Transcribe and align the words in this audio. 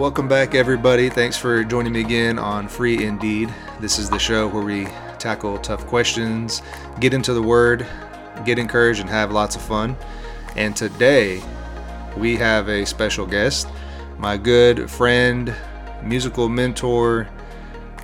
Welcome 0.00 0.28
back, 0.28 0.54
everybody. 0.54 1.10
Thanks 1.10 1.36
for 1.36 1.62
joining 1.62 1.92
me 1.92 2.00
again 2.00 2.38
on 2.38 2.68
Free 2.68 3.04
Indeed. 3.04 3.52
This 3.80 3.98
is 3.98 4.08
the 4.08 4.18
show 4.18 4.48
where 4.48 4.62
we 4.62 4.86
tackle 5.18 5.58
tough 5.58 5.86
questions, 5.86 6.62
get 7.00 7.12
into 7.12 7.34
the 7.34 7.42
Word, 7.42 7.86
get 8.46 8.58
encouraged, 8.58 9.00
and 9.00 9.10
have 9.10 9.30
lots 9.30 9.56
of 9.56 9.60
fun. 9.60 9.94
And 10.56 10.74
today, 10.74 11.42
we 12.16 12.34
have 12.36 12.70
a 12.70 12.86
special 12.86 13.26
guest, 13.26 13.68
my 14.16 14.38
good 14.38 14.90
friend, 14.90 15.54
musical 16.02 16.48
mentor, 16.48 17.28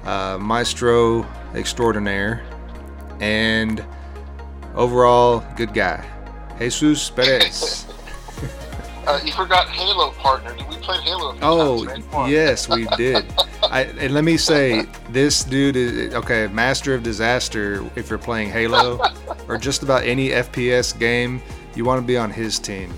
uh, 0.05 0.37
maestro 0.39 1.27
extraordinaire, 1.55 2.45
and 3.21 3.83
overall 4.75 5.43
good 5.57 5.73
guy, 5.73 6.07
Jesus 6.59 7.09
Perez. 7.09 7.87
Uh, 9.07 9.19
you 9.25 9.33
forgot 9.33 9.67
Halo 9.71 10.11
partner. 10.11 10.46
Played 10.87 11.01
Halo. 11.01 11.37
Oh 11.43 11.85
times, 11.85 12.31
yes, 12.31 12.69
we 12.69 12.87
did. 12.97 13.27
I, 13.65 13.87
and 13.99 14.15
let 14.15 14.23
me 14.23 14.37
say, 14.37 14.85
this 15.11 15.43
dude 15.43 15.75
is 15.75 16.15
okay. 16.15 16.47
Master 16.47 16.95
of 16.95 17.03
disaster. 17.03 17.85
If 17.97 18.09
you're 18.09 18.21
playing 18.21 18.51
Halo 18.51 19.01
or 19.49 19.59
just 19.59 19.83
about 19.83 20.05
any 20.05 20.29
FPS 20.29 20.97
game, 20.97 21.43
you 21.75 21.85
want 21.85 22.01
to 22.01 22.07
be 22.07 22.17
on 22.17 22.31
his 22.31 22.61
team. 22.61 22.95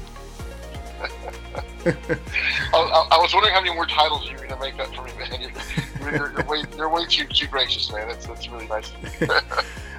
I, 1.86 1.94
I, 2.74 3.08
I 3.12 3.18
was 3.18 3.32
wondering 3.32 3.54
how 3.54 3.62
many 3.62 3.74
more 3.74 3.86
titles 3.86 4.26
you 4.26 4.32
were 4.32 4.46
going 4.46 4.50
to 4.50 4.60
make 4.60 4.78
up 4.78 4.94
for 4.94 5.04
me, 5.04 5.12
man. 5.18 5.40
You're, 5.40 6.10
you're, 6.10 6.32
you're, 6.32 6.44
way, 6.44 6.64
you're 6.76 6.88
way 6.90 7.06
too, 7.06 7.24
too 7.24 7.46
gracious, 7.46 7.90
man. 7.90 8.06
That's, 8.06 8.26
that's 8.26 8.50
really 8.50 8.66
nice. 8.66 8.92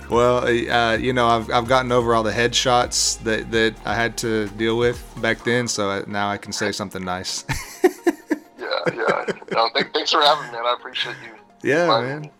Well, 0.09 0.45
uh, 0.47 0.97
you 0.97 1.13
know, 1.13 1.27
I've, 1.27 1.51
I've 1.51 1.67
gotten 1.67 1.91
over 1.91 2.15
all 2.15 2.23
the 2.23 2.31
headshots 2.31 3.21
that, 3.23 3.51
that 3.51 3.75
I 3.85 3.93
had 3.93 4.17
to 4.19 4.47
deal 4.49 4.77
with 4.77 5.03
back 5.21 5.43
then, 5.43 5.67
so 5.67 5.89
I, 5.89 6.03
now 6.07 6.29
I 6.29 6.37
can 6.37 6.51
say 6.51 6.71
something 6.71 7.03
nice. 7.03 7.45
yeah, 7.83 8.69
yeah. 8.87 9.25
No, 9.51 9.69
th- 9.75 9.87
thanks 9.93 10.11
for 10.11 10.21
having 10.21 10.47
me, 10.47 10.53
man. 10.53 10.65
I 10.65 10.75
appreciate 10.79 11.15
you. 11.23 11.31
Yeah, 11.61 11.83
inviting 11.83 12.21
man. 12.21 12.31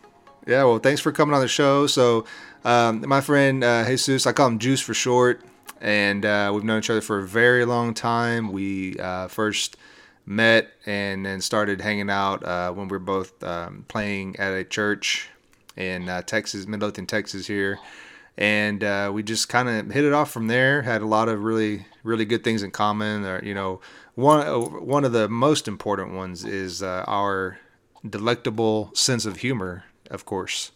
Yeah, 0.48 0.64
well, 0.64 0.80
thanks 0.80 1.00
for 1.00 1.12
coming 1.12 1.36
on 1.36 1.42
the 1.42 1.48
show. 1.48 1.86
So, 1.86 2.26
um, 2.66 3.08
my 3.08 3.22
friend 3.22 3.64
uh, 3.64 3.86
Jesus, 3.86 4.26
I 4.26 4.32
call 4.32 4.48
him 4.48 4.58
Juice 4.58 4.82
for 4.82 4.96
short, 4.96 5.42
and 5.80 6.26
uh, 6.26 6.52
we've 6.54 6.64
known 6.64 6.80
each 6.80 6.90
other 6.90 7.02
for 7.02 7.20
a 7.20 7.28
very 7.28 7.66
long 7.66 7.94
time. 7.94 8.52
We 8.52 8.98
uh, 8.98 9.28
first 9.28 9.78
met 10.26 10.72
and 10.88 11.24
then 11.24 11.40
started 11.42 11.82
hanging 11.82 12.10
out 12.10 12.44
uh, 12.44 12.72
when 12.72 12.88
we 12.88 12.94
were 12.94 13.00
both 13.00 13.44
um, 13.44 13.86
playing 13.88 14.38
at 14.38 14.54
a 14.54 14.64
church 14.64 15.30
in 15.80 16.10
uh, 16.10 16.22
Texas, 16.22 16.68
Midlothian, 16.68 17.08
Texas, 17.08 17.48
here. 17.48 17.80
And 18.38 18.84
uh, 18.84 19.12
we 19.14 19.24
just 19.24 19.50
kind 19.50 19.68
of 19.68 19.92
hit 19.92 20.06
it 20.06 20.14
off 20.14 20.32
from 20.32 20.48
there. 20.48 20.84
Had 20.84 21.02
a 21.02 21.08
lot 21.08 21.28
of 21.28 21.44
really, 21.44 21.86
really 22.04 22.26
good 22.26 22.44
things 22.44 22.64
in 22.64 22.72
common. 22.72 23.26
Or, 23.26 23.44
you 23.44 23.54
know, 23.54 23.82
one 24.16 24.46
one 24.86 25.04
of 25.04 25.12
the 25.12 25.28
most 25.28 25.68
important 25.68 26.14
ones 26.14 26.46
is 26.46 26.84
uh, 26.84 27.04
our 27.08 27.60
delectable 28.08 28.92
sense 28.94 29.26
of 29.26 29.38
humor, 29.38 29.86
of 30.10 30.26
course. 30.26 30.72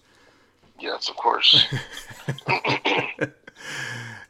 Yes, 0.79 1.09
of 1.09 1.15
course. 1.15 1.65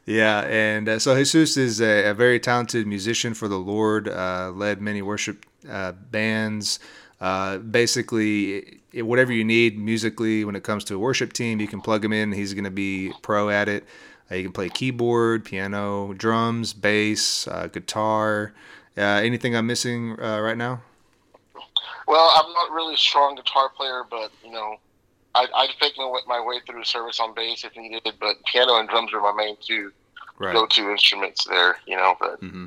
Yeah, 0.06 0.40
and 0.42 0.88
uh, 0.88 0.98
so 0.98 1.16
Jesus 1.16 1.56
is 1.56 1.80
a, 1.80 2.10
a 2.10 2.14
very 2.14 2.38
talented 2.38 2.86
musician 2.86 3.32
for 3.32 3.48
the 3.48 3.58
Lord. 3.58 4.08
Uh, 4.08 4.52
led 4.54 4.80
many 4.80 5.00
worship 5.00 5.46
uh, 5.68 5.92
bands. 5.92 6.78
Uh, 7.20 7.58
basically, 7.58 8.80
i- 8.96 9.02
whatever 9.02 9.32
you 9.32 9.44
need 9.44 9.78
musically 9.78 10.44
when 10.44 10.56
it 10.56 10.62
comes 10.62 10.84
to 10.84 10.94
a 10.94 10.98
worship 10.98 11.32
team, 11.32 11.60
you 11.60 11.66
can 11.68 11.80
plug 11.80 12.04
him 12.04 12.12
in. 12.12 12.32
He's 12.32 12.52
going 12.54 12.64
to 12.64 12.70
be 12.70 13.12
pro 13.22 13.48
at 13.50 13.68
it. 13.68 13.84
Uh, 14.30 14.34
you 14.36 14.42
can 14.44 14.52
play 14.52 14.68
keyboard, 14.68 15.44
piano, 15.44 16.12
drums, 16.14 16.72
bass, 16.72 17.46
uh, 17.48 17.68
guitar. 17.68 18.52
Uh, 18.96 19.00
anything 19.02 19.54
I'm 19.56 19.66
missing 19.66 20.18
uh, 20.20 20.40
right 20.40 20.56
now? 20.56 20.82
well, 22.06 22.30
I'm 22.36 22.52
not 22.52 22.70
really 22.70 22.94
a 22.94 22.98
strong 22.98 23.34
guitar 23.34 23.70
player, 23.70 24.02
but, 24.10 24.30
you 24.44 24.50
know, 24.52 24.76
I'd, 25.34 25.48
I'd 25.54 25.70
fake 25.80 25.94
my, 25.96 26.40
way- 26.44 26.60
through 26.66 26.84
service 26.84 27.18
on 27.18 27.34
bass 27.34 27.64
if 27.64 27.74
needed, 27.76 28.02
but 28.20 28.36
piano 28.44 28.76
and 28.78 28.86
drums 28.88 29.12
are 29.14 29.20
my 29.20 29.32
main 29.32 29.56
two 29.60 29.90
Right. 30.38 30.52
go-to 30.52 30.90
instruments 30.90 31.44
there, 31.44 31.78
you 31.86 31.96
know, 31.96 32.14
but 32.20 32.40
hmm 32.40 32.66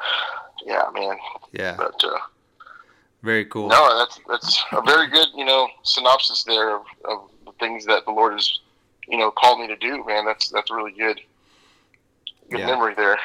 yeah, 0.66 0.84
man. 0.94 1.16
Yeah. 1.52 1.74
But, 1.76 2.02
uh, 2.04 2.18
Very 3.26 3.44
cool. 3.46 3.68
No, 3.68 3.98
that's 3.98 4.20
that's 4.28 4.62
a 4.70 4.80
very 4.82 5.08
good, 5.10 5.26
you 5.34 5.44
know, 5.44 5.66
synopsis 5.82 6.44
there 6.44 6.76
of, 6.76 6.82
of 7.04 7.28
the 7.44 7.50
things 7.58 7.84
that 7.86 8.04
the 8.04 8.12
Lord 8.12 8.34
has, 8.34 8.60
you 9.08 9.18
know, 9.18 9.32
called 9.32 9.58
me 9.58 9.66
to 9.66 9.74
do. 9.76 10.04
Man, 10.06 10.24
that's 10.24 10.48
that's 10.48 10.70
really 10.70 10.92
good. 10.92 11.20
Good 12.48 12.60
Yeah. 12.60 12.66
memory 12.66 12.94
there. 12.94 13.18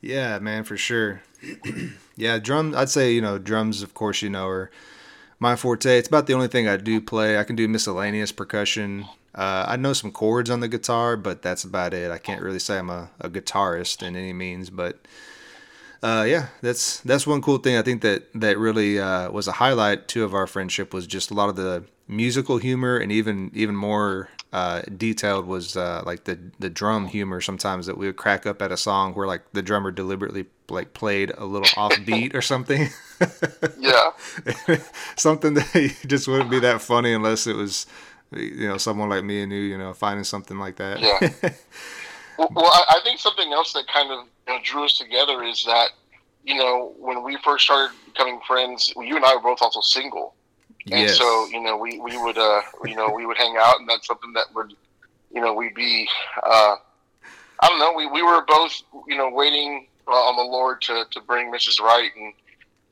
Yeah, 0.00 0.38
man, 0.38 0.62
for 0.62 0.76
sure. 0.76 1.22
yeah, 2.16 2.38
drum. 2.38 2.74
I'd 2.76 2.90
say 2.90 3.10
you 3.10 3.20
know 3.20 3.38
drums. 3.38 3.82
Of 3.82 3.92
course, 3.92 4.22
you 4.22 4.30
know 4.30 4.46
are 4.46 4.70
my 5.40 5.56
forte. 5.56 5.98
It's 5.98 6.06
about 6.06 6.28
the 6.28 6.34
only 6.34 6.46
thing 6.46 6.68
I 6.68 6.76
do 6.76 7.00
play. 7.00 7.38
I 7.38 7.42
can 7.42 7.56
do 7.56 7.66
miscellaneous 7.66 8.30
percussion. 8.30 9.06
Uh, 9.34 9.64
I 9.66 9.74
know 9.76 9.94
some 9.94 10.12
chords 10.12 10.48
on 10.48 10.60
the 10.60 10.68
guitar, 10.68 11.16
but 11.16 11.42
that's 11.42 11.64
about 11.64 11.92
it. 11.92 12.12
I 12.12 12.18
can't 12.18 12.40
really 12.42 12.60
say 12.60 12.78
I'm 12.78 12.90
a, 12.90 13.10
a 13.20 13.28
guitarist 13.28 14.06
in 14.06 14.14
any 14.14 14.32
means, 14.32 14.70
but 14.70 14.98
uh, 16.02 16.24
yeah, 16.26 16.48
that's 16.62 17.00
that's 17.00 17.26
one 17.26 17.42
cool 17.42 17.58
thing. 17.58 17.76
I 17.76 17.82
think 17.82 18.02
that 18.02 18.24
that 18.34 18.58
really 18.58 18.98
uh, 18.98 19.30
was 19.30 19.48
a 19.48 19.52
highlight 19.52 20.08
too 20.08 20.24
of 20.24 20.34
our 20.34 20.46
friendship 20.46 20.94
was 20.94 21.06
just 21.06 21.30
a 21.30 21.34
lot 21.34 21.48
of 21.48 21.56
the 21.56 21.84
musical 22.06 22.58
humor 22.58 22.96
and 22.96 23.10
even 23.12 23.50
even 23.54 23.76
more 23.76 24.28
uh, 24.52 24.82
detailed 24.96 25.46
was 25.46 25.76
uh, 25.76 26.02
like 26.06 26.24
the 26.24 26.38
the 26.58 26.70
drum 26.70 27.06
humor. 27.06 27.40
Sometimes 27.40 27.86
that 27.86 27.98
we 27.98 28.06
would 28.06 28.16
crack 28.16 28.46
up 28.46 28.62
at 28.62 28.72
a 28.72 28.76
song 28.76 29.14
where 29.14 29.26
like 29.26 29.42
the 29.52 29.62
drummer 29.62 29.90
deliberately 29.90 30.46
like 30.68 30.94
played 30.94 31.32
a 31.36 31.44
little 31.44 31.68
offbeat 31.68 32.34
or 32.34 32.42
something, 32.42 32.88
yeah, 33.78 34.10
something 35.16 35.54
that 35.54 35.96
just 36.06 36.28
wouldn't 36.28 36.50
be 36.50 36.60
that 36.60 36.80
funny 36.80 37.12
unless 37.12 37.46
it 37.46 37.56
was 37.56 37.86
you 38.32 38.68
know 38.68 38.78
someone 38.78 39.08
like 39.08 39.24
me 39.24 39.42
and 39.42 39.52
you 39.52 39.58
you 39.58 39.78
know 39.78 39.92
finding 39.92 40.24
something 40.24 40.58
like 40.58 40.76
that. 40.76 41.00
Yeah. 41.00 41.50
Well, 42.38 42.48
well 42.54 42.66
I, 42.66 42.96
I 42.96 43.00
think 43.04 43.20
something 43.20 43.52
else 43.52 43.72
that 43.72 43.86
kind 43.88 44.10
of 44.10 44.26
you 44.46 44.54
know, 44.54 44.60
drew 44.62 44.84
us 44.84 44.96
together 44.96 45.42
is 45.42 45.64
that 45.64 45.88
you 46.44 46.56
know 46.56 46.94
when 46.98 47.22
we 47.22 47.36
first 47.44 47.64
started 47.64 47.94
becoming 48.06 48.40
friends, 48.46 48.92
you 48.96 49.16
and 49.16 49.24
I 49.24 49.34
were 49.34 49.42
both 49.42 49.58
also 49.60 49.80
single, 49.80 50.34
and 50.90 51.02
yes. 51.02 51.18
so 51.18 51.46
you 51.48 51.60
know 51.60 51.76
we 51.76 52.00
we 52.00 52.16
would 52.16 52.38
uh 52.38 52.62
you 52.84 52.94
know 52.94 53.10
we 53.10 53.26
would 53.26 53.36
hang 53.36 53.56
out, 53.58 53.80
and 53.80 53.88
that's 53.88 54.06
something 54.06 54.32
that 54.32 54.46
would 54.54 54.72
you 55.34 55.40
know 55.40 55.52
we'd 55.52 55.74
be 55.74 56.08
uh 56.42 56.76
I 57.60 57.68
don't 57.68 57.78
know 57.78 57.92
we 57.92 58.06
we 58.06 58.22
were 58.22 58.44
both 58.46 58.82
you 59.06 59.16
know 59.16 59.30
waiting 59.30 59.86
uh, 60.06 60.12
on 60.12 60.36
the 60.36 60.42
Lord 60.42 60.80
to 60.82 61.04
to 61.10 61.20
bring 61.20 61.52
Mrs. 61.52 61.80
Right, 61.80 62.10
and 62.18 62.32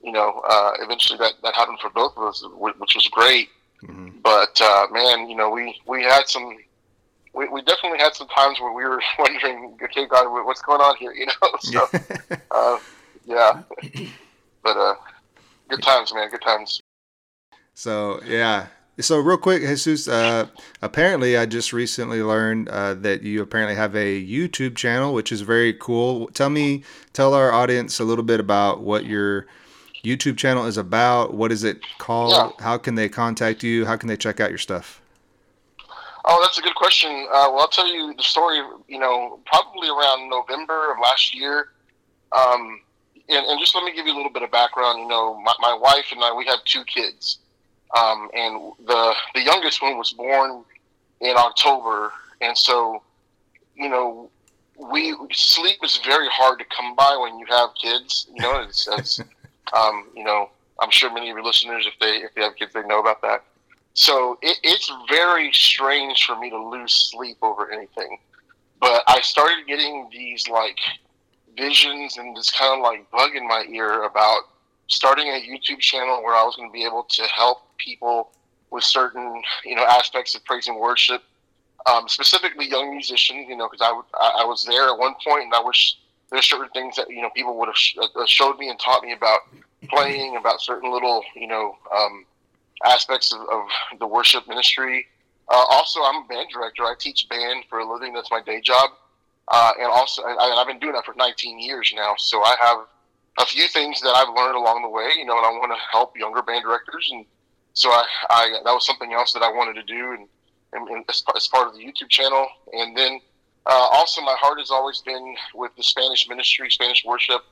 you 0.03 0.13
know 0.13 0.43
uh, 0.49 0.73
eventually 0.81 1.19
that 1.19 1.35
that 1.43 1.55
happened 1.55 1.79
for 1.81 1.91
both 1.91 2.17
of 2.17 2.25
us, 2.25 2.45
which 2.59 2.95
was 2.95 3.09
great. 3.09 3.49
Mhm. 3.83 4.23
But 4.23 4.61
uh, 4.61 4.87
man, 4.91 5.29
you 5.29 5.37
know 5.37 5.51
we 5.51 5.81
we 5.87 6.03
had 6.03 6.29
some. 6.29 6.59
We, 7.37 7.49
we 7.49 7.63
definitely 7.63 7.99
had 7.99 8.15
some 8.15 8.29
times 8.29 8.59
where 8.61 8.73
we 8.73 8.85
were 8.85 9.01
wondering, 9.19 9.77
okay, 9.83 10.07
God, 10.07 10.27
what's 10.45 10.63
going 10.63 10.81
on 10.81 10.97
here? 10.97 11.13
You 11.17 11.27
know, 11.27 11.51
so 11.61 11.89
uh, 12.51 12.79
yeah. 13.27 13.63
But 14.63 14.77
uh, 14.77 14.95
good 15.69 15.83
times, 15.83 16.15
man. 16.15 16.31
Good 16.31 16.43
times. 16.43 16.81
So 17.75 18.21
yeah. 18.27 18.69
So 18.99 19.19
real 19.19 19.37
quick, 19.37 19.63
Jesus. 19.63 20.09
Uh, 20.09 20.47
apparently, 20.81 21.37
I 21.37 21.45
just 21.45 21.73
recently 21.73 22.23
learned 22.23 22.71
uh, 22.71 22.95
that 22.95 23.23
you 23.23 23.43
apparently 23.43 23.77
have 23.77 23.95
a 23.95 24.25
YouTube 24.25 24.75
channel, 24.75 25.13
which 25.13 25.31
is 25.31 25.43
very 25.43 25.75
cool. 25.75 26.29
Tell 26.29 26.49
me, 26.49 26.83
tell 27.13 27.35
our 27.35 27.53
audience 27.53 28.01
a 28.01 28.05
little 28.05 28.25
bit 28.25 28.41
about 28.41 28.81
what 28.81 29.05
your 29.05 29.47
YouTube 30.03 30.39
channel 30.39 30.65
is 30.65 30.79
about. 30.79 31.35
What 31.35 31.53
is 31.53 31.65
it 31.65 31.81
called? 31.99 32.33
Yeah. 32.33 32.65
How 32.65 32.79
can 32.79 32.95
they 32.95 33.11
contact 33.11 33.63
you? 33.63 33.85
How 33.85 33.97
can 33.97 34.09
they 34.09 34.17
check 34.17 34.41
out 34.41 34.49
your 34.49 34.59
stuff? 34.59 35.03
Oh, 36.29 36.41
that's 36.43 36.59
a 36.59 36.63
good 36.63 36.75
question. 36.75 37.11
Uh, 37.11 37.49
well, 37.51 37.61
I'll 37.61 37.69
tell 37.69 37.87
you 37.87 38.15
the 38.17 38.23
story. 38.23 38.61
You 38.89 38.99
know, 38.99 39.41
probably 39.47 39.89
around 39.89 40.29
November 40.29 40.93
of 40.93 40.99
last 41.01 41.35
year. 41.35 41.69
Um, 42.33 42.81
and, 43.29 43.47
and 43.47 43.61
just 43.61 43.75
let 43.75 43.85
me 43.85 43.95
give 43.95 44.07
you 44.07 44.15
a 44.15 44.17
little 44.17 44.33
bit 44.33 44.43
of 44.43 44.51
background. 44.51 45.01
You 45.01 45.09
know, 45.09 45.41
my, 45.41 45.55
my 45.61 45.75
wife 45.75 46.07
and 46.13 46.23
I, 46.23 46.33
we 46.35 46.45
have 46.47 46.63
two 46.65 46.85
kids, 46.85 47.39
um, 47.97 48.29
and 48.35 48.73
the 48.87 49.15
the 49.35 49.43
youngest 49.43 49.83
one 49.83 49.99
was 49.99 50.13
born 50.13 50.65
in 51.21 51.35
October, 51.37 52.13
and 52.41 52.57
so, 52.57 53.03
you 53.75 53.89
know, 53.89 54.31
we 54.79 55.17
sleep 55.33 55.79
is 55.83 55.99
very 56.05 56.29
hard 56.31 56.59
to 56.59 56.65
come 56.77 56.95
by 56.95 57.17
when 57.21 57.39
you 57.39 57.47
have 57.49 57.71
kids. 57.81 58.29
You 58.35 58.43
know, 58.43 58.61
it's, 58.61 58.89
it's 58.93 59.21
um, 59.73 60.09
you 60.15 60.25
know, 60.25 60.51
I'm 60.81 60.91
sure 60.91 61.13
many 61.13 61.31
of 61.31 61.37
your 61.37 61.45
listeners, 61.45 61.87
if 61.87 61.99
they 62.01 62.19
if 62.19 62.35
they 62.35 62.43
have 62.43 62.57
kids, 62.57 62.75
they 62.75 62.83
know 62.83 63.01
about 63.01 63.23
that. 63.23 63.45
So 63.97 64.39
it, 64.43 64.59
it's 64.63 64.93
very 65.09 65.51
strange 65.53 66.27
for 66.27 66.39
me 66.39 66.51
to 66.51 66.63
lose 66.63 66.93
sleep 67.11 67.39
over 67.41 67.73
anything. 67.73 68.19
But 68.79 69.03
I 69.07 69.23
started 69.23 69.67
getting 69.67 70.09
these 70.13 70.47
like 70.49 70.79
visions 71.57 72.19
and 72.19 72.37
this 72.37 72.51
kind 72.51 72.79
of 72.79 72.83
like 72.83 73.11
bug 73.11 73.31
in 73.35 73.49
my 73.49 73.65
ear 73.71 74.05
about 74.05 74.43
starting 74.89 75.29
a 75.29 75.41
YouTube 75.41 75.81
channel 75.81 76.23
where 76.23 76.35
I 76.35 76.43
was 76.43 76.57
going 76.57 76.69
to 76.69 76.73
be 76.73 76.85
able 76.85 77.05
to 77.05 77.23
help 77.25 77.75
people 77.79 78.33
with 78.71 78.85
certain 78.85 79.43
you 79.65 79.75
know 79.75 79.85
aspects 79.85 80.35
of 80.35 80.45
praise 80.45 80.69
and 80.69 80.79
worship, 80.79 81.23
um, 81.91 82.07
specifically 82.07 82.69
young 82.69 82.91
musicians. 82.91 83.49
You 83.49 83.57
know, 83.57 83.67
because 83.71 83.81
I, 83.83 84.19
I 84.21 84.43
I 84.43 84.45
was 84.45 84.67
there 84.67 84.91
at 84.91 84.99
one 84.99 85.15
point 85.27 85.45
and 85.45 85.55
I 85.55 85.63
wish 85.63 85.97
there's 86.31 86.45
certain 86.45 86.69
things 86.75 86.97
that 86.97 87.09
you 87.09 87.23
know 87.23 87.31
people 87.35 87.59
would 87.59 87.69
have 87.69 87.77
sh- 87.77 87.97
uh, 87.99 88.27
showed 88.27 88.59
me 88.59 88.69
and 88.69 88.79
taught 88.79 89.03
me 89.03 89.13
about 89.13 89.41
playing, 89.89 90.37
about 90.37 90.61
certain 90.61 90.93
little, 90.93 91.23
you 91.35 91.47
know, 91.47 91.77
um, 91.97 92.26
aspects 92.85 93.33
of, 93.33 93.41
of, 93.41 93.99
the 93.99 94.07
worship 94.07 94.47
ministry. 94.49 95.07
Uh, 95.49 95.65
also, 95.71 96.01
I'm 96.03 96.25
a 96.25 96.27
band 96.29 96.49
director. 96.53 96.83
I 96.83 96.95
teach 96.99 97.29
band 97.29 97.65
for 97.69 97.79
a 97.79 97.91
living. 97.91 98.13
That's 98.13 98.31
my 98.31 98.43
day 98.43 98.61
job. 98.61 98.91
Uh, 99.49 99.73
and 99.79 99.87
also, 99.87 100.23
I, 100.25 100.55
have 100.57 100.67
been 100.67 100.79
doing 100.79 100.95
that 100.95 101.05
for 101.05 101.15
19 101.17 101.61
years 101.61 101.93
now. 101.95 102.15
So 102.19 102.43
I 102.43 102.57
have 102.61 102.79
a 103.39 103.47
few 103.47 103.69
things 103.69 104.01
that 104.01 104.11
I've 104.11 104.35
learned 104.35 104.57
along 104.57 104.83
the 104.83 104.89
way, 104.89 105.11
you 105.17 105.25
know, 105.25 105.37
and 105.37 105.47
I 105.47 105.51
want 105.51 105.73
to 105.73 105.79
help 105.93 106.19
younger 106.19 106.43
band 106.43 106.65
directors. 106.65 107.09
And 107.13 107.25
so 107.75 107.91
I, 107.91 108.05
I 108.31 108.51
that 108.65 108.73
was 108.73 108.87
something 108.87 109.13
else 109.13 109.33
that 109.35 109.43
I 109.43 109.53
wanted 109.53 109.75
to 109.75 109.83
do, 109.83 110.13
and, 110.13 110.29
and, 110.73 110.89
and 110.89 111.05
as, 111.09 111.23
as, 111.37 111.47
part 111.47 111.69
of 111.69 111.75
the 111.75 111.81
YouTube 111.81 112.09
channel. 112.09 112.47
And 112.73 112.97
then 112.97 113.21
uh, 113.67 113.89
also, 113.93 114.21
my 114.23 114.35
heart 114.39 114.59
has 114.59 114.71
always 114.71 115.01
been 115.03 115.37
with 115.55 115.73
the 115.77 115.83
Spanish 115.83 116.29
ministry, 116.29 116.71
Spanish 116.71 117.05
worship. 117.05 117.43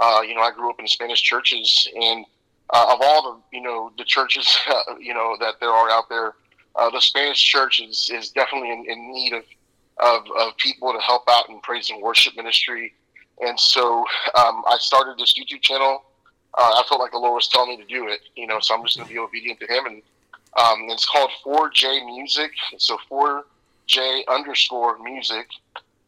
Uh, 0.00 0.20
you 0.26 0.34
know, 0.34 0.40
I 0.40 0.50
grew 0.50 0.70
up 0.70 0.80
in 0.80 0.86
Spanish 0.86 1.22
churches, 1.22 1.88
and 1.94 2.24
uh, 2.70 2.94
of 2.94 2.98
all 3.02 3.22
the 3.50 3.56
you 3.56 3.62
know 3.62 3.92
the 3.98 4.04
churches 4.04 4.58
you 4.98 5.14
know 5.14 5.36
that 5.40 5.54
there 5.60 5.70
are 5.70 5.90
out 5.90 6.08
there, 6.08 6.34
uh, 6.76 6.90
the 6.90 7.00
Spanish 7.00 7.42
church 7.42 7.80
is, 7.80 8.10
is 8.12 8.30
definitely 8.30 8.70
in, 8.70 8.84
in 8.88 9.12
need 9.12 9.32
of, 9.32 9.44
of, 9.98 10.22
of 10.36 10.56
people 10.56 10.92
to 10.92 10.98
help 10.98 11.22
out 11.30 11.48
in 11.48 11.60
praise 11.60 11.90
and 11.90 12.02
worship 12.02 12.34
ministry. 12.36 12.92
And 13.40 13.58
so 13.58 14.00
um, 14.36 14.62
I 14.66 14.76
started 14.80 15.16
this 15.18 15.34
YouTube 15.34 15.62
channel. 15.62 16.04
Uh, 16.56 16.62
I 16.62 16.82
felt 16.88 17.00
like 17.00 17.12
the 17.12 17.18
Lord 17.18 17.34
was 17.34 17.48
telling 17.48 17.70
me 17.70 17.76
to 17.76 17.84
do 17.84 18.08
it, 18.08 18.20
you 18.36 18.46
know, 18.46 18.60
so 18.60 18.74
I'm 18.74 18.84
just 18.84 18.96
going 18.96 19.08
to 19.08 19.12
be 19.12 19.18
obedient 19.18 19.60
to 19.60 19.66
Him. 19.66 19.86
And 19.86 20.02
um, 20.56 20.86
it's 20.88 21.06
called 21.06 21.30
4J 21.44 22.06
Music. 22.06 22.50
So 22.78 22.96
4J 23.10 24.22
underscore 24.28 24.98
music. 24.98 25.46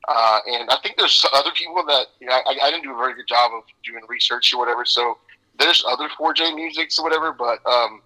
Uh, 0.08 0.38
and 0.47 0.70
I 0.70 0.76
think 0.82 0.97
there's 0.97 1.25
other 1.32 1.50
people 1.55 1.85
that 1.87 2.06
you 2.20 2.29
know, 2.29 2.32
I, 2.32 2.56
I, 2.62 2.70
didn't 2.70 2.85
do 2.85 2.94
a 2.94 2.97
very 2.97 3.14
good 3.14 3.26
job 3.26 3.50
of 3.56 3.64
doing 3.85 4.05
research 4.08 4.55
or 4.55 4.61
whatever. 4.61 4.85
So 4.85 5.19
there's 5.58 5.85
other 5.87 6.08
4J 6.19 6.55
musics 6.55 6.99
or 6.99 7.05
whatever, 7.05 7.32
but 7.32 7.64
um, 7.67 8.00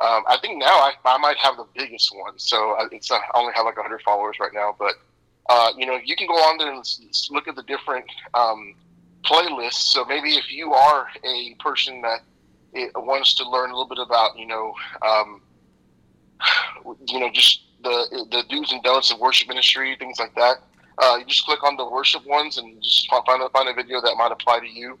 um, 0.00 0.24
I 0.26 0.38
think 0.40 0.58
now 0.58 0.66
I, 0.66 0.92
I 1.04 1.18
might 1.18 1.36
have 1.36 1.56
the 1.56 1.66
biggest 1.76 2.14
one. 2.14 2.38
So 2.38 2.76
it's 2.90 3.10
uh, 3.10 3.16
I 3.16 3.38
only 3.38 3.52
have 3.54 3.64
like 3.64 3.76
100 3.76 4.02
followers 4.02 4.36
right 4.40 4.52
now, 4.54 4.74
but 4.78 4.94
uh, 5.48 5.70
you 5.76 5.86
know 5.86 5.98
you 6.02 6.16
can 6.16 6.26
go 6.26 6.34
on 6.34 6.58
there 6.58 6.72
and 6.72 6.84
look 7.30 7.48
at 7.48 7.56
the 7.56 7.62
different 7.64 8.04
um, 8.34 8.74
playlists. 9.24 9.92
So 9.92 10.04
maybe 10.04 10.34
if 10.34 10.50
you 10.50 10.72
are 10.72 11.08
a 11.24 11.54
person 11.60 12.02
that 12.02 12.20
wants 12.96 13.34
to 13.34 13.48
learn 13.48 13.70
a 13.70 13.76
little 13.76 13.88
bit 13.88 13.98
about 13.98 14.38
you 14.38 14.46
know 14.46 14.74
um, 15.02 15.42
you 17.06 17.20
know 17.20 17.30
just 17.30 17.62
the 17.82 18.26
the 18.30 18.44
do's 18.48 18.72
and 18.72 18.82
don'ts 18.82 19.10
of 19.10 19.18
worship 19.18 19.48
ministry, 19.48 19.94
things 19.98 20.18
like 20.18 20.34
that. 20.36 20.56
Uh, 20.98 21.16
you 21.18 21.24
just 21.24 21.44
click 21.44 21.62
on 21.64 21.76
the 21.76 21.88
worship 21.88 22.24
ones 22.26 22.58
and 22.58 22.82
just 22.82 23.08
find 23.10 23.42
a, 23.42 23.48
find 23.48 23.68
a 23.68 23.74
video 23.74 24.00
that 24.00 24.14
might 24.16 24.30
apply 24.30 24.60
to 24.60 24.68
you. 24.68 24.98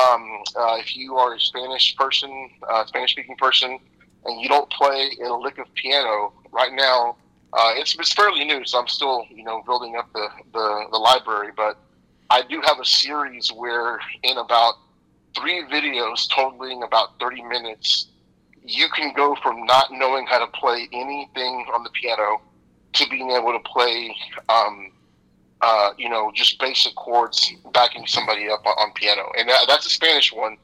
Um, 0.00 0.42
uh, 0.56 0.76
if 0.78 0.96
you 0.96 1.16
are 1.16 1.34
a 1.34 1.40
Spanish 1.40 1.94
person, 1.96 2.50
uh, 2.68 2.84
Spanish 2.86 3.12
speaking 3.12 3.36
person, 3.36 3.78
and 4.24 4.40
you 4.40 4.48
don't 4.48 4.70
play 4.70 5.10
a 5.24 5.32
lick 5.32 5.58
of 5.58 5.72
piano 5.74 6.32
right 6.52 6.72
now, 6.72 7.16
uh, 7.52 7.72
it's, 7.76 7.94
it's 7.94 8.12
fairly 8.12 8.44
new, 8.44 8.64
so 8.64 8.80
I'm 8.80 8.88
still 8.88 9.24
you 9.30 9.44
know 9.44 9.62
building 9.64 9.96
up 9.96 10.12
the, 10.12 10.28
the, 10.52 10.84
the 10.90 10.98
library. 10.98 11.50
But 11.56 11.78
I 12.30 12.42
do 12.42 12.60
have 12.64 12.80
a 12.80 12.84
series 12.84 13.52
where 13.52 14.00
in 14.22 14.38
about 14.38 14.74
three 15.36 15.62
videos 15.70 16.28
totaling 16.34 16.82
about 16.82 17.18
30 17.20 17.42
minutes, 17.42 18.08
you 18.64 18.88
can 18.88 19.12
go 19.14 19.36
from 19.42 19.64
not 19.66 19.88
knowing 19.92 20.26
how 20.26 20.38
to 20.38 20.50
play 20.58 20.88
anything 20.92 21.66
on 21.72 21.84
the 21.84 21.90
piano 21.90 22.40
to 22.94 23.08
being 23.08 23.30
able 23.30 23.52
to 23.52 23.58
play, 23.60 24.14
um, 24.48 24.90
uh, 25.64 25.94
you 25.96 26.10
know, 26.10 26.30
just 26.34 26.60
basic 26.60 26.94
chords 26.94 27.50
backing 27.72 28.06
somebody 28.06 28.50
up 28.50 28.66
on, 28.66 28.72
on 28.72 28.92
piano. 28.92 29.30
And 29.38 29.48
that, 29.48 29.64
that's 29.66 29.86
a 29.86 29.90
Spanish 29.90 30.30
one. 30.30 30.58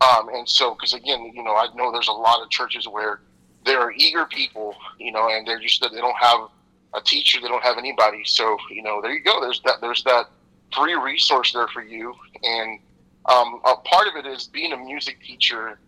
Um, 0.00 0.30
and 0.32 0.48
so, 0.48 0.74
because 0.74 0.94
again, 0.94 1.32
you 1.34 1.42
know, 1.42 1.54
I 1.54 1.66
know 1.74 1.92
there's 1.92 2.08
a 2.08 2.12
lot 2.12 2.42
of 2.42 2.48
churches 2.48 2.88
where 2.88 3.20
there 3.66 3.78
are 3.80 3.92
eager 3.92 4.24
people, 4.24 4.74
you 4.98 5.12
know, 5.12 5.28
and 5.28 5.46
they're 5.46 5.60
just 5.60 5.82
they 5.82 6.00
don't 6.00 6.16
have 6.16 6.48
a 6.94 7.00
teacher, 7.02 7.40
they 7.42 7.48
don't 7.48 7.62
have 7.62 7.76
anybody. 7.76 8.22
So, 8.24 8.56
you 8.70 8.82
know, 8.82 9.02
there 9.02 9.12
you 9.12 9.22
go. 9.22 9.38
There's 9.38 9.60
that. 9.66 9.82
There's 9.82 10.02
that 10.04 10.30
free 10.74 10.94
resource 10.94 11.52
there 11.52 11.68
for 11.68 11.82
you. 11.82 12.14
And 12.42 12.78
um, 13.26 13.60
a 13.66 13.76
part 13.76 14.08
of 14.08 14.16
it 14.16 14.26
is 14.26 14.46
being 14.46 14.72
a 14.72 14.78
music 14.78 15.22
teacher. 15.22 15.78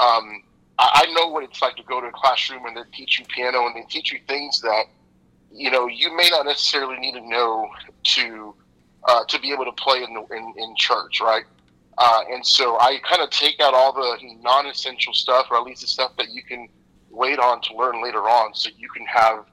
Um, 0.00 0.42
I, 0.78 1.06
I 1.06 1.12
know 1.14 1.28
what 1.28 1.44
it's 1.44 1.62
like 1.62 1.76
to 1.76 1.82
go 1.84 2.02
to 2.02 2.08
a 2.08 2.12
classroom 2.12 2.66
and 2.66 2.76
they 2.76 2.82
teach 2.92 3.18
you 3.18 3.24
piano 3.24 3.64
and 3.64 3.74
they 3.74 3.86
teach 3.88 4.12
you 4.12 4.18
things 4.28 4.60
that 4.60 4.84
you 5.52 5.70
know 5.70 5.86
you 5.86 6.14
may 6.16 6.28
not 6.30 6.46
necessarily 6.46 6.98
need 6.98 7.12
to 7.12 7.28
know 7.28 7.68
to 8.04 8.54
uh, 9.04 9.24
to 9.26 9.40
be 9.40 9.52
able 9.52 9.64
to 9.64 9.72
play 9.72 10.02
in, 10.02 10.14
the, 10.14 10.20
in, 10.34 10.54
in 10.56 10.74
church, 10.76 11.20
right? 11.20 11.44
Uh, 11.98 12.20
and 12.30 12.44
so 12.46 12.78
I 12.78 12.98
kind 13.08 13.20
of 13.20 13.30
take 13.30 13.60
out 13.60 13.74
all 13.74 13.92
the 13.92 14.16
non 14.40 14.66
essential 14.66 15.12
stuff, 15.12 15.46
or 15.50 15.58
at 15.58 15.64
least 15.64 15.82
the 15.82 15.88
stuff 15.88 16.12
that 16.18 16.30
you 16.30 16.42
can 16.42 16.68
wait 17.10 17.38
on 17.38 17.60
to 17.62 17.76
learn 17.76 18.02
later 18.02 18.22
on, 18.22 18.54
so 18.54 18.70
you 18.78 18.88
can 18.88 19.04
have 19.06 19.44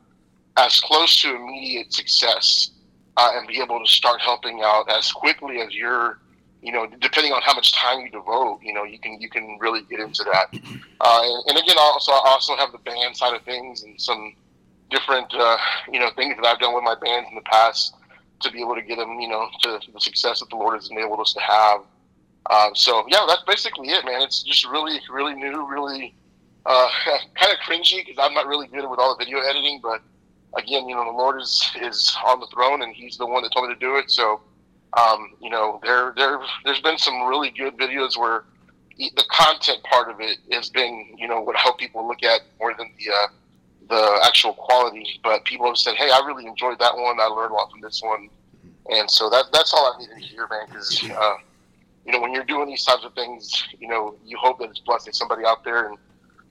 as 0.58 0.80
close 0.82 1.22
to 1.22 1.36
immediate 1.36 1.94
success 1.94 2.72
uh, 3.18 3.32
and 3.36 3.48
be 3.48 3.62
able 3.62 3.80
to 3.80 3.92
start 3.92 4.22
helping 4.22 4.62
out 4.64 4.90
as 4.90 5.12
quickly 5.12 5.60
as 5.60 5.74
you're, 5.74 6.20
you 6.62 6.72
know, 6.72 6.88
depending 7.02 7.34
on 7.34 7.42
how 7.42 7.54
much 7.54 7.74
time 7.74 8.02
you 8.02 8.10
devote, 8.10 8.60
you 8.62 8.74
know, 8.74 8.84
you 8.84 9.00
can 9.00 9.20
you 9.20 9.30
can 9.30 9.58
really 9.60 9.82
get 9.90 10.00
into 10.00 10.24
that. 10.24 10.48
Uh, 11.02 11.22
and, 11.24 11.44
and, 11.50 11.58
again, 11.58 11.76
also 11.78 12.12
I 12.12 12.22
also 12.26 12.56
have 12.56 12.72
the 12.72 12.78
band 12.80 13.16
side 13.16 13.36
of 13.36 13.42
things 13.44 13.84
and 13.84 14.00
some 14.00 14.34
different, 14.90 15.34
uh, 15.34 15.58
you 15.92 16.00
know, 16.00 16.10
things 16.16 16.36
that 16.36 16.46
I've 16.46 16.60
done 16.60 16.74
with 16.74 16.84
my 16.84 16.96
bands 16.96 17.28
in 17.30 17.36
the 17.36 17.42
past 17.42 17.96
to 18.42 18.52
be 18.52 18.62
able 18.62 18.76
to 18.76 18.82
get 18.82 18.98
them, 18.98 19.20
you 19.20 19.28
know, 19.28 19.48
to 19.64 19.80
the 19.94 20.00
success 20.00 20.40
that 20.40 20.50
the 20.50 20.56
Lord 20.56 20.76
has 20.76 20.90
enabled 20.90 21.20
us 21.20 21.34
to 21.34 21.42
have. 21.42 21.82
Um, 22.50 22.76
so 22.76 23.06
yeah, 23.08 23.26
that's 23.28 23.44
basically 23.44 23.90
it, 23.90 24.06
man. 24.06 24.22
It's 24.22 24.44
just 24.44 24.66
really, 24.66 25.00
really 25.12 25.36
new, 25.36 25.68
really 25.68 26.16
uh, 26.66 26.90
kind 27.36 27.54
of 27.54 27.60
cringy 27.60 28.06
because 28.06 28.18
I'm 28.20 28.34
not 28.34 28.48
really 28.48 28.68
good 28.68 28.90
with 28.90 29.00
all 29.00 29.16
the 29.16 29.24
video 29.24 29.40
editing. 29.40 29.80
But 29.82 30.02
again, 30.58 30.88
you 30.88 30.96
know, 30.96 31.06
the 31.06 31.18
Lord 31.18 31.42
is 31.42 31.70
is 31.82 32.16
on 32.26 32.40
the 32.40 32.48
throne, 32.48 32.82
and 32.82 32.94
He's 32.96 33.18
the 33.18 33.26
one 33.26 33.44
that 33.44 33.52
told 33.52 33.68
me 33.68 33.74
to 33.74 33.80
do 33.80 33.98
it. 33.98 34.10
So 34.10 34.42
um, 34.98 35.36
you 35.42 35.50
know, 35.50 35.80
there 35.84 36.14
there 36.16 36.40
there's 36.66 36.82
been 36.82 36.98
some 36.98 37.28
really 37.28 37.52
good 37.52 37.78
videos 37.78 38.18
where 38.18 38.46
the 38.98 39.24
content 39.30 39.82
part 39.84 40.10
of 40.10 40.20
it 40.20 40.40
has 40.52 40.70
been, 40.70 41.16
you 41.18 41.28
know, 41.28 41.40
what 41.42 41.56
how 41.56 41.72
people 41.74 42.08
look 42.08 42.24
at 42.24 42.42
more 42.60 42.74
than 42.78 42.92
the 42.98 43.14
uh, 43.14 43.28
the 43.90 44.20
actual 44.24 44.54
quality. 44.54 45.20
But 45.24 45.46
people 45.46 45.68
have 45.68 45.78
said, 45.78 45.96
"Hey, 45.96 46.10
I 46.12 46.20
really 46.26 46.46
enjoyed 46.46 46.80
that 46.80 46.96
one. 46.96 47.20
I 47.20 47.26
learned 47.26 47.52
a 47.52 47.56
lot 47.56 47.72
from 47.72 47.82
this 47.82 48.02
one." 48.02 48.30
And 48.92 49.10
so 49.10 49.30
that 49.30 49.46
that's 49.52 49.74
all 49.74 49.94
I 49.94 50.00
needed 50.00 50.16
to 50.18 50.24
hear, 50.24 50.48
man. 50.50 50.68
Because 50.68 51.04
uh, 51.12 51.36
you 52.06 52.12
know, 52.12 52.22
when 52.22 52.34
you're 52.34 52.44
doing 52.44 52.68
these 52.68 52.84
types 52.84 53.04
of 53.04 53.14
things, 53.14 53.68
you 53.80 53.88
know, 53.88 54.16
you 54.26 54.38
hope 54.38 54.60
that 54.60 54.70
it's 54.70 54.80
blessing 54.80 55.14
somebody 55.14 55.44
out 55.46 55.64
there, 55.64 55.90
and 55.90 55.98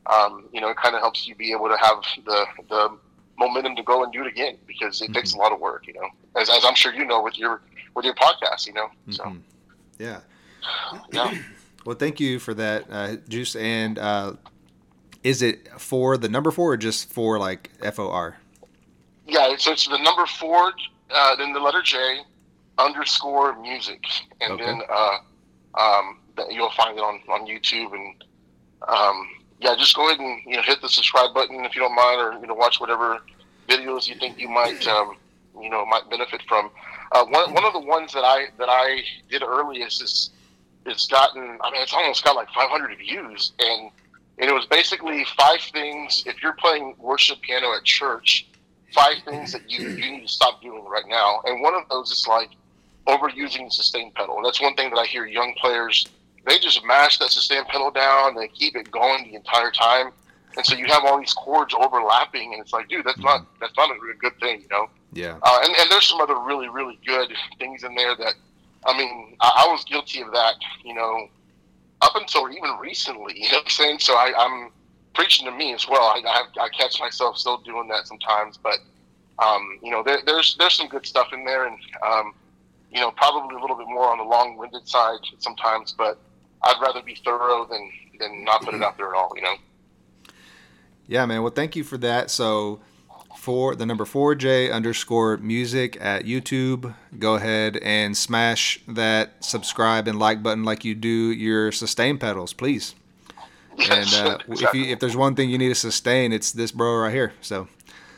um, 0.07 0.49
you 0.53 0.61
know, 0.61 0.69
it 0.69 0.77
kind 0.77 0.95
of 0.95 1.01
helps 1.01 1.27
you 1.27 1.35
be 1.35 1.53
able 1.53 1.69
to 1.69 1.77
have 1.77 2.03
the 2.25 2.47
the 2.69 2.99
momentum 3.39 3.77
to 3.77 3.83
go 3.83 4.03
and 4.03 4.13
do 4.13 4.23
it 4.23 4.27
again 4.27 4.57
because 4.67 5.01
it 5.01 5.05
mm-hmm. 5.05 5.15
takes 5.15 5.35
a 5.35 5.37
lot 5.37 5.53
of 5.53 5.61
work, 5.61 5.87
you 5.87 5.95
know, 5.95 6.09
as, 6.41 6.51
as 6.51 6.65
I'm 6.65 6.75
sure 6.75 6.93
you 6.93 7.05
know 7.05 7.23
with 7.23 7.39
your 7.39 7.63
with 7.95 8.05
your 8.05 8.15
podcast, 8.15 8.67
you 8.67 8.73
know. 8.73 8.89
So, 9.11 9.25
mm-hmm. 9.25 9.39
yeah, 9.99 10.21
yeah. 11.13 11.39
well, 11.85 11.97
thank 11.97 12.21
you 12.21 12.39
for 12.39 12.55
that, 12.55 12.87
uh, 12.91 13.17
Juice. 13.29 13.57
And 13.57 13.99
uh, 13.99 14.35
is 15.29 15.43
it 15.43 15.69
for 15.79 16.17
the 16.17 16.29
number 16.29 16.51
four 16.51 16.73
or 16.73 16.77
just 16.79 17.13
for 17.13 17.39
like 17.39 17.71
F 17.83 17.99
O 17.99 18.11
R? 18.11 18.39
Yeah, 19.27 19.55
so 19.59 19.73
it's 19.73 19.87
the 19.87 19.99
number 19.99 20.25
four, 20.25 20.73
uh, 21.11 21.37
then 21.37 21.53
the 21.53 21.61
letter 21.61 21.83
J, 21.83 22.21
underscore 22.79 23.61
music, 23.61 24.03
and 24.41 24.55
okay. 24.55 24.65
then 24.65 24.81
uh, 24.91 25.19
um, 25.79 26.21
you'll 26.51 26.71
find 26.71 26.97
it 26.97 27.03
on, 27.03 27.21
on 27.29 27.47
YouTube 27.47 27.93
and 27.93 28.25
um, 28.89 29.29
yeah, 29.61 29.75
just 29.77 29.95
go 29.95 30.09
ahead 30.09 30.19
and 30.19 30.41
you 30.47 30.57
know 30.57 30.63
hit 30.63 30.81
the 30.81 30.89
subscribe 30.89 31.35
button 31.35 31.63
if 31.67 31.75
you 31.75 31.83
don't 31.83 31.95
mind, 31.95 32.21
or 32.23 32.41
you 32.41 32.47
know 32.47 32.55
watch 32.55 32.81
whatever 32.81 33.19
videos 33.69 34.09
you 34.09 34.15
think 34.15 34.39
you 34.39 34.49
might 34.49 34.87
um, 34.87 35.15
you 35.61 35.69
know 35.69 35.85
might 35.85 36.09
benefit 36.09 36.43
from. 36.49 36.71
Uh, 37.13 37.27
one 37.27 37.53
one 37.53 37.67
of 37.67 37.75
the 37.75 37.81
ones 37.81 38.15
that 38.15 38.25
I 38.25 38.47
that 38.57 38.71
I 38.71 39.03
did 39.29 39.43
earliest 39.43 40.03
is 40.03 40.31
it's 40.87 41.07
gotten 41.07 41.59
I 41.63 41.71
mean 41.71 41.83
it's 41.83 41.93
almost 41.93 42.25
got 42.25 42.35
like 42.35 42.49
500 42.55 42.97
views 42.97 43.53
and 43.59 43.91
and 44.39 44.49
it 44.49 44.55
was 44.55 44.67
basically 44.67 45.25
five 45.37 45.61
things 45.61 46.23
if 46.27 46.43
you're 46.43 46.55
playing 46.55 46.95
worship 46.99 47.41
piano 47.43 47.75
at 47.75 47.85
church 47.85 48.47
five 48.95 49.17
things 49.25 49.53
that 49.53 49.71
you, 49.71 49.89
you 49.89 50.11
need 50.13 50.23
to 50.23 50.29
stop 50.29 50.63
doing 50.63 50.85
right 50.85 51.09
now 51.09 51.41
and 51.45 51.61
one 51.61 51.75
of 51.75 51.83
those 51.91 52.11
is 52.11 52.27
like 52.27 52.51
overusing 53.09 53.65
the 53.65 53.71
sustain 53.71 54.13
pedal. 54.13 54.39
That's 54.45 54.61
one 54.61 54.75
thing 54.75 54.91
that 54.91 54.99
I 54.99 55.07
hear 55.07 55.27
young 55.27 55.55
players, 55.55 56.07
they 56.47 56.59
just 56.59 56.85
mash 56.85 57.19
that 57.19 57.31
sustain 57.31 57.65
pedal 57.65 57.91
down, 57.91 58.37
they 58.37 58.49
keep 58.49 58.77
it 58.77 58.91
going 58.91 59.25
the 59.25 59.35
entire 59.35 59.71
time. 59.71 60.11
And 60.57 60.65
so 60.65 60.77
you 60.77 60.87
have 60.87 61.05
all 61.05 61.19
these 61.19 61.35
chords 61.35 61.75
overlapping, 61.75 62.53
and 62.53 62.61
it's 62.61 62.73
like, 62.73 62.89
dude, 62.89 63.07
that's 63.07 63.19
not 63.19 63.47
that's 63.61 63.77
not 63.77 63.91
a 63.91 64.15
good 64.19 64.39
thing, 64.41 64.63
you 64.63 64.69
know. 64.71 64.89
Yeah. 65.13 65.39
Uh, 65.43 65.61
and, 65.63 65.75
and 65.77 65.91
there's 65.91 66.07
some 66.07 66.21
other 66.21 66.39
really 66.39 66.69
really 66.69 66.99
good 67.07 67.33
things 67.59 67.85
in 67.85 67.95
there 67.95 68.15
that, 68.17 68.35
I 68.85 68.97
mean, 68.97 69.37
I, 69.41 69.67
I 69.67 69.73
was 69.73 69.85
guilty 69.85 70.21
of 70.21 70.33
that, 70.33 70.55
you 70.85 70.95
know, 70.95 71.29
up 72.01 72.15
until 72.17 72.51
even 72.51 72.77
recently. 72.81 73.35
You 73.37 73.51
know 73.51 73.59
what 73.59 73.65
I'm 73.65 73.71
saying? 73.71 73.99
So 74.01 74.15
I, 74.15 74.33
I'm 74.37 74.71
preaching 75.15 75.47
to 75.47 75.53
me 75.53 75.75
as 75.75 75.89
well. 75.89 76.03
I, 76.03 76.23
I, 76.27 76.65
I 76.65 76.69
catch 76.69 77.01
myself 77.01 77.39
still 77.39 77.59
doing 77.59 77.89
that 77.89 78.07
sometimes, 78.07 78.57
but 78.57 78.79
um, 79.39 79.79
you 79.83 79.91
know, 79.91 80.03
there, 80.03 80.19
there's 80.25 80.57
there's 80.59 80.75
some 80.75 80.89
good 80.89 81.07
stuff 81.07 81.29
in 81.33 81.45
there, 81.45 81.67
and 81.67 81.77
um, 82.05 82.35
you 82.91 83.01
know, 83.01 83.11
probably 83.13 83.57
a 83.57 83.61
little 83.61 83.77
bit 83.77 83.87
more 83.89 84.11
on 84.11 84.19
the 84.19 84.25
long-winded 84.25 84.89
side 84.89 85.21
sometimes, 85.39 85.93
but 85.93 86.19
I'd 86.63 86.81
rather 86.83 87.03
be 87.03 87.15
thorough 87.15 87.67
than 87.67 87.91
than 88.19 88.45
not 88.45 88.63
put 88.63 88.75
it 88.75 88.83
out 88.83 88.97
there 88.97 89.09
at 89.11 89.15
all. 89.15 89.33
You 89.37 89.43
know. 89.43 89.55
Yeah, 91.07 91.25
man. 91.25 91.43
Well, 91.43 91.53
thank 91.53 91.77
you 91.77 91.85
for 91.85 91.97
that. 91.99 92.31
So, 92.31 92.81
for 93.49 93.75
the 93.75 93.87
number 93.87 94.05
four 94.05 94.35
J 94.35 94.71
underscore 94.71 95.39
music 95.39 95.97
at 96.03 96.25
YouTube, 96.25 96.95
go 97.19 97.37
ahead 97.37 97.79
and 97.79 98.15
smash 98.15 98.79
that 98.87 99.43
subscribe 99.43 100.07
and 100.07 100.19
like 100.19 100.43
button 100.43 100.65
like 100.65 100.85
you 100.85 100.95
do 100.95 101.09
your 101.09 101.73
sustain 101.73 102.19
pedals, 102.19 102.53
please. 102.53 102.95
And 103.79 104.13
uh, 104.13 104.39
exactly. 104.49 104.65
if 104.65 104.75
you 104.75 104.85
if 104.93 104.99
there's 104.99 105.17
one 105.17 105.35
thing 105.35 105.49
you 105.49 105.57
need 105.57 105.71
to 105.71 105.75
sustain, 105.75 106.31
it's 106.31 106.53
this 106.53 106.73
bro 106.73 106.97
right 106.97 107.15
here. 107.15 107.33
So, 107.41 107.69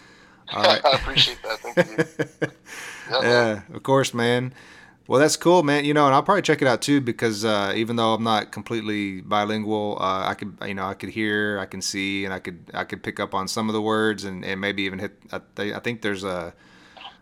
all 0.53 0.65
right. 0.65 0.85
I 0.85 0.91
appreciate 0.97 1.39
that. 1.45 1.59
Thank 1.61 2.41
you. 2.41 2.49
Yeah, 3.11 3.23
yeah, 3.23 3.77
of 3.77 3.83
course, 3.85 4.13
man. 4.15 4.53
Well, 5.11 5.19
that's 5.19 5.37
cool, 5.37 5.65
man. 5.65 5.85
You 5.85 5.93
know, 5.93 6.07
and 6.07 6.15
I'll 6.15 6.23
probably 6.23 6.43
check 6.43 6.63
it 6.63 6.69
out 6.69 6.83
too 6.83 7.01
because 7.01 7.45
uh, 7.45 7.73
even 7.75 7.97
though 7.97 8.15
I'm 8.15 8.23
not 8.23 8.53
completely 8.53 9.23
bilingual, 9.23 9.99
uh, 10.01 10.29
I 10.29 10.35
could, 10.35 10.57
you 10.65 10.75
know, 10.75 10.87
I 10.87 10.95
could 10.95 11.09
hear, 11.09 11.59
I 11.59 11.67
can 11.67 11.83
see, 11.83 12.25
and 12.25 12.33
I 12.33 12.39
could, 12.39 12.71
I 12.73 12.85
could 12.85 13.03
pick 13.03 13.19
up 13.19 13.35
on 13.35 13.49
some 13.49 13.69
of 13.69 13.73
the 13.73 13.83
words 13.83 14.23
and, 14.23 14.45
and 14.45 14.61
maybe 14.61 14.85
even 14.85 15.01
hit. 15.01 15.21
I, 15.33 15.41
th- 15.57 15.75
I 15.75 15.81
think 15.81 16.03
there's 16.03 16.23
a, 16.23 16.55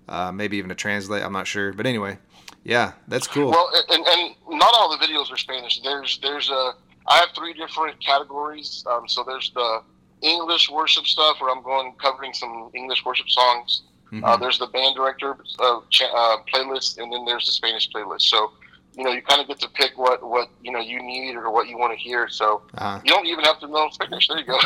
uh, 0.07 0.33
maybe 0.33 0.59
even 0.59 0.71
a 0.71 0.75
translate. 0.75 1.23
I'm 1.23 1.33
not 1.33 1.47
sure, 1.47 1.73
but 1.73 1.87
anyway, 1.87 2.19
yeah, 2.63 2.93
that's 3.09 3.27
cool. 3.27 3.53
Well, 3.53 3.71
and, 3.89 4.07
and 4.07 4.35
not 4.51 4.75
all 4.75 4.91
the 4.91 5.03
videos 5.03 5.33
are 5.33 5.39
Spanish. 5.39 5.81
There's 5.81 6.19
there's 6.19 6.51
a 6.51 6.73
I 7.07 7.17
have 7.17 7.31
three 7.35 7.55
different 7.55 7.99
categories. 8.05 8.85
Um, 8.87 9.09
so 9.09 9.25
there's 9.27 9.51
the 9.55 9.81
English 10.21 10.69
worship 10.69 11.07
stuff 11.07 11.41
where 11.41 11.51
I'm 11.51 11.63
going 11.63 11.95
covering 11.99 12.35
some 12.35 12.69
English 12.75 13.03
worship 13.07 13.31
songs. 13.31 13.85
Mhm. 14.13 14.25
Uh, 14.25 14.37
there's 14.37 14.59
the 14.59 14.67
band 14.69 14.97
director 14.97 15.37
uh, 15.59 15.81
cha- 15.91 16.07
uh, 16.07 16.39
playlist, 16.53 16.99
and 16.99 17.13
then 17.13 17.25
there's 17.25 17.47
the 17.47 17.53
Spanish 17.53 17.91
playlist. 17.91 18.23
So 18.23 18.53
you 18.95 19.05
know 19.05 19.11
you 19.13 19.23
kind 19.23 19.41
of 19.41 19.47
get 19.47 19.61
to 19.61 19.69
pick 19.69 19.97
what 19.97 20.23
what 20.27 20.49
you 20.63 20.73
know 20.73 20.81
you 20.81 21.03
need 21.03 21.35
or 21.35 21.51
what 21.51 21.69
you 21.69 21.77
want 21.79 21.93
to 21.93 21.99
hear. 21.99 22.29
So 22.29 22.63
uh, 22.77 23.01
you 23.05 23.13
don't 23.13 23.27
even 23.27 23.45
have 23.45 23.61
to 23.61 23.69
know 23.69 23.89
Spanish. 23.91 24.29
There 24.29 24.39
you 24.39 24.45
go. 24.45 24.59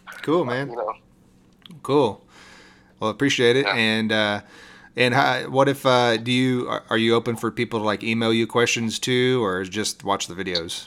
cool, 0.22 0.44
man. 0.44 0.70
you 0.70 0.76
know. 0.76 0.94
Cool. 1.82 2.24
Well, 2.98 3.10
appreciate 3.10 3.56
it. 3.56 3.66
Yeah. 3.66 3.74
And 3.74 4.12
uh, 4.12 4.40
and 4.96 5.14
how, 5.14 5.42
what 5.50 5.68
if 5.68 5.86
uh, 5.86 6.16
do 6.16 6.32
you 6.32 6.68
are, 6.68 6.82
are 6.90 6.98
you 6.98 7.14
open 7.14 7.36
for 7.36 7.50
people 7.50 7.80
to 7.80 7.84
like 7.84 8.02
email 8.02 8.32
you 8.32 8.46
questions 8.46 8.98
too, 8.98 9.42
or 9.44 9.64
just 9.64 10.04
watch 10.04 10.26
the 10.26 10.34
videos? 10.34 10.86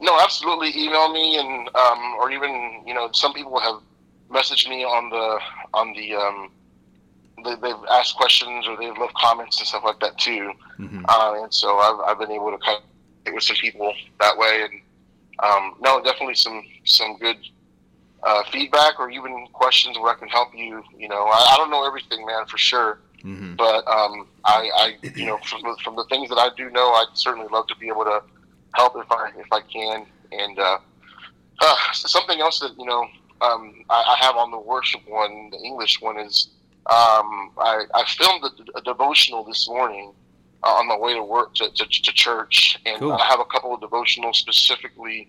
No, 0.00 0.18
absolutely. 0.20 0.70
Email 0.76 1.12
me, 1.12 1.38
and 1.38 1.68
um, 1.74 2.14
or 2.18 2.30
even 2.30 2.82
you 2.86 2.94
know, 2.94 3.10
some 3.12 3.32
people 3.32 3.58
have 3.60 3.80
messaged 4.30 4.68
me 4.68 4.84
on 4.84 5.10
the 5.10 5.38
on 5.72 5.92
the 5.94 6.14
um, 6.14 6.50
they, 7.44 7.54
they've 7.56 7.84
asked 7.90 8.16
questions 8.16 8.66
or 8.66 8.76
they've 8.76 8.96
left 8.98 9.14
comments 9.14 9.58
and 9.58 9.66
stuff 9.68 9.82
like 9.84 10.00
that 10.00 10.16
too. 10.18 10.52
hmm 10.76 11.04
Uh, 11.08 11.42
and 11.42 11.52
so 11.52 11.78
I've, 11.78 12.00
I've 12.00 12.18
been 12.18 12.32
able 12.32 12.50
to 12.50 12.58
kind 12.58 12.78
of 12.78 13.32
with 13.34 13.42
some 13.42 13.56
people 13.56 13.92
that 14.20 14.36
way, 14.36 14.62
and 14.64 14.80
um, 15.42 15.76
no, 15.80 16.02
definitely 16.02 16.34
some 16.34 16.62
some 16.84 17.16
good 17.18 17.36
uh, 18.22 18.42
feedback 18.52 18.98
or 19.00 19.10
even 19.10 19.46
questions 19.52 19.98
where 19.98 20.12
I 20.14 20.18
can 20.18 20.28
help 20.28 20.48
you. 20.54 20.82
You 20.96 21.08
know, 21.08 21.24
I, 21.24 21.54
I 21.54 21.56
don't 21.56 21.70
know 21.70 21.86
everything, 21.86 22.24
man, 22.26 22.44
for 22.46 22.58
sure, 22.58 23.00
hmm 23.22 23.54
but 23.56 23.86
um, 23.88 24.26
I, 24.44 24.68
I, 24.76 25.08
you 25.16 25.26
know, 25.26 25.38
from 25.44 25.62
the, 25.62 25.76
from 25.82 25.96
the 25.96 26.04
things 26.10 26.28
that 26.28 26.38
I 26.38 26.50
do 26.56 26.68
know, 26.70 26.92
I'd 26.92 27.06
certainly 27.14 27.48
love 27.50 27.66
to 27.68 27.76
be 27.76 27.88
able 27.88 28.04
to 28.04 28.22
help 28.74 28.94
if 28.96 29.10
I 29.10 29.30
if 29.38 29.46
I 29.52 29.60
can. 29.62 30.06
And 30.32 30.58
uh, 30.58 30.78
uh, 31.60 31.76
something 31.92 32.40
else 32.40 32.60
that 32.60 32.72
you 32.78 32.84
know 32.84 33.06
um, 33.40 33.84
I, 33.88 34.16
I 34.18 34.24
have 34.24 34.36
on 34.36 34.50
the 34.50 34.58
worship 34.58 35.00
one, 35.06 35.50
the 35.50 35.58
English 35.58 36.00
one 36.00 36.18
is 36.18 36.48
um, 36.86 37.50
I, 37.58 37.84
I 37.94 38.04
filmed 38.06 38.44
a, 38.44 38.78
a 38.78 38.82
devotional 38.82 39.44
this 39.44 39.66
morning 39.68 40.12
uh, 40.62 40.66
on 40.68 40.88
my 40.88 40.96
way 40.96 41.14
to 41.14 41.22
work 41.22 41.54
to, 41.54 41.70
to, 41.70 41.84
to 41.86 42.12
church, 42.12 42.78
and 42.86 42.98
Cool. 43.00 43.12
I 43.12 43.24
have 43.26 43.40
a 43.40 43.44
couple 43.46 43.74
of 43.74 43.80
devotionals 43.80 44.36
specifically 44.36 45.28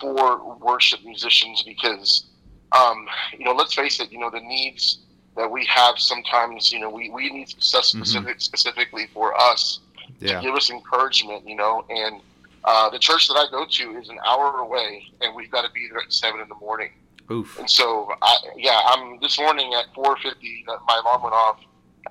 for 0.00 0.56
worship 0.58 1.00
musicians 1.04 1.62
because 1.62 2.24
um, 2.72 3.06
you 3.36 3.44
know 3.44 3.52
let's 3.52 3.74
face 3.74 3.98
it, 4.00 4.12
you 4.12 4.18
know 4.18 4.30
the 4.30 4.40
needs 4.40 4.98
that 5.36 5.50
we 5.50 5.64
have 5.66 5.98
sometimes 5.98 6.72
you 6.72 6.78
know 6.80 6.90
we, 6.90 7.10
we 7.10 7.30
need 7.30 7.48
success 7.48 7.86
specific 7.86 8.40
specifically 8.40 9.06
for 9.14 9.38
us 9.40 9.80
Yeah. 10.20 10.36
to 10.40 10.42
give 10.46 10.54
us 10.54 10.70
encouragement, 10.70 11.48
you 11.48 11.56
know. 11.56 11.84
And 11.88 12.20
uh, 12.64 12.90
the 12.90 12.98
church 12.98 13.26
that 13.28 13.34
I 13.34 13.46
go 13.50 13.64
to 13.64 13.98
is 13.98 14.08
an 14.10 14.18
hour 14.26 14.58
away, 14.58 15.04
and 15.20 15.34
we've 15.34 15.50
got 15.50 15.62
to 15.64 15.70
be 15.72 15.88
there 15.90 16.02
at 16.02 16.12
seven 16.12 16.40
in 16.40 16.48
the 16.48 16.54
morning. 16.56 16.90
Oof. 17.30 17.58
And 17.58 17.70
so, 17.70 18.10
I, 18.22 18.36
yeah, 18.56 18.80
I'm 18.86 19.20
this 19.20 19.38
morning 19.38 19.72
at 19.74 19.94
four 19.94 20.16
fifty. 20.22 20.64
My 20.66 21.00
alarm 21.02 21.22
went 21.22 21.34
off 21.34 21.58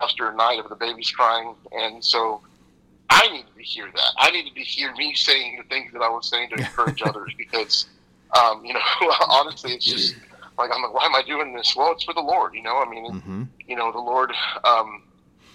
after 0.01 0.29
a 0.29 0.35
night 0.35 0.59
of 0.59 0.69
the 0.69 0.75
babies 0.75 1.11
crying, 1.11 1.55
and 1.73 2.03
so 2.03 2.41
I 3.09 3.27
needed 3.29 3.55
to 3.57 3.63
hear 3.63 3.89
that. 3.93 4.11
I 4.17 4.31
needed 4.31 4.53
to 4.55 4.61
hear 4.61 4.93
me 4.95 5.13
saying 5.13 5.57
the 5.57 5.63
things 5.63 5.91
that 5.93 6.01
I 6.01 6.09
was 6.09 6.29
saying 6.29 6.49
to 6.51 6.55
encourage 6.65 7.01
others, 7.01 7.33
because 7.37 7.87
um, 8.37 8.63
you 8.63 8.73
know, 8.73 8.79
honestly, 9.29 9.73
it's 9.73 9.85
just 9.85 10.15
like 10.57 10.71
I'm 10.73 10.81
like, 10.81 10.93
why 10.93 11.05
am 11.05 11.15
I 11.15 11.23
doing 11.25 11.53
this? 11.53 11.73
Well, 11.75 11.91
it's 11.91 12.03
for 12.03 12.13
the 12.13 12.21
Lord, 12.21 12.53
you 12.53 12.63
know. 12.63 12.77
I 12.77 12.89
mean, 12.89 13.11
hmm 13.11 13.43
you 13.67 13.75
know, 13.75 13.91
the 13.91 13.99
Lord, 13.99 14.31
um, 14.63 15.03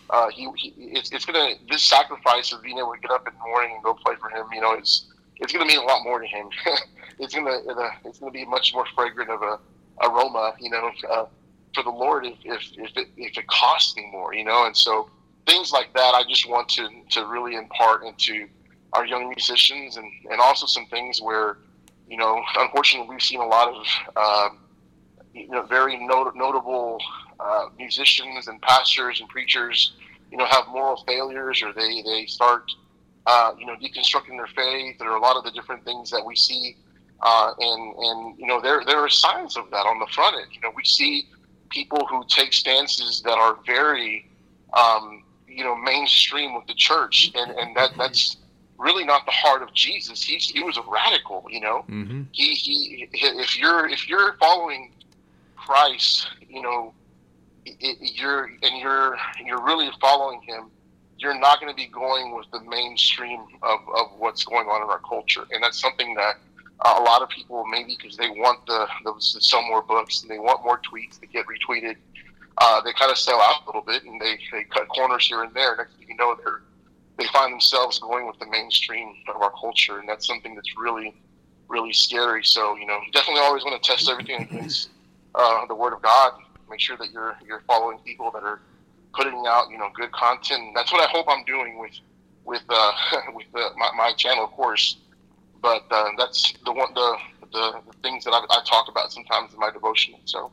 uh, 0.09 0.29
he, 0.31 0.49
he 0.57 0.73
it's, 0.77 1.11
it's 1.11 1.25
gonna 1.25 1.55
this 1.69 1.83
sacrifice 1.83 2.53
of 2.53 2.63
being 2.63 2.79
able 2.79 2.93
to 2.93 3.01
get 3.01 3.11
up 3.11 3.27
in 3.27 3.35
the 3.35 3.49
morning 3.49 3.73
and 3.75 3.83
go 3.83 3.95
play 3.95 4.15
for 4.21 4.31
him, 4.31 4.47
you 4.53 4.61
know, 4.61 4.79
is 4.79 5.07
it's 5.37 5.53
gonna 5.53 5.65
mean 5.65 5.79
a 5.79 5.83
lot 5.83 6.03
more 6.05 6.21
to 6.21 6.27
him. 6.27 6.49
it's 7.19 7.35
gonna 7.35 7.51
uh, 7.51 7.91
it's 8.05 8.19
gonna 8.19 8.33
be 8.33 8.45
much 8.45 8.73
more 8.75 8.87
fragrant 8.95 9.31
of 9.31 9.43
a 9.43 9.59
aroma, 10.03 10.55
you 10.59 10.71
know, 10.71 10.91
uh, 11.11 11.27
for 11.75 11.83
the 11.83 11.91
Lord 11.91 12.27
if 12.27 12.35
if 12.45 12.63
if 12.77 12.97
it, 12.97 13.09
if 13.17 13.39
it 13.39 13.47
costs 13.47 13.97
me 13.97 14.09
more, 14.11 14.35
you 14.35 14.45
know, 14.45 14.67
and 14.67 14.77
so 14.77 15.11
things 15.47 15.73
like 15.73 15.93
that, 15.95 16.15
I 16.15 16.23
just 16.29 16.49
want 16.49 16.69
to 16.71 16.89
to 17.11 17.27
really 17.27 17.57
impart 17.57 18.05
into 18.05 18.49
our 18.93 19.07
young 19.07 19.29
musicians 19.29 19.97
and 19.97 20.11
and 20.31 20.41
also 20.41 20.67
some 20.67 20.87
things 20.87 21.21
where, 21.21 21.59
you 22.09 22.17
know, 22.17 22.43
unfortunately 22.57 23.09
we've 23.09 23.23
seen 23.23 23.41
a 23.41 23.47
lot 23.47 23.69
of. 23.75 23.87
Um, 24.17 24.59
you 25.35 25.49
know, 25.49 25.63
very 25.63 25.97
not- 26.07 26.37
notable 26.37 26.99
uh, 27.41 27.67
musicians 27.77 28.47
and 28.49 28.61
pastors 28.63 29.21
and 29.21 29.29
preachers, 29.29 29.95
you 30.31 30.39
know, 30.39 30.47
have 30.47 30.69
moral 30.69 31.03
failures 31.07 31.63
or 31.63 31.73
they, 31.73 32.03
they 32.03 32.27
start, 32.27 32.71
uh, 33.27 33.53
you 33.59 33.67
know, 33.67 33.75
deconstructing 33.77 34.37
their 34.37 34.47
faith 34.49 34.97
or 35.01 35.17
a 35.17 35.21
lot 35.21 35.37
of 35.37 35.45
the 35.45 35.51
different 35.51 35.85
things 35.85 36.11
that 36.11 36.25
we 36.25 36.37
see. 36.37 36.77
Uh, 37.23 37.53
and, 37.59 37.95
and, 37.97 38.39
you 38.39 38.47
know, 38.47 38.61
there, 38.61 38.83
there 38.85 38.99
are 38.99 39.09
signs 39.09 39.57
of 39.57 39.65
that 39.71 39.87
on 39.87 39.99
the 39.99 40.07
front 40.13 40.37
end. 40.37 40.49
You 40.53 40.61
know, 40.61 40.73
we 40.77 40.85
see 40.85 41.25
people 41.71 42.07
who 42.07 42.23
take 42.29 42.53
stances 42.53 43.23
that 43.23 43.39
are 43.39 43.57
very, 43.67 44.29
um, 44.75 45.23
you 45.49 45.65
know, 45.65 45.75
mainstream 45.75 46.55
with 46.55 46.67
the 46.67 46.75
church. 46.75 47.31
And, 47.35 47.51
and 47.53 47.75
that, 47.77 47.91
that's 47.97 48.37
really 48.79 49.05
not 49.05 49.25
the 49.25 49.33
heart 49.33 49.63
of 49.63 49.73
Jesus. 49.73 50.23
He, 50.23 50.37
he 50.37 50.63
was 50.63 50.77
a 50.77 50.83
radical, 50.89 51.47
you 51.49 51.61
know 51.61 51.85
hmm 51.89 52.23
he, 52.33 52.55
he 52.55 53.09
if 53.13 53.57
you're 53.57 53.87
if 53.89 54.09
you're 54.09 54.35
following 54.41 54.91
Christ, 55.57 56.27
you 56.49 56.61
know, 56.63 56.93
it- 57.65 57.99
you're 58.01 58.51
and 58.63 58.79
you're 58.81 59.17
you're 59.45 59.63
really 59.65 59.89
following 60.01 60.41
him. 60.43 60.65
You're 61.25 61.41
not 61.41 61.59
going 61.59 61.73
to 61.73 61.77
be 61.77 61.87
going 61.87 62.37
with 62.37 62.47
the 62.53 62.61
mainstream 62.61 63.41
of, 63.63 63.81
of 63.97 64.09
what's 64.19 64.45
going 64.45 64.67
on 64.67 64.83
in 64.83 64.91
our 64.91 65.01
culture, 65.01 65.47
and 65.51 65.65
that's 65.65 65.81
something 65.81 66.15
that 66.15 66.35
uh, 66.85 66.97
a 66.99 67.03
lot 67.03 67.23
of 67.23 67.31
people 67.31 67.65
maybe 67.67 67.97
because 67.97 68.17
they 68.19 68.29
want 68.29 68.65
the, 68.67 68.87
the 69.05 69.13
to 69.15 69.41
sell 69.41 69.63
more 69.63 69.81
books 69.81 70.21
and 70.21 70.31
they 70.31 70.39
want 70.39 70.63
more 70.63 70.81
tweets 70.81 71.19
to 71.21 71.27
get 71.27 71.47
retweeted. 71.47 71.97
Uh, 72.59 72.83
they 72.83 72.93
kind 72.93 73.11
of 73.11 73.17
sell 73.17 73.41
out 73.41 73.63
a 73.63 73.67
little 73.67 73.81
bit 73.81 74.05
and 74.05 74.21
they, 74.21 74.39
they 74.53 74.65
cut 74.65 74.87
corners 74.89 75.27
here 75.27 75.43
and 75.43 75.55
there. 75.55 75.77
Next 75.77 75.97
thing 75.97 76.09
you 76.09 76.17
know, 76.17 76.37
they're 76.45 76.61
they 77.17 77.27
find 77.33 77.53
themselves 77.53 77.99
going 78.01 78.27
with 78.27 78.39
the 78.39 78.47
mainstream 78.47 79.15
of 79.35 79.41
our 79.41 79.53
culture, 79.53 79.99
and 79.99 80.09
that's 80.09 80.27
something 80.27 80.55
that's 80.55 80.77
really 80.77 81.15
really 81.69 81.93
scary. 81.93 82.45
So 82.45 82.77
you 82.77 82.87
know, 82.87 82.99
you 83.05 83.13
definitely 83.13 83.41
always 83.41 83.65
want 83.65 83.83
to 83.83 83.89
test 83.89 84.11
everything 84.11 84.43
against 84.43 84.91
uh, 85.35 85.65
the 85.67 85.75
Word 85.75 85.95
of 85.95 86.03
God. 86.03 86.33
Make 86.69 86.81
sure 86.81 86.97
that 86.97 87.11
you're 87.13 87.37
you're 87.47 87.63
following 87.67 87.99
people 87.99 88.31
that 88.33 88.43
are 88.43 88.61
putting 89.17 89.45
out 89.47 89.71
you 89.71 89.79
know 89.79 89.91
good 89.95 90.13
content. 90.13 90.73
That's 90.75 90.93
what 90.93 91.03
I 91.03 91.11
hope 91.11 91.27
I'm 91.29 91.45
doing 91.45 91.79
with 91.79 91.99
with 92.45 92.65
uh, 92.69 92.93
with 93.35 93.47
uh, 93.55 93.71
my, 93.77 93.91
my 93.97 94.13
channel, 94.17 94.45
of 94.45 94.51
course. 94.51 94.99
But 95.63 95.85
uh, 95.91 96.11
that's 96.19 96.53
the 96.65 96.73
one 96.73 96.93
the, 96.95 97.17
the 97.53 97.81
the 97.87 97.93
things 98.03 98.25
that 98.25 98.33
I, 98.33 98.41
I 98.51 98.63
talk 98.65 98.89
about 98.89 99.13
sometimes 99.13 99.55
in 99.55 99.61
my 99.61 99.71
devotion. 99.71 100.15
So, 100.25 100.51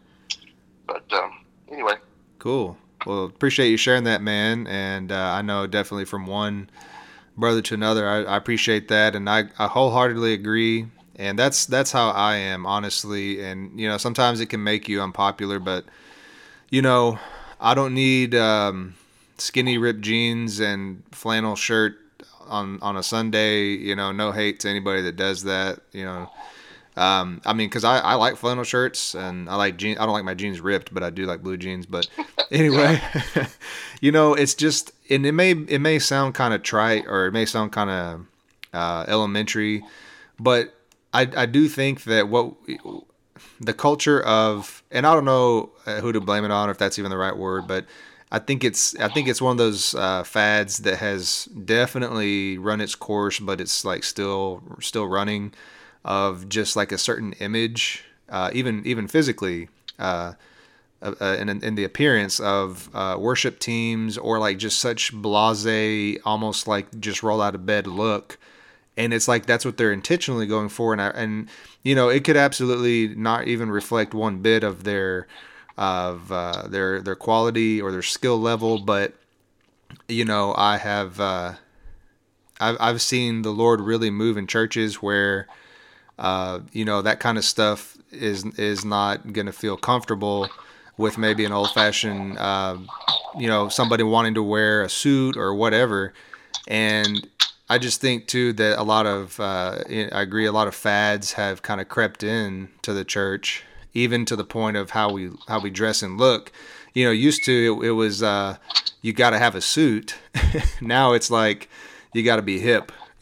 but 0.88 1.04
um, 1.14 1.32
anyway, 1.70 1.96
Cool. 2.42 2.76
Well, 3.06 3.26
appreciate 3.26 3.70
you 3.70 3.78
sharing 3.78 4.06
that, 4.06 4.24
man. 4.24 4.66
And 4.66 5.12
uh, 5.12 5.16
I 5.16 5.44
know 5.44 5.68
definitely 5.68 6.06
from 6.06 6.26
one 6.26 6.72
brother 7.38 7.62
to 7.62 7.76
another, 7.76 8.08
I, 8.08 8.24
I 8.24 8.36
appreciate 8.36 8.88
that, 8.88 9.16
and 9.16 9.30
I, 9.30 9.44
I 9.60 9.68
wholeheartedly 9.68 10.34
agree. 10.34 10.88
And 11.18 11.38
that's 11.38 11.68
that's 11.68 11.92
how 11.92 12.10
I 12.10 12.38
am, 12.38 12.66
honestly. 12.66 13.44
And 13.44 13.80
you 13.80 13.88
know, 13.88 13.98
sometimes 13.98 14.40
it 14.40 14.48
can 14.48 14.64
make 14.64 14.90
you 14.90 15.04
unpopular, 15.04 15.60
but 15.60 15.86
you 16.72 16.82
know, 16.82 17.20
I 17.62 17.76
don't 17.76 17.94
need 17.94 18.34
um, 18.34 18.96
skinny 19.38 19.78
ripped 19.78 20.02
jeans 20.02 20.60
and 20.60 21.04
flannel 21.12 21.56
shirt 21.56 21.98
on 22.48 22.80
on 22.82 22.98
a 22.98 23.04
Sunday. 23.04 23.68
You 23.68 23.96
know, 23.96 24.12
no 24.12 24.32
hate 24.32 24.60
to 24.62 24.70
anybody 24.70 25.04
that 25.04 25.16
does 25.16 25.44
that. 25.44 25.80
You 25.92 26.06
know, 26.06 26.30
um, 26.98 27.40
I 27.46 27.54
mean, 27.54 27.70
because 27.70 27.84
I, 27.84 28.00
I 28.00 28.14
like 28.16 28.36
flannel 28.36 28.64
shirts 28.64 29.14
and 29.14 29.48
I 29.48 29.56
like 29.56 29.78
jeans. 29.78 30.00
I 30.00 30.06
don't 30.06 30.14
like 30.14 30.26
my 30.26 30.34
jeans 30.34 30.60
ripped, 30.60 30.92
but 30.92 31.04
I 31.04 31.12
do 31.12 31.26
like 31.26 31.44
blue 31.44 31.56
jeans. 31.56 31.86
But 31.86 32.10
anyway, 32.52 33.00
you 34.02 34.12
know, 34.12 34.34
it's 34.34 34.56
just 34.56 34.92
and 35.10 35.26
it 35.26 35.34
may 35.34 35.52
it 35.52 35.80
may 35.80 36.00
sound 36.00 36.34
kind 36.34 36.54
of 36.56 36.64
trite 36.64 37.06
or 37.08 37.28
it 37.28 37.32
may 37.32 37.46
sound 37.46 37.72
kind 37.72 37.90
of 37.92 38.26
uh, 38.74 39.06
elementary, 39.08 39.84
but 40.40 40.74
I 41.14 41.30
I 41.38 41.46
do 41.46 41.68
think 41.68 42.06
that 42.06 42.28
what 42.28 42.56
the 43.62 43.74
culture 43.74 44.22
of 44.22 44.84
and 44.92 45.06
I 45.06 45.14
don't 45.14 45.26
know 45.26 45.72
uh, 45.86 46.02
who 46.02 46.12
to 46.12 46.20
blame 46.20 46.44
it 46.44 46.52
on 46.52 46.68
or 46.68 46.72
if 46.72 46.78
that's 46.78 46.98
even 47.00 47.12
the 47.12 47.18
right 47.18 47.36
word, 47.36 47.68
but 47.68 47.86
I 48.32 48.40
think 48.40 48.64
it's 48.64 48.96
I 48.98 49.08
think 49.08 49.28
it's 49.28 49.42
one 49.42 49.52
of 49.52 49.58
those 49.58 49.94
uh, 49.94 50.24
fads 50.24 50.80
that 50.80 50.98
has 50.98 51.46
definitely 51.46 52.58
run 52.58 52.82
its 52.82 52.96
course, 52.96 53.40
but 53.40 53.62
it's 53.62 53.86
like 53.86 54.04
still 54.04 54.64
still 54.80 55.08
running 55.08 55.54
of 56.04 56.50
just 56.50 56.76
like 56.76 56.92
a 56.92 56.98
certain 56.98 57.34
image, 57.34 58.04
uh, 58.30 58.50
even 58.54 58.86
even 58.86 59.08
physically, 59.08 59.70
uh, 60.00 60.34
uh, 61.02 61.38
in, 61.40 61.50
in 61.50 61.76
the 61.76 61.84
appearance 61.84 62.40
of 62.40 62.90
uh, 62.94 63.18
worship 63.20 63.60
teams 63.60 64.18
or 64.18 64.40
like 64.40 64.58
just 64.58 64.80
such 64.80 65.14
blase, 65.14 66.18
almost 66.26 66.68
like 66.68 67.00
just 67.00 67.24
roll 67.24 67.42
out 67.42 67.54
of 67.54 67.66
bed 67.66 67.86
look, 67.86 68.40
and 68.96 69.14
it's 69.14 69.28
like 69.28 69.46
that's 69.46 69.66
what 69.66 69.78
they're 69.78 69.94
intentionally 69.94 70.48
going 70.48 70.70
for, 70.70 70.94
and 70.94 71.02
I, 71.02 71.10
and 71.10 71.50
you 71.84 71.96
know 71.96 72.10
it 72.10 72.24
could 72.24 72.38
absolutely 72.38 73.16
not 73.16 73.48
even 73.48 73.72
reflect 73.72 74.14
one 74.14 74.38
bit 74.42 74.64
of 74.64 74.84
their 74.84 75.28
of 75.78 76.32
uh, 76.32 76.68
their 76.68 77.02
their 77.02 77.16
quality 77.16 77.82
or 77.82 77.92
their 77.92 78.02
skill 78.02 78.40
level, 78.40 78.80
but 78.80 79.14
you 80.08 80.26
know 80.26 80.54
I 80.56 80.78
have 80.78 81.20
uh, 81.20 81.54
I've 82.60 82.78
I've 82.80 83.02
seen 83.02 83.42
the 83.42 83.52
Lord 83.52 83.82
really 83.82 84.10
move 84.10 84.38
in 84.38 84.48
churches 84.48 84.96
where 84.96 85.48
uh, 86.20 86.60
you 86.72 86.86
know 86.86 87.02
that 87.02 87.20
kind 87.20 87.38
of 87.38 87.44
stuff 87.44 87.98
is 88.12 88.46
is 88.58 88.86
not 88.86 89.34
gonna 89.34 89.52
feel 89.52 89.78
comfortable 89.78 90.50
with 90.98 91.18
maybe 91.18 91.46
an 91.46 91.52
old 91.52 91.72
fashioned 91.72 92.38
uh, 92.38 92.78
you 93.38 93.48
know 93.48 93.70
somebody 93.70 94.04
wanting 94.04 94.36
to 94.36 94.44
wear 94.44 94.84
a 94.84 94.90
suit 94.90 95.36
or 95.38 95.56
whatever, 95.56 96.14
and 96.68 97.28
I 97.72 97.78
just 97.78 98.02
think 98.02 98.28
too 98.28 98.52
that 98.54 98.78
a 98.78 98.84
lot 98.84 99.06
of 99.06 99.40
uh, 99.40 99.80
I 99.90 100.22
agree 100.22 100.46
a 100.46 100.52
lot 100.52 100.68
of 100.68 100.76
fads 100.76 101.32
have 101.34 101.62
kind 101.62 101.80
of 101.80 101.88
crept 101.88 102.22
in 102.22 102.68
to 102.82 102.92
the 102.92 103.06
church 103.06 103.64
even 103.94 104.26
to 104.26 104.36
the 104.36 104.44
point 104.44 104.76
of 104.76 104.90
how 104.90 105.10
we 105.10 105.30
how 105.48 105.62
we 105.62 105.70
dress 105.70 106.02
and 106.02 106.18
look. 106.18 106.52
You 106.94 107.06
know, 107.06 107.12
used 107.12 107.46
to 107.46 107.80
it, 107.82 107.88
it 107.88 107.92
was 107.92 108.22
uh, 108.22 108.58
you 109.02 109.14
got 109.14 109.30
to 109.30 109.40
have 109.40 109.56
a 109.56 109.62
suit. 109.62 110.18
now 110.82 111.14
it's 111.14 111.32
like 111.32 111.70
you 112.14 112.24
got 112.24 112.36
to 112.36 112.42
be 112.42 112.60
hip. 112.60 112.92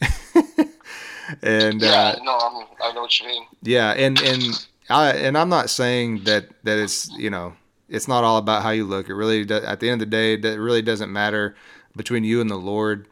and 1.42 1.80
yeah, 1.80 2.16
uh, 2.16 2.16
no, 2.24 2.36
I'm, 2.36 2.66
I 2.82 2.92
know 2.92 3.02
what 3.02 3.20
you 3.20 3.28
mean. 3.28 3.44
Yeah, 3.62 3.92
and 3.92 4.20
and 4.20 4.66
I 4.88 5.12
and 5.12 5.38
I'm 5.38 5.48
not 5.48 5.70
saying 5.70 6.24
that 6.24 6.48
that 6.64 6.76
it's 6.76 7.08
you 7.16 7.30
know 7.30 7.54
it's 7.88 8.08
not 8.08 8.24
all 8.24 8.38
about 8.38 8.64
how 8.64 8.70
you 8.70 8.84
look. 8.84 9.08
It 9.08 9.14
really 9.14 9.44
does, 9.44 9.62
at 9.62 9.78
the 9.78 9.88
end 9.88 10.02
of 10.02 10.10
the 10.10 10.16
day, 10.16 10.32
it 10.32 10.58
really 10.58 10.82
doesn't 10.82 11.12
matter 11.12 11.54
between 11.94 12.24
you 12.24 12.40
and 12.40 12.50
the 12.50 12.56
Lord. 12.56 13.06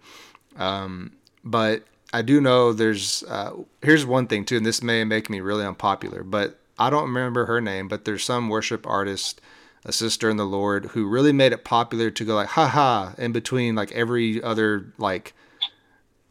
Um, 0.56 1.12
but 1.48 1.84
I 2.12 2.22
do 2.22 2.40
know 2.40 2.72
there's 2.72 3.22
uh, 3.24 3.52
here's 3.82 4.06
one 4.06 4.26
thing 4.26 4.44
too, 4.44 4.56
and 4.56 4.66
this 4.66 4.82
may 4.82 5.04
make 5.04 5.28
me 5.28 5.40
really 5.40 5.64
unpopular, 5.64 6.22
but 6.22 6.58
I 6.78 6.90
don't 6.90 7.04
remember 7.04 7.46
her 7.46 7.60
name, 7.60 7.88
but 7.88 8.04
there's 8.04 8.24
some 8.24 8.48
worship 8.48 8.86
artist, 8.86 9.40
a 9.84 9.92
sister 9.92 10.30
in 10.30 10.36
the 10.36 10.46
Lord, 10.46 10.86
who 10.86 11.08
really 11.08 11.32
made 11.32 11.52
it 11.52 11.64
popular 11.64 12.10
to 12.10 12.24
go 12.24 12.34
like 12.34 12.48
ha 12.48 12.68
ha 12.68 13.14
in 13.18 13.32
between 13.32 13.74
like 13.74 13.92
every 13.92 14.42
other 14.42 14.92
like 14.98 15.34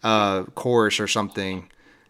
uh 0.03 0.43
chorus 0.55 0.99
or 0.99 1.07
something 1.07 1.69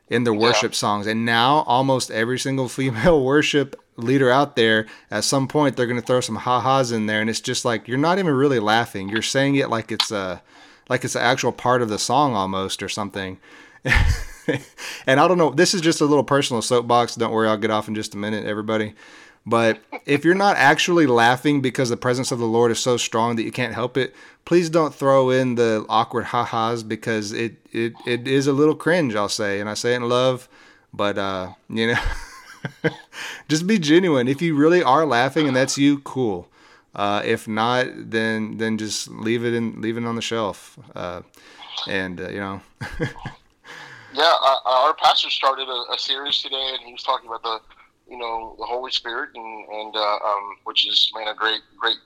in 0.09 0.23
their 0.23 0.33
worship 0.33 0.71
yeah. 0.71 0.77
songs. 0.77 1.07
And 1.07 1.25
now 1.25 1.63
almost 1.67 2.11
every 2.11 2.39
single 2.39 2.69
female 2.69 3.23
worship 3.23 3.81
leader 3.97 4.29
out 4.29 4.55
there, 4.55 4.85
at 5.09 5.23
some 5.23 5.47
point 5.47 5.75
they're 5.75 5.87
gonna 5.87 6.01
throw 6.01 6.21
some 6.21 6.35
ha 6.35 6.61
ha's 6.61 6.91
in 6.91 7.05
there, 7.07 7.21
and 7.21 7.29
it's 7.29 7.41
just 7.41 7.65
like 7.65 7.87
you're 7.87 7.97
not 7.97 8.19
even 8.19 8.33
really 8.33 8.59
laughing. 8.59 9.09
You're 9.09 9.21
saying 9.21 9.55
it 9.55 9.69
like 9.69 9.91
it's 9.91 10.11
a 10.11 10.41
like 10.89 11.03
it's 11.03 11.15
an 11.15 11.21
actual 11.21 11.51
part 11.51 11.81
of 11.81 11.89
the 11.89 11.99
song 11.99 12.35
almost 12.35 12.81
or 12.81 12.89
something. 12.89 13.37
and 15.05 15.19
I 15.19 15.27
don't 15.27 15.37
know, 15.37 15.51
this 15.51 15.73
is 15.73 15.81
just 15.81 16.01
a 16.01 16.05
little 16.05 16.23
personal 16.23 16.61
soapbox. 16.61 17.15
Don't 17.15 17.31
worry, 17.31 17.47
I'll 17.47 17.57
get 17.57 17.71
off 17.71 17.87
in 17.87 17.95
just 17.95 18.15
a 18.15 18.17
minute, 18.17 18.45
everybody. 18.45 18.93
But 19.45 19.79
if 20.05 20.25
you're 20.25 20.35
not 20.35 20.57
actually 20.57 21.05
laughing 21.05 21.61
because 21.61 21.87
the 21.87 21.95
presence 21.95 22.33
of 22.33 22.39
the 22.39 22.45
Lord 22.45 22.69
is 22.69 22.79
so 22.79 22.97
strong 22.97 23.37
that 23.37 23.43
you 23.43 23.51
can't 23.51 23.73
help 23.73 23.95
it, 23.95 24.13
please 24.43 24.69
don't 24.69 24.93
throw 24.93 25.29
in 25.29 25.55
the 25.55 25.85
awkward 25.87 26.25
ha-has 26.25 26.83
because 26.83 27.31
it, 27.31 27.55
it, 27.71 27.93
it 28.05 28.27
is 28.27 28.47
a 28.47 28.53
little 28.53 28.75
cringe, 28.75 29.15
I'll 29.15 29.29
say. 29.29 29.61
And 29.61 29.69
I 29.69 29.73
say 29.73 29.93
it 29.93 29.97
in 29.97 30.09
love, 30.09 30.49
but, 30.93 31.17
uh, 31.17 31.53
you 31.69 31.87
know, 31.87 31.99
just 33.47 33.67
be 33.67 33.79
genuine. 33.79 34.27
If 34.27 34.41
you 34.41 34.53
really 34.53 34.83
are 34.83 35.05
laughing 35.05 35.47
and 35.47 35.55
that's 35.55 35.77
you, 35.77 35.99
cool. 35.99 36.49
Uh, 36.97 37.21
if 37.23 37.47
not, 37.47 37.85
then 38.09 38.57
then 38.57 38.77
just 38.77 39.07
leave 39.07 39.45
it 39.45 39.53
in, 39.53 39.79
leave 39.81 39.97
it 39.97 40.03
on 40.03 40.15
the 40.15 40.21
shelf. 40.21 40.77
Uh, 40.93 41.21
and 41.87 42.19
uh, 42.19 42.29
you 42.29 42.39
know. 42.39 42.61
Yeah, 44.13 44.33
uh, 44.41 44.57
our 44.65 44.95
pastor 44.95 45.29
started 45.29 45.67
a, 45.67 45.93
a, 45.93 45.99
series 45.99 46.41
today, 46.41 46.71
and 46.73 46.81
he 46.83 46.91
was 46.91 47.03
talking 47.03 47.27
about 47.27 47.43
the, 47.43 47.59
you 48.09 48.17
know, 48.17 48.55
the 48.57 48.65
Holy 48.65 48.89
Spirit, 48.89 49.29
and 49.35 49.69
and 49.69 49.95
uh, 49.95 49.99
um, 49.99 50.57
which 50.63 50.87
is 50.87 51.11
man 51.13 51.27
a 51.27 51.35
great 51.35 51.61
great. 51.77 51.97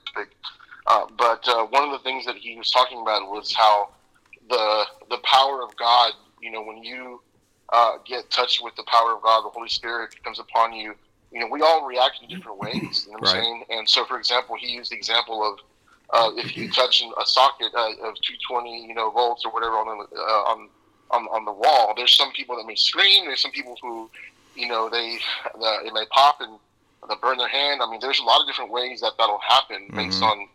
Uh, 0.86 1.06
but 1.16 1.46
uh, 1.48 1.64
one 1.66 1.84
of 1.84 1.92
the 1.92 2.00
things 2.00 2.26
that 2.26 2.36
he 2.36 2.56
was 2.58 2.70
talking 2.70 3.00
about 3.00 3.30
was 3.30 3.54
how 3.54 3.88
the 4.50 4.84
the 5.08 5.18
power 5.18 5.62
of 5.62 5.74
God, 5.76 6.12
you 6.42 6.50
know, 6.50 6.62
when 6.62 6.82
you 6.82 7.22
uh, 7.72 7.92
get 8.04 8.28
touched 8.30 8.62
with 8.62 8.74
the 8.76 8.84
power 8.88 9.14
of 9.14 9.22
God, 9.22 9.44
the 9.44 9.50
Holy 9.50 9.68
Spirit 9.68 10.14
comes 10.22 10.38
upon 10.38 10.74
you. 10.74 10.94
You 11.32 11.40
know, 11.40 11.48
we 11.50 11.62
all 11.62 11.86
react 11.86 12.20
in 12.22 12.28
different 12.28 12.58
ways. 12.58 13.06
You 13.06 13.12
know 13.12 13.18
what 13.20 13.28
I'm 13.30 13.42
saying? 13.42 13.64
And 13.70 13.88
so, 13.88 14.04
for 14.04 14.18
example, 14.18 14.56
he 14.58 14.72
used 14.72 14.92
the 14.92 14.96
example 14.96 15.42
of 15.42 15.58
uh, 16.12 16.30
if 16.36 16.56
you 16.56 16.70
touch 16.70 17.02
a 17.02 17.26
socket 17.26 17.72
uh, 17.74 17.88
of 18.06 18.14
220, 18.20 18.86
you 18.86 18.94
know, 18.94 19.10
volts 19.10 19.44
or 19.46 19.52
whatever 19.52 19.74
on 19.74 19.98
the, 19.98 20.16
uh, 20.16 20.52
on 20.52 20.68
on, 21.12 21.26
on 21.26 21.44
the 21.44 21.52
wall. 21.52 21.92
There's 21.96 22.14
some 22.14 22.32
people 22.32 22.56
that 22.56 22.66
may 22.66 22.74
scream. 22.74 23.26
There's 23.26 23.40
some 23.40 23.50
people 23.50 23.76
who, 23.80 24.10
you 24.56 24.66
know, 24.66 24.88
they 24.90 25.18
the, 25.58 25.86
it 25.86 25.92
may 25.92 26.04
pop 26.10 26.40
and 26.40 26.58
they 27.08 27.14
burn 27.20 27.38
their 27.38 27.48
hand. 27.48 27.80
I 27.82 27.90
mean, 27.90 28.00
there's 28.00 28.20
a 28.20 28.24
lot 28.24 28.40
of 28.40 28.46
different 28.46 28.70
ways 28.70 29.00
that 29.00 29.12
that'll 29.18 29.40
happen 29.40 29.86
mm-hmm. 29.86 29.96
based 29.96 30.22
on 30.22 30.48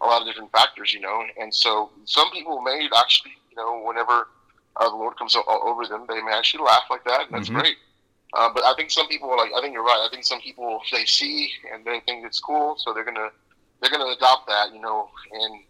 a 0.00 0.06
lot 0.06 0.22
of 0.22 0.28
different 0.28 0.52
factors, 0.52 0.92
you 0.92 1.00
know. 1.00 1.24
And 1.40 1.54
so 1.54 1.90
some 2.04 2.30
people 2.30 2.60
may 2.62 2.88
actually, 2.96 3.32
you 3.50 3.56
know, 3.56 3.82
whenever 3.84 4.28
uh, 4.76 4.88
the 4.88 4.96
Lord 4.96 5.16
comes 5.16 5.36
over 5.36 5.86
them, 5.86 6.04
they 6.08 6.22
may 6.22 6.32
actually 6.32 6.64
laugh 6.64 6.84
like 6.90 7.04
that, 7.04 7.26
and 7.26 7.34
that's 7.34 7.48
mm-hmm. 7.48 7.60
great. 7.60 7.76
Uh, 8.34 8.50
but 8.52 8.64
I 8.64 8.74
think 8.74 8.90
some 8.90 9.06
people 9.08 9.30
are 9.30 9.36
like, 9.36 9.50
I 9.56 9.60
think 9.60 9.72
you're 9.72 9.84
right. 9.84 10.04
I 10.04 10.08
think 10.10 10.24
some 10.24 10.40
people 10.40 10.80
they 10.90 11.04
see 11.04 11.50
and 11.72 11.84
they 11.84 12.00
think 12.00 12.26
it's 12.26 12.40
cool, 12.40 12.76
so 12.78 12.92
they're 12.92 13.04
gonna 13.04 13.30
they're 13.80 13.90
gonna 13.90 14.12
adopt 14.12 14.48
that, 14.48 14.74
you 14.74 14.80
know, 14.80 15.08
and 15.32 15.62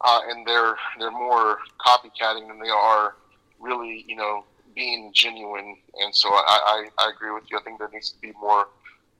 uh, 0.00 0.20
and 0.28 0.46
they're 0.46 0.76
they're 0.98 1.10
more 1.10 1.58
copycatting 1.86 2.48
than 2.48 2.58
they 2.58 2.70
are 2.70 3.16
really, 3.60 4.04
you 4.08 4.16
know, 4.16 4.44
being 4.74 5.10
genuine. 5.12 5.76
And 6.00 6.14
so 6.14 6.30
I, 6.30 6.86
I, 6.98 7.04
I 7.04 7.10
agree 7.14 7.32
with 7.32 7.44
you. 7.50 7.58
I 7.58 7.62
think 7.62 7.78
there 7.78 7.88
needs 7.92 8.10
to 8.12 8.20
be 8.20 8.32
more 8.40 8.68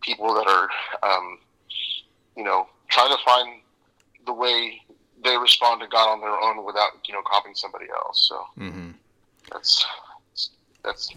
people 0.03 0.35
that 0.35 0.47
are, 0.47 0.69
um, 1.03 1.39
you 2.37 2.45
know, 2.45 2.69
trying 2.89 3.11
to 3.11 3.23
find 3.25 3.61
the 4.27 4.33
way 4.33 4.81
they 5.25 5.37
respond 5.37 5.81
to 5.81 5.89
God 5.89 6.13
on 6.13 6.21
their 6.21 6.39
own 6.39 6.65
without, 6.65 6.91
you 7.09 7.15
know, 7.15 7.23
copying 7.27 7.55
somebody 7.55 7.87
else. 7.91 8.29
So 8.29 8.63
mm-hmm. 8.63 8.91
that's 9.51 9.87
that's 10.87 11.11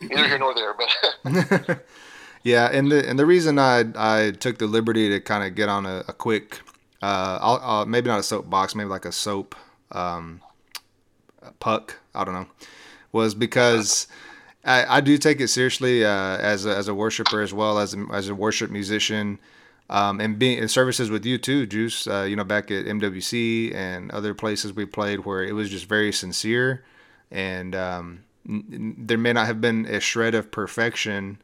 neither 0.00 0.28
here 0.28 0.38
nor 0.38 0.54
there, 0.54 0.74
but. 0.74 1.84
yeah, 2.44 2.68
and 2.70 2.92
the 2.92 3.08
and 3.08 3.18
the 3.18 3.26
reason 3.26 3.58
I 3.58 3.84
I 3.96 4.30
took 4.32 4.58
the 4.58 4.66
liberty 4.66 5.08
to 5.08 5.20
kind 5.20 5.42
of 5.42 5.56
get 5.56 5.68
on 5.68 5.86
a, 5.86 6.04
a 6.06 6.12
quick, 6.12 6.60
uh, 7.02 7.38
I'll, 7.40 7.60
I'll, 7.62 7.86
maybe 7.86 8.08
not 8.08 8.20
a 8.20 8.22
soapbox, 8.22 8.74
maybe 8.74 8.88
like 8.88 9.04
a 9.04 9.12
soap, 9.12 9.56
um, 9.90 10.40
puck. 11.58 11.98
I 12.14 12.24
don't 12.24 12.34
know. 12.34 12.46
Was 13.10 13.34
because 13.34 14.06
I, 14.64 14.98
I 14.98 15.00
do 15.00 15.18
take 15.18 15.40
it 15.40 15.48
seriously 15.48 16.04
uh, 16.04 16.36
as 16.38 16.66
a, 16.66 16.76
as 16.76 16.88
a 16.88 16.94
worshiper 16.94 17.42
as 17.42 17.52
well 17.52 17.78
as 17.78 17.94
a, 17.94 18.06
as 18.12 18.28
a 18.28 18.34
worship 18.34 18.70
musician. 18.70 19.38
Um, 19.90 20.18
and 20.20 20.38
being 20.38 20.58
in 20.58 20.68
services 20.68 21.10
with 21.10 21.26
you 21.26 21.36
too, 21.36 21.66
Juice. 21.66 22.06
Uh, 22.06 22.22
you 22.22 22.36
know, 22.36 22.44
back 22.44 22.70
at 22.70 22.86
MWC 22.86 23.74
and 23.74 24.10
other 24.10 24.32
places 24.34 24.72
we 24.72 24.86
played 24.86 25.26
where 25.26 25.42
it 25.44 25.52
was 25.52 25.68
just 25.68 25.86
very 25.86 26.10
sincere, 26.10 26.84
and 27.30 27.74
um, 27.74 28.24
there 28.46 29.18
may 29.18 29.32
not 29.32 29.46
have 29.46 29.60
been 29.60 29.86
a 29.86 30.00
shred 30.00 30.34
of 30.34 30.50
perfection 30.50 31.38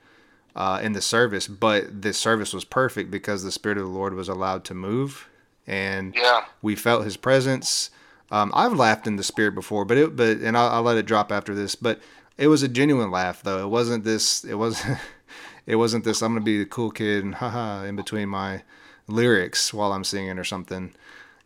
uh, 0.54 0.80
in 0.82 0.92
the 0.92 1.00
service, 1.00 1.46
but 1.46 2.02
the 2.02 2.12
service 2.12 2.52
was 2.52 2.64
perfect 2.64 3.10
because 3.10 3.42
the 3.42 3.52
Spirit 3.52 3.78
of 3.78 3.84
the 3.84 3.90
Lord 3.90 4.14
was 4.14 4.28
allowed 4.28 4.64
to 4.64 4.74
move, 4.74 5.28
and 5.66 6.14
yeah. 6.14 6.44
we 6.62 6.76
felt 6.76 7.04
His 7.04 7.16
presence. 7.16 7.90
Um, 8.30 8.52
I've 8.54 8.74
laughed 8.74 9.06
in 9.06 9.16
the 9.16 9.24
spirit 9.24 9.56
before, 9.56 9.84
but 9.84 9.96
it, 9.96 10.14
but 10.14 10.38
and 10.38 10.56
I'll, 10.56 10.68
I'll, 10.68 10.82
let 10.82 10.96
it 10.96 11.06
drop 11.06 11.32
after 11.32 11.52
this. 11.54 11.74
But 11.74 12.00
it 12.38 12.46
was 12.46 12.62
a 12.62 12.68
genuine 12.68 13.10
laugh, 13.10 13.42
though. 13.42 13.64
It 13.64 13.68
wasn't 13.68 14.04
this. 14.04 14.44
It 14.44 14.54
wasn't. 14.54 14.98
it 15.66 15.76
wasn't 15.76 16.04
this. 16.04 16.22
I'm 16.22 16.32
gonna 16.32 16.44
be 16.44 16.58
the 16.58 16.66
cool 16.66 16.90
kid 16.90 17.24
and 17.24 17.34
haha 17.34 17.84
in 17.84 17.96
between 17.96 18.28
my 18.28 18.62
lyrics 19.08 19.74
while 19.74 19.92
I'm 19.92 20.04
singing 20.04 20.38
or 20.38 20.44
something, 20.44 20.92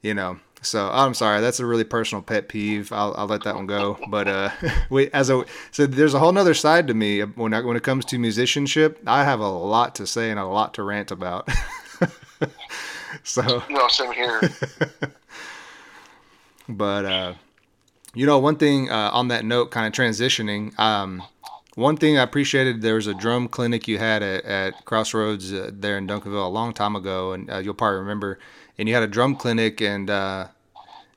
you 0.02 0.12
know. 0.12 0.40
So 0.64 0.88
I'm 0.92 1.14
sorry. 1.14 1.40
That's 1.40 1.60
a 1.60 1.66
really 1.66 1.84
personal 1.84 2.22
pet 2.22 2.48
peeve. 2.48 2.92
I'll, 2.92 3.14
I'll 3.16 3.26
let 3.26 3.44
that 3.44 3.54
one 3.54 3.66
go. 3.66 3.98
But 4.08 4.28
uh, 4.28 4.50
we 4.90 5.10
as 5.12 5.30
a 5.30 5.44
so 5.70 5.86
there's 5.86 6.14
a 6.14 6.18
whole 6.18 6.32
nother 6.32 6.54
side 6.54 6.86
to 6.88 6.94
me 6.94 7.20
when 7.20 7.54
I, 7.54 7.60
when 7.60 7.76
it 7.76 7.82
comes 7.82 8.04
to 8.06 8.18
musicianship. 8.18 9.00
I 9.06 9.24
have 9.24 9.40
a 9.40 9.48
lot 9.48 9.94
to 9.96 10.06
say 10.06 10.30
and 10.30 10.40
a 10.40 10.46
lot 10.46 10.74
to 10.74 10.82
rant 10.82 11.10
about. 11.10 11.48
so 13.22 13.62
no, 13.70 13.88
same 13.88 14.12
here. 14.12 14.40
But 16.68 17.04
uh, 17.04 17.34
You 18.14 18.26
know, 18.26 18.38
one 18.38 18.56
thing 18.56 18.90
uh, 18.90 19.10
on 19.12 19.28
that 19.28 19.44
note, 19.44 19.70
kind 19.70 19.86
of 19.86 19.92
transitioning. 19.92 20.78
Um, 20.78 21.22
one 21.76 21.96
thing 21.96 22.18
I 22.18 22.22
appreciated 22.22 22.82
there 22.82 22.94
was 22.96 23.06
a 23.08 23.14
drum 23.14 23.48
clinic 23.48 23.88
you 23.88 23.98
had 23.98 24.22
at, 24.22 24.44
at 24.44 24.84
Crossroads 24.84 25.52
uh, 25.52 25.70
there 25.72 25.98
in 25.98 26.06
Duncanville 26.06 26.46
a 26.46 26.48
long 26.48 26.72
time 26.72 26.96
ago, 26.96 27.32
and 27.32 27.50
uh, 27.50 27.58
you'll 27.58 27.74
probably 27.74 27.98
remember. 28.00 28.38
And 28.78 28.88
you 28.88 28.94
had 28.94 29.02
a 29.04 29.08
drum 29.08 29.36
clinic, 29.36 29.80
and 29.82 30.10
uh, 30.10 30.48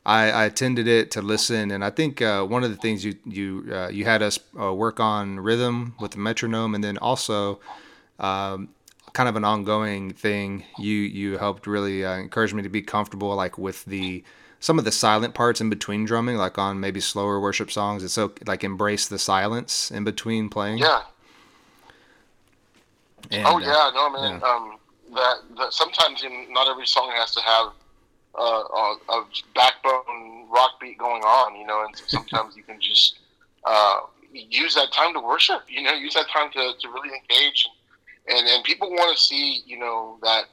I, 0.07 0.31
I, 0.31 0.45
attended 0.45 0.87
it 0.87 1.11
to 1.11 1.21
listen. 1.21 1.69
And 1.69 1.83
I 1.83 1.89
think 1.89 2.21
uh, 2.21 2.45
one 2.45 2.63
of 2.63 2.71
the 2.71 2.77
things 2.77 3.03
you 3.03 3.15
you 3.25 3.67
uh, 3.71 3.89
you 3.89 4.05
had 4.05 4.23
us 4.23 4.39
uh, 4.59 4.73
work 4.73 4.99
on 5.01 5.39
rhythm 5.39 5.95
with 5.99 6.11
the 6.11 6.17
metronome, 6.17 6.73
and 6.73 6.83
then 6.83 6.97
also 6.97 7.59
um, 8.19 8.69
kind 9.11 9.27
of 9.27 9.35
an 9.35 9.43
ongoing 9.43 10.13
thing. 10.13 10.63
You 10.79 10.93
you 10.93 11.37
helped 11.37 11.67
really 11.67 12.03
encourage 12.03 12.53
me 12.53 12.63
to 12.63 12.69
be 12.69 12.81
comfortable, 12.81 13.35
like 13.35 13.57
with 13.57 13.83
the 13.85 14.23
some 14.59 14.79
of 14.79 14.85
the 14.85 14.91
silent 14.91 15.33
parts 15.33 15.59
in 15.59 15.69
between 15.69 16.05
drumming, 16.05 16.37
like 16.37 16.57
on 16.57 16.79
maybe 16.79 17.01
slower 17.01 17.39
worship 17.39 17.69
songs. 17.69 18.01
It's 18.03 18.13
so 18.13 18.31
like 18.45 18.63
embrace 18.63 19.07
the 19.07 19.19
silence 19.19 19.91
in 19.91 20.05
between 20.05 20.49
playing. 20.49 20.79
Yeah. 20.79 21.01
And, 23.29 23.45
oh 23.45 23.57
uh, 23.57 23.59
yeah, 23.59 23.91
no 23.93 24.09
man. 24.09 24.39
Yeah. 24.39 24.47
Um, 24.47 24.77
that, 25.13 25.35
that 25.57 25.73
sometimes 25.73 26.23
in, 26.23 26.51
not 26.51 26.69
every 26.69 26.85
song 26.85 27.11
has 27.15 27.33
to 27.35 27.41
have 27.41 27.73
uh, 28.37 28.41
a, 28.41 28.95
a, 29.09 29.25
backbone 29.55 30.47
rock 30.49 30.79
beat 30.79 30.97
going 30.97 31.23
on, 31.23 31.59
you 31.59 31.65
know, 31.65 31.83
and 31.85 31.95
sometimes 32.07 32.55
you 32.55 32.63
can 32.63 32.79
just 32.79 33.19
uh, 33.65 34.01
use 34.31 34.75
that 34.75 34.91
time 34.91 35.13
to 35.13 35.19
worship, 35.19 35.61
you 35.67 35.81
know, 35.81 35.93
use 35.93 36.13
that 36.13 36.29
time 36.29 36.51
to, 36.51 36.73
to 36.79 36.89
really 36.89 37.09
engage. 37.09 37.67
And, 38.27 38.37
and, 38.37 38.47
and 38.47 38.63
people 38.63 38.89
want 38.89 39.15
to 39.15 39.23
see, 39.23 39.63
you 39.65 39.79
know, 39.79 40.17
that 40.21 40.45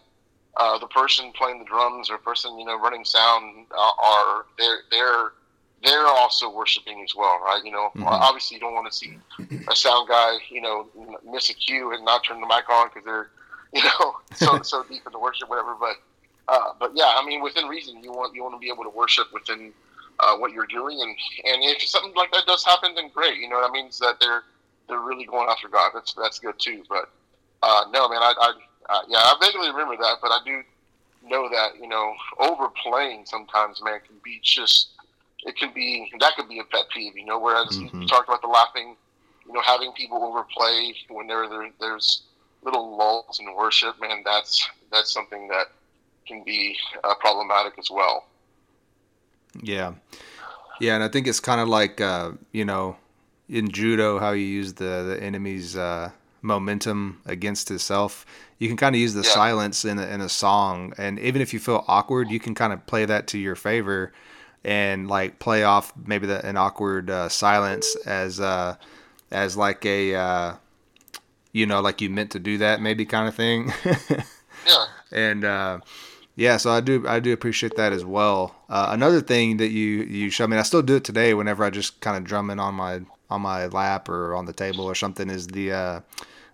uh, 0.56 0.78
the 0.78 0.86
person 0.86 1.32
playing 1.36 1.58
the 1.58 1.64
drums 1.64 2.10
or 2.10 2.18
person 2.18 2.58
you 2.58 2.64
know 2.64 2.78
running 2.78 3.04
sound 3.04 3.66
uh, 3.76 3.90
are 4.02 4.46
they're 4.58 4.78
they're 4.90 5.32
they're 5.82 6.06
also 6.06 6.50
worshiping 6.50 7.02
as 7.02 7.14
well, 7.14 7.38
right? 7.44 7.60
You 7.62 7.72
know, 7.72 7.90
mm-hmm. 7.94 8.04
obviously 8.04 8.54
you 8.54 8.60
don't 8.60 8.72
want 8.72 8.90
to 8.90 8.96
see 8.96 9.18
a 9.70 9.76
sound 9.76 10.08
guy 10.08 10.36
you 10.50 10.60
know 10.60 10.86
miss 11.30 11.50
a 11.50 11.54
cue 11.54 11.92
and 11.92 12.04
not 12.04 12.24
turn 12.24 12.40
the 12.40 12.46
mic 12.46 12.68
on 12.70 12.88
because 12.88 13.04
they're 13.04 13.30
you 13.74 13.82
know 13.82 14.14
so 14.34 14.62
so 14.62 14.84
deep 14.84 15.02
in 15.06 15.12
the 15.12 15.18
worship, 15.18 15.48
whatever. 15.48 15.74
But 15.78 15.96
uh, 16.48 16.72
but 16.78 16.92
yeah, 16.94 17.12
I 17.16 17.24
mean 17.24 17.42
within 17.42 17.66
reason, 17.66 18.02
you 18.02 18.12
want 18.12 18.34
you 18.34 18.42
want 18.42 18.54
to 18.54 18.58
be 18.58 18.70
able 18.70 18.84
to 18.84 18.90
worship 18.90 19.32
within 19.32 19.72
uh, 20.20 20.36
what 20.36 20.52
you're 20.52 20.66
doing, 20.66 21.00
and 21.00 21.16
and 21.52 21.62
if 21.62 21.82
something 21.82 22.14
like 22.14 22.32
that 22.32 22.46
does 22.46 22.64
happen, 22.64 22.94
then 22.94 23.10
great. 23.12 23.38
You 23.38 23.48
know, 23.48 23.60
that 23.60 23.72
means 23.72 23.98
that 23.98 24.16
they're 24.20 24.42
they're 24.88 25.00
really 25.00 25.24
going 25.24 25.48
after 25.48 25.68
God. 25.68 25.92
That's 25.94 26.14
that's 26.14 26.38
good 26.38 26.58
too. 26.58 26.82
But 26.88 27.10
uh, 27.62 27.84
no, 27.92 28.08
man, 28.08 28.22
I, 28.22 28.34
I 28.38 28.52
uh, 28.92 29.02
yeah, 29.08 29.18
I 29.18 29.34
vaguely 29.40 29.68
remember 29.70 29.96
that, 29.96 30.16
but 30.20 30.30
I 30.30 30.38
do 30.44 30.62
know 31.26 31.48
that 31.48 31.80
you 31.80 31.88
know 31.88 32.14
overplaying 32.38 33.24
sometimes, 33.26 33.82
man, 33.82 34.00
can 34.06 34.16
be 34.22 34.40
just 34.42 34.90
it 35.44 35.56
can 35.56 35.72
be 35.74 36.10
that 36.20 36.34
could 36.36 36.48
be 36.48 36.58
a 36.58 36.64
pet 36.64 36.84
peeve, 36.92 37.16
you 37.16 37.24
know. 37.24 37.38
Whereas 37.38 37.68
mm-hmm. 37.68 38.02
you 38.02 38.08
talked 38.08 38.28
about 38.28 38.42
the 38.42 38.48
laughing, 38.48 38.96
you 39.46 39.52
know, 39.52 39.62
having 39.62 39.92
people 39.92 40.22
overplay 40.22 40.94
when 41.08 41.26
there, 41.26 41.48
there 41.48 41.70
there's 41.80 42.22
little 42.62 42.96
lulls 42.96 43.40
in 43.40 43.54
worship, 43.54 44.00
man, 44.00 44.22
that's 44.24 44.66
that's 44.90 45.12
something 45.12 45.48
that 45.48 45.66
can 46.26 46.42
be 46.44 46.76
uh, 47.02 47.14
problematic 47.16 47.78
as 47.78 47.90
well. 47.90 48.26
Yeah, 49.62 49.94
yeah, 50.80 50.94
and 50.94 51.04
I 51.04 51.08
think 51.08 51.26
it's 51.26 51.40
kind 51.40 51.60
of 51.60 51.68
like 51.68 52.00
uh, 52.00 52.32
you 52.52 52.64
know 52.64 52.96
in 53.48 53.70
judo 53.70 54.18
how 54.18 54.32
you 54.32 54.44
use 54.44 54.74
the 54.74 55.04
the 55.06 55.22
enemy's 55.22 55.76
uh, 55.76 56.10
momentum 56.42 57.20
against 57.26 57.70
itself 57.70 58.26
you 58.58 58.68
can 58.68 58.76
kind 58.76 58.94
of 58.94 59.00
use 59.00 59.14
the 59.14 59.22
yeah. 59.22 59.30
silence 59.30 59.84
in 59.84 59.98
a, 59.98 60.06
in 60.06 60.20
a 60.20 60.28
song 60.28 60.92
and 60.98 61.18
even 61.18 61.42
if 61.42 61.52
you 61.52 61.58
feel 61.58 61.84
awkward 61.88 62.30
you 62.30 62.38
can 62.38 62.54
kind 62.54 62.72
of 62.72 62.84
play 62.86 63.04
that 63.04 63.26
to 63.26 63.38
your 63.38 63.54
favor 63.54 64.12
and 64.62 65.08
like 65.08 65.38
play 65.38 65.64
off 65.64 65.92
maybe 66.06 66.26
the, 66.26 66.44
an 66.46 66.56
awkward 66.56 67.10
uh, 67.10 67.28
silence 67.28 67.96
as 68.06 68.40
uh 68.40 68.76
as 69.30 69.56
like 69.56 69.84
a 69.86 70.14
uh 70.14 70.54
you 71.52 71.66
know 71.66 71.80
like 71.80 72.00
you 72.00 72.10
meant 72.10 72.30
to 72.30 72.38
do 72.38 72.58
that 72.58 72.80
maybe 72.80 73.04
kind 73.04 73.28
of 73.28 73.34
thing 73.34 73.72
yeah 74.66 74.84
and 75.12 75.44
uh 75.44 75.78
yeah 76.36 76.56
so 76.56 76.70
i 76.70 76.80
do 76.80 77.06
i 77.06 77.20
do 77.20 77.32
appreciate 77.32 77.76
that 77.76 77.92
as 77.92 78.04
well 78.04 78.54
uh, 78.68 78.88
another 78.90 79.20
thing 79.20 79.56
that 79.56 79.68
you 79.68 80.02
you 80.04 80.30
show 80.30 80.46
me 80.46 80.56
i 80.56 80.62
still 80.62 80.82
do 80.82 80.96
it 80.96 81.04
today 81.04 81.34
whenever 81.34 81.64
i 81.64 81.70
just 81.70 82.00
kind 82.00 82.16
of 82.16 82.24
drum 82.24 82.50
it 82.50 82.58
on 82.58 82.74
my 82.74 83.00
on 83.30 83.40
my 83.40 83.66
lap 83.66 84.08
or 84.08 84.34
on 84.34 84.44
the 84.46 84.52
table 84.52 84.84
or 84.84 84.94
something 84.94 85.30
is 85.30 85.46
the 85.48 85.72
uh 85.72 86.00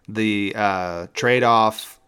the 0.09 0.53
uh, 0.57 1.07
trade 1.15 1.45
off 1.45 2.01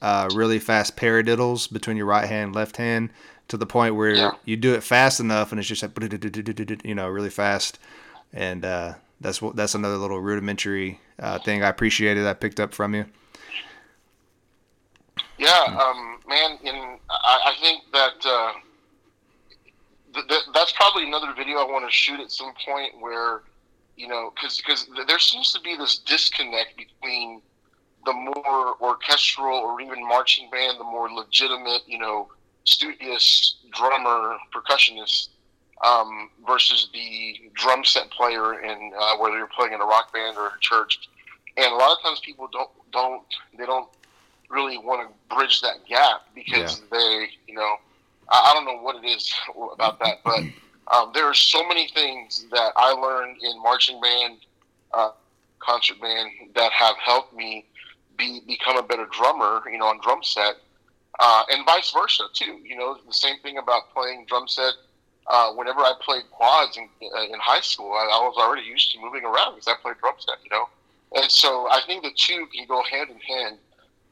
uh, 0.00 0.28
really 0.34 0.58
fast 0.58 0.96
paradiddles 0.96 1.70
between 1.70 1.96
your 1.96 2.06
right 2.06 2.26
hand 2.26 2.46
and 2.46 2.54
left 2.54 2.76
hand 2.76 3.10
to 3.48 3.56
the 3.56 3.66
point 3.66 3.94
where 3.94 4.14
yeah. 4.14 4.30
you 4.44 4.56
do 4.56 4.74
it 4.74 4.82
fast 4.82 5.20
enough 5.20 5.52
and 5.52 5.58
it's 5.58 5.68
just 5.68 5.82
like 5.82 5.92
you 6.84 6.94
know 6.94 7.08
really 7.08 7.30
fast 7.30 7.78
and 8.32 8.64
uh, 8.64 8.94
that's 9.20 9.40
what 9.40 9.56
that's 9.56 9.74
another 9.74 9.96
little 9.96 10.20
rudimentary 10.20 11.00
uh, 11.18 11.38
thing 11.38 11.62
I 11.62 11.68
appreciated 11.68 12.26
I 12.26 12.34
picked 12.34 12.60
up 12.60 12.74
from 12.74 12.94
you. 12.94 13.06
Yeah, 15.38 15.48
um, 15.48 16.18
man, 16.28 16.58
and 16.64 16.98
I, 17.10 17.52
I 17.52 17.54
think 17.60 17.82
that 17.92 18.26
uh, 18.26 18.52
th- 20.14 20.28
th- 20.28 20.42
that's 20.54 20.72
probably 20.72 21.06
another 21.06 21.34
video 21.36 21.58
I 21.58 21.64
want 21.64 21.84
to 21.84 21.94
shoot 21.94 22.20
at 22.20 22.30
some 22.30 22.52
point 22.64 22.92
where 23.00 23.42
you 23.96 24.08
know, 24.08 24.32
because 24.34 24.58
because 24.58 24.88
there 25.06 25.18
seems 25.18 25.52
to 25.54 25.60
be 25.60 25.76
this 25.76 25.98
disconnect 25.98 26.76
between 26.76 27.40
the 28.04 28.12
more 28.12 28.76
orchestral 28.80 29.56
or 29.56 29.80
even 29.80 30.06
marching 30.06 30.48
band, 30.50 30.78
the 30.78 30.84
more 30.84 31.10
legitimate, 31.10 31.82
you 31.86 31.98
know, 31.98 32.28
studious 32.64 33.56
drummer, 33.72 34.36
percussionist, 34.54 35.28
um, 35.84 36.30
versus 36.46 36.88
the 36.92 37.50
drum 37.54 37.84
set 37.84 38.10
player 38.10 38.60
in 38.62 38.92
uh, 38.98 39.16
whether 39.16 39.36
you're 39.36 39.48
playing 39.48 39.72
in 39.72 39.80
a 39.80 39.84
rock 39.84 40.12
band 40.12 40.36
or 40.36 40.48
a 40.48 40.60
church. 40.60 41.08
And 41.56 41.72
a 41.72 41.76
lot 41.76 41.96
of 41.96 42.02
times 42.02 42.20
people 42.20 42.48
don't 42.52 42.70
don't 42.92 43.22
they 43.58 43.64
don't 43.64 43.88
really 44.48 44.78
want 44.78 45.08
to 45.08 45.34
bridge 45.34 45.60
that 45.60 45.84
gap 45.88 46.22
because 46.34 46.80
yeah. 46.80 46.98
they, 46.98 47.28
you 47.46 47.54
know, 47.54 47.76
I, 48.28 48.50
I 48.50 48.54
don't 48.54 48.64
know 48.64 48.82
what 48.82 49.02
it 49.02 49.06
is 49.06 49.32
about 49.74 49.98
that, 50.00 50.18
but 50.24 50.40
um, 50.94 51.10
there 51.14 51.24
are 51.24 51.34
so 51.34 51.66
many 51.66 51.88
things 51.88 52.46
that 52.50 52.72
I 52.76 52.92
learned 52.92 53.38
in 53.42 53.60
marching 53.62 54.00
band, 54.00 54.38
uh, 54.94 55.10
concert 55.58 56.00
band 56.00 56.30
that 56.54 56.70
have 56.72 56.96
helped 56.96 57.34
me 57.34 57.64
be 58.16 58.40
become 58.46 58.76
a 58.76 58.82
better 58.82 59.06
drummer. 59.06 59.62
You 59.70 59.78
know, 59.78 59.86
on 59.86 60.00
drum 60.00 60.22
set, 60.22 60.56
uh, 61.18 61.44
and 61.50 61.66
vice 61.66 61.90
versa 61.92 62.24
too. 62.32 62.60
You 62.64 62.76
know, 62.76 62.98
the 63.06 63.12
same 63.12 63.38
thing 63.40 63.58
about 63.58 63.92
playing 63.92 64.26
drum 64.28 64.46
set. 64.48 64.72
Uh, 65.28 65.52
whenever 65.54 65.80
I 65.80 65.92
played 66.02 66.22
quads 66.30 66.76
in, 66.76 66.88
uh, 67.02 67.24
in 67.24 67.40
high 67.40 67.60
school, 67.60 67.90
I, 67.90 68.04
I, 68.04 68.22
was 68.22 68.36
already 68.38 68.62
used 68.62 68.92
to 68.92 69.00
moving 69.00 69.24
around 69.24 69.56
because 69.56 69.66
I 69.66 69.74
played 69.82 69.96
drum 69.98 70.14
set. 70.20 70.36
You 70.44 70.50
know, 70.50 70.68
and 71.20 71.30
so 71.30 71.68
I 71.68 71.80
think 71.86 72.04
the 72.04 72.12
two 72.14 72.46
can 72.54 72.64
go 72.66 72.82
hand 72.84 73.10
in 73.10 73.18
hand. 73.18 73.58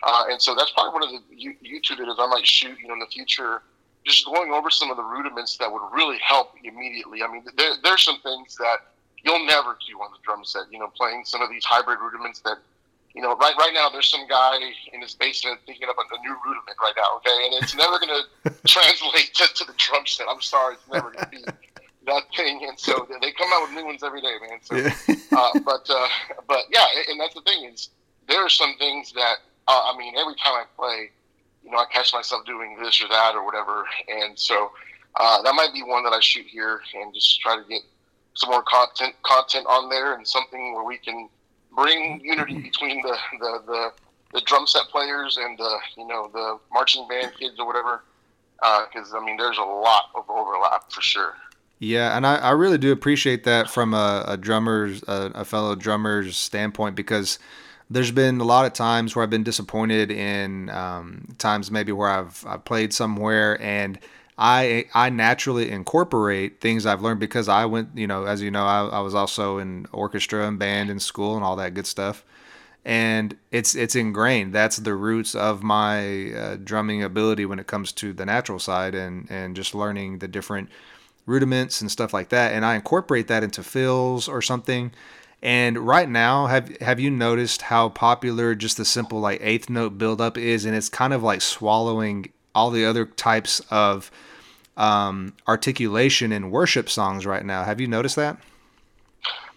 Uh, 0.03 0.25
and 0.31 0.41
so 0.41 0.55
that's 0.55 0.71
probably 0.73 0.93
one 0.93 1.03
of 1.03 1.11
the 1.11 1.37
YouTube 1.37 1.99
videos 1.99 2.17
I 2.19 2.27
might 2.27 2.47
shoot. 2.47 2.79
You 2.81 2.89
know, 2.89 2.95
in 2.95 3.01
the 3.01 3.07
future 3.07 3.63
just 4.05 4.27
going 4.27 4.53
over 4.53 4.71
some 4.71 4.91
of 4.91 4.97
the 4.97 5.03
rudiments 5.03 5.57
that 5.59 5.71
would 5.71 5.83
really 5.93 6.19
help 6.19 6.55
immediately. 6.63 7.23
I 7.23 7.33
mean, 7.33 7.45
there, 7.57 7.73
there's 7.83 8.05
some 8.05 8.21
things 8.21 8.55
that 8.57 8.77
you'll 9.23 9.45
never 9.47 9.79
do 9.89 9.97
on 10.01 10.13
the 10.13 10.19
drum 10.23 10.45
set. 10.45 10.65
You 10.71 10.79
know, 10.79 10.89
playing 10.95 11.25
some 11.25 11.41
of 11.41 11.49
these 11.49 11.65
hybrid 11.65 11.99
rudiments 12.01 12.41
that, 12.41 12.59
you 13.15 13.23
know, 13.23 13.35
right 13.37 13.55
right 13.59 13.73
now 13.73 13.89
there's 13.89 14.09
some 14.09 14.27
guy 14.29 14.59
in 14.93 15.01
his 15.01 15.15
basement 15.15 15.61
thinking 15.67 15.89
up 15.89 15.97
a, 15.97 16.15
a 16.15 16.21
new 16.21 16.37
rudiment 16.45 16.77
right 16.81 16.93
now. 16.97 17.17
Okay, 17.17 17.47
and 17.47 17.63
it's 17.63 17.75
never 17.75 17.99
going 17.99 18.13
to 18.45 18.53
translate 18.67 19.33
to, 19.35 19.47
to 19.55 19.65
the 19.65 19.75
drum 19.79 20.07
set. 20.07 20.27
I'm 20.29 20.43
sorry, 20.43 20.75
it's 20.75 20.93
never 20.93 21.11
going 21.11 21.25
to 21.25 21.31
be 21.31 21.45
that 22.07 22.23
thing. 22.37 22.67
And 22.69 22.79
so 22.79 23.09
they 23.23 23.33
come 23.33 23.49
out 23.55 23.63
with 23.63 23.73
new 23.73 23.87
ones 23.87 24.03
every 24.03 24.21
day, 24.21 24.37
man. 24.49 24.59
So, 24.63 24.77
yeah. 24.77 24.95
uh, 25.33 25.59
but 25.65 25.89
uh, 25.89 26.09
but 26.47 26.65
yeah, 26.71 26.87
and 27.09 27.19
that's 27.19 27.35
the 27.35 27.43
thing 27.43 27.65
is 27.73 27.89
there 28.29 28.45
are 28.45 28.51
some 28.51 28.77
things 28.79 29.13
that 29.13 29.37
uh, 29.69 29.93
I 29.93 29.97
mean, 29.97 30.15
every 30.17 30.35
time 30.35 30.55
I 30.55 30.65
play 30.77 31.11
you 31.65 31.71
know, 31.71 31.79
I 31.79 31.87
catch 31.91 32.13
myself 32.13 32.45
doing 32.45 32.77
this 32.81 33.03
or 33.03 33.09
that 33.09 33.35
or 33.35 33.45
whatever. 33.45 33.87
And 34.09 34.39
so 34.39 34.73
uh, 35.17 35.43
that 35.43 35.55
might 35.55 35.73
be 35.73 35.83
one 35.83 36.05
that 36.05 36.13
I 36.13 36.21
shoot 36.21 36.47
here 36.47 36.81
and 36.95 37.15
just 37.15 37.41
try 37.41 37.57
to 37.57 37.63
get 37.69 37.81
some 38.35 38.51
more 38.51 38.63
content 38.63 39.15
content 39.23 39.67
on 39.67 39.89
there 39.89 40.15
and 40.15 40.27
something 40.27 40.75
where 40.75 40.85
we 40.85 40.99
can 40.99 41.29
bring 41.75 42.21
unity 42.23 42.61
between 42.61 43.01
the 43.03 43.17
the, 43.39 43.63
the, 43.67 43.93
the 44.35 44.41
drum 44.43 44.67
set 44.67 44.83
players 44.91 45.39
and 45.41 45.57
the 45.59 45.79
you 45.97 46.07
know 46.07 46.31
the 46.33 46.59
marching 46.73 47.07
band 47.09 47.33
kids 47.39 47.59
or 47.59 47.67
whatever. 47.67 48.03
Because 48.57 49.13
uh, 49.13 49.19
I 49.19 49.25
mean, 49.25 49.37
there's 49.37 49.59
a 49.59 49.63
lot 49.63 50.05
of 50.15 50.29
overlap 50.29 50.93
for 50.93 51.01
sure. 51.01 51.35
Yeah, 51.81 52.17
and 52.17 52.27
I, 52.27 52.37
I 52.37 52.51
really 52.53 52.79
do 52.79 52.93
appreciate 52.93 53.45
that 53.45 53.69
from 53.69 53.95
a, 53.95 54.25
a 54.27 54.37
drummer's 54.37 55.03
a, 55.05 55.33
a 55.35 55.45
fellow 55.45 55.75
drummer's 55.75 56.37
standpoint 56.37 56.95
because 56.95 57.39
there's 57.91 58.11
been 58.11 58.41
a 58.41 58.45
lot 58.45 58.67
of 58.67 58.73
times 58.73 59.15
where 59.15 59.23
I've 59.23 59.31
been 59.31 59.45
disappointed 59.45 60.11
in 60.11 60.71
um, 60.71 61.29
times 61.39 61.71
maybe 61.71 61.93
where 61.93 62.09
I've, 62.09 62.45
I've 62.47 62.65
played 62.65 62.93
somewhere 62.93 63.61
and 63.61 63.99
I 64.37 64.87
I 64.95 65.11
naturally 65.11 65.71
incorporate 65.71 66.61
things 66.61 66.87
I've 66.87 67.03
learned 67.03 67.21
because 67.21 67.49
I 67.49 67.67
went 67.67 67.91
you 67.95 68.07
know 68.07 68.25
as 68.25 68.43
you 68.43 68.51
know 68.51 68.65
I, 68.65 68.87
I 68.87 69.01
was 69.01 69.15
also 69.15 69.59
in 69.59 69.87
orchestra 69.93 70.49
and 70.49 70.59
band 70.59 70.91
in 70.91 70.99
school 70.99 71.37
and 71.37 71.45
all 71.45 71.57
that 71.57 71.75
good 71.75 71.87
stuff. 71.87 72.25
And 72.85 73.37
it's 73.51 73.75
it's 73.75 73.95
ingrained. 73.95 74.53
That's 74.53 74.77
the 74.77 74.95
roots 74.95 75.35
of 75.35 75.63
my 75.63 76.33
uh, 76.33 76.57
drumming 76.57 77.03
ability 77.03 77.47
when 77.47 77.59
it 77.59 77.67
comes 77.67 77.93
to 77.93 78.13
the 78.13 78.27
natural 78.27 78.59
side 78.59 78.95
and 78.95 79.27
and 79.31 79.57
just 79.57 79.75
learning 79.75 80.19
the 80.19 80.29
different 80.29 80.69
rudiments 81.27 81.81
and 81.81 81.91
stuff 81.91 82.13
like 82.13 82.29
that, 82.29 82.53
and 82.53 82.65
I 82.65 82.75
incorporate 82.75 83.29
that 83.29 83.43
into 83.43 83.63
fills 83.63 84.29
or 84.29 84.43
something. 84.43 84.93
And 85.45 85.79
right 85.79 86.09
now, 86.09 86.47
have 86.47 86.77
have 86.79 86.99
you 86.99 87.11
noticed 87.11 87.63
how 87.63 87.91
popular 87.91 88.55
just 88.55 88.79
the 88.79 88.85
simple 88.85 89.21
like 89.21 89.41
eighth 89.43 89.69
note 89.69 89.99
buildup 89.99 90.39
is, 90.39 90.65
and 90.65 90.75
it's 90.75 90.89
kind 90.89 91.13
of 91.13 91.23
like 91.23 91.43
swallowing 91.43 92.33
all 92.55 92.71
the 92.71 92.85
other 92.87 93.05
types 93.05 93.61
of 93.71 94.11
um, 94.77 95.35
articulation 95.47 96.33
in 96.33 96.51
worship 96.51 96.89
songs 96.89 97.27
right 97.27 97.45
now. 97.45 97.63
Have 97.63 97.79
you 97.79 97.87
noticed 97.87 98.17
that? 98.17 98.39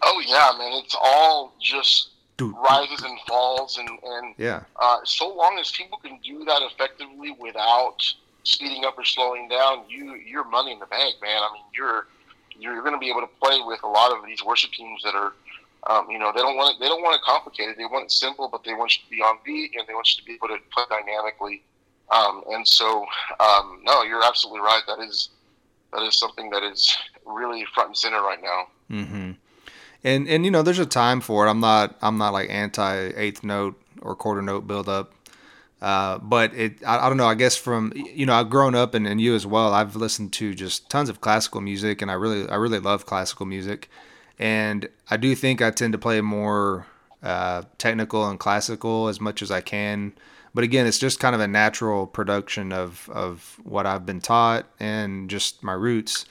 Oh 0.02 0.22
yeah, 0.26 0.52
man! 0.58 0.72
It's 0.84 0.96
all 1.00 1.54
just 1.58 2.10
Dude. 2.36 2.54
rises 2.70 3.02
and 3.02 3.18
falls, 3.26 3.78
and 3.78 3.88
and 3.88 4.34
yeah. 4.36 4.64
Uh, 4.76 4.98
so 5.04 5.34
long 5.34 5.58
as 5.58 5.72
people 5.72 5.98
can 5.98 6.18
do 6.22 6.44
that 6.44 6.60
effectively 6.70 7.34
without 7.40 7.96
speeding 8.42 8.84
up 8.84 8.98
or 8.98 9.04
slowing 9.04 9.48
down, 9.48 9.84
you 9.88 10.14
you're 10.16 10.44
money 10.44 10.72
in 10.72 10.78
the 10.78 10.86
bank, 10.86 11.16
man. 11.22 11.42
I 11.42 11.52
mean, 11.54 11.64
you're 11.74 12.06
you're 12.58 12.80
going 12.82 12.94
to 12.94 12.98
be 12.98 13.10
able 13.10 13.20
to 13.20 13.30
play 13.42 13.60
with 13.64 13.82
a 13.84 13.88
lot 13.88 14.12
of 14.12 14.24
these 14.26 14.44
worship 14.44 14.72
teams 14.72 15.02
that 15.04 15.14
are, 15.14 15.32
um, 15.86 16.10
you 16.10 16.18
know, 16.18 16.32
they 16.34 16.40
don't 16.40 16.56
want 16.56 16.76
it 16.76 16.80
they 16.80 16.88
don't 16.88 17.02
want 17.02 17.16
it 17.16 17.22
complicated. 17.22 17.76
They 17.78 17.84
want 17.84 18.06
it 18.06 18.10
simple, 18.10 18.48
but 18.50 18.64
they 18.64 18.74
want 18.74 18.96
you 18.96 19.04
to 19.04 19.10
be 19.10 19.22
on 19.22 19.38
beat 19.44 19.72
and 19.78 19.86
they 19.86 19.94
want 19.94 20.08
you 20.14 20.20
to 20.20 20.26
be 20.26 20.34
able 20.34 20.48
to 20.48 20.58
play 20.72 20.84
dynamically. 20.90 21.62
Um, 22.10 22.42
and 22.50 22.66
so, 22.66 23.04
um, 23.38 23.80
no, 23.84 24.02
you're 24.02 24.24
absolutely 24.24 24.60
right. 24.60 24.82
That 24.86 24.98
is 25.00 25.30
that 25.92 26.02
is 26.02 26.16
something 26.16 26.50
that 26.50 26.62
is 26.62 26.96
really 27.24 27.64
front 27.74 27.88
and 27.88 27.96
center 27.96 28.22
right 28.22 28.42
now. 28.42 28.66
Mm-hmm. 28.90 29.32
And 30.04 30.28
and 30.28 30.44
you 30.44 30.50
know, 30.50 30.62
there's 30.62 30.78
a 30.78 30.86
time 30.86 31.20
for 31.20 31.46
it. 31.46 31.50
I'm 31.50 31.60
not 31.60 31.96
I'm 32.02 32.18
not 32.18 32.32
like 32.32 32.50
anti 32.50 33.12
eighth 33.16 33.44
note 33.44 33.80
or 34.02 34.14
quarter 34.14 34.42
note 34.42 34.66
build 34.66 34.88
up. 34.88 35.12
Uh, 35.80 36.18
but 36.18 36.52
it, 36.54 36.84
I, 36.84 37.06
I, 37.06 37.08
don't 37.08 37.16
know. 37.16 37.28
I 37.28 37.36
guess 37.36 37.56
from 37.56 37.92
you 37.94 38.26
know, 38.26 38.34
I've 38.34 38.50
grown 38.50 38.74
up 38.74 38.94
and, 38.94 39.06
and 39.06 39.20
you 39.20 39.34
as 39.36 39.46
well. 39.46 39.72
I've 39.72 39.94
listened 39.94 40.32
to 40.34 40.52
just 40.52 40.90
tons 40.90 41.08
of 41.08 41.20
classical 41.20 41.60
music, 41.60 42.02
and 42.02 42.10
I 42.10 42.14
really, 42.14 42.48
I 42.48 42.56
really 42.56 42.80
love 42.80 43.06
classical 43.06 43.46
music. 43.46 43.88
And 44.38 44.88
I 45.10 45.16
do 45.16 45.34
think 45.34 45.60
I 45.60 45.70
tend 45.70 45.92
to 45.92 45.98
play 45.98 46.20
more 46.20 46.86
uh, 47.22 47.62
technical 47.78 48.28
and 48.28 48.38
classical 48.38 49.08
as 49.08 49.20
much 49.20 49.42
as 49.42 49.50
I 49.50 49.60
can. 49.60 50.12
But 50.54 50.64
again, 50.64 50.86
it's 50.86 50.98
just 50.98 51.20
kind 51.20 51.34
of 51.34 51.40
a 51.40 51.48
natural 51.48 52.06
production 52.06 52.72
of 52.72 53.08
of 53.12 53.60
what 53.64 53.86
I've 53.86 54.06
been 54.06 54.20
taught 54.20 54.66
and 54.80 55.28
just 55.28 55.62
my 55.62 55.72
roots. 55.72 56.24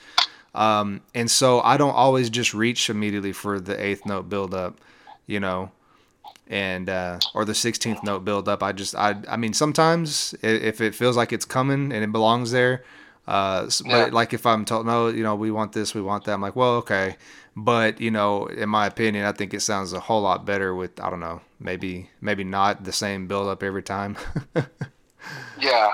Um, 0.54 1.02
and 1.14 1.30
so 1.30 1.60
I 1.60 1.76
don't 1.76 1.94
always 1.94 2.30
just 2.30 2.52
reach 2.54 2.90
immediately 2.90 3.32
for 3.32 3.60
the 3.60 3.80
eighth 3.82 4.04
note 4.06 4.28
buildup, 4.28 4.80
you 5.26 5.38
know, 5.40 5.70
and 6.48 6.88
uh, 6.88 7.18
or 7.34 7.44
the 7.44 7.52
16th 7.52 8.02
note 8.02 8.24
buildup. 8.24 8.62
I 8.62 8.72
just 8.72 8.94
I 8.94 9.16
I 9.28 9.36
mean 9.36 9.52
sometimes 9.52 10.34
if 10.42 10.80
it 10.80 10.94
feels 10.94 11.16
like 11.16 11.32
it's 11.32 11.44
coming 11.44 11.92
and 11.92 12.02
it 12.02 12.10
belongs 12.10 12.50
there, 12.50 12.84
uh, 13.26 13.70
yeah. 13.84 14.04
but 14.04 14.12
like 14.12 14.32
if 14.32 14.46
I'm 14.46 14.64
told 14.64 14.86
no, 14.86 15.08
you 15.08 15.22
know 15.22 15.34
we 15.34 15.50
want 15.50 15.72
this, 15.72 15.94
we 15.94 16.00
want 16.00 16.24
that. 16.24 16.32
I'm 16.32 16.40
like 16.40 16.56
well 16.56 16.76
okay, 16.76 17.16
but 17.64 18.00
you 18.00 18.10
know 18.10 18.46
in 18.46 18.68
my 18.68 18.86
opinion 18.86 19.24
I 19.24 19.32
think 19.32 19.52
it 19.54 19.60
sounds 19.60 19.92
a 19.92 20.00
whole 20.00 20.22
lot 20.22 20.44
better 20.44 20.74
with 20.74 21.00
I 21.00 21.10
don't 21.10 21.20
know 21.20 21.40
maybe 21.58 22.10
maybe 22.20 22.44
not 22.44 22.84
the 22.84 22.92
same 22.92 23.26
build 23.26 23.48
up 23.48 23.62
every 23.62 23.82
time. 23.82 24.16
yeah, 25.60 25.90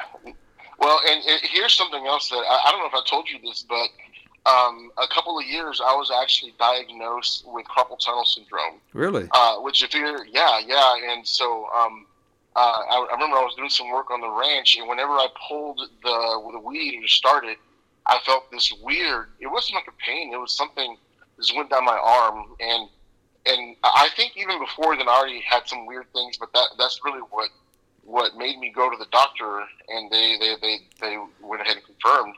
well 0.79 1.01
and 1.09 1.23
here's 1.43 1.75
something 1.75 2.07
else 2.07 2.29
that 2.29 2.37
I, 2.37 2.69
I 2.69 2.71
don't 2.71 2.81
know 2.81 2.87
if 2.87 2.95
I 2.95 3.09
told 3.09 3.29
you 3.29 3.39
this, 3.43 3.65
but 3.69 3.89
um, 4.47 4.91
a 4.99 5.09
couple 5.09 5.39
of 5.39 5.47
years, 5.47 5.81
I 5.83 5.95
was 5.95 6.11
actually 6.11 6.55
diagnosed 6.59 7.45
with 7.47 7.65
carpal 7.67 7.99
tunnel 7.99 8.27
syndrome. 8.27 8.79
Really? 8.93 9.27
Uh, 9.31 9.57
which, 9.61 9.83
if 9.83 9.95
you're, 9.95 10.27
yeah, 10.27 10.59
yeah. 10.59 10.97
And 11.11 11.27
so 11.27 11.67
um, 11.75 12.05
uh, 12.55 12.59
I, 12.59 13.07
I, 13.11 13.15
remember 13.15 13.37
I 13.37 13.43
was 13.43 13.55
doing 13.57 13.71
some 13.71 13.91
work 13.91 14.11
on 14.11 14.21
the 14.21 14.29
ranch, 14.29 14.77
and 14.77 14.87
whenever 14.87 15.13
I 15.13 15.29
pulled 15.49 15.81
the 16.03 16.51
the 16.53 16.59
weed 16.59 16.95
and 16.99 17.09
started, 17.09 17.57
I 18.07 18.19
felt 18.27 18.51
this 18.51 18.73
weird. 18.83 19.29
It 19.41 19.47
wasn't 19.47 19.77
like 19.77 19.89
a 19.89 20.05
pain. 20.05 20.33
It 20.35 20.37
was 20.37 20.53
something 20.53 20.99
just 21.37 21.57
went 21.57 21.71
down 21.71 21.85
my 21.85 21.99
arm, 21.99 22.55
and 22.61 22.89
and 23.47 23.77
I 23.85 24.09
think 24.17 24.37
even 24.37 24.59
before 24.59 24.97
then, 24.97 25.09
I 25.09 25.13
already 25.13 25.41
had 25.41 25.67
some 25.67 25.87
weird 25.87 26.11
things. 26.13 26.37
But 26.37 26.53
that 26.53 26.69
that's 26.79 27.01
really 27.05 27.21
what 27.31 27.51
what 28.05 28.37
made 28.37 28.59
me 28.59 28.71
go 28.75 28.91
to 28.91 28.97
the 28.97 29.07
doctor, 29.11 29.65
and 29.89 30.11
they 30.11 30.37
they 30.39 30.55
they, 30.61 30.79
they 31.01 31.19
went 31.43 31.63
ahead 31.63 31.77
and 31.77 31.85
confirmed. 31.85 32.35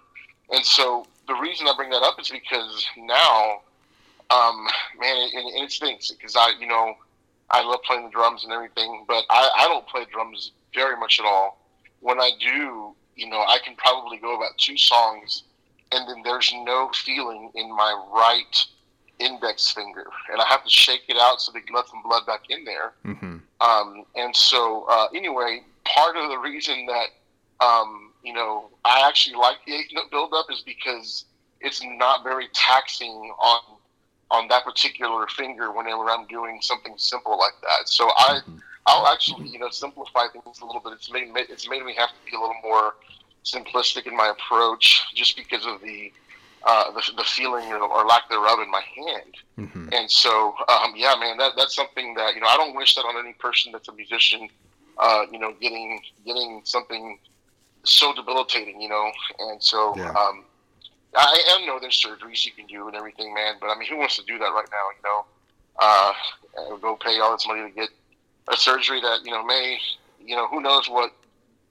And 0.51 0.65
so 0.65 1.07
the 1.27 1.35
reason 1.35 1.67
I 1.67 1.75
bring 1.77 1.91
that 1.91 2.03
up 2.03 2.21
is 2.21 2.31
because 2.31 2.87
now, 2.97 3.63
um, 4.31 4.67
man, 4.99 5.29
and, 5.35 5.47
and 5.47 5.65
it 5.65 5.73
stinks 5.73 6.11
because 6.13 6.37
I, 6.37 6.53
you 6.61 6.67
know, 6.67 6.95
I 7.51 7.63
love 7.63 7.83
playing 7.83 8.05
the 8.05 8.11
drums 8.11 8.45
and 8.45 8.53
everything, 8.53 9.05
but 9.09 9.25
I, 9.31 9.51
I 9.59 9.69
don't 9.69 9.87
play 9.89 10.07
drums 10.13 10.53
very 10.75 10.97
much 10.97 11.19
at 11.19 11.27
all. 11.27 11.61
When 12.01 12.21
I 12.21 12.31
do, 12.41 12.95
you 13.17 13.29
know, 13.29 13.41
I 13.41 13.59
can 13.65 13.75
probably 13.77 14.19
go 14.19 14.37
about 14.37 14.57
two 14.59 14.77
songs, 14.77 15.43
and 15.93 16.09
then 16.09 16.23
there's 16.23 16.53
no 16.65 16.91
feeling 16.95 17.51
in 17.55 17.75
my 17.75 17.93
right 18.15 18.67
index 19.19 19.71
finger, 19.71 20.07
and 20.33 20.41
I 20.41 20.47
have 20.47 20.65
to 20.65 20.71
shake 20.71 21.03
it 21.09 21.17
out 21.19 21.41
so 21.41 21.53
they 21.53 21.61
can 21.61 21.75
let 21.75 21.89
some 21.89 22.03
blood 22.03 22.27
back 22.27 22.43
in 22.49 22.65
there. 22.65 22.93
Mm-hmm. 23.05 23.37
Um, 23.61 24.05
and 24.15 24.35
so, 24.35 24.87
uh, 24.89 25.07
anyway, 25.15 25.63
part 25.85 26.17
of 26.17 26.29
the 26.31 26.39
reason 26.39 26.87
that 26.87 27.07
um, 27.65 28.13
you 28.23 28.33
know, 28.33 28.71
I 28.85 29.07
actually 29.07 29.37
like 29.37 29.57
the 29.67 29.75
eighth 29.75 29.91
note 29.93 30.11
buildup 30.11 30.47
is 30.51 30.63
because 30.65 31.25
it's 31.61 31.83
not 31.83 32.23
very 32.23 32.49
taxing 32.53 33.33
on 33.39 33.61
on 34.31 34.49
that 34.49 34.65
particular 34.65 35.27
finger 35.29 35.71
whenever 35.71 36.11
I'm 36.11 36.27
doing 36.27 36.59
something 36.61 36.95
simple 36.97 37.39
like 37.39 37.55
that. 37.63 37.89
So 37.89 38.09
I 38.19 38.41
mm-hmm. 38.41 38.57
I'll 38.87 39.07
actually 39.07 39.49
you 39.49 39.59
know 39.59 39.71
simplify 39.71 40.27
things 40.33 40.61
a 40.61 40.67
little 40.67 40.81
bit. 40.81 40.93
It's 40.95 41.11
made 41.11 41.29
it's 41.37 41.69
made 41.69 41.85
me 41.85 41.95
have 41.95 42.11
to 42.11 42.31
be 42.31 42.37
a 42.37 42.41
little 42.41 42.57
more 42.63 42.95
simplistic 43.45 44.07
in 44.07 44.17
my 44.17 44.29
approach 44.29 45.05
just 45.15 45.37
because 45.37 45.65
of 45.65 45.81
the 45.81 46.13
uh, 46.65 46.91
the, 46.93 47.03
the 47.17 47.25
feeling 47.25 47.71
or, 47.73 47.79
or, 47.79 48.05
lack 48.07 48.29
thereof 48.29 48.59
in 48.61 48.71
my 48.71 48.83
hand. 48.97 49.35
Mm-hmm. 49.59 49.89
And 49.93 50.11
so, 50.11 50.55
um, 50.69 50.95
yeah, 50.97 51.15
man, 51.19 51.37
that, 51.39 51.53
that's 51.57 51.77
something 51.77 52.15
that, 52.15 52.35
you 52.35 52.41
know, 52.41 52.49
I 52.49 52.57
don't 52.57 52.75
wish 52.75 52.95
that 52.97 53.03
on 53.03 53.17
any 53.25 53.35
person 53.35 53.71
that's 53.73 53.89
a 53.89 53.93
musician, 53.93 54.49
uh, 54.99 55.27
you 55.31 55.39
know, 55.39 55.53
getting, 55.61 56.01
getting 56.25 56.63
something 56.65 57.19
so 57.85 58.13
debilitating, 58.15 58.81
you 58.81 58.89
know. 58.89 59.11
And 59.39 59.63
so, 59.63 59.95
yeah. 59.97 60.11
um, 60.11 60.45
I, 61.17 61.59
I 61.59 61.67
know 61.67 61.79
there's 61.81 62.03
surgeries 62.03 62.45
you 62.45 62.53
can 62.53 62.67
do 62.67 62.87
and 62.89 62.97
everything, 62.97 63.33
man. 63.35 63.55
But 63.61 63.69
I 63.69 63.79
mean, 63.79 63.89
who 63.89 63.97
wants 63.97 64.17
to 64.17 64.25
do 64.25 64.39
that 64.39 64.45
right 64.45 64.69
now? 64.71 64.87
You 64.97 65.03
know, 65.05 66.73
uh, 66.73 66.77
go 66.79 66.97
pay 66.97 67.19
all 67.21 67.33
this 67.33 67.47
money 67.47 67.63
to 67.63 67.75
get 67.75 67.89
a 68.49 68.57
surgery 68.57 69.01
that 69.01 69.21
you 69.25 69.31
know 69.31 69.45
may, 69.45 69.79
you 70.25 70.37
know, 70.37 70.47
who 70.49 70.61
knows 70.61 70.89
what 70.89 71.13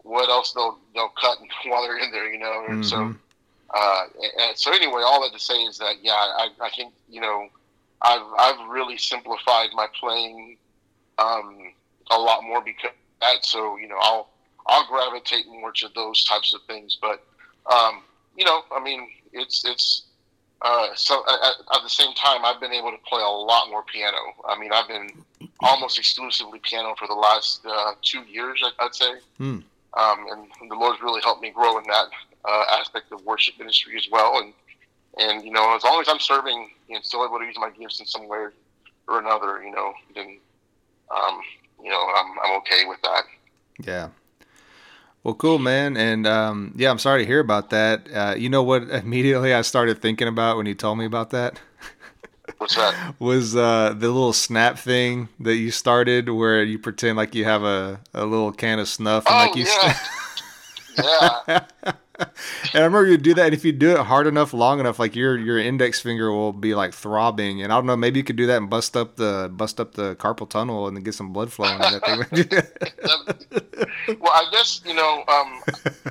what 0.03 0.29
else 0.29 0.53
they'll 0.53 0.79
they'll 0.93 1.13
cut 1.19 1.37
while 1.67 1.83
they're 1.83 1.97
in 1.97 2.11
there, 2.11 2.31
you 2.31 2.39
know. 2.39 2.65
And 2.67 2.83
mm-hmm. 2.83 3.11
so, 3.11 3.15
uh, 3.75 4.03
and 4.39 4.57
so 4.57 4.73
anyway, 4.73 5.01
all 5.05 5.21
that 5.21 5.33
to 5.33 5.43
say 5.43 5.55
is 5.63 5.77
that 5.79 5.95
yeah, 6.01 6.13
I, 6.13 6.47
I 6.61 6.69
think 6.75 6.93
you 7.09 7.19
know, 7.19 7.49
I've 8.01 8.25
I've 8.39 8.69
really 8.69 8.97
simplified 8.97 9.69
my 9.73 9.87
playing 9.99 10.57
um, 11.17 11.73
a 12.09 12.17
lot 12.17 12.43
more 12.43 12.61
because 12.63 12.91
that. 13.19 13.43
So 13.43 13.75
you 13.77 13.89
know, 13.89 13.97
I'll 14.01 14.29
I'll 14.65 14.87
gravitate 14.87 15.47
more 15.47 15.73
to 15.73 15.89
those 15.93 16.23
types 16.23 16.53
of 16.53 16.61
things. 16.67 16.97
But 17.01 17.21
um, 17.69 18.03
you 18.37 18.45
know, 18.45 18.61
I 18.71 18.81
mean, 18.81 19.09
it's 19.33 19.65
it's 19.65 20.03
uh, 20.61 20.87
so 20.95 21.21
at, 21.27 21.75
at, 21.75 21.83
the 21.83 21.89
same 21.89 22.13
time, 22.13 22.45
I've 22.45 22.61
been 22.61 22.71
able 22.71 22.91
to 22.91 22.97
play 23.05 23.21
a 23.21 23.27
lot 23.27 23.69
more 23.69 23.83
piano. 23.83 24.17
I 24.47 24.57
mean, 24.57 24.71
I've 24.71 24.87
been 24.87 25.09
almost 25.59 25.99
exclusively 25.99 26.59
piano 26.63 26.95
for 26.97 27.07
the 27.07 27.13
last 27.13 27.65
uh, 27.69 27.93
two 28.01 28.21
years, 28.21 28.63
I'd 28.79 28.95
say. 28.95 29.11
Hmm. 29.37 29.59
Um, 29.99 30.25
and 30.31 30.71
the 30.71 30.75
Lord's 30.75 31.01
really 31.01 31.21
helped 31.21 31.41
me 31.41 31.51
grow 31.51 31.77
in 31.77 31.85
that 31.85 32.07
uh, 32.43 32.63
aspect 32.79 33.11
of 33.11 33.23
worship 33.25 33.55
ministry 33.57 33.97
as 33.97 34.07
well. 34.11 34.39
And 34.39 34.53
and 35.17 35.45
you 35.45 35.51
know, 35.51 35.75
as 35.75 35.83
long 35.83 36.01
as 36.01 36.09
I'm 36.09 36.19
serving 36.19 36.69
and 36.89 37.03
still 37.03 37.25
able 37.25 37.39
to 37.39 37.45
use 37.45 37.55
my 37.57 37.69
gifts 37.69 37.99
in 37.99 38.05
some 38.05 38.27
way 38.27 38.47
or 39.07 39.19
another, 39.19 39.63
you 39.63 39.71
know, 39.71 39.93
then 40.13 40.37
um, 41.15 41.41
you 41.81 41.89
know, 41.89 42.07
I'm 42.15 42.39
I'm 42.43 42.57
okay 42.57 42.85
with 42.85 43.01
that. 43.03 43.23
Yeah. 43.79 44.09
Well, 45.23 45.33
cool, 45.33 45.57
man. 45.57 45.97
And 45.97 46.27
um, 46.27 46.73
yeah, 46.75 46.91
I'm 46.91 46.99
sorry 46.99 47.23
to 47.23 47.27
hear 47.27 47.39
about 47.39 47.71
that. 47.71 48.07
Uh, 48.13 48.35
you 48.37 48.47
know 48.47 48.61
what? 48.61 48.83
Immediately, 48.83 49.53
I 49.53 49.61
started 49.61 50.01
thinking 50.01 50.27
about 50.27 50.57
when 50.57 50.67
you 50.67 50.75
told 50.75 50.99
me 50.99 51.05
about 51.05 51.31
that. 51.31 51.59
What's 52.57 52.75
that? 52.75 53.15
Was 53.19 53.55
uh, 53.55 53.89
the 53.89 54.07
little 54.07 54.33
snap 54.33 54.79
thing 54.79 55.29
that 55.39 55.55
you 55.55 55.71
started 55.71 56.29
where 56.29 56.63
you 56.63 56.79
pretend 56.79 57.17
like 57.17 57.35
you 57.35 57.43
have 57.45 57.63
a, 57.63 57.99
a 58.13 58.25
little 58.25 58.51
can 58.51 58.79
of 58.79 58.87
snuff 58.87 59.25
and 59.27 59.35
oh, 59.35 59.37
like 59.39 59.55
you. 59.55 59.65
Yeah. 60.97 61.29
yeah. 61.83 61.91
and 62.19 62.29
I 62.73 62.79
remember 62.79 63.07
you 63.07 63.17
do 63.17 63.33
that, 63.33 63.45
and 63.45 63.53
if 63.53 63.65
you 63.65 63.71
do 63.71 63.91
it 63.91 63.99
hard 63.99 64.27
enough, 64.27 64.53
long 64.53 64.79
enough, 64.79 64.99
like 64.99 65.15
your 65.15 65.37
your 65.37 65.59
index 65.59 65.99
finger 65.99 66.31
will 66.31 66.53
be 66.53 66.75
like 66.75 66.93
throbbing. 66.93 67.61
And 67.61 67.71
I 67.71 67.75
don't 67.75 67.85
know, 67.85 67.97
maybe 67.97 68.19
you 68.19 68.23
could 68.23 68.35
do 68.35 68.47
that 68.47 68.57
and 68.57 68.69
bust 68.69 68.95
up 68.95 69.15
the 69.15 69.49
bust 69.51 69.79
up 69.79 69.93
the 69.93 70.15
carpal 70.15 70.49
tunnel 70.49 70.87
and 70.87 70.95
then 70.95 71.03
get 71.03 71.13
some 71.13 71.33
blood 71.33 71.51
flowing. 71.51 71.79
that 71.79 72.05
thing. 74.05 74.17
well, 74.19 74.31
I 74.33 74.47
guess 74.51 74.81
you 74.85 74.93
know, 74.93 75.19
um, 75.27 75.61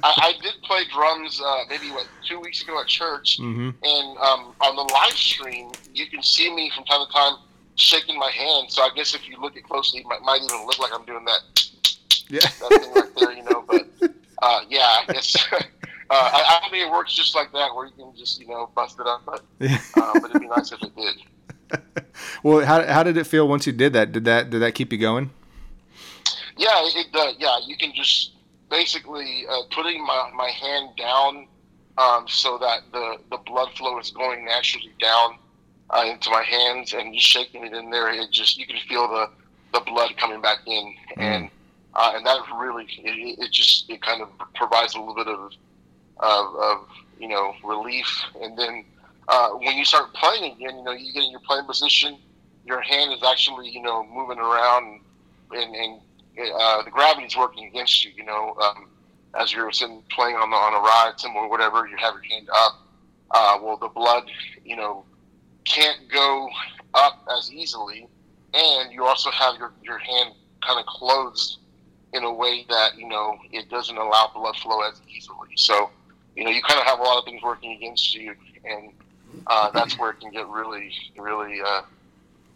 I, 0.02 0.12
I, 0.16 0.32
did 0.42 0.54
play 0.62 0.82
drums 0.92 1.40
uh, 1.44 1.64
maybe 1.68 1.90
what 1.90 2.06
two 2.26 2.40
weeks 2.40 2.62
ago 2.62 2.80
at 2.80 2.86
church, 2.86 3.38
mm-hmm. 3.40 3.70
and 3.82 4.18
um, 4.18 4.54
on 4.60 4.76
the 4.76 4.92
live 4.92 5.12
stream, 5.12 5.72
you 5.94 6.06
can 6.06 6.22
see 6.22 6.54
me 6.54 6.70
from 6.74 6.84
time 6.84 7.06
to 7.06 7.12
time 7.12 7.36
shaking 7.76 8.18
my 8.18 8.30
hand. 8.30 8.70
So 8.70 8.82
I 8.82 8.90
guess 8.94 9.14
if 9.14 9.28
you 9.28 9.40
look 9.40 9.56
at 9.56 9.64
closely, 9.64 10.00
it 10.00 10.06
might, 10.06 10.22
might 10.22 10.42
even 10.42 10.66
look 10.66 10.78
like 10.78 10.92
I'm 10.94 11.04
doing 11.04 11.24
that. 11.24 11.68
Yeah. 12.28 12.40
That 12.40 12.80
thing 12.80 12.94
right 12.94 13.10
there, 13.16 13.32
you 13.32 13.42
know, 13.44 13.64
but. 13.66 14.10
Uh, 14.44 14.60
yeah, 14.68 15.00
I 15.08 15.12
guess 15.12 15.36
Uh, 16.10 16.30
I, 16.32 16.60
I 16.62 16.70
think 16.70 16.86
it 16.86 16.90
works 16.90 17.14
just 17.14 17.34
like 17.34 17.52
that, 17.52 17.74
where 17.74 17.86
you 17.86 17.92
can 17.92 18.12
just 18.16 18.40
you 18.40 18.48
know 18.48 18.70
bust 18.74 18.98
it 19.00 19.06
up, 19.06 19.22
but 19.24 19.42
uh, 19.96 20.12
but 20.20 20.30
it'd 20.30 20.42
be 20.42 20.48
nice 20.48 20.72
if 20.72 20.82
it 20.82 20.94
did. 20.94 22.04
well, 22.42 22.64
how, 22.64 22.84
how 22.84 23.02
did 23.02 23.16
it 23.16 23.24
feel 23.24 23.48
once 23.48 23.66
you 23.66 23.72
did 23.72 23.92
that? 23.94 24.12
Did 24.12 24.24
that 24.24 24.50
did 24.50 24.60
that 24.60 24.74
keep 24.74 24.92
you 24.92 24.98
going? 24.98 25.30
Yeah, 26.56 26.68
it 26.72 27.06
uh, 27.14 27.32
yeah. 27.38 27.58
You 27.66 27.76
can 27.76 27.92
just 27.94 28.32
basically 28.70 29.44
uh, 29.48 29.62
putting 29.70 30.04
my, 30.04 30.30
my 30.34 30.48
hand 30.48 30.90
down 30.96 31.48
um, 31.98 32.26
so 32.28 32.58
that 32.58 32.80
the 32.92 33.16
the 33.30 33.38
blood 33.38 33.70
flow 33.76 33.98
is 33.98 34.10
going 34.10 34.44
naturally 34.44 34.92
down 35.00 35.38
uh, 35.90 36.04
into 36.06 36.30
my 36.30 36.42
hands 36.42 36.92
and 36.92 37.14
just 37.14 37.26
shaking 37.26 37.64
it 37.64 37.72
in 37.72 37.90
there. 37.90 38.12
It 38.12 38.30
just 38.30 38.58
you 38.58 38.66
can 38.66 38.76
feel 38.88 39.08
the 39.08 39.30
the 39.72 39.80
blood 39.80 40.16
coming 40.16 40.40
back 40.40 40.58
in 40.66 40.94
mm. 41.16 41.22
and. 41.22 41.50
Uh, 41.96 42.14
and 42.16 42.26
that 42.26 42.40
really, 42.58 42.86
it, 43.04 43.38
it, 43.38 43.52
just, 43.52 43.88
it 43.88 44.02
kind 44.02 44.20
of 44.20 44.28
provides 44.56 44.96
a 44.96 44.98
little 44.98 45.14
bit 45.14 45.28
of 45.28 45.52
of, 46.18 46.55
of 46.57 46.88
you 47.18 47.29
know 47.29 47.55
relief. 47.64 48.07
And 48.40 48.59
then 48.59 48.85
uh, 49.29 49.50
when 49.50 49.77
you 49.77 49.85
start 49.85 50.12
playing 50.14 50.53
again, 50.53 50.79
you 50.79 50.85
know 50.85 50.92
you 50.92 51.12
get 51.12 51.24
in 51.24 51.31
your 51.31 51.40
playing 51.40 51.66
position, 51.66 52.18
your 52.66 52.81
hand 52.81 53.12
is 53.12 53.22
actually 53.22 53.68
you 53.68 53.83
know 53.83 54.05
moving 54.05 54.38
around, 54.38 55.00
and, 55.53 55.74
and 55.74 56.00
uh, 56.38 56.83
the 56.83 57.35
working 57.38 57.66
against 57.66 58.05
you. 58.05 58.12
You 58.16 58.24
know, 58.24 58.57
um, 58.62 58.88
as 59.38 59.53
you're 59.53 59.70
sitting 59.72 60.03
playing 60.11 60.37
on 60.37 60.50
the 60.50 60.57
on 60.57 60.74
a 60.74 60.81
ride, 60.81 61.14
or 61.37 61.48
whatever, 61.48 61.87
you 61.87 61.96
have 61.96 62.14
your 62.14 62.22
hand 62.22 62.48
up. 62.55 62.81
Uh, 63.31 63.59
well, 63.62 63.77
the 63.77 63.88
blood, 63.88 64.24
you 64.64 64.77
know, 64.77 65.05
can't 65.64 66.09
go 66.12 66.48
up 66.94 67.27
as 67.37 67.50
easily, 67.53 68.07
and 68.53 68.92
you 68.92 69.05
also 69.05 69.31
have 69.31 69.57
your 69.59 69.72
your 69.83 69.98
hand 69.98 70.35
kind 70.62 70.79
of 70.79 70.87
closed 70.87 71.59
in 72.12 72.24
a 72.24 72.33
way 72.33 72.64
that 72.68 72.96
you 72.96 73.09
know 73.09 73.37
it 73.53 73.68
doesn't 73.68 73.96
allow 73.96 74.31
blood 74.35 74.57
flow 74.57 74.81
as 74.83 75.00
easily. 75.09 75.48
So 75.57 75.90
you 76.37 76.44
know, 76.44 76.51
you 76.51 76.62
kind 76.62 76.81
of 76.81 76.87
have 76.87 76.99
a 76.99 77.03
lot 77.03 77.18
of 77.18 77.25
things 77.25 77.42
working 77.42 77.73
against 77.73 78.14
you, 78.14 78.35
and 78.64 78.90
uh, 79.47 79.70
that's 79.70 79.99
where 79.99 80.11
it 80.11 80.20
can 80.20 80.31
get 80.31 80.47
really, 80.49 80.92
really. 81.16 81.61
Uh, 81.61 81.83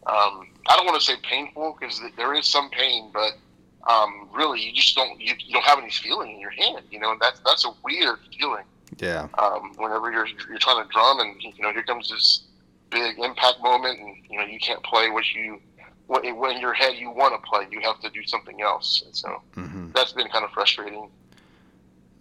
um, 0.07 0.49
I 0.69 0.77
don't 0.77 0.87
want 0.87 1.01
to 1.01 1.05
say 1.05 1.15
painful 1.23 1.77
because 1.79 2.01
there 2.17 2.35
is 2.35 2.47
some 2.47 2.71
pain, 2.71 3.11
but 3.13 3.33
um, 3.91 4.29
really, 4.33 4.61
you 4.61 4.73
just 4.73 4.95
don't 4.95 5.21
you, 5.21 5.35
you 5.39 5.53
don't 5.53 5.65
have 5.65 5.79
any 5.79 5.91
feeling 5.91 6.33
in 6.33 6.41
your 6.41 6.51
hand. 6.51 6.85
You 6.91 7.01
know, 7.01 7.13
and 7.13 7.21
that's 7.21 7.41
that's 7.45 7.65
a 7.65 7.71
weird 7.85 8.19
feeling. 8.39 8.65
Yeah. 8.99 9.29
Um, 9.39 9.75
whenever 9.77 10.11
you're 10.11 10.27
you're 10.27 10.59
trying 10.59 10.85
to 10.85 10.91
drum, 10.91 11.21
and 11.21 11.41
you 11.43 11.63
know, 11.63 11.73
here 11.73 11.83
comes 11.83 12.11
this 12.11 12.45
big 12.91 13.19
impact 13.19 13.61
moment, 13.63 14.01
and 14.01 14.17
you 14.29 14.39
know, 14.39 14.45
you 14.45 14.59
can't 14.59 14.83
play 14.83 15.11
what 15.11 15.25
you 15.35 15.61
what 16.07 16.25
in 16.25 16.61
your 16.61 16.73
head 16.73 16.95
you 16.97 17.11
want 17.11 17.35
to 17.35 17.49
play. 17.49 17.67
You 17.71 17.81
have 17.83 18.01
to 18.01 18.11
do 18.11 18.25
something 18.27 18.63
else, 18.63 19.03
and 19.05 19.15
so 19.15 19.43
mm-hmm. 19.57 19.91
that's 19.95 20.13
been 20.13 20.29
kind 20.29 20.45
of 20.45 20.51
frustrating. 20.51 21.11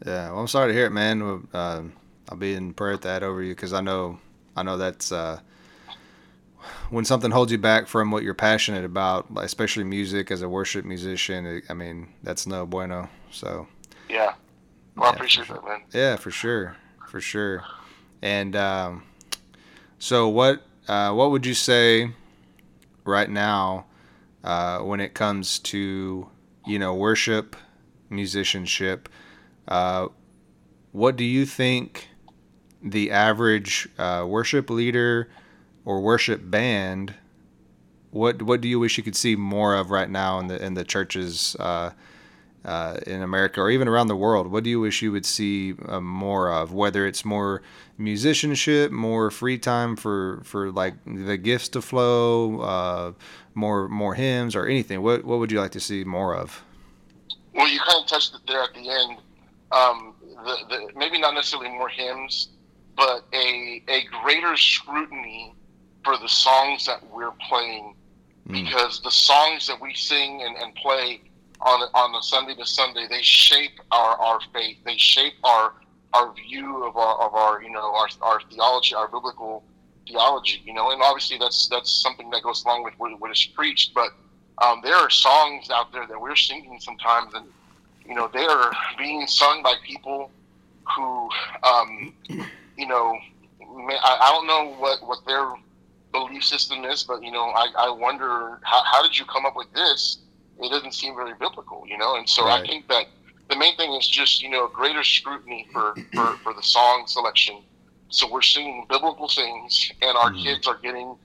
Yeah, 0.05 0.31
well, 0.31 0.39
I'm 0.39 0.47
sorry 0.47 0.69
to 0.69 0.73
hear 0.73 0.86
it, 0.86 0.91
man. 0.91 1.47
Uh, 1.53 1.83
I'll 2.29 2.38
be 2.38 2.53
in 2.53 2.73
prayer 2.73 2.93
at 2.93 3.01
that 3.03 3.23
over 3.23 3.41
you 3.41 3.53
because 3.53 3.73
I 3.73 3.81
know, 3.81 4.19
I 4.55 4.63
know 4.63 4.77
that's 4.77 5.12
uh, 5.12 5.39
when 6.89 7.05
something 7.05 7.31
holds 7.31 7.51
you 7.51 7.57
back 7.57 7.88
from 7.88 8.12
what 8.12 8.23
you're 8.23 8.33
passionate 8.33 8.86
about, 8.86 9.27
especially 9.38 9.83
music 9.83 10.31
as 10.31 10.41
a 10.41 10.49
worship 10.49 10.86
musician. 10.86 11.62
I 11.69 11.73
mean, 11.73 12.10
that's 12.23 12.45
no 12.45 12.65
bueno. 12.65 13.10
So. 13.31 13.67
Yeah. 14.10 14.33
Well, 14.95 15.05
yeah, 15.05 15.12
I 15.12 15.13
appreciate 15.15 15.47
that, 15.47 15.63
man. 15.63 15.81
Yeah, 15.93 16.15
for 16.15 16.31
sure, 16.31 16.75
for 17.07 17.21
sure. 17.21 17.63
And 18.21 18.55
um, 18.55 19.03
so, 19.99 20.27
what 20.27 20.63
uh, 20.88 21.13
what 21.13 21.31
would 21.31 21.45
you 21.45 21.53
say 21.53 22.12
right 23.03 23.29
now 23.29 23.86
uh, 24.43 24.79
when 24.79 24.99
it 24.99 25.13
comes 25.13 25.60
to 25.60 26.27
you 26.65 26.79
know 26.79 26.95
worship, 26.95 27.55
musicianship? 28.10 29.07
Uh, 29.67 30.08
what 30.91 31.15
do 31.15 31.23
you 31.23 31.45
think 31.45 32.10
the 32.82 33.12
average 33.12 33.88
uh, 33.97 34.25
worship 34.27 34.69
leader 34.69 35.30
or 35.86 36.01
worship 36.01 36.49
band? 36.49 37.13
What 38.12 38.41
what 38.41 38.62
do 38.62 38.67
you 38.67 38.80
wish 38.80 38.97
you 38.97 39.03
could 39.03 39.15
see 39.15 39.36
more 39.36 39.75
of 39.75 39.91
right 39.91 40.10
now 40.10 40.39
in 40.39 40.47
the 40.47 40.63
in 40.63 40.73
the 40.73 40.86
churches 40.86 41.56
uh, 41.60 41.91
uh 42.65 42.97
in 43.06 43.21
America 43.21 43.62
or 43.62 43.69
even 43.69 43.88
around 43.88 44.08
the 44.08 44.15
world? 44.15 44.47
What 44.47 44.63
do 44.63 44.69
you 44.69 44.80
wish 44.80 45.01
you 45.01 45.12
would 45.12 45.25
see 45.25 45.75
uh, 45.88 45.99
more 45.99 46.51
of? 46.51 46.73
Whether 46.73 47.06
it's 47.06 47.25
more 47.25 47.62
musicianship, 47.97 48.91
more 48.91 49.30
free 49.30 49.58
time 49.58 49.97
for 49.97 50.41
for 50.43 50.71
like 50.71 50.93
the 51.06 51.38
gifts 51.38 51.67
to 51.69 51.82
flow, 51.82 53.13
more 53.53 53.89
more 53.89 54.15
hymns 54.15 54.56
or 54.56 54.65
anything. 54.65 55.01
What 55.01 55.25
what 55.25 55.39
would 55.39 55.51
you 55.51 55.60
like 55.60 55.71
to 55.71 55.82
see 55.82 56.06
more 56.06 56.34
of? 56.34 56.63
Well, 57.53 57.67
you 57.67 57.80
kind 57.80 58.01
of 58.01 58.08
touched 58.08 58.36
it 58.36 58.41
there 58.47 58.62
at 58.62 58.73
the 58.73 58.89
end 58.89 59.17
um, 59.71 60.15
the, 60.21 60.58
the, 60.69 60.91
maybe 60.95 61.19
not 61.19 61.34
necessarily 61.34 61.69
more 61.69 61.89
hymns, 61.89 62.49
but 62.95 63.25
a, 63.34 63.84
a 63.88 64.03
greater 64.21 64.56
scrutiny 64.58 65.53
for 66.03 66.17
the 66.17 66.30
songs 66.30 66.86
that 66.86 66.99
we're 67.12 67.34
playing. 67.49 67.95
Mm. 68.47 68.63
because 68.63 69.01
the 69.01 69.12
songs 69.12 69.67
that 69.67 69.82
we 69.82 69.93
sing 69.93 70.41
and, 70.41 70.56
and 70.56 70.73
play 70.75 71.21
on 71.62 71.82
on 71.93 72.12
the 72.13 72.21
Sunday 72.21 72.56
to 72.56 72.65
Sunday 72.65 73.06
they 73.10 73.21
shape 73.21 73.80
our, 73.91 74.15
our 74.15 74.39
faith. 74.53 74.77
They 74.86 74.95
shape 74.95 75.34
our 75.43 75.73
our 76.13 76.34
view 76.34 76.86
of 76.86 76.95
our 76.95 77.19
of 77.19 77.34
our 77.34 77.62
you 77.62 77.69
know 77.69 77.93
our, 77.93 78.08
our 78.21 78.41
theology 78.49 78.95
our 78.95 79.10
biblical 79.10 79.65
theology 80.08 80.62
you 80.65 80.73
know? 80.73 80.91
And 80.91 81.01
obviously 81.01 81.38
that's 81.38 81.67
that's 81.67 81.91
something 81.91 82.30
that 82.30 82.43
goes 82.43 82.63
along 82.63 82.84
with 82.84 82.93
what, 82.97 83.19
what 83.19 83.32
is 83.32 83.43
preached 83.43 83.93
but 83.93 84.12
um, 84.63 84.80
there 84.82 84.95
are 84.95 85.10
songs 85.10 85.69
out 85.69 85.91
there 85.91 86.08
that 86.08 86.19
we're 86.19 86.36
singing 86.36 86.80
sometimes 86.80 87.34
and 87.34 87.45
you 88.08 88.15
know, 88.15 88.30
they 88.34 88.46
are 88.46 88.72
being 88.98 89.28
sung 89.28 89.62
by 89.62 89.74
people 89.86 90.32
who, 90.96 91.30
um, 91.63 92.13
you 92.78 92.88
know, 92.88 93.17
I, 93.62 94.17
I 94.22 94.32
don't 94.32 94.48
know 94.48 94.76
what, 94.80 95.06
what 95.06 95.20
their 95.26 95.54
belief 96.12 96.43
system 96.43 96.86
is, 96.86 97.04
but, 97.04 97.22
you 97.22 97.32
know, 97.32 97.50
I, 97.50 97.67
I 97.78 97.89
wonder 97.89 98.60
how, 98.63 98.82
how 98.84 99.04
did 99.04 99.17
you 99.17 99.26
come 99.26 99.46
up 99.46 99.56
with 99.56 99.72
this? 99.74 100.20
It 100.60 100.70
doesn't 100.70 100.93
seem 100.93 101.15
very 101.15 101.34
biblical, 101.34 101.84
you 101.88 101.98
know? 101.98 102.15
And 102.15 102.28
so 102.28 102.46
right. 102.46 102.62
I 102.62 102.65
think 102.65 102.88
that 102.88 103.06
the 103.50 103.58
main 103.58 103.76
thing 103.76 103.93
is 103.93 104.08
just, 104.08 104.41
you 104.41 104.50
know, 104.50 104.67
greater 104.67 105.04
scrutiny 105.04 105.67
for, 105.72 105.96
for, 106.13 106.38
for 106.38 106.54
the 106.54 106.63
song 106.63 107.04
selection. 107.08 107.62
So 108.10 108.32
we're 108.32 108.41
singing 108.41 108.86
biblical 108.89 109.28
things 109.28 109.91
and 110.01 110.18
our 110.18 110.32
mm-hmm. 110.32 110.43
kids 110.43 110.68
are 110.68 110.78
getting, 110.78 111.16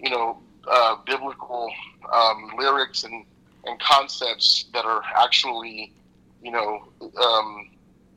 you 0.00 0.10
know, 0.10 0.38
uh, 0.68 0.96
biblical 1.06 1.72
um, 2.12 2.52
lyrics 2.58 3.04
and, 3.04 3.24
and 3.64 3.80
concepts 3.80 4.66
that 4.74 4.84
are 4.84 5.02
actually 5.16 5.92
you 6.42 6.50
know, 6.50 6.88
um, 7.00 7.70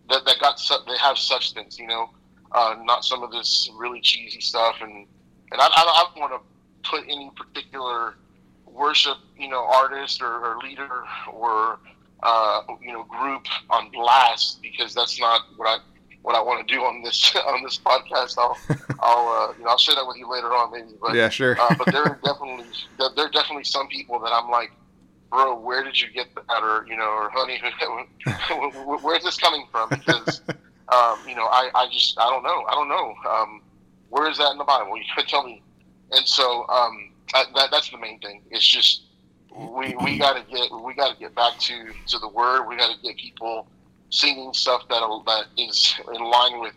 that 0.09 0.26
that 0.26 0.39
got 0.39 0.59
su- 0.59 0.84
they 0.88 0.97
have 0.97 1.17
substance, 1.17 1.80
you 1.80 1.88
know, 1.88 2.09
uh, 2.51 2.76
not 2.84 3.05
some 3.05 3.23
of 3.23 3.32
this 3.32 3.69
really 3.78 4.01
cheesy 4.01 4.41
stuff. 4.41 4.78
And 4.82 5.07
and 5.51 5.61
I, 5.61 5.67
I 5.67 6.05
don't 6.13 6.21
want 6.21 6.34
to 6.34 6.89
put 6.89 7.03
any 7.03 7.32
particular 7.36 8.15
worship, 8.65 9.17
you 9.38 9.49
know, 9.49 9.65
artist 9.65 10.21
or, 10.21 10.28
or 10.28 10.57
leader 10.59 11.03
or 11.32 11.80
uh, 12.23 12.61
you 12.82 12.91
know 12.91 13.03
group 13.03 13.45
on 13.69 13.89
blast 13.91 14.61
because 14.61 14.93
that's 14.93 15.19
not 15.19 15.41
what 15.57 15.67
I 15.67 15.78
what 16.21 16.36
I 16.36 16.41
want 16.41 16.67
to 16.67 16.73
do 16.73 16.82
on 16.82 17.03
this 17.03 17.36
on 17.47 17.63
this 17.63 17.78
podcast. 17.78 18.38
I'll 18.38 18.57
I'll 18.99 19.49
uh, 19.49 19.53
you 19.57 19.63
know 19.63 19.71
I'll 19.71 19.78
share 19.78 19.95
that 19.95 20.07
with 20.07 20.17
you 20.17 20.30
later 20.30 20.47
on 20.47 20.71
maybe. 20.71 20.97
But 20.99 21.15
yeah, 21.15 21.30
sure. 21.30 21.59
uh, 21.59 21.76
but 21.78 21.91
there 21.91 22.03
are 22.03 22.19
definitely 22.23 22.65
there 22.97 23.26
are 23.26 23.32
definitely 23.32 23.63
some 23.63 23.88
people 23.88 24.19
that 24.19 24.32
I'm 24.32 24.49
like 24.49 24.71
bro, 25.36 25.59
where 25.59 25.83
did 25.83 25.99
you 25.99 26.09
get 26.09 26.27
that? 26.33 26.63
Or, 26.63 26.86
you 26.88 26.95
know, 26.95 27.03
or 27.03 27.29
honey, 27.33 27.59
where's 29.01 29.23
this 29.23 29.38
coming 29.38 29.65
from? 29.69 29.89
Because, 29.89 30.41
um, 30.47 31.19
you 31.27 31.36
know, 31.36 31.45
I, 31.45 31.69
I 31.75 31.88
just, 31.91 32.17
I 32.17 32.29
don't 32.29 32.43
know. 32.43 32.63
I 32.67 32.71
don't 32.71 32.88
know. 32.88 33.13
Um, 33.29 33.61
where 34.09 34.29
is 34.29 34.38
that 34.38 34.51
in 34.51 34.57
the 34.57 34.63
Bible? 34.63 34.97
You 34.97 35.03
can 35.13 35.25
tell 35.25 35.43
me. 35.43 35.61
And 36.11 36.25
so, 36.27 36.65
um, 36.69 37.11
I, 37.33 37.43
that, 37.55 37.69
that's 37.71 37.89
the 37.89 37.97
main 37.97 38.19
thing. 38.19 38.43
It's 38.49 38.65
just, 38.65 39.03
we, 39.53 39.95
we 40.03 40.17
got 40.17 40.33
to 40.36 40.51
get, 40.51 40.71
we 40.71 40.93
got 40.93 41.13
to 41.13 41.19
get 41.19 41.36
back 41.36 41.59
to, 41.59 41.91
to 42.07 42.19
the 42.19 42.29
word. 42.29 42.65
We 42.67 42.77
got 42.77 42.95
to 42.95 43.01
get 43.01 43.17
people 43.17 43.67
singing 44.09 44.53
stuff 44.53 44.88
that, 44.89 45.01
that 45.25 45.45
is 45.57 45.95
in 46.13 46.23
line 46.23 46.61
with, 46.61 46.75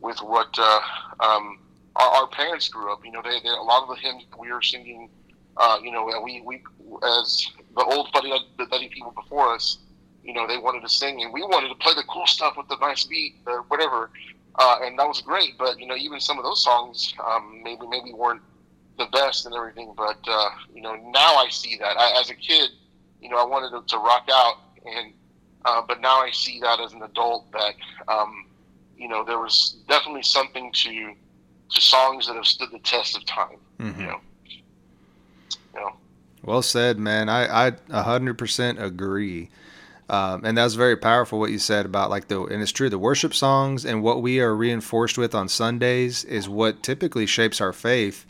with 0.00 0.18
what, 0.18 0.54
uh, 0.56 0.80
um, 1.18 1.58
our, 1.96 2.08
our 2.08 2.26
parents 2.28 2.68
grew 2.68 2.92
up. 2.92 3.04
You 3.04 3.10
know, 3.10 3.22
they, 3.22 3.40
they, 3.42 3.48
a 3.48 3.62
lot 3.62 3.82
of 3.82 3.88
the 3.88 3.96
hymns 3.96 4.24
we 4.38 4.52
were 4.52 4.62
singing, 4.62 5.08
uh, 5.56 5.78
you 5.82 5.90
know, 5.90 6.08
we, 6.22 6.40
we, 6.42 6.62
as 7.02 7.46
the 7.78 7.84
old 7.84 8.12
Buddy 8.12 8.32
Buddy 8.70 8.88
people 8.88 9.12
before 9.12 9.54
us, 9.54 9.78
you 10.22 10.34
know, 10.34 10.46
they 10.46 10.58
wanted 10.58 10.82
to 10.82 10.88
sing, 10.88 11.22
and 11.22 11.32
we 11.32 11.42
wanted 11.42 11.68
to 11.68 11.76
play 11.76 11.94
the 11.94 12.02
cool 12.02 12.26
stuff 12.26 12.56
with 12.56 12.68
the 12.68 12.76
nice 12.76 13.04
beat 13.04 13.36
or 13.46 13.62
whatever, 13.68 14.10
uh, 14.56 14.78
and 14.82 14.98
that 14.98 15.06
was 15.06 15.22
great. 15.22 15.56
But 15.58 15.78
you 15.78 15.86
know, 15.86 15.96
even 15.96 16.20
some 16.20 16.38
of 16.38 16.44
those 16.44 16.62
songs 16.62 17.14
um, 17.24 17.62
maybe 17.62 17.86
maybe 17.88 18.12
weren't 18.12 18.42
the 18.98 19.06
best 19.12 19.46
and 19.46 19.54
everything. 19.54 19.94
But 19.96 20.18
uh, 20.26 20.50
you 20.74 20.82
know, 20.82 20.96
now 20.96 21.36
I 21.36 21.46
see 21.50 21.76
that. 21.76 21.96
I, 21.96 22.20
as 22.20 22.30
a 22.30 22.34
kid, 22.34 22.70
you 23.22 23.30
know, 23.30 23.36
I 23.36 23.44
wanted 23.44 23.70
to, 23.70 23.96
to 23.96 23.98
rock 23.98 24.28
out, 24.30 24.56
and 24.84 25.14
uh, 25.64 25.80
but 25.86 26.00
now 26.00 26.20
I 26.20 26.30
see 26.32 26.60
that 26.60 26.80
as 26.80 26.92
an 26.92 27.02
adult 27.02 27.50
that 27.52 27.74
um, 28.08 28.46
you 28.96 29.08
know 29.08 29.24
there 29.24 29.38
was 29.38 29.76
definitely 29.88 30.24
something 30.24 30.72
to 30.72 31.14
to 31.70 31.80
songs 31.80 32.26
that 32.26 32.34
have 32.34 32.46
stood 32.46 32.72
the 32.72 32.80
test 32.80 33.16
of 33.16 33.24
time. 33.24 33.58
Mm-hmm. 33.78 34.00
You 34.00 34.06
know. 34.08 34.20
Well 36.42 36.62
said, 36.62 36.98
man. 36.98 37.28
I 37.28 37.66
I 37.66 37.70
100% 37.70 38.80
agree. 38.80 39.48
Um, 40.10 40.42
and 40.44 40.56
that 40.56 40.64
was 40.64 40.74
very 40.74 40.96
powerful 40.96 41.38
what 41.38 41.50
you 41.50 41.58
said 41.58 41.84
about 41.84 42.08
like 42.08 42.28
the 42.28 42.42
and 42.44 42.62
it's 42.62 42.72
true 42.72 42.88
the 42.88 42.98
worship 42.98 43.34
songs 43.34 43.84
and 43.84 44.02
what 44.02 44.22
we 44.22 44.40
are 44.40 44.56
reinforced 44.56 45.18
with 45.18 45.34
on 45.34 45.48
Sundays 45.48 46.24
is 46.24 46.48
what 46.48 46.82
typically 46.82 47.26
shapes 47.26 47.60
our 47.60 47.74
faith. 47.74 48.24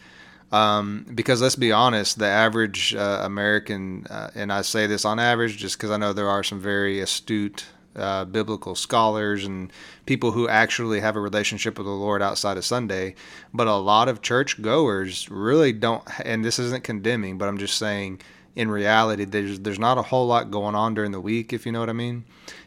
Um, 0.51 1.07
because 1.15 1.43
let's 1.43 1.57
be 1.57 1.73
honest, 1.73 2.19
the 2.19 2.27
average 2.27 2.95
uh, 2.95 3.21
American, 3.23 4.07
uh, 4.09 4.31
and 4.35 4.53
I 4.53 4.63
say 4.63 4.87
this 4.87 5.05
on 5.05 5.19
average 5.21 5.59
just 5.59 5.77
because 5.77 5.91
I 5.91 5.99
know 5.99 6.13
there 6.13 6.29
are 6.29 6.43
some 6.43 6.59
very 6.59 7.01
astute 7.01 7.67
uh, 7.99 8.25
biblical 8.25 8.75
scholars 8.75 9.45
and 9.45 9.73
people 10.07 10.33
who 10.33 10.49
actually 10.49 11.01
have 11.01 11.17
a 11.17 11.21
relationship 11.21 11.79
with 11.79 11.87
the 11.87 11.93
Lord 11.93 12.23
outside 12.23 12.57
of 12.57 12.65
Sunday. 12.65 13.15
But 13.53 13.67
a 13.67 13.75
lot 13.75 14.09
of 14.09 14.23
church 14.23 14.61
goers 14.63 15.31
really 15.31 15.73
don't, 15.73 16.03
and 16.25 16.45
this 16.45 16.59
isn't 16.59 16.85
condemning, 16.85 17.39
but 17.39 17.49
I'm 17.49 17.59
just 17.59 17.77
saying 17.77 18.21
in 18.57 18.71
reality, 18.71 19.25
there's 19.25 19.61
there's 19.61 19.79
not 19.79 19.99
a 19.99 20.03
whole 20.03 20.27
lot 20.27 20.51
going 20.51 20.75
on 20.75 20.95
during 20.95 21.13
the 21.13 21.21
week, 21.21 21.53
if 21.53 21.65
you 21.65 21.73
know 21.73 21.81
what 21.81 21.91
I 21.91 21.93
mean. 21.93 22.25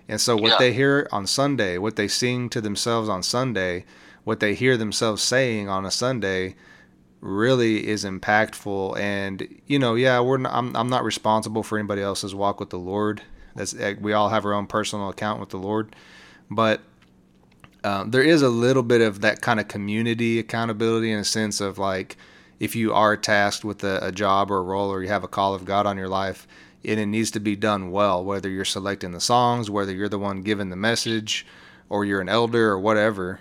And 0.07 0.21
so 0.21 0.35
what 0.35 0.51
yeah. 0.51 0.57
they 0.57 0.73
hear 0.73 1.07
on 1.11 1.27
Sunday, 1.27 1.77
what 1.77 1.95
they 1.95 2.07
sing 2.07 2.49
to 2.49 2.61
themselves 2.61 3.09
on 3.09 3.23
Sunday, 3.23 3.85
what 4.23 4.39
they 4.39 4.55
hear 4.55 4.77
themselves 4.77 5.21
saying 5.21 5.67
on 5.67 5.85
a 5.85 5.91
Sunday 5.91 6.55
really 7.21 7.87
is 7.87 8.03
impactful 8.03 8.97
and 8.97 9.47
you 9.67 9.77
know 9.77 9.93
yeah 9.93 10.19
we're 10.19 10.37
not, 10.37 10.51
I'm, 10.53 10.75
I'm 10.75 10.89
not 10.89 11.03
responsible 11.03 11.61
for 11.61 11.77
anybody 11.77 12.01
else's 12.01 12.33
walk 12.33 12.59
with 12.59 12.71
the 12.71 12.79
lord 12.79 13.21
that's 13.55 13.73
eh, 13.75 13.95
we 13.99 14.13
all 14.13 14.29
have 14.29 14.45
our 14.45 14.53
own 14.53 14.67
personal 14.67 15.09
account 15.09 15.39
with 15.39 15.49
the 15.49 15.57
lord 15.57 15.95
but 16.49 16.81
um, 17.83 18.11
there 18.11 18.21
is 18.21 18.41
a 18.41 18.49
little 18.49 18.83
bit 18.83 19.01
of 19.01 19.21
that 19.21 19.41
kind 19.41 19.59
of 19.59 19.67
community 19.67 20.39
accountability 20.39 21.11
in 21.11 21.19
a 21.19 21.23
sense 21.23 21.61
of 21.61 21.77
like 21.77 22.17
if 22.59 22.75
you 22.75 22.93
are 22.93 23.17
tasked 23.17 23.65
with 23.65 23.83
a, 23.83 24.05
a 24.05 24.11
job 24.11 24.51
or 24.51 24.57
a 24.57 24.63
role 24.63 24.89
or 24.89 25.01
you 25.01 25.09
have 25.09 25.23
a 25.23 25.27
call 25.27 25.53
of 25.53 25.65
god 25.65 25.85
on 25.85 25.97
your 25.97 26.09
life 26.09 26.47
and 26.83 26.99
it 26.99 27.05
needs 27.05 27.31
to 27.31 27.39
be 27.39 27.55
done 27.55 27.91
well 27.91 28.23
whether 28.23 28.49
you're 28.49 28.65
selecting 28.65 29.11
the 29.11 29.21
songs 29.21 29.69
whether 29.69 29.93
you're 29.93 30.09
the 30.09 30.19
one 30.19 30.41
giving 30.41 30.69
the 30.69 30.75
message 30.75 31.45
or 31.89 32.05
you're 32.05 32.21
an 32.21 32.29
elder 32.29 32.69
or 32.69 32.79
whatever 32.79 33.39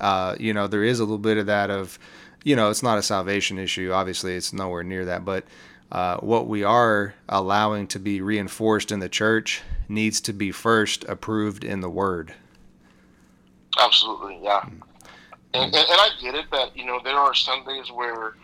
uh, 0.00 0.36
you 0.38 0.52
know 0.52 0.66
there 0.66 0.84
is 0.84 1.00
a 1.00 1.04
little 1.04 1.18
bit 1.18 1.38
of 1.38 1.46
that 1.46 1.70
of 1.70 1.98
you 2.44 2.56
know, 2.56 2.70
it's 2.70 2.82
not 2.82 2.98
a 2.98 3.02
salvation 3.02 3.58
issue. 3.58 3.92
Obviously, 3.92 4.34
it's 4.34 4.52
nowhere 4.52 4.82
near 4.82 5.04
that. 5.04 5.24
But 5.24 5.44
uh, 5.90 6.18
what 6.18 6.46
we 6.46 6.62
are 6.62 7.14
allowing 7.28 7.86
to 7.88 7.98
be 7.98 8.20
reinforced 8.20 8.92
in 8.92 9.00
the 9.00 9.08
church 9.08 9.62
needs 9.88 10.20
to 10.20 10.32
be 10.32 10.52
first 10.52 11.04
approved 11.04 11.64
in 11.64 11.80
the 11.80 11.88
Word. 11.88 12.34
Absolutely, 13.78 14.38
yeah. 14.42 14.60
Mm. 14.60 14.82
And, 15.54 15.64
and, 15.64 15.74
and 15.74 15.86
I 16.00 16.10
get 16.20 16.34
it 16.34 16.50
that 16.50 16.76
you 16.76 16.84
know 16.84 17.00
there 17.02 17.16
are 17.16 17.34
Sundays 17.34 17.90
where 17.90 18.34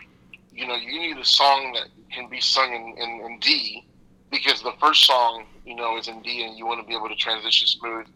you 0.52 0.66
know 0.66 0.74
you 0.74 0.98
need 1.00 1.18
a 1.18 1.24
song 1.24 1.72
that 1.74 1.88
can 2.10 2.30
be 2.30 2.40
sung 2.40 2.72
in, 2.72 3.02
in, 3.02 3.20
in 3.26 3.38
D 3.40 3.86
because 4.30 4.62
the 4.62 4.72
first 4.80 5.04
song 5.04 5.44
you 5.66 5.76
know 5.76 5.98
is 5.98 6.08
in 6.08 6.22
D 6.22 6.44
and 6.44 6.56
you 6.56 6.64
want 6.64 6.80
to 6.80 6.86
be 6.86 6.94
able 6.94 7.08
to 7.08 7.16
transition 7.16 7.66
smooth. 7.66 8.06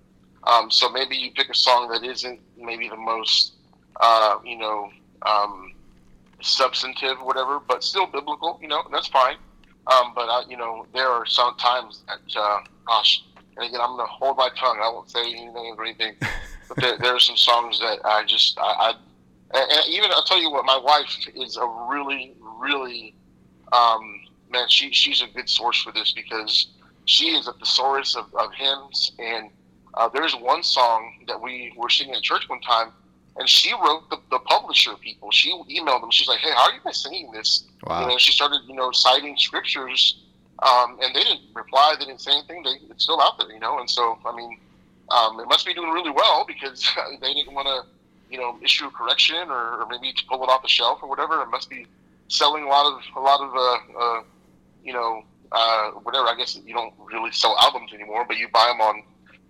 Um, 0.45 0.71
so 0.71 0.89
maybe 0.89 1.17
you 1.17 1.33
pick 1.33 1.51
a 1.51 1.55
song 1.55 1.91
that 1.91 2.03
isn't 2.03 2.41
maybe 2.57 2.89
the 2.89 2.97
most 2.97 3.57
uh, 4.01 4.39
you 4.43 4.57
know 4.57 4.91
um, 5.23 5.75
substantive, 6.41 7.19
whatever, 7.19 7.61
but 7.61 7.83
still 7.83 8.07
biblical. 8.07 8.59
You 8.63 8.69
know, 8.69 8.83
that's 8.91 9.09
fine. 9.09 9.37
Um, 9.87 10.13
but 10.15 10.29
I, 10.29 10.43
you 10.49 10.57
know, 10.57 10.87
there 10.93 11.09
are 11.09 11.25
some 11.27 11.57
times 11.57 12.03
that, 12.07 12.41
uh, 12.41 12.61
gosh, 12.87 13.25
and 13.57 13.67
again, 13.67 13.81
I'm 13.81 13.97
gonna 13.97 14.07
hold 14.07 14.37
my 14.37 14.51
tongue. 14.57 14.79
I 14.83 14.89
won't 14.89 15.11
say 15.11 15.21
anything 15.21 15.75
or 15.77 15.85
anything. 15.85 16.15
But 16.69 16.77
there, 16.77 16.99
there 16.99 17.15
are 17.15 17.21
some 17.21 17.37
songs 17.37 17.81
that 17.81 17.99
I 18.05 18.25
just, 18.25 18.59
I, 18.59 18.63
I 18.63 18.95
and 19.55 19.89
even 19.89 20.11
I'll 20.13 20.25
tell 20.25 20.41
you 20.41 20.51
what, 20.51 20.67
my 20.67 20.79
wife 20.79 21.11
is 21.35 21.57
a 21.57 21.67
really, 21.91 22.35
really, 22.41 23.15
um, 23.73 24.21
man, 24.51 24.69
she 24.69 24.93
she's 24.93 25.23
a 25.23 25.27
good 25.29 25.49
source 25.49 25.83
for 25.83 25.93
this 25.93 26.13
because 26.13 26.69
she 27.07 27.29
is 27.29 27.49
a 27.49 27.55
thesaurus 27.55 28.15
of, 28.15 28.27
of 28.35 28.53
hymns, 28.53 29.13
and 29.19 29.49
uh, 29.95 30.09
there's 30.11 30.35
one 30.35 30.63
song 30.63 31.25
that 31.27 31.41
we 31.41 31.73
were 31.77 31.89
singing 31.89 32.15
at 32.15 32.23
church 32.23 32.47
one 32.49 32.61
time 32.61 32.93
and 33.39 33.49
she 33.49 33.73
wrote 33.73 34.11
the, 34.11 34.19
the 34.31 34.39
publisher 34.41 34.95
people. 34.97 35.31
She 35.31 35.53
emailed 35.53 36.01
them. 36.01 36.11
She's 36.11 36.29
like, 36.29 36.41
"Hey, 36.41 36.51
how 36.51 36.69
are 36.69 36.73
you 36.73 36.81
guys 36.85 37.03
singing 37.03 37.31
this?" 37.31 37.65
Wow. 37.85 38.03
You 38.03 38.09
know, 38.09 38.19
she 38.19 38.33
started, 38.33 38.61
you 38.67 38.75
know, 38.75 38.91
citing 38.91 39.37
scriptures, 39.37 40.21
um, 40.59 40.99
and 41.01 41.15
they 41.15 41.23
didn't 41.23 41.43
reply. 41.55 41.95
They 41.99 42.07
didn't 42.07 42.21
say 42.21 42.33
anything. 42.33 42.65
They, 42.65 42.91
it's 42.91 43.05
still 43.05 43.21
out 43.21 43.39
there, 43.39 43.51
you 43.53 43.61
know. 43.61 43.79
And 43.79 43.89
so, 43.89 44.19
I 44.27 44.35
mean, 44.35 44.59
um, 45.11 45.39
it 45.41 45.49
must 45.49 45.65
be 45.65 45.73
doing 45.73 45.91
really 45.91 46.11
well 46.11 46.45
because 46.47 46.85
they 47.21 47.33
didn't 47.33 47.55
want 47.55 47.69
to, 47.69 47.89
you 48.33 48.39
know, 48.39 48.59
issue 48.63 48.87
a 48.87 48.91
correction 48.91 49.49
or, 49.49 49.83
or, 49.83 49.87
maybe 49.87 50.13
to 50.13 50.25
pull 50.27 50.43
it 50.43 50.49
off 50.49 50.63
the 50.63 50.69
shelf 50.69 50.99
or 51.03 51.09
whatever. 51.09 51.41
It 51.43 51.49
must 51.51 51.71
be 51.71 51.87
selling 52.27 52.65
a 52.65 52.69
lot 52.69 52.87
of 52.87 53.01
a 53.17 53.21
lot 53.21 53.41
of, 53.41 53.55
uh, 53.55 53.99
uh, 54.01 54.23
you 54.85 54.93
know, 54.93 55.23
uh, 55.53 55.91
whatever. 56.03 56.27
I 56.27 56.35
guess 56.37 56.59
you 56.67 56.75
don't 56.75 56.93
really 56.99 57.31
sell 57.31 57.57
albums 57.61 57.93
anymore, 57.95 58.25
but 58.27 58.37
you 58.37 58.49
buy 58.49 58.67
them 58.67 58.81
on 58.81 59.03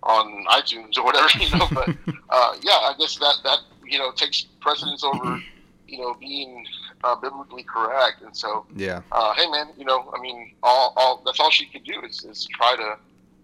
on 0.03 0.45
iTunes 0.45 0.97
or 0.97 1.03
whatever, 1.03 1.27
you 1.39 1.57
know. 1.57 1.67
But 1.71 1.89
uh, 2.29 2.55
yeah, 2.61 2.73
I 2.73 2.93
guess 2.99 3.17
that 3.17 3.35
that 3.43 3.59
you 3.89 3.97
know 3.97 4.11
takes 4.11 4.43
precedence 4.61 5.03
over 5.03 5.41
you 5.87 5.99
know 5.99 6.13
being 6.13 6.65
uh, 7.03 7.15
biblically 7.15 7.63
correct. 7.63 8.21
And 8.21 8.35
so 8.35 8.65
yeah, 8.75 9.01
uh, 9.11 9.33
hey 9.33 9.49
man, 9.49 9.69
you 9.77 9.85
know, 9.85 10.11
I 10.15 10.21
mean, 10.21 10.53
all, 10.63 10.93
all 10.95 11.21
that's 11.25 11.39
all 11.39 11.49
she 11.49 11.65
could 11.65 11.83
do 11.83 12.01
is, 12.01 12.23
is 12.23 12.47
try 12.51 12.75
to 12.75 12.97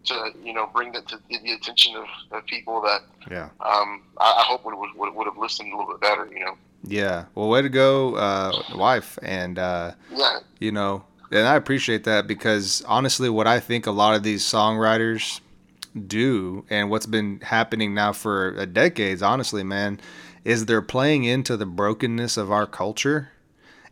to 0.06 0.32
you 0.44 0.54
know 0.54 0.70
bring 0.74 0.92
that 0.94 1.08
to 1.08 1.20
the 1.30 1.52
attention 1.54 1.96
of, 1.96 2.06
of 2.32 2.46
people 2.46 2.82
that 2.82 3.02
yeah 3.32 3.50
um, 3.62 4.04
I, 4.20 4.36
I 4.38 4.44
hope 4.46 4.66
would, 4.66 4.76
would 4.76 5.16
would 5.16 5.26
have 5.26 5.38
listened 5.38 5.74
a 5.74 5.78
little 5.78 5.94
bit 5.94 6.02
better. 6.02 6.28
You 6.32 6.46
know. 6.46 6.58
Yeah. 6.88 7.26
Well, 7.34 7.50
way 7.50 7.64
to 7.64 7.70
go, 7.70 8.16
uh, 8.16 8.52
wife, 8.76 9.18
and 9.22 9.58
uh, 9.58 9.94
yeah, 10.12 10.40
you 10.60 10.72
know. 10.72 11.06
And 11.32 11.48
I 11.48 11.56
appreciate 11.56 12.04
that 12.04 12.28
because 12.28 12.84
honestly, 12.88 13.30
what 13.30 13.48
I 13.48 13.60
think 13.60 13.88
a 13.88 13.92
lot 13.92 14.16
of 14.16 14.22
these 14.22 14.44
songwriters 14.44 15.42
do, 16.08 16.66
and 16.70 16.92
what's 16.92 17.08
been 17.08 17.40
happening 17.40 17.96
now 17.96 18.14
for 18.14 18.66
decades, 18.68 19.24
honestly, 19.24 19.64
man, 19.64 20.00
is 20.46 20.66
they're 20.66 20.82
playing 20.82 21.26
into 21.26 21.58
the 21.58 21.66
brokenness 21.66 22.38
of 22.38 22.52
our 22.52 22.68
culture 22.68 23.32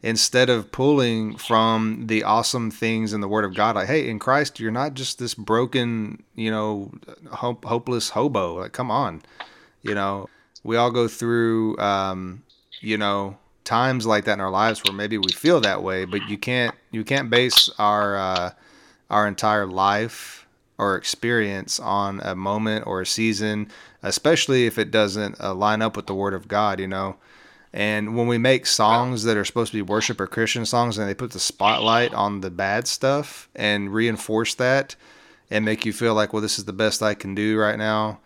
instead 0.03 0.49
of 0.49 0.71
pulling 0.71 1.35
from 1.35 2.07
the 2.07 2.23
awesome 2.23 2.69
things 2.69 3.11
in 3.11 3.21
the 3.21 3.27
Word 3.27 3.43
of 3.43 3.55
God. 3.55 3.75
Like, 3.75 3.87
hey, 3.87 4.07
in 4.07 4.19
Christ, 4.19 4.59
you're 4.59 4.71
not 4.71 4.93
just 4.93 5.17
this 5.17 5.33
broken, 5.33 6.21
you 6.35 6.51
know, 6.51 6.91
hope, 7.31 7.65
hopeless 7.65 8.09
hobo. 8.09 8.59
Like, 8.59 8.73
come 8.73 8.91
on, 8.91 9.23
you 9.81 9.95
know, 9.95 10.29
we 10.63 10.77
all 10.77 10.91
go 10.91 11.07
through, 11.07 11.77
um, 11.79 12.43
you 12.81 12.97
know, 12.97 13.37
times 13.63 14.05
like 14.05 14.25
that 14.25 14.33
in 14.33 14.41
our 14.41 14.51
lives 14.51 14.81
where 14.83 14.93
maybe 14.93 15.17
we 15.17 15.31
feel 15.31 15.59
that 15.61 15.81
way, 15.81 16.05
but 16.05 16.27
you 16.27 16.37
can't 16.37 16.75
you 16.91 17.03
can't 17.03 17.29
base 17.29 17.69
our 17.79 18.15
uh, 18.15 18.51
our 19.09 19.27
entire 19.27 19.65
life 19.65 20.42
or 20.83 20.97
experience 20.97 21.79
on 21.79 22.19
a 22.21 22.35
moment 22.35 22.85
or 22.85 23.01
a 23.01 23.05
season 23.05 23.69
especially 24.03 24.65
if 24.65 24.77
it 24.77 24.91
doesn't 24.91 25.39
uh, 25.39 25.53
line 25.53 25.81
up 25.81 25.95
with 25.95 26.05
the 26.05 26.13
Word 26.13 26.33
of 26.33 26.47
God, 26.47 26.79
you 26.79 26.87
know. 26.87 27.15
And 27.71 28.15
when 28.15 28.27
we 28.27 28.37
make 28.37 28.67
songs 28.67 29.23
that 29.23 29.37
are 29.37 29.45
supposed 29.45 29.71
to 29.71 29.77
be 29.77 29.81
worship 29.81 30.19
or 30.21 30.27
Christian 30.27 30.65
songs 30.65 30.97
and 30.97 31.09
they 31.09 31.15
put 31.15 31.31
the 31.31 31.39
spotlight 31.39 32.13
on 32.13 32.41
the 32.41 32.51
bad 32.51 32.87
stuff 32.87 33.49
and 33.55 33.91
reinforce 33.91 34.53
that 34.55 34.95
and 35.49 35.65
make 35.65 35.83
you 35.83 35.91
feel 35.91 36.13
like, 36.13 36.33
well, 36.33 36.41
this 36.41 36.59
is 36.59 36.65
the 36.65 36.73
best 36.73 37.01
I 37.01 37.15
can 37.15 37.33
do 37.33 37.57
right 37.57 37.79
now, 37.79 38.19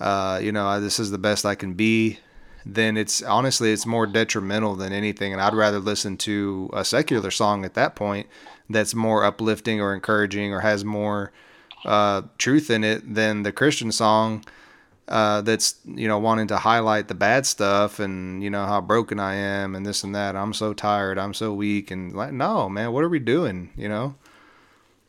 uh, 0.00 0.40
you 0.42 0.52
know, 0.52 0.80
this 0.80 0.98
is 0.98 1.10
the 1.10 1.18
best 1.18 1.44
I 1.44 1.54
can 1.54 1.74
be, 1.74 2.18
then 2.64 2.96
it's 2.96 3.22
honestly, 3.22 3.72
it's 3.72 3.84
more 3.84 4.06
detrimental 4.06 4.74
than 4.74 4.92
anything. 4.92 5.34
And 5.34 5.42
I'd 5.42 5.52
rather 5.52 5.80
listen 5.80 6.16
to 6.18 6.70
a 6.72 6.84
secular 6.84 7.30
song 7.30 7.64
at 7.64 7.74
that 7.74 7.94
point 7.94 8.26
that's 8.70 8.94
more 8.94 9.24
uplifting 9.24 9.82
or 9.82 9.94
encouraging 9.94 10.54
or 10.54 10.60
has 10.60 10.82
more 10.82 11.30
uh, 11.84 12.22
truth 12.38 12.70
in 12.70 12.84
it 12.84 13.14
than 13.14 13.42
the 13.42 13.52
Christian 13.52 13.92
song 13.92 14.44
uh, 15.08 15.42
that's 15.42 15.76
you 15.84 16.08
know 16.08 16.18
wanting 16.18 16.46
to 16.48 16.56
highlight 16.56 17.08
the 17.08 17.14
bad 17.14 17.46
stuff 17.46 17.98
and 17.98 18.42
you 18.42 18.50
know 18.50 18.64
how 18.64 18.80
broken 18.80 19.20
I 19.20 19.34
am 19.34 19.74
and 19.74 19.84
this 19.84 20.02
and 20.02 20.14
that. 20.14 20.36
I'm 20.36 20.54
so 20.54 20.72
tired. 20.72 21.18
I'm 21.18 21.34
so 21.34 21.52
weak 21.52 21.90
and 21.90 22.14
like 22.14 22.32
no 22.32 22.68
man, 22.68 22.92
what 22.92 23.04
are 23.04 23.08
we 23.08 23.18
doing? 23.18 23.70
You 23.76 23.88
know? 23.88 24.14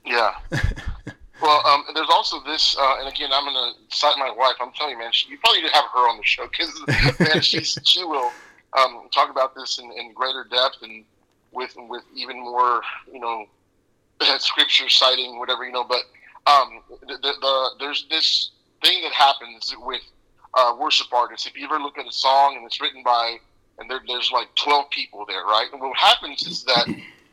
Yeah. 0.06 0.36
well, 1.42 1.66
um, 1.66 1.84
there's 1.96 2.10
also 2.12 2.40
this, 2.46 2.78
uh, 2.78 2.98
and 3.00 3.08
again, 3.08 3.30
I'm 3.34 3.46
gonna 3.46 3.72
cite 3.90 4.18
my 4.18 4.32
wife. 4.32 4.56
I'm 4.60 4.72
telling 4.74 4.94
you, 4.94 5.00
man, 5.00 5.12
she, 5.12 5.30
you 5.30 5.38
probably 5.40 5.62
need 5.62 5.70
to 5.70 5.74
have 5.74 5.86
her 5.94 6.10
on 6.10 6.18
the 6.18 6.24
show 6.24 6.48
because 6.48 7.20
man, 7.20 7.42
she's 7.42 7.80
she 7.84 8.04
will 8.04 8.32
um, 8.78 9.08
talk 9.14 9.30
about 9.30 9.56
this 9.56 9.80
in, 9.80 9.92
in 9.94 10.14
greater 10.14 10.46
depth 10.50 10.78
and 10.82 11.06
with 11.52 11.74
with 11.90 12.04
even 12.14 12.40
more 12.40 12.82
you 13.12 13.20
know 13.20 13.46
scripture 14.40 14.90
citing 14.90 15.40
whatever 15.40 15.66
you 15.66 15.72
know. 15.72 15.86
But 15.86 16.02
um, 16.48 16.82
the, 17.08 17.16
the, 17.16 17.34
the 17.42 17.70
there's 17.80 18.06
this 18.10 18.52
thing 18.84 19.02
that 19.04 19.14
happens 19.14 19.74
with 19.80 20.02
uh, 20.54 20.76
worship 20.80 21.08
artists. 21.14 21.46
If 21.48 21.58
you 21.58 21.66
ever 21.66 21.80
look 21.80 21.98
at 21.98 22.08
a 22.08 22.12
song 22.12 22.56
and 22.58 22.66
it's 22.66 22.80
written 22.80 23.04
by, 23.04 23.38
and 23.80 23.90
there, 23.90 24.00
there's 24.08 24.32
like 24.32 24.48
12 24.56 24.90
people 24.90 25.26
there, 25.28 25.44
right? 25.44 25.68
And 25.72 25.82
what 25.82 25.98
happens 25.98 26.48
is 26.48 26.64
that 26.64 26.88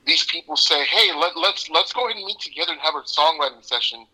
these 0.06 0.24
people 0.26 0.56
say, 0.56 0.84
"Hey, 0.84 1.14
let, 1.14 1.36
let's 1.36 1.70
let's 1.70 1.92
go 1.92 2.06
ahead 2.06 2.16
and 2.16 2.26
meet 2.26 2.40
together 2.40 2.72
and 2.72 2.80
have 2.80 2.94
a 2.94 3.02
songwriting 3.02 3.64
session." 3.64 4.06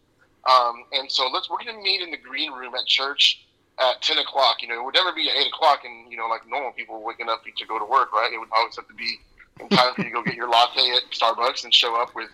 Um, 0.48 0.84
and 0.92 1.10
so 1.10 1.28
let's 1.28 1.50
we're 1.50 1.58
going 1.58 1.76
to 1.76 1.82
meet 1.82 2.00
in 2.00 2.10
the 2.10 2.16
green 2.16 2.52
room 2.52 2.74
at 2.74 2.86
church 2.86 3.44
at 3.78 4.02
10 4.02 4.18
o'clock. 4.18 4.62
You 4.62 4.68
know, 4.68 4.80
it 4.80 4.84
would 4.84 4.94
never 4.94 5.12
be 5.12 5.28
at 5.30 5.36
8 5.36 5.46
o'clock, 5.48 5.80
and 5.84 6.10
you 6.10 6.18
know, 6.18 6.26
like 6.26 6.42
normal 6.48 6.72
people 6.72 7.02
waking 7.02 7.28
up 7.28 7.42
to 7.44 7.66
go 7.66 7.78
to 7.78 7.84
work, 7.84 8.12
right? 8.12 8.30
It 8.32 8.38
would 8.38 8.48
always 8.56 8.76
have 8.76 8.88
to 8.88 8.94
be 8.94 9.16
in 9.60 9.68
time 9.68 9.94
for 9.94 10.02
you 10.02 10.08
to 10.08 10.14
go 10.14 10.22
get 10.22 10.34
your 10.34 10.48
latte 10.48 10.90
at 10.90 11.02
Starbucks 11.10 11.64
and 11.64 11.72
show 11.72 12.00
up 12.00 12.14
with 12.14 12.30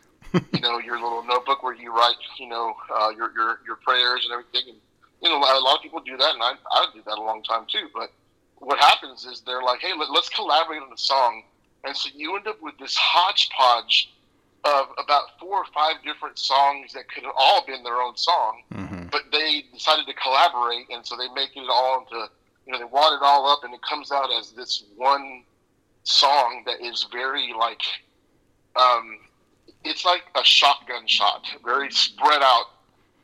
you 0.53 0.61
know, 0.61 0.79
your 0.79 1.01
little 1.01 1.23
notebook 1.25 1.63
where 1.63 1.75
you 1.75 1.95
write, 1.95 2.17
you 2.39 2.49
know, 2.49 2.75
uh, 2.95 3.11
your 3.11 3.33
your 3.33 3.61
your 3.67 3.77
prayers 3.77 4.25
and 4.25 4.33
everything. 4.33 4.75
And 4.75 4.79
you 5.23 5.29
know, 5.31 5.39
a 5.39 5.61
lot 5.61 5.77
of 5.77 5.83
people 5.83 6.01
do 6.01 6.17
that, 6.17 6.35
and 6.35 6.43
I 6.43 6.53
I 6.71 6.87
did 6.95 7.05
that 7.05 7.19
a 7.19 7.23
long 7.23 7.43
time 7.43 7.67
too. 7.69 7.89
But 7.95 8.11
what 8.59 8.79
happens 8.79 9.25
is 9.25 9.43
they're 9.47 9.63
like, 9.63 9.81
hey, 9.81 9.93
let, 9.99 10.11
let's 10.11 10.29
collaborate 10.29 10.83
on 10.83 10.93
a 10.93 10.99
song, 10.99 11.43
and 11.85 11.97
so 11.97 12.09
you 12.15 12.37
end 12.37 12.47
up 12.47 12.61
with 12.63 12.77
this 12.79 12.97
hodgepodge 12.97 14.11
of 14.65 14.87
about 14.99 15.39
four 15.39 15.59
or 15.59 15.67
five 15.75 15.97
different 16.05 16.39
songs 16.39 16.93
that 16.95 17.09
could 17.09 17.23
have 17.25 17.35
all 17.37 17.65
been 17.67 17.83
their 17.83 18.01
own 18.01 18.17
song, 18.17 18.63
mm-hmm. 18.73 19.09
but 19.13 19.23
they 19.31 19.65
decided 19.73 20.07
to 20.07 20.15
collaborate, 20.15 20.87
and 20.91 21.05
so 21.05 21.17
they 21.17 21.29
make 21.35 21.51
it 21.55 21.69
all 21.69 22.01
into, 22.01 22.27
you 22.67 22.73
know, 22.73 22.79
they 22.79 22.85
wad 22.85 23.13
it 23.13 23.23
all 23.23 23.47
up, 23.47 23.63
and 23.65 23.75
it 23.75 23.83
comes 23.83 24.11
out 24.11 24.31
as 24.33 24.53
this 24.53 24.85
one 24.97 25.43
song 26.05 26.63
that 26.65 26.81
is 26.83 27.07
very 27.13 27.53
like, 27.59 27.83
um, 28.77 29.19
it's 29.85 30.05
like 30.05 30.23
a 30.35 30.45
shotgun 30.45 31.07
shot, 31.07 31.47
very 31.65 31.91
spread 31.91 32.43
out, 32.43 32.67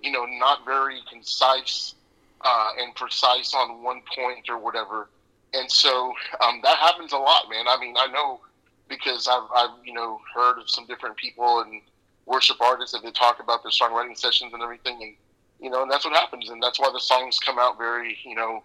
you 0.02 0.12
know, 0.12 0.26
not 0.38 0.64
very 0.64 1.00
concise 1.10 1.94
uh, 2.42 2.70
and 2.78 2.94
precise 2.94 3.54
on 3.54 3.82
one 3.82 4.02
point 4.14 4.48
or 4.48 4.58
whatever. 4.58 5.08
And 5.52 5.70
so 5.70 6.12
um, 6.40 6.60
that 6.62 6.76
happens 6.76 7.12
a 7.12 7.16
lot, 7.16 7.50
man. 7.50 7.66
I 7.68 7.78
mean, 7.80 7.94
I 7.98 8.06
know 8.08 8.40
because 8.88 9.28
I've, 9.28 9.48
I've 9.54 9.84
you 9.84 9.92
know 9.94 10.20
heard 10.34 10.58
of 10.58 10.68
some 10.70 10.86
different 10.86 11.16
people 11.16 11.60
and 11.60 11.80
worship 12.26 12.60
artists 12.60 12.92
that 12.92 13.02
they 13.02 13.10
talk 13.10 13.40
about 13.40 13.62
their 13.62 13.72
songwriting 13.72 14.16
sessions 14.16 14.52
and 14.52 14.62
everything, 14.62 14.98
and 15.02 15.14
you 15.60 15.70
know, 15.70 15.82
and 15.82 15.90
that's 15.90 16.04
what 16.04 16.14
happens, 16.14 16.50
and 16.50 16.62
that's 16.62 16.78
why 16.78 16.90
the 16.92 17.00
songs 17.00 17.38
come 17.38 17.58
out 17.58 17.78
very 17.78 18.18
you 18.24 18.34
know 18.34 18.62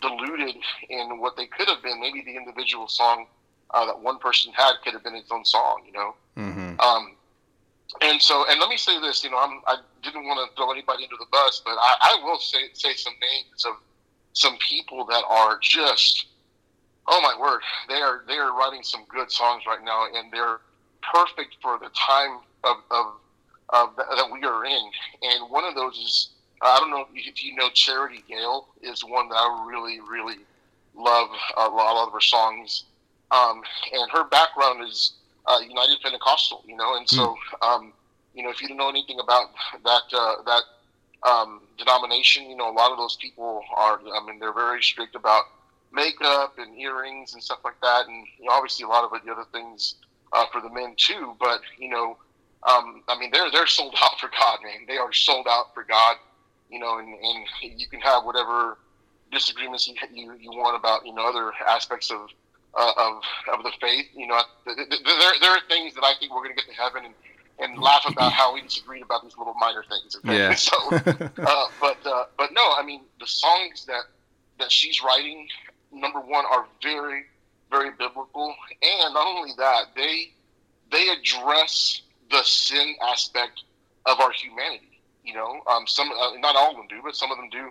diluted 0.00 0.56
in 0.88 1.18
what 1.20 1.36
they 1.36 1.46
could 1.46 1.68
have 1.68 1.82
been. 1.82 2.00
Maybe 2.00 2.22
the 2.22 2.36
individual 2.36 2.88
song 2.88 3.26
uh, 3.70 3.86
that 3.86 4.00
one 4.00 4.18
person 4.18 4.52
had 4.52 4.72
could 4.82 4.94
have 4.94 5.04
been 5.04 5.14
its 5.14 5.30
own 5.30 5.44
song, 5.44 5.82
you 5.86 5.92
know. 5.92 6.14
Mm-hmm. 6.36 6.80
Um, 6.80 7.16
and 8.02 8.20
so, 8.20 8.44
and 8.48 8.60
let 8.60 8.68
me 8.68 8.76
say 8.76 9.00
this, 9.00 9.24
you 9.24 9.30
know, 9.30 9.38
I'm, 9.38 9.60
I 9.66 9.78
didn't 10.02 10.24
want 10.24 10.48
to 10.48 10.56
throw 10.56 10.70
anybody 10.70 11.04
into 11.04 11.16
the 11.18 11.26
bus, 11.32 11.62
but 11.64 11.72
I, 11.72 11.96
I 12.02 12.24
will 12.24 12.38
say 12.38 12.58
say 12.72 12.94
some 12.94 13.14
names 13.20 13.64
of 13.64 13.74
some 14.32 14.56
people 14.58 15.04
that 15.06 15.24
are 15.28 15.58
just 15.60 16.26
oh 17.08 17.20
my 17.22 17.34
word, 17.40 17.60
they 17.88 18.00
are 18.00 18.22
they 18.28 18.34
are 18.34 18.56
writing 18.56 18.82
some 18.82 19.04
good 19.08 19.30
songs 19.30 19.64
right 19.66 19.82
now, 19.82 20.06
and 20.14 20.30
they're 20.30 20.60
perfect 21.12 21.56
for 21.62 21.78
the 21.78 21.90
time 21.94 22.40
of, 22.64 22.76
of, 22.90 23.06
of 23.70 23.96
that 23.96 24.28
we 24.30 24.44
are 24.44 24.64
in. 24.64 24.90
And 25.22 25.50
one 25.50 25.64
of 25.64 25.74
those 25.74 25.96
is 25.96 26.30
I 26.62 26.78
don't 26.78 26.90
know 26.90 27.06
if 27.14 27.42
you 27.42 27.54
know 27.56 27.70
Charity 27.70 28.22
Gayle 28.28 28.68
is 28.82 29.02
one 29.02 29.28
that 29.28 29.36
I 29.36 29.66
really 29.68 30.00
really 30.00 30.38
love 30.94 31.28
a 31.56 31.68
lot 31.68 32.06
of 32.06 32.12
her 32.12 32.20
songs. 32.20 32.84
Um, 33.30 33.62
and 33.92 34.10
her 34.10 34.24
background 34.24 34.88
is 34.88 35.17
uh, 35.48 35.60
United 35.60 35.98
Pentecostal, 36.02 36.62
you 36.66 36.76
know, 36.76 36.96
and 36.96 37.08
so 37.08 37.36
hmm. 37.36 37.68
um, 37.68 37.92
you 38.34 38.42
know 38.42 38.50
if 38.50 38.60
you 38.62 38.68
don't 38.68 38.76
know 38.76 38.88
anything 38.88 39.18
about 39.20 39.48
that 39.84 40.02
uh, 40.12 40.42
that 40.44 40.62
um, 41.22 41.60
denomination, 41.76 42.48
you 42.48 42.56
know, 42.56 42.70
a 42.70 42.72
lot 42.72 42.92
of 42.92 42.98
those 42.98 43.16
people 43.16 43.62
are. 43.76 44.00
I 44.14 44.24
mean, 44.26 44.38
they're 44.38 44.52
very 44.52 44.82
strict 44.82 45.14
about 45.14 45.44
makeup 45.92 46.54
and 46.58 46.78
earrings 46.78 47.34
and 47.34 47.42
stuff 47.42 47.60
like 47.64 47.80
that, 47.82 48.06
and 48.06 48.26
you 48.38 48.46
know, 48.46 48.52
obviously 48.52 48.84
a 48.84 48.88
lot 48.88 49.04
of 49.04 49.10
the 49.24 49.32
other 49.32 49.46
things 49.52 49.96
uh, 50.32 50.44
for 50.52 50.60
the 50.60 50.70
men 50.70 50.94
too. 50.96 51.34
But 51.40 51.60
you 51.78 51.88
know, 51.88 52.16
um, 52.68 53.02
I 53.08 53.18
mean, 53.18 53.30
they're 53.32 53.50
they're 53.50 53.66
sold 53.66 53.94
out 54.02 54.18
for 54.20 54.28
God, 54.28 54.58
man. 54.62 54.86
They 54.86 54.98
are 54.98 55.12
sold 55.12 55.46
out 55.48 55.74
for 55.74 55.84
God. 55.84 56.16
You 56.70 56.78
know, 56.78 56.98
and, 56.98 57.08
and 57.08 57.80
you 57.80 57.86
can 57.86 58.00
have 58.00 58.24
whatever 58.24 58.76
disagreements 59.32 59.88
you, 59.88 59.94
you, 60.12 60.34
you 60.38 60.50
want 60.50 60.76
about 60.76 61.06
you 61.06 61.14
know 61.14 61.26
other 61.26 61.52
aspects 61.66 62.10
of 62.10 62.28
uh, 62.74 62.92
of 62.96 63.22
of 63.58 63.64
the 63.64 63.72
faith. 63.80 64.06
You 64.14 64.26
know, 64.26 64.40
there 64.66 65.32
there 65.40 65.50
are 65.50 65.60
things 65.68 65.94
that 65.94 66.04
I 66.04 66.14
think 66.18 66.34
we're 66.34 66.44
going 66.44 66.56
to 66.56 66.62
get 66.62 66.72
to 66.72 66.80
heaven 66.80 67.04
and 67.04 67.14
and 67.60 67.78
laugh 67.80 68.04
about 68.08 68.32
how 68.32 68.54
we 68.54 68.62
disagreed 68.62 69.02
about 69.02 69.22
these 69.24 69.36
little 69.36 69.54
minor 69.54 69.84
things. 69.88 70.16
Okay? 70.16 70.36
Yeah. 70.36 70.54
So, 70.56 70.76
uh, 70.92 71.66
but 71.80 72.06
uh, 72.06 72.24
but 72.36 72.52
no, 72.52 72.72
I 72.76 72.82
mean 72.84 73.02
the 73.20 73.26
songs 73.26 73.84
that 73.86 74.04
that 74.58 74.72
she's 74.72 75.02
writing 75.02 75.48
number 75.92 76.20
one, 76.20 76.44
are 76.46 76.66
very, 76.82 77.24
very 77.70 77.90
biblical, 77.90 78.54
and 78.82 79.14
not 79.14 79.26
only 79.26 79.52
that, 79.58 79.86
they 79.96 80.32
they 80.90 81.08
address 81.08 82.02
the 82.30 82.42
sin 82.42 82.94
aspect 83.10 83.64
of 84.06 84.20
our 84.20 84.32
humanity. 84.32 85.00
You 85.24 85.34
know, 85.34 85.60
um, 85.70 85.86
some 85.86 86.10
uh, 86.10 86.38
not 86.38 86.56
all 86.56 86.70
of 86.70 86.76
them 86.76 86.86
do, 86.88 87.00
but 87.02 87.14
some 87.14 87.30
of 87.30 87.36
them 87.36 87.48
do. 87.50 87.70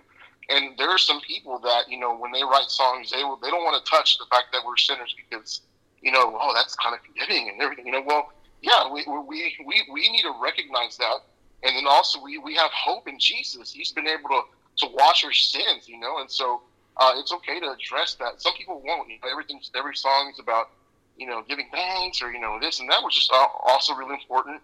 And 0.50 0.78
there 0.78 0.88
are 0.88 0.98
some 0.98 1.20
people 1.20 1.58
that 1.60 1.88
you 1.88 1.98
know 1.98 2.16
when 2.16 2.32
they 2.32 2.42
write 2.42 2.70
songs, 2.70 3.10
they 3.10 3.18
they 3.18 3.50
don't 3.50 3.64
want 3.64 3.84
to 3.84 3.90
touch 3.90 4.18
the 4.18 4.26
fact 4.30 4.46
that 4.52 4.62
we're 4.66 4.76
sinners 4.76 5.14
because 5.16 5.60
you 6.02 6.12
know, 6.12 6.36
oh, 6.40 6.52
that's 6.54 6.74
kind 6.76 6.94
of 6.94 7.00
forgiving 7.02 7.48
and 7.48 7.60
everything. 7.60 7.86
You 7.86 7.92
know, 7.92 8.02
well, 8.02 8.32
yeah, 8.62 8.90
we 8.90 9.04
we 9.06 9.56
we, 9.64 9.82
we 9.92 10.10
need 10.10 10.22
to 10.22 10.32
recognize 10.40 10.96
that, 10.98 11.18
and 11.62 11.76
then 11.76 11.84
also 11.86 12.20
we, 12.22 12.38
we 12.38 12.54
have 12.54 12.70
hope 12.70 13.08
in 13.08 13.18
Jesus. 13.18 13.72
He's 13.72 13.92
been 13.92 14.06
able 14.06 14.28
to 14.30 14.42
to 14.78 14.86
wash 14.94 15.24
our 15.24 15.32
sins. 15.32 15.88
You 15.88 15.98
know, 15.98 16.18
and 16.18 16.30
so 16.30 16.62
uh, 16.96 17.12
it's 17.16 17.32
okay 17.32 17.60
to 17.60 17.72
address 17.72 18.14
that. 18.14 18.40
Some 18.40 18.54
people 18.54 18.82
won't. 18.84 19.08
You 19.08 19.16
know, 19.22 19.30
everything, 19.30 19.60
every 19.76 19.96
song 19.96 20.30
is 20.32 20.38
about, 20.38 20.70
you 21.16 21.26
know, 21.26 21.42
giving 21.48 21.68
thanks 21.72 22.22
or 22.22 22.32
you 22.32 22.40
know 22.40 22.58
this 22.60 22.80
and 22.80 22.90
that, 22.90 23.02
which 23.04 23.18
is 23.18 23.30
also 23.32 23.94
really 23.94 24.14
important. 24.14 24.60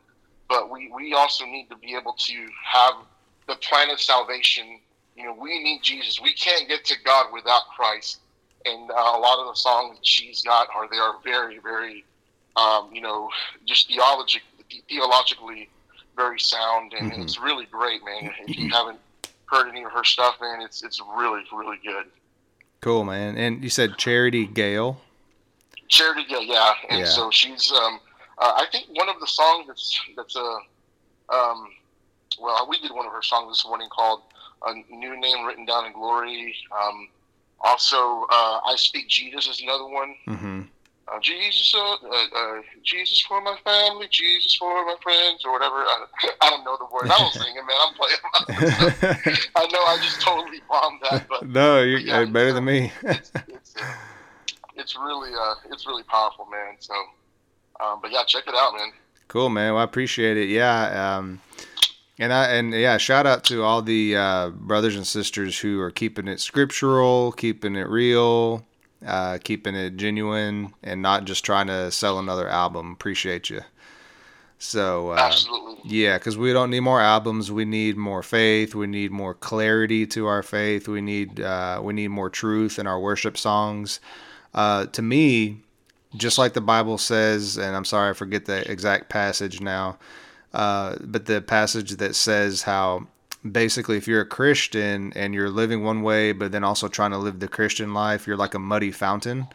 But 0.48 0.70
we 0.70 0.90
we 0.94 1.14
also 1.14 1.44
need 1.44 1.68
to 1.70 1.76
be 1.76 1.94
able 1.94 2.12
to 2.12 2.48
have 2.64 2.94
the 3.48 3.56
plan 3.56 3.90
of 3.90 4.00
salvation. 4.00 4.80
You 5.16 5.24
know, 5.24 5.36
we 5.38 5.62
need 5.62 5.82
Jesus. 5.82 6.20
We 6.20 6.32
can't 6.34 6.68
get 6.68 6.84
to 6.86 6.94
God 7.04 7.32
without 7.32 7.62
Christ. 7.76 8.20
And 8.64 8.90
uh, 8.90 8.94
a 8.94 9.18
lot 9.18 9.38
of 9.38 9.46
the 9.46 9.54
songs 9.54 9.98
she's 10.02 10.42
got 10.42 10.68
are 10.74 10.88
they 10.88 10.96
are 10.96 11.16
very 11.22 11.58
very, 11.58 12.04
um, 12.56 12.90
you 12.92 13.00
know, 13.00 13.28
just 13.66 13.88
theologic, 13.88 14.42
theologically 14.88 15.68
very 16.16 16.38
sound, 16.38 16.94
and 16.94 17.12
mm-hmm. 17.12 17.22
it's 17.22 17.38
really 17.40 17.66
great, 17.66 18.00
man. 18.04 18.30
If 18.46 18.56
you 18.58 18.70
haven't 18.70 18.98
heard 19.46 19.68
any 19.68 19.82
of 19.82 19.92
her 19.92 20.04
stuff, 20.04 20.36
man, 20.40 20.62
it's 20.62 20.82
it's 20.82 21.00
really 21.16 21.42
really 21.52 21.78
good. 21.84 22.06
Cool, 22.80 23.04
man. 23.04 23.36
And 23.36 23.62
you 23.62 23.70
said 23.70 23.96
Charity 23.96 24.46
Gayle. 24.46 25.00
Charity 25.88 26.24
Gayle, 26.28 26.42
yeah. 26.42 26.72
And 26.90 27.00
yeah. 27.00 27.06
so 27.06 27.30
she's, 27.30 27.72
um, 27.72 27.98
uh, 28.38 28.52
I 28.56 28.66
think 28.70 28.86
one 28.90 29.08
of 29.08 29.20
the 29.20 29.26
songs 29.26 29.66
that's 29.66 30.00
that's 30.16 30.36
a, 30.36 30.58
um, 31.34 31.70
well, 32.38 32.66
we 32.68 32.78
did 32.80 32.92
one 32.92 33.06
of 33.06 33.12
her 33.12 33.22
songs 33.22 33.56
this 33.56 33.66
morning 33.66 33.88
called 33.90 34.20
"A 34.66 34.94
New 34.94 35.20
Name 35.20 35.44
Written 35.46 35.64
Down 35.64 35.86
in 35.86 35.92
Glory." 35.92 36.54
Um, 36.72 37.08
also, 37.60 38.26
uh, 38.30 38.60
"I 38.66 38.74
Speak 38.76 39.08
Jesus" 39.08 39.48
is 39.48 39.62
another 39.62 39.86
one. 39.86 40.14
Mm-hmm 40.28 40.60
uh, 41.08 41.20
Jesus, 41.20 41.74
uh, 41.74 41.80
uh, 41.80 42.26
uh, 42.36 42.60
Jesus 42.82 43.20
for 43.20 43.40
my 43.40 43.56
family, 43.64 44.06
Jesus 44.10 44.54
for 44.54 44.84
my 44.84 44.96
friends, 45.02 45.44
or 45.44 45.52
whatever. 45.52 45.76
I, 45.76 46.06
I 46.42 46.50
don't 46.50 46.64
know 46.64 46.76
the 46.78 46.86
words. 46.92 47.10
I 47.12 47.18
was 47.20 47.34
singing, 47.34 47.54
man. 47.54 47.76
I'm 47.80 47.94
playing. 47.94 49.46
I 49.56 49.66
know 49.66 49.80
I 49.80 49.98
just 50.02 50.22
totally 50.22 50.62
bombed 50.68 51.00
that, 51.02 51.26
but 51.28 51.48
no, 51.48 51.82
you're 51.82 51.98
but 51.98 52.06
yeah, 52.06 52.24
better 52.24 52.52
than 52.52 52.64
me. 52.64 52.92
it's, 53.02 53.32
it's, 53.48 53.74
it's, 54.76 54.96
really, 54.96 55.32
uh, 55.34 55.54
it's 55.70 55.86
really 55.86 56.04
powerful, 56.04 56.46
man. 56.46 56.76
So, 56.78 56.94
um, 57.84 57.98
but 58.00 58.10
yeah, 58.10 58.22
check 58.26 58.44
it 58.46 58.54
out, 58.54 58.72
man. 58.74 58.92
Cool, 59.28 59.50
man. 59.50 59.74
Well, 59.74 59.82
I 59.82 59.84
appreciate 59.84 60.36
it. 60.36 60.48
Yeah. 60.48 61.16
Um, 61.18 61.40
and 62.18 62.32
I 62.32 62.46
and 62.52 62.72
yeah, 62.72 62.96
shout 62.96 63.26
out 63.26 63.44
to 63.44 63.62
all 63.62 63.82
the 63.82 64.16
uh, 64.16 64.50
brothers 64.50 64.96
and 64.96 65.06
sisters 65.06 65.58
who 65.58 65.80
are 65.80 65.90
keeping 65.90 66.28
it 66.28 66.40
scriptural, 66.40 67.32
keeping 67.32 67.76
it 67.76 67.88
real, 67.88 68.64
uh, 69.04 69.38
keeping 69.42 69.74
it 69.74 69.96
genuine 69.96 70.72
and 70.82 71.02
not 71.02 71.24
just 71.24 71.44
trying 71.44 71.66
to 71.66 71.90
sell 71.90 72.18
another 72.18 72.48
album. 72.48 72.92
Appreciate 72.92 73.50
you. 73.50 73.62
So 74.58 75.10
uh, 75.10 75.16
absolutely, 75.16 75.76
yeah, 75.84 76.16
because 76.16 76.38
we 76.38 76.52
don't 76.52 76.70
need 76.70 76.80
more 76.80 77.00
albums. 77.00 77.50
We 77.50 77.64
need 77.64 77.96
more 77.96 78.22
faith. 78.22 78.74
We 78.74 78.86
need 78.86 79.10
more 79.10 79.34
clarity 79.34 80.06
to 80.08 80.26
our 80.26 80.42
faith. 80.42 80.88
We 80.88 81.00
need 81.00 81.40
uh, 81.40 81.80
we 81.82 81.92
need 81.92 82.08
more 82.08 82.30
truth 82.30 82.78
in 82.78 82.86
our 82.86 83.00
worship 83.00 83.36
songs. 83.36 84.00
Uh, 84.54 84.86
to 84.86 85.02
me, 85.02 85.58
just 86.16 86.38
like 86.38 86.52
the 86.52 86.60
Bible 86.60 86.96
says, 86.96 87.58
and 87.58 87.74
I'm 87.74 87.84
sorry 87.84 88.10
I 88.10 88.12
forget 88.12 88.44
the 88.46 88.70
exact 88.70 89.08
passage 89.08 89.60
now, 89.60 89.98
uh, 90.54 90.96
but 91.00 91.26
the 91.26 91.42
passage 91.42 91.90
that 91.92 92.14
says 92.14 92.62
how 92.62 93.06
basically 93.50 93.98
if 93.98 94.08
you're 94.08 94.22
a 94.22 94.26
Christian 94.26 95.12
and 95.14 95.34
you're 95.34 95.50
living 95.50 95.84
one 95.84 96.02
way, 96.02 96.32
but 96.32 96.52
then 96.52 96.64
also 96.64 96.88
trying 96.88 97.10
to 97.10 97.18
live 97.18 97.40
the 97.40 97.48
Christian 97.48 97.92
life, 97.92 98.26
you're 98.26 98.36
like 98.36 98.54
a 98.54 98.58
muddy 98.58 98.90
fountain. 98.90 99.48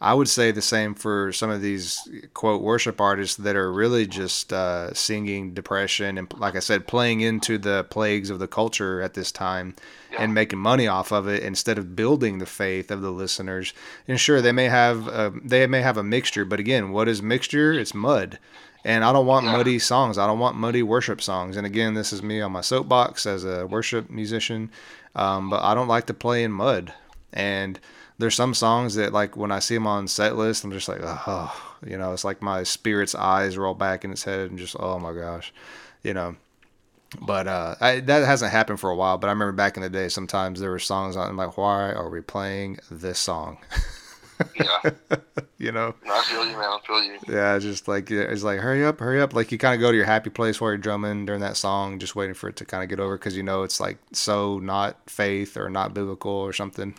I 0.00 0.14
would 0.14 0.28
say 0.28 0.50
the 0.50 0.60
same 0.60 0.94
for 0.94 1.32
some 1.32 1.48
of 1.48 1.62
these 1.62 2.08
quote 2.34 2.60
worship 2.60 3.00
artists 3.00 3.36
that 3.36 3.54
are 3.54 3.72
really 3.72 4.04
just 4.04 4.52
uh, 4.52 4.92
singing 4.94 5.54
depression 5.54 6.18
and, 6.18 6.32
like 6.38 6.56
I 6.56 6.58
said, 6.58 6.88
playing 6.88 7.20
into 7.20 7.56
the 7.56 7.84
plagues 7.88 8.28
of 8.28 8.40
the 8.40 8.48
culture 8.48 9.00
at 9.00 9.14
this 9.14 9.30
time 9.30 9.76
yeah. 10.10 10.22
and 10.22 10.34
making 10.34 10.58
money 10.58 10.88
off 10.88 11.12
of 11.12 11.28
it 11.28 11.44
instead 11.44 11.78
of 11.78 11.94
building 11.94 12.38
the 12.38 12.46
faith 12.46 12.90
of 12.90 13.00
the 13.00 13.12
listeners. 13.12 13.72
And 14.08 14.18
sure, 14.18 14.42
they 14.42 14.50
may 14.50 14.68
have 14.68 15.06
a, 15.06 15.32
they 15.44 15.68
may 15.68 15.82
have 15.82 15.96
a 15.96 16.02
mixture, 16.02 16.44
but 16.44 16.58
again, 16.58 16.90
what 16.90 17.08
is 17.08 17.22
mixture? 17.22 17.72
It's 17.72 17.94
mud. 17.94 18.40
And 18.84 19.04
I 19.04 19.12
don't 19.12 19.26
want 19.26 19.46
yeah. 19.46 19.52
muddy 19.52 19.78
songs. 19.78 20.18
I 20.18 20.26
don't 20.26 20.38
want 20.38 20.56
muddy 20.56 20.82
worship 20.82 21.20
songs. 21.20 21.56
And 21.56 21.66
again, 21.66 21.94
this 21.94 22.12
is 22.12 22.22
me 22.22 22.40
on 22.40 22.52
my 22.52 22.62
soapbox 22.62 23.26
as 23.26 23.44
a 23.44 23.66
worship 23.66 24.10
musician. 24.10 24.70
Um, 25.14 25.50
but 25.50 25.62
I 25.62 25.74
don't 25.74 25.88
like 25.88 26.06
to 26.06 26.14
play 26.14 26.42
in 26.42 26.52
mud. 26.52 26.92
And 27.32 27.78
there's 28.18 28.34
some 28.34 28.54
songs 28.54 28.94
that 28.96 29.12
like 29.12 29.36
when 29.36 29.52
I 29.52 29.60
see 29.60 29.74
them 29.74 29.86
on 29.86 30.08
set 30.08 30.36
list, 30.36 30.64
I'm 30.64 30.72
just 30.72 30.88
like, 30.88 31.00
oh, 31.02 31.74
You 31.86 31.96
know, 31.96 32.12
it's 32.12 32.24
like 32.24 32.42
my 32.42 32.62
spirit's 32.62 33.14
eyes 33.14 33.56
roll 33.56 33.74
back 33.74 34.04
in 34.04 34.10
its 34.12 34.24
head 34.24 34.50
and 34.50 34.58
just 34.58 34.76
oh 34.78 34.98
my 34.98 35.12
gosh, 35.12 35.52
you 36.02 36.14
know. 36.14 36.36
But 37.20 37.46
uh, 37.46 37.74
I, 37.80 38.00
that 38.00 38.24
hasn't 38.24 38.52
happened 38.52 38.80
for 38.80 38.90
a 38.90 38.96
while. 38.96 39.18
But 39.18 39.26
I 39.26 39.32
remember 39.32 39.52
back 39.52 39.76
in 39.76 39.82
the 39.82 39.90
day, 39.90 40.08
sometimes 40.08 40.60
there 40.60 40.70
were 40.70 40.78
songs 40.78 41.16
on. 41.16 41.28
I'm 41.28 41.36
like, 41.36 41.58
why 41.58 41.92
are 41.92 42.08
we 42.08 42.20
playing 42.20 42.78
this 42.90 43.18
song? 43.18 43.58
Yeah. 44.58 44.90
you 45.58 45.72
know. 45.72 45.94
No, 46.04 46.12
I 46.12 46.22
feel 46.24 46.44
you, 46.44 46.52
man. 46.52 46.64
I 46.64 46.78
feel 46.86 47.02
you. 47.02 47.18
Yeah, 47.28 47.58
just 47.58 47.88
like 47.88 48.10
it's 48.10 48.42
like 48.42 48.60
hurry 48.60 48.84
up, 48.84 49.00
hurry 49.00 49.20
up. 49.20 49.34
Like 49.34 49.52
you 49.52 49.58
kind 49.58 49.74
of 49.74 49.80
go 49.80 49.90
to 49.90 49.96
your 49.96 50.06
happy 50.06 50.30
place 50.30 50.60
while 50.60 50.70
you're 50.70 50.78
drumming 50.78 51.26
during 51.26 51.40
that 51.40 51.56
song, 51.56 51.98
just 51.98 52.16
waiting 52.16 52.34
for 52.34 52.48
it 52.48 52.56
to 52.56 52.64
kind 52.64 52.82
of 52.82 52.88
get 52.88 53.00
over 53.00 53.16
because 53.16 53.36
you 53.36 53.42
know 53.42 53.62
it's 53.62 53.80
like 53.80 53.98
so 54.12 54.58
not 54.58 54.98
faith 55.08 55.56
or 55.56 55.70
not 55.70 55.94
biblical 55.94 56.32
or 56.32 56.52
something. 56.52 56.94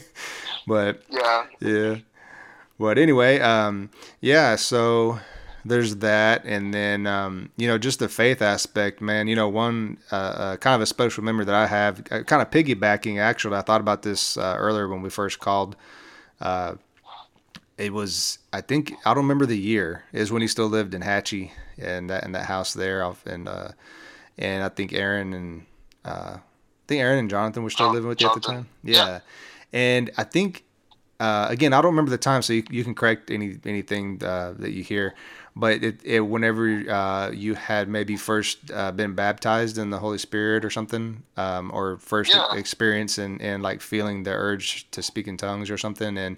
but 0.66 1.02
yeah, 1.10 1.46
yeah. 1.60 1.96
But 2.78 2.98
anyway, 2.98 3.38
um, 3.40 3.90
yeah. 4.20 4.56
So 4.56 5.18
there's 5.64 5.96
that, 5.96 6.44
and 6.44 6.74
then 6.74 7.06
um, 7.06 7.50
you 7.56 7.66
know 7.66 7.78
just 7.78 7.98
the 7.98 8.08
faith 8.08 8.42
aspect, 8.42 9.00
man. 9.00 9.28
You 9.28 9.36
know, 9.36 9.48
one 9.48 9.98
uh, 10.12 10.16
uh, 10.16 10.56
kind 10.58 10.74
of 10.74 10.82
a 10.82 10.86
special 10.86 11.24
memory 11.24 11.44
that 11.46 11.54
I 11.54 11.66
have, 11.66 12.00
uh, 12.10 12.22
kind 12.22 12.42
of 12.42 12.50
piggybacking. 12.50 13.18
Actually, 13.18 13.56
I 13.56 13.62
thought 13.62 13.80
about 13.80 14.02
this 14.02 14.36
uh, 14.36 14.56
earlier 14.58 14.88
when 14.88 15.02
we 15.02 15.10
first 15.10 15.40
called. 15.40 15.76
Uh, 16.44 16.74
it 17.76 17.92
was 17.92 18.38
I 18.52 18.60
think 18.60 18.94
I 19.04 19.14
don't 19.14 19.24
remember 19.24 19.46
the 19.46 19.58
year. 19.58 20.04
Is 20.12 20.30
when 20.30 20.42
he 20.42 20.48
still 20.48 20.68
lived 20.68 20.94
in 20.94 21.02
Hatchie 21.02 21.50
and 21.78 22.08
that 22.10 22.24
in 22.24 22.32
that 22.32 22.46
house 22.46 22.72
there, 22.72 23.02
and 23.26 23.48
uh, 23.48 23.68
and 24.38 24.62
I 24.62 24.68
think 24.68 24.92
Aaron 24.92 25.32
and 25.32 25.66
uh, 26.04 26.36
I 26.36 26.40
think 26.86 27.00
Aaron 27.00 27.18
and 27.18 27.30
Jonathan 27.30 27.62
were 27.62 27.70
still 27.70 27.90
living 27.90 28.08
with 28.08 28.20
you 28.20 28.28
at 28.28 28.34
the 28.34 28.40
time. 28.40 28.68
Yeah, 28.82 29.06
yeah. 29.06 29.20
and 29.72 30.10
I 30.16 30.24
think 30.24 30.64
uh, 31.20 31.46
again 31.48 31.72
I 31.72 31.80
don't 31.80 31.92
remember 31.92 32.10
the 32.10 32.18
time, 32.18 32.42
so 32.42 32.52
you, 32.52 32.64
you 32.70 32.84
can 32.84 32.94
correct 32.94 33.30
any 33.30 33.58
anything 33.64 34.22
uh, 34.24 34.54
that 34.58 34.72
you 34.72 34.82
hear. 34.82 35.14
But 35.56 35.84
it, 35.84 36.00
it 36.04 36.20
whenever 36.20 36.66
uh, 36.90 37.30
you 37.30 37.54
had 37.54 37.88
maybe 37.88 38.16
first 38.16 38.70
uh, 38.72 38.90
been 38.90 39.14
baptized 39.14 39.78
in 39.78 39.90
the 39.90 39.98
Holy 39.98 40.18
Spirit 40.18 40.64
or 40.64 40.70
something, 40.70 41.22
um, 41.36 41.70
or 41.72 41.98
first 41.98 42.34
Yeah. 42.34 42.58
experience 42.58 43.18
and, 43.18 43.40
and 43.40 43.62
like 43.62 43.80
feeling 43.80 44.24
the 44.24 44.32
urge 44.32 44.90
to 44.90 45.02
speak 45.02 45.28
in 45.28 45.36
tongues 45.36 45.70
or 45.70 45.78
something, 45.78 46.18
and 46.18 46.36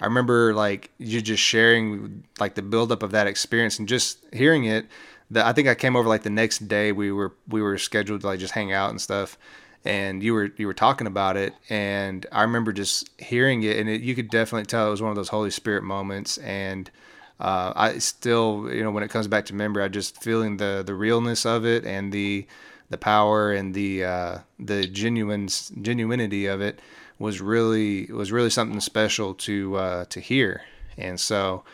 I 0.00 0.06
remember 0.06 0.54
like 0.54 0.90
you 0.98 1.20
just 1.20 1.42
sharing 1.42 2.24
like 2.40 2.54
the 2.54 2.62
buildup 2.62 3.02
of 3.02 3.10
that 3.12 3.26
experience 3.26 3.78
and 3.78 3.88
just 3.88 4.18
hearing 4.32 4.64
it. 4.64 4.86
That 5.30 5.46
I 5.46 5.52
think 5.52 5.68
I 5.68 5.74
came 5.74 5.96
over 5.96 6.08
like 6.08 6.22
the 6.22 6.30
next 6.30 6.68
day. 6.68 6.92
We 6.92 7.10
were 7.12 7.32
we 7.48 7.62
were 7.62 7.78
scheduled 7.78 8.22
to 8.22 8.26
like 8.26 8.38
just 8.40 8.52
hang 8.54 8.72
out 8.72 8.90
and 8.90 9.00
stuff, 9.00 9.38
and 9.84 10.22
you 10.22 10.32
were 10.34 10.50
you 10.56 10.66
were 10.66 10.74
talking 10.74 11.06
about 11.06 11.36
it, 11.36 11.54
and 11.68 12.26
I 12.32 12.42
remember 12.42 12.72
just 12.72 13.10
hearing 13.20 13.62
it, 13.62 13.78
and 13.78 13.88
it, 13.88 14.00
you 14.00 14.14
could 14.14 14.30
definitely 14.30 14.66
tell 14.66 14.88
it 14.88 14.90
was 14.90 15.02
one 15.02 15.10
of 15.10 15.16
those 15.16 15.28
Holy 15.28 15.50
Spirit 15.50 15.82
moments. 15.82 16.38
And 16.38 16.90
uh, 17.38 17.72
I 17.76 17.98
still, 17.98 18.68
you 18.72 18.82
know, 18.82 18.90
when 18.90 19.02
it 19.02 19.10
comes 19.10 19.28
back 19.28 19.44
to 19.46 19.54
memory, 19.54 19.82
I 19.82 19.88
just 19.88 20.22
feeling 20.22 20.56
the 20.56 20.82
the 20.84 20.94
realness 20.94 21.44
of 21.44 21.66
it 21.66 21.84
and 21.84 22.12
the 22.12 22.46
the 22.90 22.98
power 22.98 23.52
and 23.52 23.74
the 23.74 24.04
uh, 24.04 24.38
the 24.58 24.86
genuine 24.86 25.48
genuinity 25.48 26.52
of 26.52 26.60
it 26.60 26.80
was 27.18 27.40
really 27.40 28.06
was 28.06 28.32
really 28.32 28.50
something 28.50 28.80
special 28.80 29.34
to 29.34 29.76
uh, 29.76 30.04
to 30.06 30.20
hear. 30.20 30.62
And 30.96 31.18
so 31.18 31.64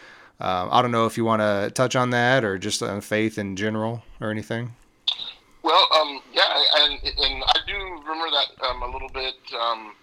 um, 0.41 0.69
I 0.73 0.81
don't 0.83 0.91
know 0.91 1.07
if 1.07 1.17
you 1.17 1.25
want 1.25 1.43
to 1.43 1.71
touch 1.75 1.95
on 1.95 2.11
that 2.11 2.45
or 2.45 2.59
just 2.59 2.83
on 2.83 3.01
faith 3.03 3.39
in 3.39 3.57
general 3.57 4.03
or 4.21 4.31
anything. 4.31 4.75
Well, 5.63 5.87
um, 5.93 6.23
yeah, 6.33 6.65
and 6.79 6.99
and 7.05 7.45
remember 8.11 8.37
that 8.37 8.67
um, 8.67 8.83
a 8.83 8.91
little 8.91 9.09
bit. 9.09 9.35
Um, 9.59 9.95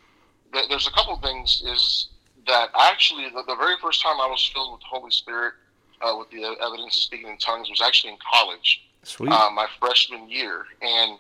th- 0.54 0.70
there's 0.70 0.88
a 0.88 0.92
couple 0.92 1.16
of 1.16 1.22
things 1.22 1.64
is 1.66 2.08
that 2.48 2.70
actually 2.80 3.26
the, 3.30 3.44
the 3.48 3.56
very 3.56 3.76
first 3.82 4.02
time 4.02 4.20
I 4.22 4.28
was 4.28 4.50
filled 4.54 4.72
with 4.74 4.82
the 4.82 4.88
Holy 4.88 5.12
Spirit 5.12 5.54
uh, 6.02 6.16
with 6.18 6.30
the 6.30 6.44
evidence 6.44 6.96
of 6.96 7.04
speaking 7.04 7.28
in 7.28 7.38
tongues 7.38 7.70
was 7.70 7.82
actually 7.82 8.14
in 8.14 8.20
college, 8.32 8.84
uh, 9.32 9.50
my 9.54 9.68
freshman 9.80 10.30
year. 10.30 10.66
And 10.82 11.18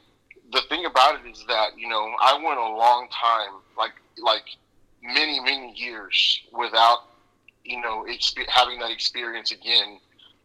the 0.51 0.61
thing 0.69 0.85
about 0.85 1.19
it 1.19 1.29
is 1.29 1.43
that 1.47 1.77
you 1.77 1.89
know 1.89 2.13
I 2.21 2.33
went 2.33 2.59
a 2.59 2.63
long 2.63 3.07
time, 3.09 3.61
like 3.77 3.93
like 4.17 4.45
many 5.03 5.39
many 5.39 5.73
years 5.75 6.41
without 6.57 6.99
you 7.63 7.81
know 7.81 8.05
exp- 8.09 8.47
having 8.49 8.79
that 8.79 8.91
experience 8.91 9.51
again 9.51 9.99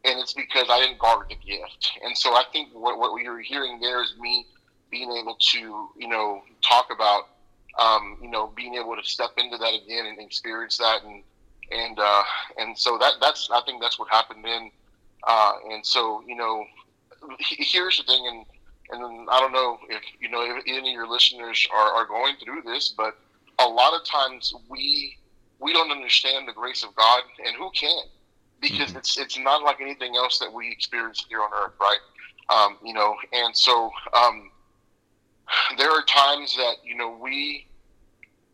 and 0.05 0.19
it's 0.19 0.33
because 0.33 0.67
I 0.69 0.81
didn't 0.81 0.99
guard 0.99 1.29
the 1.29 1.37
gift. 1.37 1.93
And 2.05 2.17
so 2.17 2.35
I 2.35 2.43
think 2.53 2.71
what, 2.73 2.99
what 2.99 3.23
you're 3.23 3.41
hearing 3.41 3.79
there 3.81 4.03
is 4.03 4.15
me 4.19 4.47
being 4.93 5.11
able 5.11 5.35
to, 5.41 5.89
you 5.97 6.07
know, 6.07 6.43
talk 6.63 6.87
about, 6.95 7.25
um, 7.81 8.19
you 8.23 8.31
know, 8.31 8.53
being 8.55 8.75
able 8.75 8.95
to 8.95 9.03
step 9.03 9.31
into 9.39 9.57
that 9.57 9.75
again 9.75 10.07
and 10.07 10.21
experience 10.21 10.79
that, 10.79 11.03
and 11.03 11.25
and 11.73 11.99
uh, 11.99 12.23
and 12.59 12.79
so 12.79 12.97
that 12.99 13.15
that's 13.21 13.49
I 13.51 13.63
think 13.67 13.83
that's 13.83 13.99
what 13.99 14.09
happened 14.11 14.45
then. 14.45 14.71
Uh, 15.27 15.55
and 15.71 15.85
so 15.85 16.23
you 16.27 16.37
know, 16.37 16.65
here's 17.41 17.99
the 17.99 18.05
thing, 18.05 18.25
and 18.29 18.47
and 18.91 19.03
then 19.03 19.27
I 19.31 19.41
don't 19.41 19.53
know 19.53 19.79
if 19.89 20.03
you 20.21 20.29
know 20.29 20.43
if 20.43 20.63
any 20.69 20.91
of 20.91 20.95
your 20.95 21.09
listeners 21.09 21.67
are, 21.75 21.93
are 21.93 22.07
going 22.07 22.37
through 22.45 22.63
this, 22.63 22.95
but 22.97 23.17
a 23.59 23.67
lot 23.67 23.99
of 23.99 24.07
times 24.07 24.55
we 24.69 25.17
we 25.59 25.73
don't 25.73 25.91
understand 25.91 26.47
the 26.47 26.53
grace 26.53 26.85
of 26.85 26.95
God, 26.95 27.23
and 27.47 27.57
who 27.57 27.71
can? 27.71 28.05
Because 28.61 28.95
it's 28.95 29.19
it's 29.19 29.39
not 29.39 29.63
like 29.63 29.81
anything 29.81 30.15
else 30.17 30.39
that 30.39 30.53
we 30.53 30.71
experience 30.71 31.25
here 31.29 31.41
on 31.41 31.51
earth, 31.55 31.73
right? 31.81 31.99
Um, 32.49 32.77
you 32.85 32.93
know, 32.93 33.17
and 33.33 33.57
so 33.57 33.91
um, 34.15 34.51
there 35.79 35.91
are 35.91 36.03
times 36.05 36.57
that 36.57 36.77
you 36.85 36.97
know 36.97 37.19
we 37.21 37.67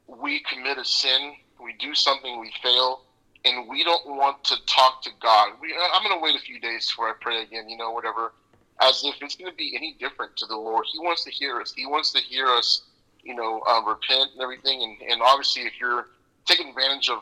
we 0.07 0.41
commit 0.41 0.79
a 0.79 0.85
sin, 0.85 1.35
we 1.63 1.75
do 1.79 1.95
something, 1.95 2.41
we 2.41 2.51
fail, 2.63 3.03
and 3.45 3.69
we 3.69 3.85
don't 3.85 4.07
want 4.07 4.43
to 4.45 4.57
talk 4.67 5.03
to 5.03 5.11
God. 5.21 5.53
We, 5.61 5.75
I'm 5.93 6.03
going 6.03 6.19
to 6.19 6.23
wait 6.23 6.35
a 6.35 6.41
few 6.41 6.59
days 6.61 6.91
before 6.91 7.09
I 7.09 7.13
pray 7.21 7.43
again, 7.43 7.69
you 7.69 7.77
know, 7.77 7.91
whatever, 7.91 8.33
as 8.81 9.03
if 9.05 9.15
it's 9.21 9.37
going 9.37 9.51
to 9.51 9.57
be 9.57 9.75
any 9.77 9.97
different 9.99 10.37
to 10.39 10.47
the 10.47 10.57
Lord. 10.57 10.87
He 10.91 10.99
wants 10.99 11.25
to 11.25 11.31
hear 11.31 11.61
us. 11.61 11.73
He 11.77 11.87
wants 11.87 12.13
to 12.13 12.21
hear 12.21 12.47
us, 12.47 12.83
you 13.23 13.35
know, 13.35 13.61
uh, 13.69 13.83
repent 13.83 14.31
and 14.33 14.43
everything. 14.43 14.83
And, 14.83 15.11
and 15.13 15.23
obviously, 15.23 15.63
if 15.63 15.73
you're 15.81 16.07
taking 16.47 16.71
advantage 16.71 17.11
of, 17.11 17.19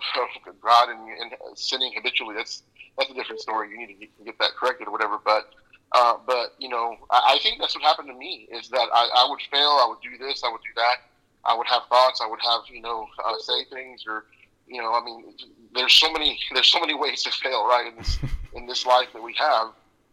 of 0.46 0.60
God 0.60 0.88
and, 0.90 1.00
and 1.00 1.32
sinning 1.58 1.92
habitually, 1.94 2.34
that's 2.36 2.62
that's 2.96 3.10
a 3.10 3.14
different 3.14 3.40
story. 3.40 3.70
You 3.70 3.78
need 3.78 3.88
to 3.88 3.94
get, 3.94 4.24
get 4.24 4.38
that 4.38 4.50
corrected 4.58 4.88
or 4.88 4.92
whatever. 4.92 5.18
But 5.22 5.50
uh, 5.92 6.14
but 6.26 6.54
you 6.58 6.68
know, 6.68 6.96
I, 7.10 7.34
I 7.34 7.38
think 7.42 7.60
that's 7.60 7.74
what 7.74 7.84
happened 7.84 8.08
to 8.08 8.14
me 8.14 8.48
is 8.52 8.68
that 8.70 8.88
I, 8.92 9.08
I 9.16 9.26
would 9.30 9.40
fail. 9.50 9.78
I 9.82 9.86
would 9.88 10.00
do 10.02 10.18
this. 10.18 10.42
I 10.44 10.50
would 10.50 10.62
do 10.62 10.74
that. 10.76 10.96
I 11.44 11.56
would 11.56 11.66
have 11.66 11.82
thoughts. 11.88 12.20
I 12.22 12.28
would 12.28 12.40
have 12.42 12.62
you 12.72 12.82
know 12.82 13.06
uh, 13.24 13.38
say 13.38 13.64
things 13.72 14.04
or 14.06 14.24
you 14.66 14.82
know 14.82 14.92
I 14.92 15.04
mean 15.04 15.34
there's 15.74 15.94
so 15.94 16.12
many 16.12 16.38
there's 16.52 16.70
so 16.70 16.80
many 16.80 16.94
ways 16.94 17.22
to 17.22 17.30
fail 17.30 17.66
right 17.66 17.86
in 17.86 17.96
this 17.96 18.18
in 18.54 18.66
this 18.66 18.84
life 18.84 19.08
that 19.12 19.22
we 19.22 19.34
have 19.38 19.68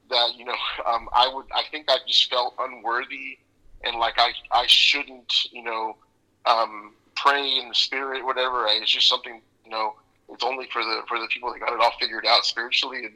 that 0.10 0.30
you 0.38 0.46
know 0.46 0.56
um, 0.86 1.10
I 1.14 1.30
would 1.34 1.46
I 1.56 1.64
think 1.72 1.86
I 1.90 1.98
just 2.08 2.30
felt 2.30 2.54
unworthy 2.60 3.40
and 3.84 3.98
like 3.98 4.16
I 4.18 4.32
I 4.52 4.66
shouldn't 4.68 5.52
you 5.52 5.64
know 5.64 5.98
um, 6.46 6.94
pray 7.16 7.60
in 7.60 7.70
the 7.70 7.76
spirit 7.76 8.24
whatever. 8.24 8.66
It's 8.70 8.92
just 8.92 9.10
something 9.10 9.42
you 9.66 9.72
know 9.72 9.96
it's 10.30 10.44
only 10.44 10.68
for 10.72 10.84
the 10.84 11.02
for 11.08 11.20
the 11.20 11.28
people 11.28 11.52
that 11.52 11.60
got 11.60 11.74
it 11.74 11.80
all 11.80 11.94
figured 12.00 12.26
out 12.28 12.46
spiritually 12.46 13.06
and 13.06 13.16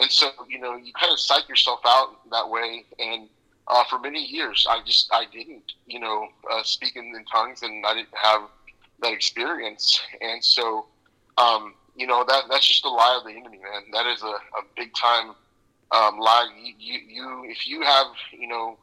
and 0.00 0.10
so 0.10 0.30
you 0.48 0.58
know 0.58 0.76
you 0.76 0.92
kind 0.92 1.12
of 1.12 1.18
psych 1.18 1.48
yourself 1.48 1.80
out 1.84 2.30
that 2.30 2.48
way. 2.48 2.84
And 2.98 3.28
uh, 3.68 3.84
for 3.90 3.98
many 3.98 4.24
years 4.24 4.66
I 4.68 4.80
just 4.84 5.08
I 5.12 5.24
didn't 5.32 5.72
you 5.86 6.00
know 6.00 6.28
uh, 6.50 6.62
speak 6.62 6.96
in, 6.96 7.04
in 7.04 7.24
tongues 7.24 7.62
and 7.62 7.84
I 7.86 7.94
didn't 7.94 8.08
have 8.14 8.42
that 9.02 9.12
experience. 9.12 10.00
And 10.20 10.42
so 10.42 10.86
um, 11.38 11.74
you 11.96 12.06
know 12.06 12.24
that 12.26 12.44
that's 12.50 12.66
just 12.66 12.84
a 12.84 12.90
lie 12.90 13.18
of 13.18 13.24
the 13.24 13.38
enemy 13.38 13.58
man. 13.58 13.82
That 13.92 14.06
is 14.06 14.22
a, 14.22 14.26
a 14.26 14.62
big 14.76 14.90
time 14.94 15.34
um, 15.92 16.18
lie. 16.18 16.48
You, 16.62 16.74
you 16.78 17.00
you 17.08 17.44
if 17.50 17.66
you 17.66 17.82
have 17.82 18.06
you 18.32 18.48
know 18.48 18.78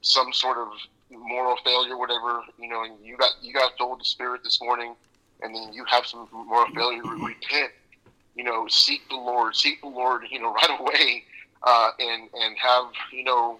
some 0.00 0.32
sort 0.32 0.58
of 0.58 0.68
moral 1.10 1.56
failure 1.64 1.96
whatever 1.96 2.42
you 2.58 2.68
know 2.68 2.84
and 2.84 2.94
you 3.02 3.16
got 3.16 3.32
you 3.42 3.52
got 3.52 3.72
filled 3.78 4.00
the 4.00 4.04
spirit 4.04 4.42
this 4.44 4.60
morning 4.60 4.94
and 5.42 5.54
then 5.54 5.72
you 5.72 5.84
have 5.84 6.06
some 6.06 6.28
moral 6.32 6.68
failure 6.74 7.02
repent 7.02 7.72
you 8.38 8.44
know 8.44 8.66
seek 8.68 9.00
the 9.10 9.16
lord 9.16 9.54
seek 9.54 9.80
the 9.82 9.88
lord 9.88 10.22
you 10.30 10.40
know 10.40 10.52
right 10.54 10.80
away 10.80 11.24
uh, 11.64 11.90
and 11.98 12.30
and 12.34 12.56
have 12.56 12.86
you 13.12 13.24
know 13.24 13.58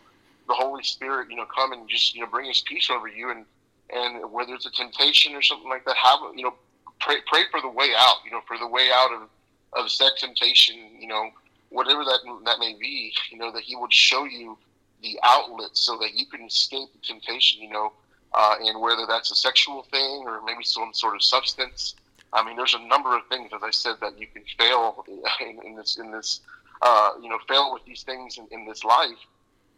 the 0.49 0.55
Holy 0.55 0.83
Spirit, 0.83 1.31
you 1.31 1.37
know, 1.37 1.45
come 1.45 1.73
and 1.73 1.89
just 1.89 2.15
you 2.15 2.23
know 2.23 2.27
bring 2.27 2.47
His 2.47 2.63
peace 2.63 2.91
over 2.91 3.07
you, 3.07 3.31
and 3.31 3.45
and 3.91 4.33
whether 4.33 4.55
it's 4.55 4.67
a 4.67 4.71
temptation 4.71 5.35
or 5.35 5.43
something 5.43 5.69
like 5.69 5.85
that, 5.85 5.97
have 5.97 6.19
you 6.35 6.43
know 6.43 6.55
pray 7.01 7.17
pray 7.31 7.43
for 7.51 7.61
the 7.61 7.69
way 7.69 7.93
out, 7.97 8.17
you 8.25 8.31
know, 8.31 8.41
for 8.49 8.59
the 8.59 8.67
way 8.67 8.89
out 8.93 9.13
of 9.13 9.29
of 9.75 9.91
said 9.91 10.11
temptation, 10.19 10.77
you 10.99 11.07
know, 11.07 11.31
whatever 11.69 12.03
that 12.03 12.21
that 12.47 12.59
may 12.59 12.75
be, 12.81 13.13
you 13.31 13.39
know, 13.39 13.53
that 13.53 13.63
He 13.63 13.77
would 13.77 13.93
show 13.93 14.25
you 14.25 14.59
the 15.03 15.19
outlet 15.23 15.71
so 15.75 15.97
that 15.99 16.15
you 16.15 16.27
can 16.27 16.43
escape 16.43 16.89
the 16.93 17.07
temptation, 17.07 17.63
you 17.63 17.71
know, 17.71 17.93
uh, 18.35 18.57
and 18.61 18.81
whether 18.81 19.07
that's 19.07 19.31
a 19.31 19.37
sexual 19.37 19.83
thing 19.83 20.25
or 20.27 20.41
maybe 20.45 20.65
some 20.65 20.93
sort 20.93 21.15
of 21.15 21.23
substance. 21.23 21.95
I 22.33 22.45
mean, 22.45 22.57
there's 22.57 22.75
a 22.75 22.87
number 22.87 23.17
of 23.17 23.23
things, 23.29 23.51
as 23.55 23.63
I 23.63 23.71
said, 23.71 23.95
that 24.01 24.19
you 24.19 24.27
can 24.27 24.43
fail 24.59 25.05
in, 25.41 25.59
in 25.65 25.77
this 25.77 25.99
in 25.99 26.11
this 26.11 26.41
uh, 26.83 27.11
you 27.23 27.29
know 27.29 27.39
fail 27.49 27.73
with 27.73 27.85
these 27.85 28.03
things 28.03 28.39
in, 28.39 28.47
in 28.51 28.67
this 28.67 28.85
life 28.85 29.19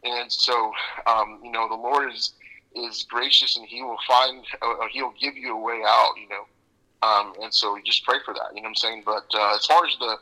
and 0.04 0.32
so 0.32 0.72
um, 1.06 1.40
you 1.42 1.50
know 1.50 1.68
the 1.68 1.74
Lord 1.74 2.12
is 2.12 2.32
is 2.74 3.04
gracious 3.08 3.56
and 3.56 3.66
He 3.66 3.82
will 3.82 3.98
find 4.06 4.44
uh, 4.62 4.86
He'll 4.90 5.14
give 5.20 5.36
you 5.36 5.52
a 5.56 5.60
way 5.60 5.82
out. 5.86 6.12
You 6.20 6.28
know, 6.28 7.06
um, 7.06 7.34
and 7.42 7.52
so 7.52 7.74
we 7.74 7.82
just 7.82 8.04
pray 8.04 8.18
for 8.24 8.34
that. 8.34 8.48
You 8.54 8.62
know 8.62 8.62
what 8.62 8.68
I'm 8.68 8.74
saying? 8.76 9.02
But 9.04 9.26
uh, 9.34 9.54
as 9.54 9.66
far 9.66 9.84
as 9.86 9.96
the 9.98 10.16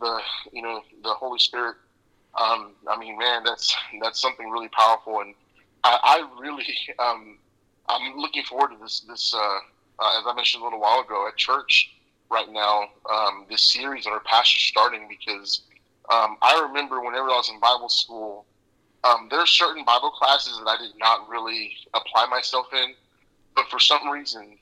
the 0.00 0.20
you 0.52 0.62
know 0.62 0.82
the 1.02 1.10
Holy 1.10 1.38
Spirit. 1.38 1.76
Um, 2.38 2.72
I 2.86 2.96
mean, 2.96 3.18
man, 3.18 3.42
that's 3.42 3.74
that's 4.00 4.20
something 4.20 4.48
really 4.48 4.68
powerful, 4.68 5.20
and 5.20 5.34
I, 5.82 5.98
I 6.02 6.40
really 6.40 6.66
um, 6.98 7.38
I'm 7.88 8.16
looking 8.16 8.44
forward 8.44 8.70
to 8.72 8.76
this 8.80 9.00
this 9.00 9.34
uh, 9.34 9.58
uh, 9.98 10.18
as 10.18 10.24
I 10.26 10.34
mentioned 10.34 10.62
a 10.62 10.64
little 10.64 10.80
while 10.80 11.00
ago 11.00 11.26
at 11.28 11.36
church 11.36 11.94
right 12.30 12.50
now. 12.50 12.88
Um, 13.10 13.46
this 13.48 13.72
series 13.72 14.04
that 14.04 14.10
our 14.10 14.20
pastor's 14.20 14.62
starting 14.62 15.06
because 15.08 15.62
um, 16.10 16.36
I 16.42 16.60
remember 16.68 17.00
whenever 17.00 17.26
I 17.26 17.36
was 17.36 17.50
in 17.50 17.60
Bible 17.60 17.88
school, 17.88 18.46
um, 19.04 19.28
there 19.30 19.40
are 19.40 19.46
certain 19.46 19.84
Bible 19.84 20.10
classes 20.10 20.58
that 20.58 20.68
I 20.68 20.76
did 20.78 20.98
not 20.98 21.28
really 21.28 21.72
apply 21.94 22.26
myself 22.26 22.66
in, 22.72 22.94
but 23.54 23.68
for 23.68 23.78
some 23.78 24.08
reason, 24.08 24.58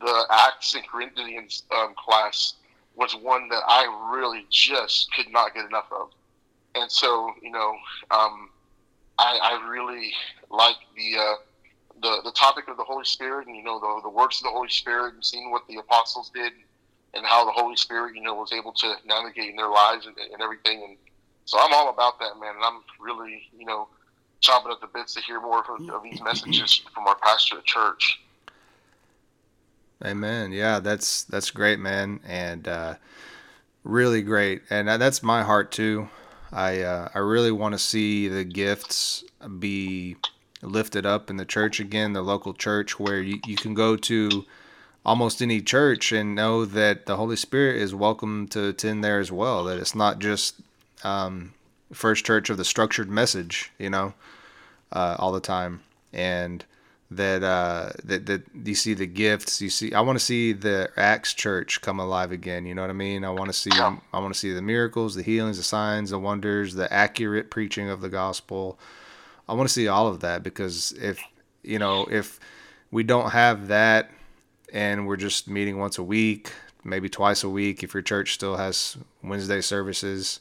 the 0.00 0.24
Acts 0.30 0.74
and 0.74 0.86
Corinthians 0.86 1.64
um, 1.76 1.94
class 1.96 2.54
was 2.96 3.14
one 3.16 3.48
that 3.48 3.62
I 3.66 4.12
really 4.14 4.46
just 4.50 5.12
could 5.12 5.30
not 5.32 5.54
get 5.54 5.64
enough 5.66 5.88
of. 5.90 6.10
And 6.74 6.90
so, 6.90 7.32
you 7.42 7.50
know, 7.50 7.72
um, 8.10 8.50
I, 9.18 9.38
I, 9.42 9.68
really 9.68 10.12
like 10.50 10.76
the, 10.96 11.18
uh, 11.18 11.34
the 12.02 12.20
the 12.24 12.32
topic 12.32 12.68
of 12.68 12.76
the 12.76 12.84
Holy 12.84 13.04
Spirit, 13.04 13.46
and 13.46 13.56
you 13.56 13.62
know, 13.62 13.78
the 13.78 14.02
the 14.02 14.10
works 14.10 14.38
of 14.38 14.44
the 14.44 14.50
Holy 14.50 14.68
Spirit, 14.68 15.14
and 15.14 15.24
seeing 15.24 15.50
what 15.50 15.66
the 15.68 15.76
apostles 15.76 16.30
did, 16.34 16.52
and 17.14 17.24
how 17.26 17.44
the 17.44 17.52
Holy 17.52 17.76
Spirit, 17.76 18.14
you 18.14 18.22
know, 18.22 18.34
was 18.34 18.52
able 18.52 18.72
to 18.72 18.94
navigate 19.06 19.50
in 19.50 19.56
their 19.56 19.70
lives 19.70 20.06
and, 20.06 20.16
and 20.32 20.42
everything. 20.42 20.82
And 20.84 20.96
so, 21.44 21.58
I'm 21.58 21.72
all 21.72 21.90
about 21.90 22.18
that, 22.20 22.38
man. 22.40 22.54
And 22.56 22.64
I'm 22.64 22.82
really, 23.00 23.42
you 23.56 23.66
know, 23.66 23.88
chomping 24.42 24.72
at 24.72 24.80
the 24.80 24.88
bits 24.92 25.14
to 25.14 25.20
hear 25.22 25.40
more 25.40 25.60
of, 25.60 25.88
of 25.88 26.02
these 26.02 26.20
messages 26.22 26.82
from 26.94 27.06
our 27.06 27.16
pastor 27.16 27.58
at 27.58 27.64
church. 27.64 28.20
Amen. 30.04 30.52
Yeah, 30.52 30.80
that's 30.80 31.24
that's 31.24 31.50
great, 31.50 31.78
man, 31.78 32.20
and 32.26 32.68
uh, 32.68 32.94
really 33.84 34.22
great. 34.22 34.62
And 34.68 34.88
that's 34.88 35.22
my 35.22 35.42
heart 35.42 35.72
too. 35.72 36.08
I 36.52 36.80
uh, 36.80 37.08
I 37.14 37.18
really 37.20 37.52
want 37.52 37.72
to 37.72 37.78
see 37.78 38.28
the 38.28 38.44
gifts 38.44 39.24
be 39.58 40.16
lifted 40.64 41.06
up 41.06 41.30
in 41.30 41.36
the 41.36 41.44
church 41.44 41.80
again, 41.80 42.12
the 42.12 42.22
local 42.22 42.54
church 42.54 42.98
where 42.98 43.20
you, 43.20 43.40
you 43.46 43.56
can 43.56 43.74
go 43.74 43.96
to 43.96 44.44
almost 45.04 45.42
any 45.42 45.60
church 45.60 46.12
and 46.12 46.34
know 46.34 46.64
that 46.64 47.06
the 47.06 47.16
Holy 47.16 47.36
Spirit 47.36 47.80
is 47.80 47.94
welcome 47.94 48.48
to 48.48 48.68
attend 48.68 49.04
there 49.04 49.20
as 49.20 49.30
well. 49.30 49.64
That 49.64 49.78
it's 49.78 49.94
not 49.94 50.18
just 50.18 50.56
um, 51.02 51.52
First 51.92 52.24
Church 52.24 52.50
of 52.50 52.56
the 52.56 52.64
structured 52.64 53.10
message, 53.10 53.70
you 53.78 53.90
know, 53.90 54.14
uh, 54.92 55.16
all 55.18 55.32
the 55.32 55.40
time, 55.40 55.82
and 56.12 56.64
that 57.10 57.42
uh, 57.42 57.90
that 58.04 58.26
that 58.26 58.42
you 58.64 58.74
see 58.74 58.94
the 58.94 59.06
gifts. 59.06 59.60
You 59.60 59.70
see, 59.70 59.92
I 59.92 60.00
want 60.00 60.18
to 60.18 60.24
see 60.24 60.52
the 60.52 60.90
Acts 60.96 61.34
Church 61.34 61.80
come 61.80 62.00
alive 62.00 62.32
again. 62.32 62.64
You 62.64 62.74
know 62.74 62.82
what 62.82 62.90
I 62.90 62.94
mean? 62.94 63.24
I 63.24 63.30
want 63.30 63.50
to 63.50 63.52
see 63.52 63.70
I 63.72 63.98
want 64.12 64.32
to 64.32 64.38
see 64.38 64.52
the 64.52 64.62
miracles, 64.62 65.14
the 65.14 65.22
healings, 65.22 65.58
the 65.58 65.62
signs, 65.62 66.10
the 66.10 66.18
wonders, 66.18 66.74
the 66.74 66.92
accurate 66.92 67.50
preaching 67.50 67.88
of 67.88 68.00
the 68.00 68.08
gospel. 68.08 68.78
I 69.48 69.54
want 69.54 69.68
to 69.68 69.72
see 69.72 69.88
all 69.88 70.06
of 70.08 70.20
that 70.20 70.42
because 70.42 70.92
if 70.92 71.22
you 71.62 71.78
know 71.78 72.06
if 72.10 72.40
we 72.90 73.02
don't 73.02 73.30
have 73.30 73.68
that 73.68 74.10
and 74.72 75.06
we're 75.06 75.16
just 75.16 75.48
meeting 75.48 75.78
once 75.78 75.98
a 75.98 76.02
week, 76.02 76.52
maybe 76.82 77.08
twice 77.08 77.44
a 77.44 77.48
week, 77.48 77.82
if 77.82 77.94
your 77.94 78.02
church 78.02 78.34
still 78.34 78.56
has 78.56 78.96
Wednesday 79.22 79.60
services, 79.60 80.40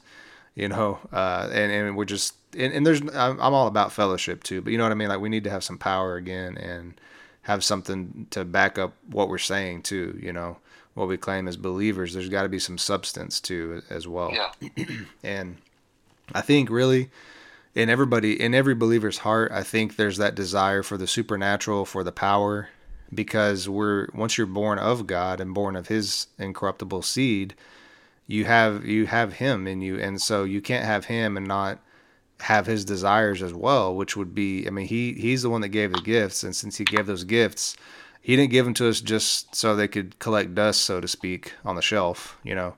you 0.56 0.68
know, 0.68 1.00
uh, 1.12 1.50
and 1.52 1.72
and 1.72 1.98
we're 1.98 2.06
just 2.06 2.36
and, 2.58 2.74
and 2.74 2.86
there's 2.86 3.02
I'm, 3.02 3.40
I'm 3.40 3.54
all 3.54 3.68
about 3.68 3.92
fellowship 3.92 4.44
too, 4.44 4.62
but 4.62 4.72
you 4.72 4.78
know 4.78 4.86
what 4.86 4.92
I 4.92 4.96
mean. 4.96 5.10
Like 5.10 5.20
we 5.20 5.30
need 5.30 5.44
to 5.46 5.50
have 5.50 5.64
some 5.64 5.78
power 5.78 6.16
again 6.16 6.58
and 6.58 7.00
have 7.44 7.64
something 7.64 8.28
to 8.32 8.46
back 8.46 8.78
up 8.78 8.94
what 9.12 9.30
we're 9.30 9.38
saying 9.38 9.84
too. 9.84 10.18
You 10.22 10.34
know 10.34 10.58
what 10.94 11.08
we 11.08 11.18
claim 11.18 11.48
as 11.48 11.58
believers. 11.58 12.14
There's 12.14 12.30
got 12.30 12.44
to 12.44 12.50
be 12.50 12.60
some 12.60 12.78
substance 12.78 13.40
too 13.40 13.82
as 13.90 14.08
well. 14.08 14.32
Yeah. 14.32 14.86
and 15.24 15.58
I 16.34 16.42
think 16.42 16.70
really 16.70 17.10
in 17.76 17.90
everybody 17.90 18.40
in 18.40 18.54
every 18.54 18.76
believer's 18.76 19.20
heart, 19.20 19.52
I 19.52 19.64
think 19.64 19.96
there's 19.96 20.18
that 20.18 20.36
desire 20.36 20.84
for 20.84 20.98
the 20.98 21.08
supernatural, 21.08 21.86
for 21.86 22.04
the 22.04 22.12
power, 22.12 22.70
because 23.14 23.68
we're 23.68 24.08
once 24.14 24.38
you're 24.38 24.48
born 24.48 24.80
of 24.80 25.08
God 25.08 25.40
and 25.40 25.54
born 25.54 25.76
of 25.76 25.88
His 25.88 26.28
incorruptible 26.38 27.02
seed, 27.02 27.56
you 28.28 28.46
have 28.46 28.86
you 28.86 29.08
have 29.08 29.34
Him 29.34 29.68
in 29.68 29.82
you, 29.82 30.00
and 30.00 30.22
so 30.22 30.44
you 30.44 30.62
can't 30.62 30.86
have 30.86 31.06
Him 31.06 31.38
and 31.38 31.48
not 31.48 31.80
have 32.44 32.66
his 32.66 32.84
desires 32.84 33.42
as 33.42 33.54
well, 33.54 33.96
which 33.96 34.18
would 34.18 34.36
be, 34.36 34.68
I 34.68 34.70
mean, 34.70 34.88
he 34.88 35.14
he's 35.14 35.44
the 35.44 35.50
one 35.50 35.62
that 35.62 35.70
gave 35.70 35.94
the 35.94 36.02
gifts, 36.02 36.44
and 36.44 36.56
since 36.56 36.78
he 36.78 36.84
gave 36.84 37.06
those 37.06 37.24
gifts, 37.24 37.78
he 38.22 38.36
didn't 38.36 38.52
give 38.52 38.66
them 38.66 38.74
to 38.76 38.90
us 38.90 39.00
just 39.00 39.56
so 39.56 39.76
they 39.76 39.88
could 39.88 40.20
collect 40.20 40.54
dust, 40.54 40.82
so 40.82 41.00
to 41.00 41.08
speak, 41.08 41.54
on 41.64 41.76
the 41.76 41.82
shelf, 41.82 42.38
you 42.44 42.54
know, 42.54 42.76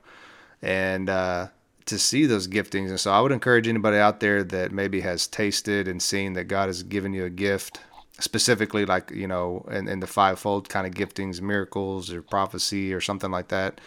and 0.62 1.10
uh, 1.10 1.48
to 1.86 1.98
see 1.98 2.26
those 2.26 2.48
giftings. 2.48 2.88
And 2.88 3.00
so, 3.00 3.12
I 3.12 3.20
would 3.20 3.32
encourage 3.32 3.68
anybody 3.68 3.96
out 3.96 4.20
there 4.20 4.44
that 4.44 4.72
maybe 4.72 5.00
has 5.00 5.26
tasted 5.26 5.88
and 5.88 6.02
seen 6.02 6.34
that 6.34 6.44
God 6.44 6.66
has 6.66 6.82
given 6.82 7.12
you 7.12 7.24
a 7.24 7.30
gift, 7.30 7.80
specifically 8.18 8.84
like 8.84 9.10
you 9.10 9.26
know, 9.26 9.66
in, 9.70 9.88
in 9.88 10.00
the 10.00 10.06
fivefold 10.06 10.68
kind 10.68 10.86
of 10.86 10.94
giftings, 10.94 11.40
miracles 11.40 12.12
or 12.12 12.22
prophecy 12.22 12.92
or 12.92 13.00
something 13.00 13.30
like 13.30 13.48
that, 13.48 13.80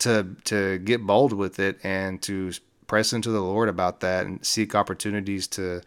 to 0.00 0.36
to 0.44 0.78
get 0.78 1.06
bold 1.06 1.32
with 1.32 1.58
it 1.58 1.78
and 1.82 2.20
to 2.22 2.52
press 2.86 3.12
into 3.12 3.30
the 3.30 3.40
Lord 3.40 3.68
about 3.68 4.00
that 4.00 4.26
and 4.26 4.44
seek 4.44 4.74
opportunities 4.74 5.46
to 5.48 5.82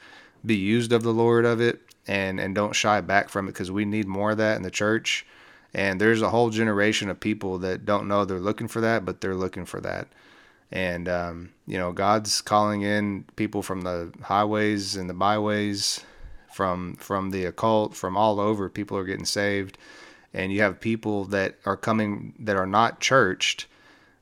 be 0.45 0.55
used 0.55 0.91
of 0.91 1.03
the 1.03 1.13
Lord 1.13 1.45
of 1.45 1.61
it 1.61 1.81
and 2.07 2.39
and 2.39 2.55
don't 2.55 2.75
shy 2.75 3.01
back 3.01 3.29
from 3.29 3.47
it 3.47 3.51
because 3.51 3.71
we 3.71 3.85
need 3.85 4.07
more 4.07 4.31
of 4.31 4.37
that 4.37 4.57
in 4.57 4.63
the 4.63 4.71
church. 4.71 5.25
And 5.73 6.01
there's 6.01 6.23
a 6.23 6.29
whole 6.31 6.49
generation 6.49 7.09
of 7.09 7.19
people 7.19 7.59
that 7.59 7.85
don't 7.85 8.07
know 8.07 8.25
they're 8.25 8.39
looking 8.39 8.67
for 8.67 8.81
that, 8.81 9.05
but 9.05 9.21
they're 9.21 9.35
looking 9.35 9.65
for 9.65 9.79
that. 9.81 10.07
And 10.71 11.09
um, 11.09 11.49
you 11.65 11.77
know, 11.77 11.91
God's 11.91 12.41
calling 12.41 12.81
in 12.81 13.25
people 13.35 13.63
from 13.63 13.81
the 13.81 14.11
highways 14.23 14.95
and 14.95 15.09
the 15.09 15.13
byways, 15.13 16.01
from 16.53 16.95
from 16.95 17.31
the 17.31 17.45
occult, 17.45 17.95
from 17.95 18.15
all 18.15 18.39
over. 18.39 18.69
People 18.69 18.97
are 18.97 19.03
getting 19.03 19.25
saved, 19.25 19.77
and 20.33 20.51
you 20.51 20.61
have 20.61 20.79
people 20.79 21.25
that 21.25 21.55
are 21.65 21.77
coming 21.77 22.33
that 22.39 22.55
are 22.55 22.67
not 22.67 22.99
churched 22.99 23.65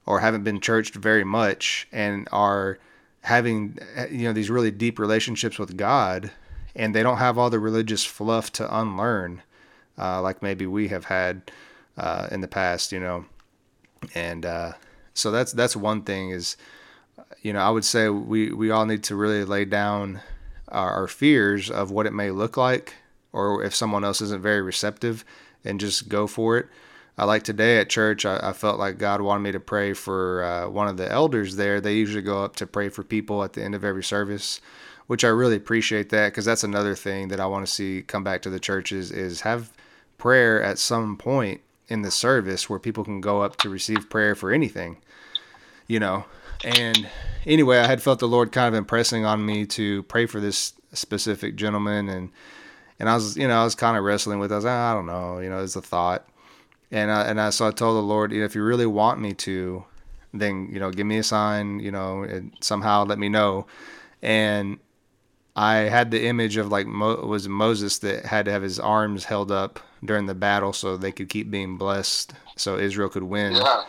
or 0.06 0.22
haven't 0.22 0.44
been 0.44 0.62
churched 0.62 0.96
very 0.96 1.26
much 1.26 1.88
and 1.92 2.30
are 2.32 2.80
having 3.22 3.78
you 4.10 4.24
know 4.24 4.34
these 4.34 4.50
really 4.50 4.72
deep 4.72 5.00
relationships 5.00 5.60
with 5.60 5.76
God. 5.76 6.32
And 6.76 6.94
they 6.94 7.02
don't 7.02 7.18
have 7.18 7.40
all 7.40 7.50
the 7.50 7.60
religious 7.60 8.06
fluff 8.06 8.52
to 8.54 8.80
unlearn 8.80 9.42
uh, 9.98 10.22
like 10.22 10.42
maybe 10.42 10.68
we 10.68 10.90
have 10.90 11.06
had 11.06 11.52
uh, 11.98 12.28
in 12.32 12.42
the 12.42 12.48
past 12.48 12.92
you 12.92 13.00
know. 13.00 13.26
And 14.14 14.46
uh, 14.46 14.74
so 15.18 15.32
that's 15.32 15.52
that's 15.54 15.76
one 15.76 16.02
thing 16.02 16.30
is 16.30 16.58
you 17.42 17.54
know 17.54 17.60
I 17.60 17.70
would 17.70 17.86
say 17.86 18.10
we 18.10 18.52
we 18.52 18.72
all 18.72 18.86
need 18.86 19.04
to 19.06 19.16
really 19.16 19.44
lay 19.44 19.66
down 19.66 20.22
our, 20.68 20.92
our 20.92 21.08
fears 21.08 21.70
of 21.70 21.92
what 21.92 22.06
it 22.06 22.14
may 22.14 22.32
look 22.32 22.58
like 22.58 22.96
or 23.34 23.64
if 23.64 23.76
someone 23.76 24.04
else 24.04 24.22
isn't 24.22 24.42
very 24.42 24.62
receptive 24.62 25.26
and 25.64 25.80
just 25.80 26.10
go 26.10 26.28
for 26.28 26.58
it 26.58 26.68
uh, 27.18 27.26
like 27.26 27.44
today 27.44 27.80
at 27.80 27.90
church, 27.90 28.26
I, 28.26 28.40
I, 28.44 28.54
felt 28.54 28.78
like 28.78 29.00
God 29.00 29.22
wanted 29.22 29.42
me 29.42 29.52
to 29.52 29.60
pray 29.60 29.94
for 29.94 30.44
uh, 30.44 30.70
one 30.70 30.88
of 30.88 30.98
the 30.98 31.12
elders 31.12 31.56
there. 31.56 31.82
They 31.82 31.96
usually 31.96 32.22
go 32.22 32.44
up 32.44 32.56
to 32.58 32.68
pray 32.68 32.90
for 32.90 33.04
people 33.04 33.44
at 33.44 33.54
the 33.54 33.64
end 33.64 33.74
of 33.74 33.84
every 33.84 34.04
service, 34.04 34.62
which 35.08 35.24
I 35.24 35.30
really 35.30 35.56
appreciate 35.56 36.10
that 36.10 36.28
because 36.28 36.46
that's 36.46 36.64
another 36.64 36.94
thing 36.94 37.30
that 37.30 37.40
I 37.40 37.48
want 37.48 37.66
to 37.66 37.72
see 37.72 38.04
come 38.04 38.24
back 38.24 38.44
to 38.44 38.52
the 38.52 38.60
churches 38.60 39.12
is 39.12 39.42
have 39.42 39.74
prayer 40.20 40.62
at 40.62 40.78
some 40.78 41.18
point 41.18 41.62
in 41.88 42.02
the 42.04 42.12
service 42.12 42.70
where 42.70 42.80
people 42.80 43.04
can 43.04 43.22
go 43.22 43.42
up 43.42 43.56
to 43.58 43.70
receive 43.70 44.10
prayer 44.10 44.36
for 44.36 44.52
anything, 44.52 44.98
you 45.88 46.00
know. 46.00 46.26
And 46.64 47.08
anyway, 47.46 47.78
I 47.80 47.88
had 47.88 48.02
felt 48.02 48.20
the 48.20 48.28
Lord 48.28 48.52
kind 48.52 48.68
of 48.68 48.78
impressing 48.78 49.26
on 49.26 49.46
me 49.46 49.66
to 49.68 50.04
pray 50.04 50.26
for 50.26 50.40
this 50.40 50.74
specific 50.94 51.56
gentleman, 51.56 52.10
and 52.10 52.30
and 53.00 53.10
I 53.10 53.16
was, 53.16 53.38
you 53.38 53.48
know, 53.48 53.62
I 53.62 53.64
was 53.64 53.76
kind 53.76 53.98
of 53.98 54.04
wrestling 54.04 54.40
with. 54.40 54.52
It. 54.52 54.56
I 54.56 54.58
was, 54.58 54.66
like, 54.66 54.74
I 54.74 54.94
don't 54.94 55.06
know, 55.06 55.40
you 55.40 55.50
know, 55.50 55.64
it's 55.64 55.76
a 55.76 55.82
thought 55.82 56.28
and 56.92 57.12
I, 57.12 57.24
and 57.24 57.40
I, 57.42 57.50
so 57.50 57.68
I 57.68 57.72
told 57.72 57.98
the 57.98 58.02
Lord, 58.02 58.32
you 58.32 58.40
know, 58.40 58.46
if 58.46 58.56
you 58.56 58.64
really 58.64 58.86
want 58.86 59.20
me 59.20 59.34
to, 59.34 59.84
then 60.34 60.70
you 60.72 60.80
know, 60.80 60.92
give 60.92 61.06
me 61.06 61.18
a 61.18 61.24
sign, 61.24 61.80
you 61.80 61.92
know, 61.92 62.24
and 62.24 62.52
somehow 62.62 63.06
let 63.06 63.20
me 63.20 63.30
know. 63.30 63.68
And 64.22 64.80
I 65.56 65.76
had 65.76 66.12
the 66.12 66.26
image 66.26 66.58
of 66.58 66.70
like 66.70 66.88
Mo, 66.88 67.16
was 67.26 67.48
Moses 67.50 68.00
that 68.00 68.26
had 68.26 68.46
to 68.46 68.52
have 68.52 68.62
his 68.62 68.80
arms 68.80 69.26
held 69.26 69.52
up 69.52 69.80
during 70.04 70.28
the 70.28 70.36
battle 70.36 70.74
so 70.74 70.96
they 70.96 71.12
could 71.12 71.30
keep 71.30 71.52
being 71.52 71.78
blessed, 71.78 72.34
so 72.56 72.78
Israel 72.78 73.10
could 73.10 73.24
win. 73.24 73.54
Yeah. 73.54 73.84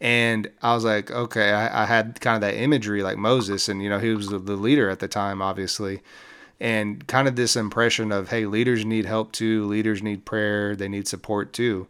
And 0.00 0.50
I 0.62 0.74
was 0.74 0.84
like, 0.84 1.10
okay, 1.10 1.50
I, 1.50 1.82
I 1.82 1.86
had 1.86 2.20
kind 2.20 2.36
of 2.36 2.40
that 2.42 2.56
imagery 2.56 3.02
like 3.02 3.18
Moses, 3.18 3.68
and 3.68 3.82
you 3.82 3.88
know, 3.88 3.98
he 3.98 4.14
was 4.14 4.28
the, 4.28 4.38
the 4.38 4.56
leader 4.56 4.88
at 4.88 5.00
the 5.00 5.08
time, 5.08 5.42
obviously 5.42 6.00
and 6.60 7.06
kind 7.06 7.28
of 7.28 7.36
this 7.36 7.54
impression 7.54 8.10
of 8.10 8.30
hey 8.30 8.44
leaders 8.44 8.84
need 8.84 9.06
help 9.06 9.30
too 9.30 9.64
leaders 9.66 10.02
need 10.02 10.24
prayer 10.24 10.74
they 10.74 10.88
need 10.88 11.06
support 11.06 11.52
too 11.52 11.86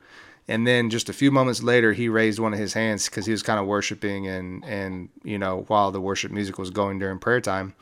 and 0.49 0.67
then 0.67 0.89
just 0.89 1.11
a 1.11 1.13
few 1.13 1.31
moments 1.31 1.63
later, 1.63 1.93
he 1.93 2.09
raised 2.09 2.39
one 2.39 2.55
of 2.55 2.59
his 2.59 2.73
hands 2.73 3.05
because 3.05 3.27
he 3.27 3.33
was 3.33 3.43
kind 3.43 3.61
of 3.61 3.67
worshiping 3.67 4.27
and 4.27 4.65
and 4.65 5.11
you 5.23 5.39
know 5.39 5.65
while 5.69 5.93
the 5.93 6.01
worship 6.01 6.33
music 6.33 6.59
was 6.59 6.71
going 6.71 6.99
during 6.99 7.19
prayer 7.19 7.43
time, 7.43 7.75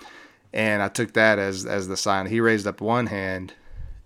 and 0.53 0.83
I 0.83 0.89
took 0.89 1.13
that 1.13 1.39
as 1.39 1.65
as 1.65 1.87
the 1.87 1.97
sign. 1.97 2.27
He 2.27 2.41
raised 2.41 2.67
up 2.67 2.81
one 2.81 3.07
hand, 3.07 3.55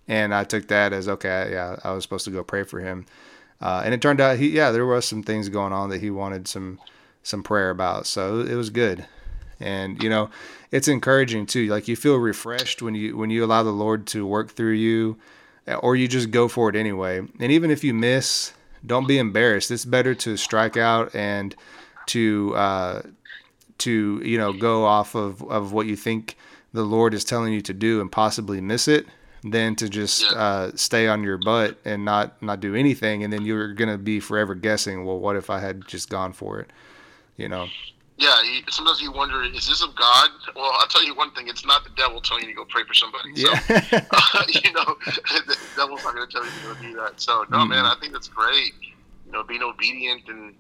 and 0.06 0.34
I 0.34 0.44
took 0.44 0.68
that 0.68 0.92
as 0.92 1.08
okay, 1.08 1.48
yeah, 1.52 1.76
I 1.82 1.92
was 1.92 2.04
supposed 2.04 2.26
to 2.26 2.30
go 2.30 2.44
pray 2.44 2.64
for 2.64 2.80
him. 2.80 3.06
Uh, 3.60 3.82
and 3.84 3.92
it 3.92 4.00
turned 4.00 4.20
out 4.20 4.38
he 4.38 4.48
yeah 4.48 4.70
there 4.70 4.86
was 4.86 5.04
some 5.04 5.22
things 5.22 5.48
going 5.48 5.72
on 5.72 5.90
that 5.90 6.00
he 6.00 6.10
wanted 6.10 6.48
some 6.48 6.78
some 7.22 7.42
prayer 7.42 7.70
about. 7.70 8.06
So 8.06 8.40
it 8.40 8.54
was 8.54 8.70
good, 8.70 9.06
and 9.58 10.02
you 10.02 10.08
know, 10.08 10.30
it's 10.70 10.88
encouraging 10.88 11.46
too. 11.46 11.66
Like 11.66 11.88
you 11.88 11.96
feel 11.96 12.16
refreshed 12.16 12.82
when 12.82 12.94
you 12.94 13.16
when 13.16 13.30
you 13.30 13.44
allow 13.44 13.62
the 13.62 13.70
Lord 13.70 14.06
to 14.08 14.26
work 14.26 14.50
through 14.50 14.72
you, 14.72 15.18
or 15.80 15.96
you 15.96 16.08
just 16.08 16.30
go 16.30 16.48
for 16.48 16.70
it 16.70 16.76
anyway. 16.76 17.18
And 17.18 17.52
even 17.52 17.70
if 17.70 17.84
you 17.84 17.92
miss, 17.92 18.52
don't 18.84 19.06
be 19.06 19.18
embarrassed. 19.18 19.70
It's 19.70 19.84
better 19.84 20.14
to 20.16 20.36
strike 20.36 20.76
out 20.76 21.14
and 21.14 21.54
to 22.06 22.54
uh, 22.56 23.02
to 23.78 24.22
you 24.24 24.38
know 24.38 24.52
go 24.52 24.84
off 24.84 25.14
of 25.14 25.42
of 25.50 25.72
what 25.72 25.86
you 25.86 25.96
think 25.96 26.36
the 26.72 26.84
Lord 26.84 27.14
is 27.14 27.24
telling 27.24 27.52
you 27.52 27.60
to 27.62 27.74
do 27.74 28.00
and 28.00 28.10
possibly 28.10 28.60
miss 28.60 28.88
it 28.88 29.06
than 29.42 29.74
to 29.76 29.88
just 29.88 30.22
yeah. 30.22 30.38
uh, 30.38 30.70
stay 30.74 31.08
on 31.08 31.22
your 31.22 31.38
butt 31.38 31.78
and 31.84 32.04
not 32.04 32.40
not 32.42 32.60
do 32.60 32.74
anything, 32.74 33.24
and 33.24 33.32
then 33.32 33.44
you're 33.44 33.72
gonna 33.72 33.98
be 33.98 34.20
forever 34.20 34.54
guessing. 34.54 35.04
Well, 35.04 35.18
what 35.18 35.36
if 35.36 35.50
I 35.50 35.60
had 35.60 35.86
just 35.86 36.10
gone 36.10 36.32
for 36.32 36.60
it? 36.60 36.70
You 37.36 37.48
know. 37.48 37.66
Yeah, 38.18 38.38
sometimes 38.68 39.00
you 39.00 39.10
wonder, 39.12 39.42
is 39.44 39.66
this 39.66 39.82
of 39.82 39.96
God? 39.96 40.28
Well, 40.54 40.70
I'll 40.74 40.86
tell 40.88 41.02
you 41.02 41.14
one 41.14 41.32
thing: 41.32 41.48
it's 41.48 41.64
not 41.64 41.84
the 41.84 41.90
devil 41.96 42.20
telling 42.20 42.42
you 42.44 42.50
to 42.50 42.54
go 42.54 42.66
pray 42.66 42.84
for 42.84 42.92
somebody. 42.92 43.34
So, 43.34 43.50
yeah. 43.50 44.04
uh, 44.10 44.44
you 44.46 44.72
know, 44.74 44.84
the 45.06 45.56
devil's 45.74 46.04
not 46.04 46.14
going 46.14 46.28
to 46.28 46.32
tell 46.32 46.44
you 46.44 46.50
to 46.50 46.74
go 46.74 46.82
do 46.82 46.94
that. 46.96 47.18
So, 47.18 47.46
no, 47.48 47.58
mm-hmm. 47.58 47.70
man, 47.70 47.86
I 47.86 47.96
think 47.98 48.12
that's 48.12 48.28
great. 48.28 48.74
You 49.24 49.32
know, 49.32 49.42
being 49.42 49.62
obedient 49.62 50.28
and, 50.28 50.54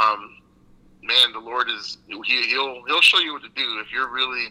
um, 0.00 0.38
man, 1.02 1.32
the 1.34 1.40
Lord 1.40 1.68
is 1.68 1.98
he, 2.08 2.42
he'll 2.46 2.82
he'll 2.86 3.02
show 3.02 3.18
you 3.18 3.34
what 3.34 3.42
to 3.42 3.50
do 3.50 3.80
if 3.80 3.92
you're 3.92 4.08
really 4.08 4.46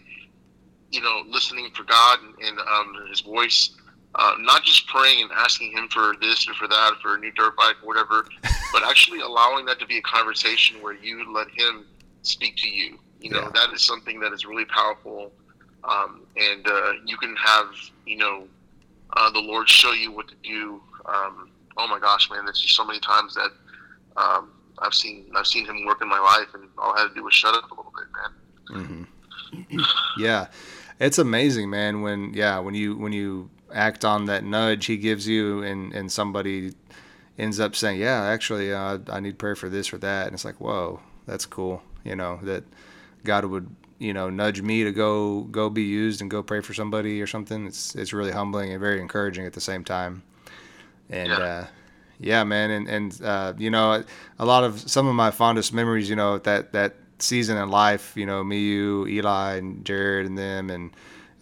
you 0.94 1.02
know, 1.02 1.24
listening 1.28 1.70
for 1.74 1.84
God 1.84 2.20
and, 2.22 2.48
and 2.48 2.60
um, 2.60 3.08
His 3.10 3.22
voice, 3.22 3.72
uh, 4.16 4.36
not 4.40 4.64
just 4.64 4.88
praying 4.88 5.24
and 5.24 5.32
asking 5.32 5.72
Him 5.72 5.88
for 5.90 6.14
this 6.22 6.48
or 6.48 6.54
for 6.54 6.68
that, 6.68 6.92
for 7.02 7.16
a 7.16 7.20
new 7.20 7.32
dirt 7.32 7.58
bike 7.58 7.76
or 7.82 7.88
whatever, 7.88 8.28
but 8.72 8.84
actually 8.84 9.20
allowing 9.20 9.66
that 9.66 9.80
to 9.80 9.86
be 9.88 9.98
a 9.98 10.02
conversation 10.02 10.82
where 10.82 10.94
you 10.94 11.34
let 11.34 11.48
Him 11.50 11.86
speak 12.22 12.56
to 12.58 12.70
you. 12.70 13.00
You 13.20 13.32
know, 13.32 13.42
yeah. 13.42 13.52
that 13.56 13.74
is 13.74 13.82
something 13.82 14.20
that 14.20 14.34
is 14.34 14.46
really 14.46 14.66
powerful, 14.66 15.32
um, 15.84 16.22
and 16.36 16.68
uh, 16.68 16.92
you 17.06 17.18
can 17.18 17.36
have, 17.38 17.68
you 18.06 18.18
know, 18.18 18.48
uh, 19.16 19.32
the 19.32 19.40
Lord 19.40 19.70
show 19.70 19.94
you 19.94 20.12
what 20.12 20.28
to 20.28 20.36
do. 20.44 20.82
Um, 21.06 21.50
oh 21.78 21.88
my 21.88 22.00
gosh, 22.00 22.30
man! 22.30 22.46
There's 22.46 22.60
just 22.60 22.76
so 22.76 22.86
many 22.86 23.00
times 23.00 23.34
that 23.36 23.50
um, 24.18 24.52
I've 24.80 24.94
seen 24.94 25.32
I've 25.36 25.48
seen 25.48 25.66
Him 25.66 25.86
work 25.86 26.02
in 26.02 26.10
my 26.10 26.20
life, 26.20 26.54
and 26.54 26.68
all 26.78 26.94
I 26.94 27.02
had 27.02 27.08
to 27.10 27.14
do 27.14 27.24
was 27.24 27.34
shut 27.34 27.56
up 27.56 27.72
a 27.72 27.76
little 27.76 27.94
bit, 27.98 28.78
man. 28.78 29.08
Mm-hmm. 29.58 29.80
yeah, 30.18 30.48
it's 31.00 31.18
amazing, 31.18 31.70
man. 31.70 32.02
When 32.02 32.34
yeah, 32.34 32.60
when 32.60 32.76
you 32.76 32.96
when 32.96 33.14
you 33.14 33.50
act 33.74 34.06
on 34.06 34.26
that 34.26 34.44
nudge 34.44 34.86
he 34.86 34.98
gives 34.98 35.28
you, 35.28 35.64
and 35.64 35.94
and 35.94 36.12
somebody 36.12 36.74
ends 37.38 37.60
up 37.60 37.76
saying, 37.76 38.00
yeah, 38.00 38.24
actually, 38.24 38.72
uh, 38.74 39.00
I 39.10 39.20
need 39.20 39.38
prayer 39.38 39.56
for 39.56 39.70
this 39.70 39.92
or 39.92 39.98
that, 40.00 40.28
and 40.28 40.34
it's 40.34 40.46
like, 40.46 40.60
whoa, 40.60 41.00
that's 41.26 41.46
cool. 41.46 41.82
You 42.04 42.16
know 42.16 42.40
that 42.44 42.64
God 43.24 43.46
would 43.46 43.70
you 44.00 44.14
know 44.14 44.30
nudge 44.30 44.62
me 44.62 44.84
to 44.84 44.92
go 44.92 45.42
go 45.44 45.70
be 45.70 45.84
used 45.84 46.22
and 46.22 46.30
go 46.30 46.44
pray 46.44 46.62
for 46.62 46.74
somebody 46.74 47.22
or 47.22 47.28
something. 47.28 47.68
It's 47.68 47.96
it's 47.96 48.14
really 48.14 48.32
humbling 48.32 48.72
and 48.72 48.80
very 48.80 49.00
encouraging 49.00 49.46
at 49.46 49.54
the 49.54 49.62
same 49.62 49.84
time. 49.84 50.24
And 51.10 51.30
yeah. 51.30 51.38
uh, 51.38 51.68
yeah, 52.20 52.44
man, 52.44 52.72
and 52.72 52.88
and 52.88 53.22
uh, 53.22 53.54
you 53.58 53.70
know 53.70 54.04
a 54.40 54.46
lot 54.46 54.64
of 54.64 54.90
some 54.90 55.08
of 55.08 55.16
my 55.16 55.32
fondest 55.32 55.74
memories, 55.74 56.10
you 56.10 56.16
know 56.16 56.38
that 56.40 56.74
that 56.74 56.96
season 57.24 57.58
in 57.58 57.70
life, 57.70 58.14
you 58.16 58.26
know, 58.26 58.44
me, 58.44 58.60
you, 58.60 59.08
Eli, 59.08 59.56
and 59.56 59.86
Jared, 59.86 60.26
and 60.26 60.38
them, 60.38 60.70
and 60.70 60.92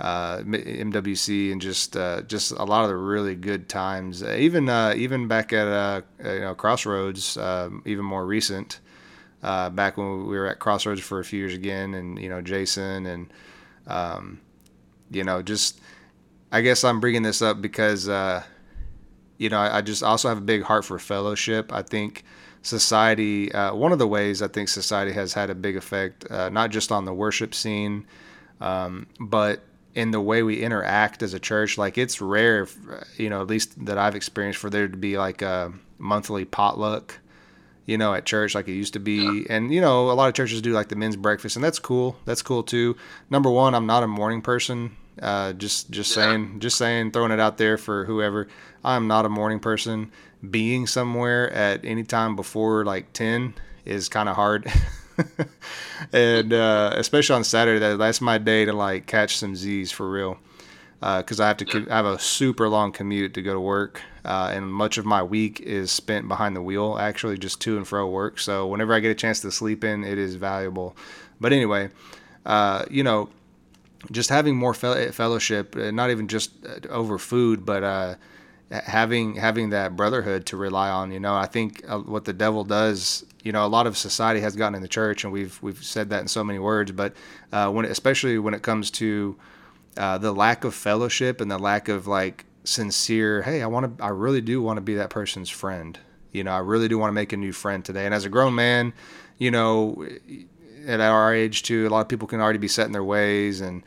uh, 0.02 0.40
MWC, 0.40 1.52
and 1.52 1.62
just 1.62 1.96
uh, 1.96 2.24
just 2.24 2.52
a 2.52 2.64
lot 2.64 2.84
of 2.84 2.90
the 2.90 2.96
really 2.96 3.36
good 3.36 3.70
times. 3.70 4.24
Uh, 4.24 4.36
even 4.40 4.68
uh, 4.68 4.94
even 4.98 5.28
back 5.28 5.54
at 5.54 5.68
uh, 5.68 6.02
you 6.24 6.40
know 6.40 6.56
Crossroads, 6.56 7.38
um, 7.38 7.84
even 7.86 8.04
more 8.04 8.26
recent. 8.26 8.80
Uh, 9.44 9.70
back 9.70 9.98
when 9.98 10.28
we 10.28 10.38
were 10.38 10.48
at 10.48 10.60
Crossroads 10.60 11.02
for 11.02 11.20
a 11.20 11.24
few 11.24 11.40
years 11.40 11.54
again, 11.54 11.94
and 11.94 12.20
you 12.20 12.30
know 12.30 12.42
Jason, 12.42 13.06
and 13.06 13.34
um, 13.86 14.40
you 15.12 15.24
know 15.24 15.44
just 15.44 15.80
I 16.52 16.62
guess 16.62 16.84
I'm 16.84 17.00
bringing 17.00 17.22
this 17.22 17.44
up 17.44 17.62
because 17.62 18.08
you 18.08 19.50
know 19.50 19.60
I, 19.60 19.78
I 19.78 19.82
just 19.82 20.02
also 20.02 20.30
have 20.30 20.40
a 20.40 20.42
big 20.42 20.64
heart 20.64 20.84
for 20.84 20.98
fellowship. 20.98 21.72
I 21.72 21.84
think 21.84 22.24
society, 22.62 23.52
uh, 23.52 23.74
one 23.74 23.92
of 23.92 24.00
the 24.00 24.08
ways 24.08 24.42
I 24.42 24.48
think 24.48 24.70
society 24.70 25.12
has 25.14 25.34
had 25.34 25.50
a 25.50 25.56
big 25.56 25.76
effect, 25.76 26.30
uh, 26.30 26.50
not 26.50 26.72
just 26.72 26.92
on 26.92 27.06
the 27.06 27.14
worship 27.14 27.54
scene, 27.54 28.06
um, 28.60 29.08
but 29.20 29.64
in 29.94 30.12
the 30.12 30.22
way 30.22 30.44
we 30.44 30.62
interact 30.62 31.22
as 31.24 31.34
a 31.34 31.40
church. 31.40 31.78
Like 31.78 31.98
it's 31.98 32.22
rare, 32.22 32.68
you 33.18 33.30
know, 33.30 33.42
at 33.42 33.48
least 33.48 33.86
that 33.86 33.98
I've 33.98 34.16
experienced, 34.16 34.60
for 34.60 34.70
there 34.70 34.88
to 34.88 34.98
be 34.98 35.18
like 35.18 35.42
a 35.42 35.74
monthly 35.98 36.46
potluck, 36.46 37.20
you 37.86 37.98
know, 37.98 38.14
at 38.14 38.26
church 38.26 38.56
like 38.56 38.68
it 38.68 38.74
used 38.74 38.94
to 38.94 39.00
be. 39.00 39.46
And 39.50 39.74
you 39.74 39.82
know, 39.82 40.12
a 40.12 40.14
lot 40.14 40.30
of 40.30 40.36
churches 40.36 40.62
do 40.62 40.72
like 40.72 40.90
the 40.90 40.96
men's 40.96 41.16
breakfast, 41.16 41.56
and 41.56 41.66
that's 41.66 41.80
cool. 41.80 42.18
That's 42.26 42.42
cool 42.42 42.64
too. 42.64 42.96
Number 43.30 43.50
one, 43.50 43.76
I'm 43.76 43.88
not 43.88 44.04
a 44.04 44.08
morning 44.08 44.42
person. 44.42 44.96
Uh, 45.22 45.54
just 45.54 45.92
just 45.92 46.16
yeah. 46.16 46.24
saying, 46.24 46.60
just 46.60 46.78
saying, 46.78 47.12
throwing 47.12 47.32
it 47.32 47.40
out 47.40 47.58
there 47.58 47.78
for 47.78 48.06
whoever. 48.06 48.48
I'm 48.84 49.08
not 49.08 49.26
a 49.26 49.30
morning 49.30 49.60
person 49.60 50.12
being 50.50 50.88
somewhere 50.88 51.52
at 51.52 51.86
any 51.86 52.04
time 52.04 52.36
before 52.36 52.84
like 52.86 53.14
10 53.14 53.54
is 53.86 54.10
kind 54.10 54.30
of 54.30 54.36
hard. 54.36 54.72
and 56.14 56.54
uh, 56.54 56.92
especially 56.96 57.36
on 57.36 57.44
Saturday, 57.44 57.80
that, 57.80 57.98
that's 57.98 58.22
my 58.22 58.38
day 58.38 58.66
to 58.66 58.74
like 58.74 59.06
catch 59.06 59.38
some 59.38 59.56
Z's 59.56 59.92
for 59.92 60.10
real. 60.10 60.38
Because 61.00 61.40
uh, 61.40 61.46
I 61.46 61.48
have 61.48 61.58
to 61.58 61.88
I 61.90 61.96
have 61.96 62.06
a 62.06 62.20
super 62.20 62.70
long 62.70 62.92
commute 62.92 63.34
to 63.34 63.42
go 63.42 63.54
to 63.54 63.60
work, 63.60 64.04
uh, 64.24 64.52
and 64.54 64.72
much 64.72 65.00
of 65.00 65.06
my 65.06 65.24
week 65.24 65.60
is 65.60 65.92
spent 65.92 66.28
behind 66.28 66.56
the 66.56 66.62
wheel, 66.62 66.96
actually 67.00 67.40
just 67.40 67.60
to 67.62 67.76
and 67.76 67.88
fro 67.88 68.08
work. 68.08 68.38
So 68.38 68.68
whenever 68.68 68.94
I 68.94 69.00
get 69.00 69.10
a 69.10 69.16
chance 69.16 69.40
to 69.40 69.52
sleep 69.52 69.84
in, 69.84 70.04
it 70.04 70.20
is 70.20 70.36
valuable. 70.36 70.96
But 71.40 71.54
anyway, 71.54 71.90
uh, 72.46 72.86
you 72.88 73.02
know, 73.02 73.30
just 74.12 74.30
having 74.30 74.56
more 74.56 74.76
fellowship, 74.76 75.76
uh, 75.76 75.90
not 75.90 76.12
even 76.12 76.28
just 76.28 76.52
uh, 76.68 76.88
over 76.90 77.18
food, 77.18 77.66
but 77.66 78.20
having 78.72 79.36
having 79.36 79.70
that 79.72 79.96
brotherhood 79.96 80.46
to 80.48 80.58
rely 80.58 80.90
on. 80.90 81.12
You 81.12 81.20
know, 81.20 81.36
I 81.36 81.46
think 81.46 81.84
uh, 81.88 82.00
what 82.00 82.26
the 82.26 82.34
devil 82.34 82.64
does. 82.64 83.26
You 83.44 83.52
know, 83.52 83.66
a 83.66 83.68
lot 83.68 83.88
of 83.88 83.98
society 83.98 84.40
has 84.42 84.56
gotten 84.56 84.76
in 84.76 84.82
the 84.82 84.88
church, 84.88 85.24
and 85.24 85.34
we've 85.34 85.62
we've 85.62 85.84
said 85.84 86.10
that 86.10 86.22
in 86.22 86.28
so 86.28 86.44
many 86.44 86.60
words. 86.60 86.92
But 86.92 87.14
uh, 87.52 87.70
when 87.70 87.86
especially 87.86 88.38
when 88.40 88.54
it 88.54 88.62
comes 88.62 88.92
to 88.92 89.36
uh, 89.98 90.18
the 90.18 90.32
lack 90.32 90.64
of 90.64 90.74
fellowship 90.74 91.42
and 91.42 91.52
the 91.52 91.58
lack 91.58 91.90
of 91.90 92.08
like 92.08 92.46
sincere, 92.64 93.42
hey, 93.42 93.62
I 93.62 93.68
want 93.68 93.98
to, 93.98 94.04
I 94.04 94.10
really 94.10 94.42
do 94.42 94.62
want 94.62 94.78
to 94.78 94.82
be 94.82 94.96
that 94.96 95.10
person's 95.10 95.50
friend. 95.50 96.00
You 96.32 96.44
know, 96.44 96.52
I 96.52 96.60
really 96.60 96.88
do 96.88 96.98
want 96.98 97.10
to 97.10 97.14
make 97.14 97.34
a 97.34 97.38
new 97.38 97.52
friend 97.52 97.84
today. 97.84 98.06
And 98.06 98.14
as 98.14 98.24
a 98.24 98.30
grown 98.30 98.56
man, 98.56 98.94
you 99.38 99.52
know, 99.52 100.06
at 100.86 101.02
our 101.02 101.34
age 101.34 101.64
too, 101.64 101.88
a 101.88 101.90
lot 101.90 102.02
of 102.02 102.08
people 102.08 102.28
can 102.28 102.40
already 102.40 102.60
be 102.60 102.68
set 102.68 102.86
in 102.86 102.94
their 102.94 103.04
ways 103.04 103.60
and 103.60 103.84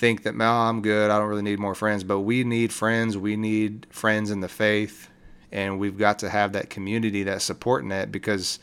think 0.00 0.22
that, 0.22 0.34
no, 0.34 0.50
I'm 0.50 0.80
good. 0.80 1.10
I 1.10 1.18
don't 1.18 1.28
really 1.28 1.42
need 1.42 1.58
more 1.58 1.74
friends. 1.74 2.02
But 2.02 2.20
we 2.20 2.42
need 2.42 2.72
friends. 2.72 3.18
We 3.18 3.36
need 3.36 3.86
friends 3.90 4.30
in 4.30 4.40
the 4.40 4.48
faith. 4.48 5.10
And 5.52 5.78
we've 5.78 5.98
got 5.98 6.18
to 6.20 6.30
have 6.30 6.52
that 6.54 6.70
community, 6.70 7.22
that 7.24 7.42
support 7.42 7.84
net, 7.84 8.10
because, 8.10 8.60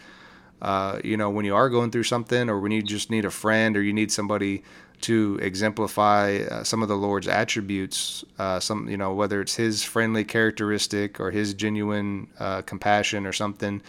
uh, 0.61 0.99
you 1.03 1.15
know, 1.15 1.29
when 1.29 1.45
you 1.45 1.55
are 1.55 1.69
going 1.69 1.91
through 1.91 2.03
something 2.03 2.49
or 2.49 2.59
when 2.59 2.71
you 2.71 2.81
just 2.81 3.11
need 3.11 3.25
a 3.25 3.29
friend 3.29 3.77
or 3.77 3.83
you 3.83 3.93
need 3.93 4.11
somebody 4.11 4.63
to 5.01 5.37
exemplify 5.41 6.37
uh, 6.37 6.63
some 6.63 6.81
of 6.81 6.87
the 6.87 6.95
Lord's 6.95 7.27
attributes, 7.27 8.25
uh, 8.39 8.59
some, 8.59 8.89
you 8.89 8.97
know, 8.97 9.13
whether 9.13 9.41
it's 9.41 9.55
his 9.55 9.83
friendly 9.83 10.23
characteristic 10.23 11.19
or 11.19 11.29
his 11.29 11.53
genuine 11.53 12.27
uh, 12.39 12.63
compassion 12.63 13.27
or 13.27 13.33
something, 13.33 13.81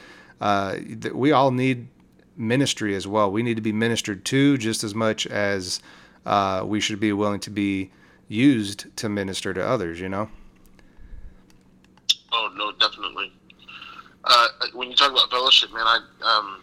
uh, 0.42 0.76
we 1.14 1.32
all 1.32 1.50
need 1.50 1.88
ministry 2.36 2.94
as 2.94 3.06
well. 3.06 3.32
We 3.32 3.42
need 3.42 3.56
to 3.56 3.62
be 3.62 3.72
ministered 3.72 4.24
to 4.26 4.58
just 4.58 4.84
as 4.84 4.94
much 4.94 5.26
as 5.26 5.80
uh, 6.28 6.62
we 6.62 6.78
should 6.78 7.00
be 7.00 7.12
willing 7.12 7.40
to 7.40 7.50
be 7.50 7.90
used 8.28 8.94
to 8.96 9.08
minister 9.08 9.54
to 9.54 9.66
others, 9.66 9.98
you 9.98 10.10
know? 10.10 10.28
Oh, 12.30 12.50
no, 12.54 12.70
definitely. 12.72 13.32
Uh, 14.24 14.48
when 14.74 14.90
you 14.90 14.94
talk 14.94 15.10
about 15.10 15.30
fellowship, 15.30 15.72
man, 15.72 15.86
I, 15.86 16.00
um, 16.22 16.62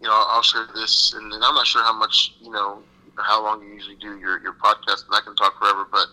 you 0.00 0.08
know, 0.08 0.24
I'll 0.28 0.42
share 0.42 0.66
this, 0.74 1.12
and, 1.12 1.30
and, 1.30 1.44
I'm 1.44 1.54
not 1.54 1.66
sure 1.66 1.82
how 1.82 1.92
much, 1.92 2.32
you 2.40 2.50
know, 2.50 2.82
how 3.18 3.44
long 3.44 3.62
you 3.62 3.74
usually 3.74 3.96
do 3.96 4.18
your, 4.18 4.40
your 4.40 4.54
podcast, 4.54 5.04
and 5.04 5.14
I 5.14 5.20
can 5.20 5.36
talk 5.36 5.58
forever, 5.58 5.86
but 5.92 6.06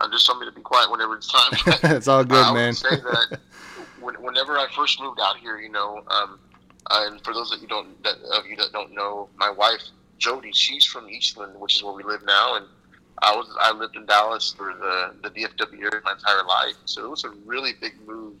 uh, 0.00 0.10
just 0.10 0.26
tell 0.26 0.36
me 0.36 0.44
to 0.44 0.52
be 0.52 0.62
quiet 0.62 0.90
whenever 0.90 1.14
it's 1.14 1.28
time. 1.28 1.76
it's 1.96 2.08
all 2.08 2.24
good, 2.24 2.44
uh, 2.44 2.52
man. 2.52 2.64
I 2.64 2.66
would 2.66 2.76
say 2.76 2.96
that 2.96 3.38
when, 4.00 4.16
whenever 4.16 4.58
I 4.58 4.66
first 4.74 5.00
moved 5.00 5.20
out 5.22 5.36
here, 5.36 5.60
you 5.60 5.70
know, 5.70 6.02
um, 6.08 6.40
and 6.90 7.22
for 7.22 7.32
those 7.32 7.50
that 7.50 7.62
you 7.62 7.68
don't, 7.68 8.02
that, 8.02 8.16
of 8.32 8.46
you 8.46 8.56
that 8.56 8.72
don't 8.72 8.92
know, 8.92 9.28
my 9.38 9.48
wife 9.48 9.82
Jody, 10.22 10.52
she's 10.52 10.84
from 10.84 11.10
Eastland, 11.10 11.58
which 11.58 11.74
is 11.74 11.82
where 11.82 11.92
we 11.92 12.04
live 12.04 12.22
now, 12.24 12.54
and 12.54 12.66
I 13.20 13.34
was 13.34 13.52
I 13.60 13.72
lived 13.72 13.96
in 13.96 14.06
Dallas 14.06 14.54
for 14.56 14.72
the 14.72 15.14
the 15.20 15.30
DFW 15.30 15.82
area 15.82 16.00
my 16.04 16.12
entire 16.12 16.44
life, 16.44 16.76
so 16.84 17.04
it 17.04 17.10
was 17.10 17.24
a 17.24 17.30
really 17.44 17.72
big 17.80 17.94
move 18.06 18.34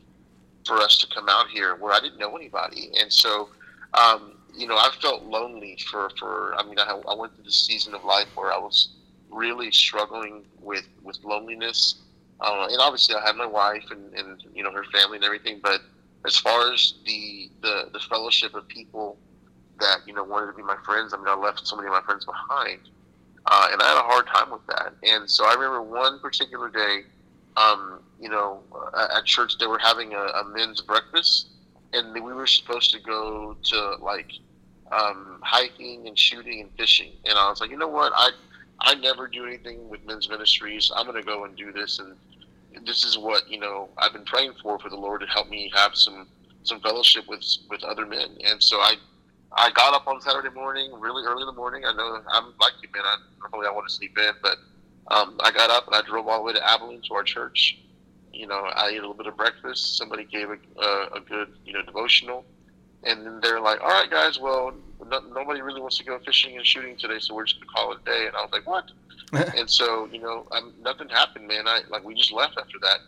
for 0.64 0.76
us 0.76 0.96
to 0.98 1.08
come 1.12 1.28
out 1.28 1.48
here 1.48 1.74
where 1.74 1.92
I 1.92 1.98
didn't 1.98 2.18
know 2.18 2.36
anybody, 2.36 2.92
and 3.00 3.12
so 3.12 3.48
um, 3.94 4.34
you 4.56 4.68
know 4.68 4.76
I 4.76 4.90
felt 5.00 5.24
lonely 5.24 5.76
for 5.90 6.08
for 6.20 6.54
I 6.56 6.64
mean 6.64 6.78
I, 6.78 7.00
I 7.08 7.14
went 7.14 7.34
through 7.34 7.44
this 7.44 7.66
season 7.66 7.94
of 7.94 8.04
life 8.04 8.28
where 8.36 8.52
I 8.52 8.58
was 8.58 8.90
really 9.28 9.72
struggling 9.72 10.44
with 10.60 10.86
with 11.02 11.18
loneliness, 11.24 11.96
uh, 12.40 12.68
and 12.70 12.80
obviously 12.80 13.16
I 13.16 13.26
had 13.26 13.34
my 13.34 13.46
wife 13.46 13.86
and, 13.90 14.14
and 14.14 14.40
you 14.54 14.62
know 14.62 14.70
her 14.70 14.84
family 14.92 15.16
and 15.16 15.24
everything, 15.24 15.58
but 15.60 15.80
as 16.24 16.36
far 16.36 16.72
as 16.72 16.94
the 17.04 17.50
the, 17.60 17.88
the 17.92 18.00
fellowship 18.08 18.54
of 18.54 18.68
people 18.68 19.18
that 19.82 20.00
you 20.06 20.14
know 20.14 20.24
wanted 20.24 20.46
to 20.46 20.56
be 20.56 20.62
my 20.62 20.76
friends. 20.84 21.12
I 21.12 21.18
mean, 21.18 21.28
I 21.28 21.34
left 21.34 21.66
so 21.66 21.76
many 21.76 21.88
of 21.88 21.92
my 21.92 22.00
friends 22.02 22.24
behind, 22.24 22.80
uh, 23.46 23.68
and 23.72 23.82
I 23.82 23.88
had 23.88 23.98
a 23.98 24.06
hard 24.06 24.26
time 24.26 24.50
with 24.50 24.66
that. 24.68 24.94
And 25.02 25.28
so 25.28 25.44
I 25.44 25.54
remember 25.54 25.82
one 25.82 26.20
particular 26.20 26.70
day, 26.70 27.02
um, 27.56 28.00
you 28.20 28.28
know, 28.28 28.60
at 29.14 29.24
church 29.24 29.58
they 29.58 29.66
were 29.66 29.78
having 29.78 30.14
a, 30.14 30.20
a, 30.20 30.44
men's 30.44 30.80
breakfast, 30.80 31.48
and 31.92 32.14
we 32.14 32.32
were 32.32 32.46
supposed 32.46 32.92
to 32.92 33.00
go 33.00 33.56
to 33.64 33.96
like 34.00 34.32
um, 34.90 35.40
hiking 35.42 36.06
and 36.06 36.18
shooting 36.18 36.60
and 36.60 36.70
fishing. 36.78 37.12
And 37.24 37.38
I 37.38 37.48
was 37.50 37.60
like, 37.60 37.70
you 37.70 37.76
know 37.76 37.88
what, 37.88 38.12
I 38.14 38.30
I 38.80 38.94
never 38.94 39.28
do 39.28 39.46
anything 39.46 39.88
with 39.88 40.04
men's 40.06 40.28
ministries. 40.28 40.90
I'm 40.94 41.06
going 41.06 41.20
to 41.20 41.26
go 41.26 41.44
and 41.44 41.56
do 41.56 41.72
this, 41.72 41.98
and 41.98 42.16
this 42.86 43.04
is 43.04 43.18
what 43.18 43.48
you 43.50 43.58
know 43.58 43.88
I've 43.98 44.12
been 44.12 44.24
praying 44.24 44.54
for 44.62 44.78
for 44.78 44.88
the 44.88 44.96
Lord 44.96 45.20
to 45.20 45.26
help 45.26 45.48
me 45.48 45.70
have 45.74 45.94
some 45.94 46.28
some 46.64 46.80
fellowship 46.80 47.26
with 47.28 47.44
with 47.68 47.82
other 47.84 48.06
men. 48.06 48.36
And 48.44 48.62
so 48.62 48.78
I 48.78 48.94
I 49.54 49.70
got 49.70 49.94
up 49.94 50.06
on 50.06 50.20
Saturday 50.20 50.50
morning, 50.50 50.90
really 50.98 51.24
early 51.24 51.42
in 51.42 51.46
the 51.46 51.52
morning. 51.52 51.84
I 51.84 51.92
know 51.92 52.20
I'm 52.30 52.54
like 52.60 52.72
you, 52.82 52.88
man. 52.94 53.04
I 53.04 53.16
normally 53.40 53.68
I 53.68 53.72
want 53.72 53.88
to 53.88 53.94
sleep 53.94 54.16
in, 54.18 54.32
but 54.42 54.56
um, 55.08 55.36
I 55.40 55.50
got 55.50 55.70
up 55.70 55.86
and 55.86 55.94
I 55.96 56.02
drove 56.02 56.26
all 56.28 56.38
the 56.38 56.44
way 56.44 56.52
to 56.52 56.70
Abilene 56.70 57.02
to 57.08 57.14
our 57.14 57.22
church. 57.22 57.78
You 58.32 58.46
know, 58.46 58.60
I 58.74 58.88
ate 58.88 58.96
a 58.96 59.00
little 59.00 59.14
bit 59.14 59.26
of 59.26 59.36
breakfast. 59.36 59.98
Somebody 59.98 60.24
gave 60.24 60.48
a, 60.48 60.56
a, 60.80 61.08
a 61.16 61.20
good, 61.20 61.52
you 61.66 61.74
know, 61.74 61.82
devotional, 61.82 62.44
and 63.04 63.26
then 63.26 63.40
they're 63.42 63.60
like, 63.60 63.80
"All 63.82 63.90
right, 63.90 64.10
guys, 64.10 64.38
well, 64.40 64.72
no, 65.06 65.20
nobody 65.34 65.60
really 65.60 65.80
wants 65.80 65.98
to 65.98 66.04
go 66.04 66.18
fishing 66.20 66.56
and 66.56 66.66
shooting 66.66 66.96
today, 66.96 67.18
so 67.18 67.34
we're 67.34 67.44
just 67.44 67.60
gonna 67.60 67.72
call 67.74 67.92
it 67.92 67.98
a 68.00 68.04
day." 68.04 68.26
And 68.26 68.36
I 68.36 68.40
was 68.42 68.50
like, 68.52 68.66
"What?" 68.66 68.90
and 69.56 69.68
so, 69.68 70.08
you 70.10 70.20
know, 70.20 70.46
I'm, 70.50 70.72
nothing 70.82 71.08
happened, 71.08 71.46
man. 71.46 71.66
I 71.66 71.80
like 71.90 72.04
we 72.04 72.14
just 72.14 72.32
left 72.32 72.56
after 72.58 72.78
that. 72.80 72.98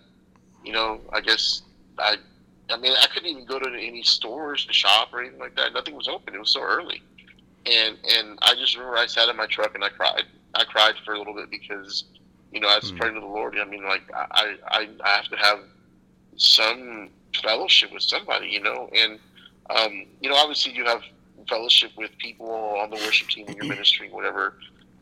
You 0.63 0.73
know, 0.73 1.01
I 1.13 1.21
guess 1.21 1.63
I 1.99 2.17
I 2.71 2.77
mean, 2.79 2.93
I 2.93 3.07
couldn't 3.13 3.29
even 3.29 3.45
go 3.45 3.59
to 3.59 3.69
any 3.69 4.03
stores 4.03 4.65
to 4.67 4.73
shop 4.73 5.09
or 5.13 5.21
anything 5.21 5.39
like 5.39 5.55
that. 5.57 5.75
Nothing 5.75 5.95
was 5.95 6.09
open. 6.09 6.35
It 6.35 6.39
was 6.39 6.53
so 6.53 6.63
early, 6.63 7.03
and 7.67 7.99
and 8.11 8.39
I 8.43 8.55
just 8.55 8.77
remember 8.77 8.97
I 8.97 9.07
sat 9.07 9.29
in 9.29 9.37
my 9.37 9.47
truck 9.47 9.75
and 9.75 9.85
I 9.85 9.91
cried. 9.91 10.25
I 10.55 10.65
cried 10.65 10.95
for 11.05 11.15
a 11.15 11.19
little 11.19 11.35
bit 11.35 11.51
because, 11.51 12.05
you 12.53 12.61
know, 12.61 12.69
I 12.69 12.77
was 12.77 12.93
mm. 12.93 12.99
praying 12.99 13.15
to 13.15 13.21
the 13.21 13.27
Lord. 13.27 13.57
I 13.59 13.65
mean, 13.65 13.85
like 13.85 14.03
I, 14.15 14.57
I 14.69 14.89
I 15.05 15.09
have 15.17 15.29
to 15.29 15.37
have 15.37 15.61
some 16.37 17.11
fellowship 17.43 17.93
with 17.93 18.03
somebody, 18.03 18.49
you 18.49 18.61
know, 18.61 18.89
and 18.95 19.19
um, 19.71 20.07
you 20.21 20.29
know, 20.29 20.37
obviously 20.37 20.73
you 20.73 20.85
have 20.85 21.03
fellowship 21.49 21.91
with 21.97 22.17
people 22.19 22.51
on 22.51 22.91
the 22.91 22.97
worship 22.97 23.29
team 23.29 23.47
in 23.49 23.57
your 23.57 23.65
ministry, 23.69 24.09
whatever. 24.11 24.55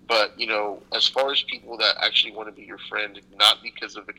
But 0.08 0.38
you 0.38 0.46
know, 0.46 0.82
as 0.94 1.06
far 1.06 1.30
as 1.30 1.42
people 1.42 1.76
that 1.78 1.94
actually 2.02 2.34
want 2.34 2.48
to 2.48 2.52
be 2.52 2.62
your 2.62 2.78
friend, 2.88 3.20
not 3.36 3.62
because 3.62 3.96
of 3.96 4.06
the 4.06 4.12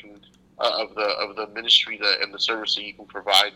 uh, 0.59 0.83
of 0.83 0.95
the 0.95 1.01
of 1.01 1.35
the 1.35 1.47
ministry 1.53 1.97
that 1.97 2.21
and 2.21 2.33
the 2.33 2.39
service 2.39 2.75
that 2.75 2.83
you 2.83 2.93
can 2.93 3.05
provide 3.05 3.53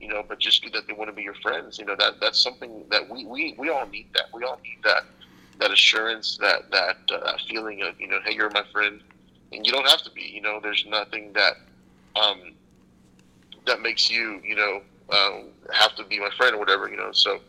you 0.00 0.08
know 0.08 0.22
but 0.28 0.38
just 0.38 0.62
that 0.72 0.86
they 0.86 0.92
want 0.92 1.08
to 1.10 1.14
be 1.14 1.22
your 1.22 1.34
friends 1.34 1.78
you 1.78 1.84
know 1.84 1.96
that 1.98 2.20
that's 2.20 2.40
something 2.40 2.84
that 2.90 3.08
we 3.08 3.24
we, 3.24 3.54
we 3.58 3.68
all 3.68 3.86
need 3.86 4.06
that. 4.14 4.26
We 4.32 4.44
all 4.44 4.58
need 4.62 4.78
that 4.84 5.04
that 5.60 5.70
assurance 5.70 6.38
that 6.38 6.70
that 6.70 6.96
uh, 7.12 7.36
feeling 7.48 7.82
of 7.82 8.00
you 8.00 8.08
know 8.08 8.18
hey 8.24 8.34
you're 8.34 8.50
my 8.50 8.64
friend. 8.72 9.00
And 9.50 9.66
you 9.66 9.72
don't 9.72 9.88
have 9.88 10.02
to 10.02 10.10
be 10.10 10.22
you 10.22 10.42
know 10.42 10.60
there's 10.62 10.84
nothing 10.86 11.32
that 11.32 11.54
um 12.16 12.52
that 13.66 13.80
makes 13.80 14.10
you 14.10 14.40
you 14.44 14.54
know 14.54 14.82
um, 15.10 15.46
have 15.72 15.96
to 15.96 16.04
be 16.04 16.20
my 16.20 16.28
friend 16.36 16.54
or 16.54 16.58
whatever 16.58 16.88
you 16.88 16.96
know 16.96 17.12
so 17.12 17.40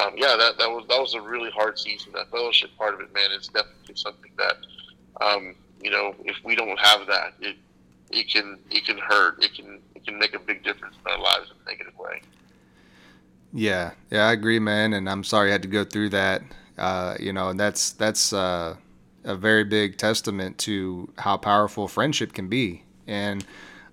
um, 0.00 0.12
yeah 0.16 0.36
that 0.38 0.58
that 0.58 0.70
was 0.70 0.86
that 0.88 1.00
was 1.00 1.14
a 1.14 1.20
really 1.20 1.50
hard 1.50 1.78
season. 1.78 2.12
That 2.12 2.30
fellowship 2.30 2.70
part 2.78 2.94
of 2.94 3.00
it 3.00 3.12
man 3.12 3.32
is 3.32 3.48
definitely 3.48 3.96
something 3.96 4.30
that 4.38 4.56
um, 5.20 5.54
you 5.82 5.90
know 5.90 6.14
if 6.24 6.36
we 6.44 6.54
don't 6.54 6.78
have 6.78 7.06
that 7.08 7.34
it 7.40 7.56
it 8.10 8.30
can 8.30 8.58
it 8.70 8.84
can 8.84 8.98
hurt. 8.98 9.42
It 9.42 9.54
can 9.54 9.80
it 9.94 10.04
can 10.04 10.18
make 10.18 10.34
a 10.34 10.38
big 10.38 10.62
difference 10.62 10.96
in 11.04 11.12
our 11.12 11.18
lives 11.18 11.50
in 11.50 11.56
a 11.66 11.70
negative 11.70 11.98
way. 11.98 12.22
Yeah, 13.52 13.92
yeah, 14.10 14.28
I 14.28 14.32
agree, 14.32 14.58
man. 14.58 14.92
And 14.92 15.08
I'm 15.08 15.24
sorry 15.24 15.50
I 15.50 15.52
had 15.52 15.62
to 15.62 15.68
go 15.68 15.84
through 15.84 16.10
that. 16.10 16.42
Uh, 16.78 17.16
you 17.20 17.32
know, 17.32 17.48
and 17.48 17.58
that's 17.58 17.90
that's 17.92 18.32
uh, 18.32 18.76
a 19.24 19.36
very 19.36 19.64
big 19.64 19.98
testament 19.98 20.58
to 20.58 21.12
how 21.18 21.36
powerful 21.36 21.88
friendship 21.88 22.32
can 22.32 22.48
be. 22.48 22.84
And 23.06 23.44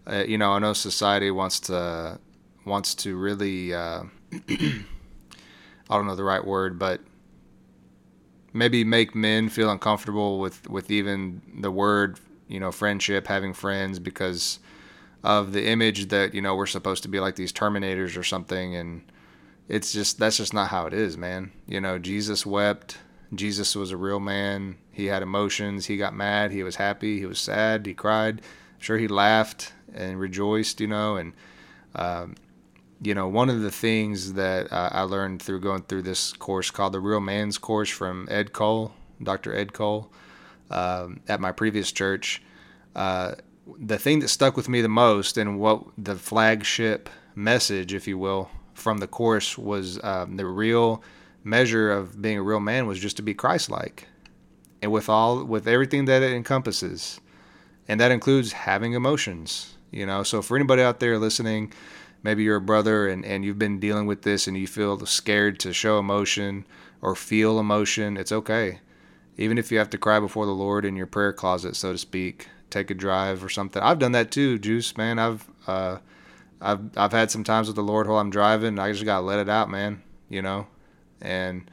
uh, 0.06 0.24
you 0.28 0.38
know, 0.38 0.54
I 0.54 0.60
know 0.60 0.74
society 0.74 1.32
wants 1.32 1.60
to 1.62 2.20
wants 2.66 2.96
to 2.96 3.16
really 3.16 3.74
uh, 3.74 4.04
I 4.50 5.96
don't 5.96 6.08
know 6.08 6.16
the 6.16 6.24
right 6.24 6.46
word, 6.46 6.78
but 6.78 7.02
maybe 8.54 8.84
make 8.84 9.16
men 9.16 9.50
feel 9.50 9.70
uncomfortable 9.70 10.40
with 10.40 10.70
with 10.70 10.92
even 10.92 11.42
the 11.62 11.72
word 11.72 12.20
you 12.48 12.60
know, 12.60 12.72
friendship, 12.72 13.28
having 13.28 13.54
friends 13.54 14.00
because 14.00 14.60
of 15.24 15.54
the 15.54 15.68
image 15.68 16.08
that, 16.10 16.34
you 16.34 16.42
know, 16.42 16.56
we're 16.56 16.66
supposed 16.66 17.04
to 17.04 17.10
be 17.10 17.20
like 17.20 17.36
these 17.36 17.52
terminators 17.52 18.18
or 18.18 18.24
something 18.24 18.76
and 18.76 19.02
it's 19.68 19.92
just 19.92 20.18
that's 20.18 20.38
just 20.38 20.54
not 20.54 20.70
how 20.70 20.86
it 20.86 20.94
is, 20.94 21.18
man. 21.18 21.52
You 21.68 21.82
know, 21.82 22.00
Jesus 22.00 22.46
wept. 22.46 22.98
Jesus 23.34 23.76
was 23.76 23.92
a 23.92 23.98
real 23.98 24.20
man. 24.20 24.78
He 24.92 25.08
had 25.08 25.22
emotions. 25.22 25.86
He 25.86 25.98
got 25.98 26.16
mad. 26.16 26.52
He 26.52 26.64
was 26.64 26.78
happy. 26.78 27.20
He 27.20 27.26
was 27.26 27.40
sad. 27.40 27.86
He 27.86 27.94
cried. 27.94 28.40
I'm 28.40 28.82
sure 28.82 28.98
he 28.98 29.08
laughed 29.08 29.74
and 29.94 30.20
rejoiced, 30.20 30.80
you 30.80 30.88
know. 30.88 31.18
And, 31.18 31.34
um, 31.96 32.36
you 33.02 33.14
know, 33.14 33.28
one 33.28 33.50
of 33.50 33.62
the 33.62 33.72
things 33.72 34.34
that 34.34 34.72
uh, 34.72 34.90
I 34.94 35.02
learned 35.02 35.42
through 35.42 35.60
going 35.60 35.82
through 35.84 36.04
this 36.04 36.32
course 36.34 36.72
called 36.72 36.94
the 36.94 37.02
Real 37.02 37.20
Man's 37.20 37.58
Course 37.58 37.90
from 37.90 38.28
Ed 38.32 38.54
Cole, 38.54 38.94
Dr. 39.22 39.54
Ed 39.54 39.74
Cole, 39.74 40.10
um, 40.70 41.22
at 41.28 41.40
my 41.40 41.52
previous 41.52 41.92
church. 41.92 42.42
Uh, 42.96 43.36
the 43.80 43.98
thing 43.98 44.20
that 44.20 44.30
stuck 44.30 44.56
with 44.56 44.70
me 44.70 44.82
the 44.82 44.90
most 44.90 45.38
and 45.38 45.60
what 45.60 45.84
the 45.98 46.16
flagship 46.16 47.10
message, 47.36 47.94
if 47.94 48.08
you 48.08 48.18
will, 48.18 48.50
from 48.74 49.00
the 49.00 49.08
course 49.08 49.58
was 49.58 50.02
um, 50.04 50.38
the 50.38 50.46
real 50.46 51.04
measure 51.44 51.92
of 51.92 52.22
being 52.22 52.38
a 52.38 52.44
real 52.44 52.60
man 52.60 52.88
was 52.88 53.00
just 53.00 53.18
to 53.18 53.24
be 53.24 53.34
Christ-like, 53.34 54.08
and 54.82 54.92
with 54.92 55.10
all 55.10 55.44
with 55.44 55.68
everything 55.68 56.06
that 56.06 56.22
it 56.22 56.32
encompasses, 56.34 57.20
and 57.88 58.00
that 58.00 58.12
includes 58.12 58.52
having 58.52 58.94
emotions. 58.94 59.76
You 59.92 60.06
know, 60.06 60.24
so 60.24 60.42
for 60.42 60.58
anybody 60.58 60.82
out 60.82 61.00
there 61.00 61.18
listening, 61.18 61.72
maybe 62.22 62.44
you're 62.44 62.58
a 62.58 62.62
brother 62.62 63.08
and, 63.08 63.24
and 63.26 63.46
you've 63.46 63.60
been 63.60 63.80
dealing 63.80 64.06
with 64.06 64.24
this 64.24 64.48
and 64.48 64.58
you 64.58 64.68
feel 64.68 65.04
scared 65.06 65.60
to 65.62 65.72
show 65.72 65.98
emotion 65.98 66.66
or 67.02 67.16
feel 67.16 67.58
emotion, 67.58 68.18
it's 68.18 68.32
okay 68.32 68.80
even 69.38 69.58
if 69.58 69.72
you 69.72 69.78
have 69.78 69.90
to 69.92 69.98
cry 69.98 70.20
before 70.20 70.46
the 70.46 70.52
Lord 70.52 70.86
in 70.86 70.96
your 70.96 71.08
prayer 71.08 71.34
closet, 71.34 71.76
so 71.76 71.92
to 71.92 71.98
speak, 71.98 72.48
take 72.70 72.90
a 72.90 72.96
drive 72.96 73.44
or 73.44 73.50
something. 73.50 73.82
I've 73.82 74.00
done 74.00 74.12
that 74.14 74.32
too, 74.32 74.58
Juice, 74.58 74.98
man. 74.98 75.20
I've 75.20 75.48
uh, 75.68 75.98
I've 76.62 76.98
I've 76.98 77.12
had 77.12 77.32
some 77.32 77.44
times 77.44 77.68
with 77.68 77.76
the 77.76 77.84
Lord 77.84 78.08
while 78.08 78.20
I'm 78.20 78.30
driving. 78.30 78.80
I 78.80 78.92
just 78.92 79.06
gotta 79.06 79.26
let 79.26 79.40
it 79.40 79.50
out, 79.50 79.70
man. 79.70 80.02
You 80.30 80.42
know, 80.42 80.68
and 81.22 81.70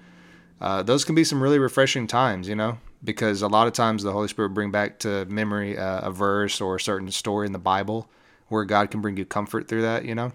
uh, 0.61 0.83
those 0.83 1.05
can 1.05 1.15
be 1.15 1.25
some 1.25 1.43
really 1.43 1.59
refreshing 1.59 2.07
times, 2.07 2.49
you 2.49 2.55
know, 2.55 2.79
because 3.03 3.43
a 3.43 3.49
lot 3.49 3.67
of 3.67 3.73
times 3.73 4.03
the 4.03 4.13
Holy 4.13 4.29
Spirit 4.29 4.51
bring 4.51 4.71
back 4.71 4.99
to 5.01 5.25
memory 5.27 5.77
uh, 5.77 6.09
a 6.09 6.11
verse 6.11 6.61
or 6.61 6.77
a 6.77 6.81
certain 6.81 7.11
story 7.11 7.47
in 7.47 7.53
the 7.53 7.59
Bible 7.59 8.09
where 8.49 8.65
God 8.65 8.91
can 8.91 9.01
bring 9.01 9.17
you 9.17 9.25
comfort 9.25 9.69
through 9.69 9.83
that, 9.83 10.05
you 10.05 10.15
know, 10.15 10.33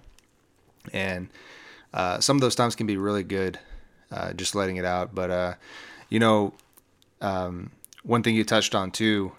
and 0.92 1.30
uh, 1.94 2.20
some 2.20 2.38
of 2.38 2.42
those 2.42 2.56
times 2.56 2.76
can 2.76 2.88
be 2.88 2.98
really 2.98 3.24
good, 3.24 3.60
uh, 4.12 4.34
just 4.34 4.56
letting 4.56 4.78
it 4.78 4.86
out. 4.86 5.16
But 5.16 5.32
uh, 5.32 5.54
you 6.10 6.20
know, 6.20 6.54
um, 7.22 7.72
one 8.04 8.24
thing 8.24 8.36
you 8.36 8.44
touched 8.44 8.76
on 8.76 8.92
too, 8.92 9.32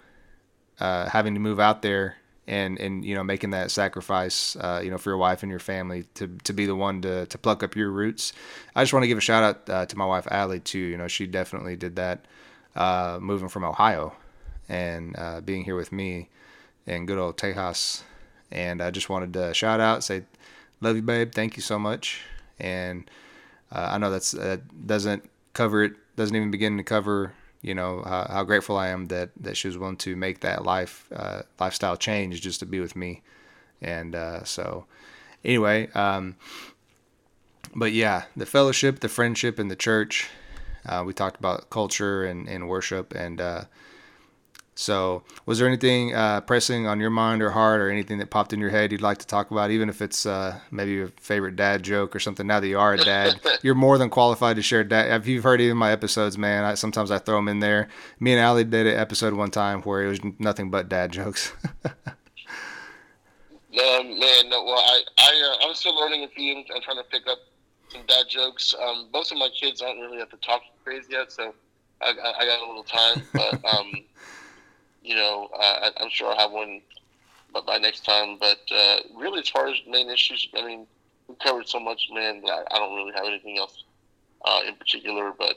uh, 0.79 1.09
having 1.09 1.33
to 1.33 1.39
move 1.39 1.59
out 1.59 1.81
there 1.81 2.17
and 2.47 2.79
and 2.79 3.05
you 3.05 3.15
know 3.15 3.23
making 3.23 3.51
that 3.51 3.71
sacrifice, 3.71 4.55
uh, 4.55 4.81
you 4.83 4.91
know, 4.91 4.97
for 4.97 5.11
your 5.11 5.17
wife 5.17 5.43
and 5.43 5.49
your 5.49 5.59
family 5.59 6.05
to 6.15 6.27
to 6.43 6.53
be 6.53 6.65
the 6.65 6.75
one 6.75 7.01
to 7.01 7.25
to 7.27 7.37
pluck 7.37 7.63
up 7.63 7.75
your 7.75 7.89
roots. 7.89 8.33
I 8.75 8.83
just 8.83 8.93
want 8.93 9.03
to 9.03 9.07
give 9.07 9.17
a 9.17 9.21
shout 9.21 9.43
out 9.43 9.69
uh, 9.69 9.85
to 9.85 9.97
my 9.97 10.05
wife 10.05 10.27
Allie 10.29 10.59
too. 10.59 10.79
You 10.79 10.97
know, 10.97 11.07
she 11.07 11.27
definitely 11.27 11.75
did 11.75 11.95
that, 11.97 12.25
uh, 12.75 13.19
moving 13.21 13.49
from 13.49 13.63
Ohio 13.63 14.15
and 14.69 15.15
uh, 15.17 15.41
being 15.41 15.63
here 15.63 15.75
with 15.75 15.91
me 15.91 16.29
in 16.85 17.05
good 17.05 17.17
old 17.17 17.37
Tejas. 17.37 18.03
And 18.51 18.81
I 18.81 18.91
just 18.91 19.09
wanted 19.09 19.33
to 19.33 19.53
shout 19.53 19.79
out, 19.79 20.03
say, 20.03 20.23
love 20.81 20.95
you, 20.95 21.01
babe. 21.01 21.31
Thank 21.33 21.55
you 21.55 21.61
so 21.61 21.79
much. 21.79 22.21
And 22.59 23.09
uh, 23.71 23.91
I 23.91 23.97
know 23.97 24.11
that's 24.11 24.31
that 24.31 24.87
doesn't 24.87 25.29
cover 25.53 25.83
it, 25.83 25.93
doesn't 26.15 26.35
even 26.35 26.51
begin 26.51 26.77
to 26.77 26.83
cover 26.83 27.33
you 27.61 27.75
know 27.75 28.03
how, 28.03 28.27
how, 28.29 28.43
grateful 28.43 28.77
I 28.77 28.89
am 28.89 29.07
that 29.07 29.29
that 29.39 29.57
she 29.57 29.67
was 29.67 29.77
willing 29.77 29.97
to 29.97 30.15
make 30.15 30.39
that 30.41 30.65
life 30.65 31.07
uh, 31.15 31.43
lifestyle 31.59 31.97
change 31.97 32.41
just 32.41 32.59
to 32.59 32.65
be 32.65 32.79
with 32.79 32.95
me, 32.95 33.21
and 33.81 34.15
uh, 34.15 34.43
so 34.43 34.85
anyway, 35.43 35.89
um, 35.93 36.35
but 37.75 37.91
yeah, 37.91 38.23
the 38.35 38.45
fellowship, 38.45 38.99
the 38.99 39.09
friendship 39.09 39.59
in 39.59 39.67
the 39.67 39.75
church. 39.75 40.29
Uh, 40.83 41.03
we 41.05 41.13
talked 41.13 41.37
about 41.37 41.69
culture 41.69 42.23
and, 42.23 42.49
and 42.49 42.67
worship, 42.67 43.13
and 43.13 43.39
uh, 43.39 43.63
so, 44.81 45.21
was 45.45 45.59
there 45.59 45.67
anything 45.67 46.15
uh, 46.15 46.41
pressing 46.41 46.87
on 46.87 46.99
your 46.99 47.11
mind 47.11 47.43
or 47.43 47.51
heart, 47.51 47.81
or 47.81 47.91
anything 47.91 48.17
that 48.17 48.31
popped 48.31 48.51
in 48.51 48.59
your 48.59 48.71
head 48.71 48.91
you'd 48.91 48.99
like 48.99 49.19
to 49.19 49.27
talk 49.27 49.51
about, 49.51 49.69
even 49.69 49.89
if 49.89 50.01
it's 50.01 50.25
uh, 50.25 50.59
maybe 50.71 50.93
your 50.93 51.09
favorite 51.19 51.55
dad 51.55 51.83
joke 51.83 52.15
or 52.15 52.19
something? 52.19 52.47
Now 52.47 52.59
that 52.59 52.67
you 52.67 52.79
are 52.79 52.95
a 52.95 52.97
dad, 52.97 53.39
you're 53.61 53.75
more 53.75 53.99
than 53.99 54.09
qualified 54.09 54.55
to 54.55 54.63
share 54.63 54.83
dad. 54.83 55.21
If 55.21 55.27
you've 55.27 55.43
heard 55.43 55.61
any 55.61 55.69
of 55.69 55.77
my 55.77 55.91
episodes, 55.91 56.35
man, 56.35 56.63
I, 56.63 56.73
sometimes 56.73 57.11
I 57.11 57.19
throw 57.19 57.35
them 57.35 57.47
in 57.47 57.59
there. 57.59 57.89
Me 58.19 58.31
and 58.31 58.41
Allie 58.41 58.63
did 58.63 58.87
an 58.87 58.97
episode 58.97 59.35
one 59.35 59.51
time 59.51 59.83
where 59.83 60.03
it 60.03 60.07
was 60.07 60.19
nothing 60.39 60.71
but 60.71 60.89
dad 60.89 61.11
jokes. 61.11 61.53
no, 63.71 64.03
man, 64.03 64.49
no. 64.49 64.63
Well, 64.63 64.79
I, 64.79 65.01
I, 65.19 65.57
uh, 65.61 65.67
I'm 65.67 65.75
still 65.75 65.95
learning 65.95 66.23
a 66.23 66.27
few. 66.29 66.57
I'm 66.57 66.81
trying 66.81 66.97
to 66.97 67.03
pick 67.03 67.27
up 67.27 67.37
some 67.89 68.01
dad 68.07 68.25
jokes. 68.27 68.73
Um, 68.81 69.09
both 69.13 69.31
of 69.31 69.37
my 69.37 69.49
kids 69.49 69.83
aren't 69.83 69.99
really 69.99 70.21
at 70.21 70.31
the 70.31 70.37
talking 70.37 70.69
phase 70.83 71.05
yet, 71.07 71.31
so 71.31 71.53
I, 72.01 72.09
I, 72.09 72.33
I 72.39 72.45
got 72.47 72.65
a 72.65 72.67
little 72.67 72.83
time. 72.83 73.21
But 73.31 73.63
um, 73.63 73.91
you 75.01 75.15
know, 75.15 75.49
uh, 75.53 75.57
I, 75.57 75.91
I'm 75.97 76.09
sure 76.09 76.31
I'll 76.31 76.37
have 76.37 76.51
one 76.51 76.81
by, 77.53 77.61
by 77.61 77.77
next 77.77 78.05
time. 78.05 78.37
But 78.39 78.59
uh, 78.73 78.97
really, 79.15 79.39
as 79.39 79.49
far 79.49 79.67
as 79.67 79.77
main 79.87 80.09
issues, 80.09 80.47
I 80.55 80.65
mean, 80.65 80.87
we 81.27 81.35
covered 81.35 81.67
so 81.67 81.79
much, 81.79 82.07
man. 82.13 82.43
I, 82.45 82.63
I 82.71 82.77
don't 82.79 82.95
really 82.95 83.13
have 83.13 83.25
anything 83.25 83.57
else 83.57 83.83
uh, 84.45 84.61
in 84.67 84.75
particular. 84.75 85.33
But 85.37 85.55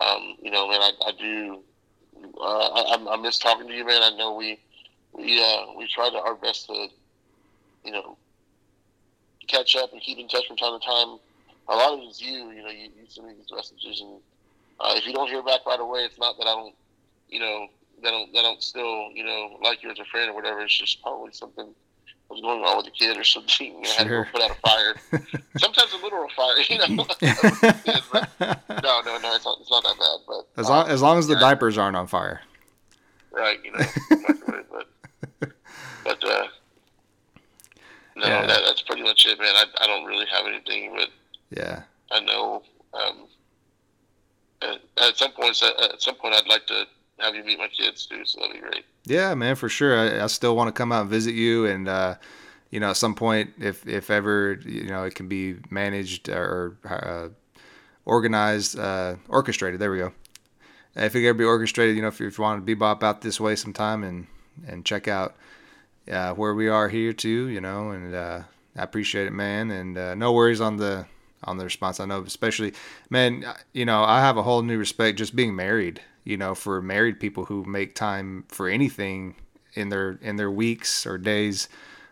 um, 0.00 0.36
you 0.40 0.50
know, 0.50 0.68
man, 0.68 0.80
I, 0.80 0.92
I 1.06 1.12
do. 1.18 1.60
Uh, 2.40 2.68
I, 2.68 3.06
I 3.10 3.16
miss 3.16 3.38
talking 3.38 3.66
to 3.66 3.74
you, 3.74 3.86
man. 3.86 4.02
I 4.02 4.16
know 4.16 4.34
we 4.34 4.58
we 5.12 5.42
uh, 5.42 5.72
we 5.76 5.88
tried 5.88 6.14
our 6.14 6.34
best 6.34 6.66
to, 6.66 6.88
you 7.84 7.92
know, 7.92 8.16
catch 9.48 9.76
up 9.76 9.92
and 9.92 10.00
keep 10.00 10.18
in 10.18 10.28
touch 10.28 10.46
from 10.46 10.56
time 10.56 10.78
to 10.78 10.86
time. 10.86 11.18
A 11.68 11.74
lot 11.74 11.94
of 11.94 12.00
it 12.00 12.10
is 12.10 12.20
you. 12.20 12.50
You 12.50 12.62
know, 12.62 12.70
you, 12.70 12.90
you 12.96 13.06
send 13.08 13.26
me 13.26 13.34
these 13.34 13.50
messages, 13.54 14.00
and 14.00 14.20
uh, 14.80 14.94
if 14.96 15.06
you 15.06 15.12
don't 15.12 15.28
hear 15.28 15.42
back 15.42 15.66
right 15.66 15.80
away, 15.80 16.00
it's 16.00 16.18
not 16.18 16.36
that 16.38 16.46
I 16.46 16.54
don't, 16.54 16.74
you 17.28 17.40
know, 17.40 17.66
that 18.02 18.10
don't 18.10 18.32
that 18.32 18.42
don't 18.42 18.62
still, 18.62 19.10
you 19.12 19.24
know, 19.24 19.58
like 19.62 19.82
you 19.82 19.90
as 19.90 19.98
a 19.98 20.04
friend 20.04 20.30
or 20.30 20.34
whatever. 20.34 20.60
It's 20.60 20.78
just 20.78 21.02
probably 21.02 21.32
something 21.32 21.74
was 22.28 22.40
going 22.40 22.62
on 22.62 22.76
with 22.76 22.86
the 22.86 22.92
kid 22.92 23.16
or 23.16 23.24
something. 23.24 23.66
You 23.66 23.80
know, 23.80 23.88
sure. 23.88 24.24
had 24.24 24.26
to 24.26 24.32
put 24.32 24.42
out 24.42 24.50
a 24.50 24.54
fire. 24.54 24.96
Sometimes 25.58 25.92
a 25.92 25.96
literal 26.02 26.28
fire, 26.36 26.56
you 26.68 26.78
know. 26.78 26.86
no, 28.82 29.00
no, 29.04 29.18
no, 29.18 29.34
it's 29.34 29.44
not. 29.44 29.58
It's 29.60 29.70
not 29.70 29.82
that 29.82 29.96
bad. 29.98 30.18
But 30.26 30.48
as 30.56 30.68
long 30.68 30.86
um, 30.86 30.90
as 30.90 31.02
long 31.02 31.18
as 31.18 31.26
the 31.26 31.34
yeah. 31.34 31.40
diapers 31.40 31.78
aren't 31.78 31.96
on 31.96 32.06
fire. 32.06 32.40
Right. 33.32 33.58
You 33.64 33.72
know. 33.72 33.84
but 35.40 35.52
but 36.04 36.24
uh, 36.24 36.46
no, 38.16 38.26
yeah. 38.26 38.46
that, 38.46 38.60
that's 38.66 38.82
pretty 38.82 39.02
much 39.02 39.26
it, 39.26 39.38
man. 39.38 39.54
I, 39.54 39.64
I 39.80 39.86
don't 39.86 40.04
really 40.04 40.26
have 40.26 40.46
anything, 40.46 40.94
but 40.96 41.08
yeah, 41.50 41.82
I 42.10 42.20
know 42.20 42.62
um, 42.94 43.26
at, 44.62 44.80
at 45.08 45.16
some 45.16 45.32
point 45.32 45.60
at 45.62 46.00
some 46.00 46.14
point 46.16 46.34
I'd 46.34 46.48
like 46.48 46.66
to 46.66 46.86
have 47.18 47.34
you 47.34 47.44
meet 47.44 47.58
my 47.58 47.68
kids 47.68 48.06
too, 48.06 48.24
so 48.24 48.40
that'd 48.40 48.54
be 48.54 48.60
great. 48.60 48.84
Yeah, 49.04 49.34
man, 49.34 49.54
for 49.54 49.68
sure. 49.68 49.96
I, 49.98 50.24
I 50.24 50.26
still 50.26 50.56
want 50.56 50.68
to 50.68 50.72
come 50.72 50.92
out 50.92 51.02
and 51.02 51.10
visit 51.10 51.34
you, 51.34 51.66
and 51.66 51.88
uh, 51.88 52.16
you 52.70 52.80
know, 52.80 52.90
at 52.90 52.96
some 52.96 53.14
point, 53.14 53.52
if 53.58 53.86
if 53.86 54.10
ever 54.10 54.58
you 54.64 54.84
know 54.84 55.04
it 55.04 55.14
can 55.14 55.28
be 55.28 55.56
managed 55.70 56.28
or 56.28 56.76
uh, 56.88 57.28
organized, 58.04 58.78
uh, 58.78 59.16
orchestrated. 59.28 59.80
There 59.80 59.90
we 59.90 59.98
go. 59.98 60.12
If 60.94 61.14
it 61.14 61.26
ever 61.26 61.36
be 61.36 61.44
orchestrated, 61.44 61.96
you 61.96 62.02
know, 62.02 62.08
if, 62.08 62.20
if 62.20 62.38
you 62.38 62.42
want 62.42 62.64
to 62.64 62.76
bebop 62.76 63.02
out 63.02 63.20
this 63.20 63.40
way 63.40 63.56
sometime 63.56 64.02
and 64.02 64.26
and 64.66 64.84
check 64.84 65.08
out 65.08 65.36
uh, 66.10 66.32
where 66.34 66.54
we 66.54 66.68
are 66.68 66.88
here 66.88 67.12
too, 67.12 67.48
you 67.48 67.60
know, 67.60 67.90
and 67.90 68.14
uh, 68.14 68.42
I 68.76 68.82
appreciate 68.82 69.26
it, 69.26 69.32
man. 69.32 69.70
And 69.70 69.98
uh, 69.98 70.14
no 70.14 70.32
worries 70.32 70.60
on 70.60 70.76
the 70.76 71.06
on 71.44 71.58
the 71.58 71.64
response. 71.64 72.00
I 72.00 72.06
know, 72.06 72.22
especially, 72.22 72.72
man, 73.10 73.44
you 73.72 73.84
know, 73.84 74.02
I 74.02 74.20
have 74.20 74.36
a 74.36 74.42
whole 74.42 74.62
new 74.62 74.78
respect 74.78 75.18
just 75.18 75.36
being 75.36 75.54
married. 75.54 76.00
You 76.26 76.36
know, 76.36 76.54
for 76.54 76.82
married 76.82 77.18
people 77.18 77.46
who 77.46 77.64
make 77.64 77.94
time 77.94 78.44
for 78.48 78.68
anything 78.68 79.36
in 79.72 79.88
their 79.88 80.18
in 80.20 80.36
their 80.36 80.50
weeks 80.50 81.06
or 81.06 81.16
days. 81.16 81.68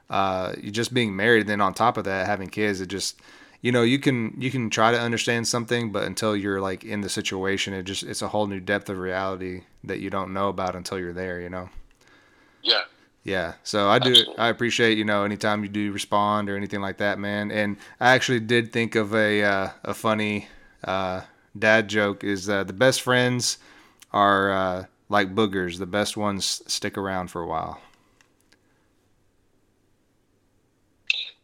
Uh, 0.09 0.55
just 0.71 0.93
being 0.93 1.17
married, 1.17 1.47
then 1.47 1.61
on 1.61 1.73
top 1.73 1.97
of 1.97 2.05
that, 2.05 2.27
having 2.27 2.49
kids, 2.49 2.81
it 2.81 2.87
just 2.87 3.21
you 3.63 3.73
know 3.73 3.83
you 3.83 3.99
can 3.99 4.35
you 4.39 4.51
can 4.51 4.69
try 4.69 4.93
to 4.93 5.01
understand 5.01 5.49
something 5.49 5.91
but 5.91 6.05
until 6.05 6.37
you're 6.37 6.61
like 6.61 6.85
in 6.85 7.01
the 7.01 7.09
situation 7.09 7.73
it 7.73 7.85
just 7.85 8.03
it's 8.03 8.21
a 8.21 8.29
whole 8.29 8.47
new 8.47 8.61
depth 8.61 8.91
of 8.91 8.99
reality 8.99 9.63
that 9.83 10.01
you 10.01 10.11
don't 10.11 10.35
know 10.35 10.51
about 10.51 10.77
until 10.77 10.99
you're 10.99 11.15
there 11.15 11.41
you 11.41 11.49
know 11.49 11.71
yeah 12.63 12.83
yeah, 13.25 13.55
so 13.63 13.89
I 13.89 13.99
do. 13.99 14.11
Absolutely. 14.11 14.39
I 14.39 14.49
appreciate 14.49 14.99
you 14.99 15.05
know 15.05 15.25
anytime 15.25 15.63
you 15.63 15.71
do 15.71 15.91
respond 15.93 16.51
or 16.51 16.59
anything 16.59 16.83
like 16.83 16.99
that, 16.99 17.19
man. 17.19 17.51
And 17.51 17.79
I 17.99 18.11
actually 18.11 18.41
did 18.41 18.71
think 18.71 18.95
of 18.95 19.15
a 19.15 19.43
uh, 19.43 19.71
a 19.83 19.95
funny 19.95 20.49
uh, 20.85 21.23
dad 21.59 21.89
joke. 21.89 22.23
Is 22.23 22.51
uh, 22.51 22.65
the 22.65 22.75
best 22.75 23.01
friends 23.01 23.57
are 24.15 24.53
uh, 24.53 24.85
like 25.11 25.35
boogers. 25.35 25.79
The 25.79 25.87
best 25.87 26.17
ones 26.17 26.63
stick 26.67 26.97
around 26.97 27.29
for 27.29 27.43
a 27.43 27.47
while. 27.47 27.81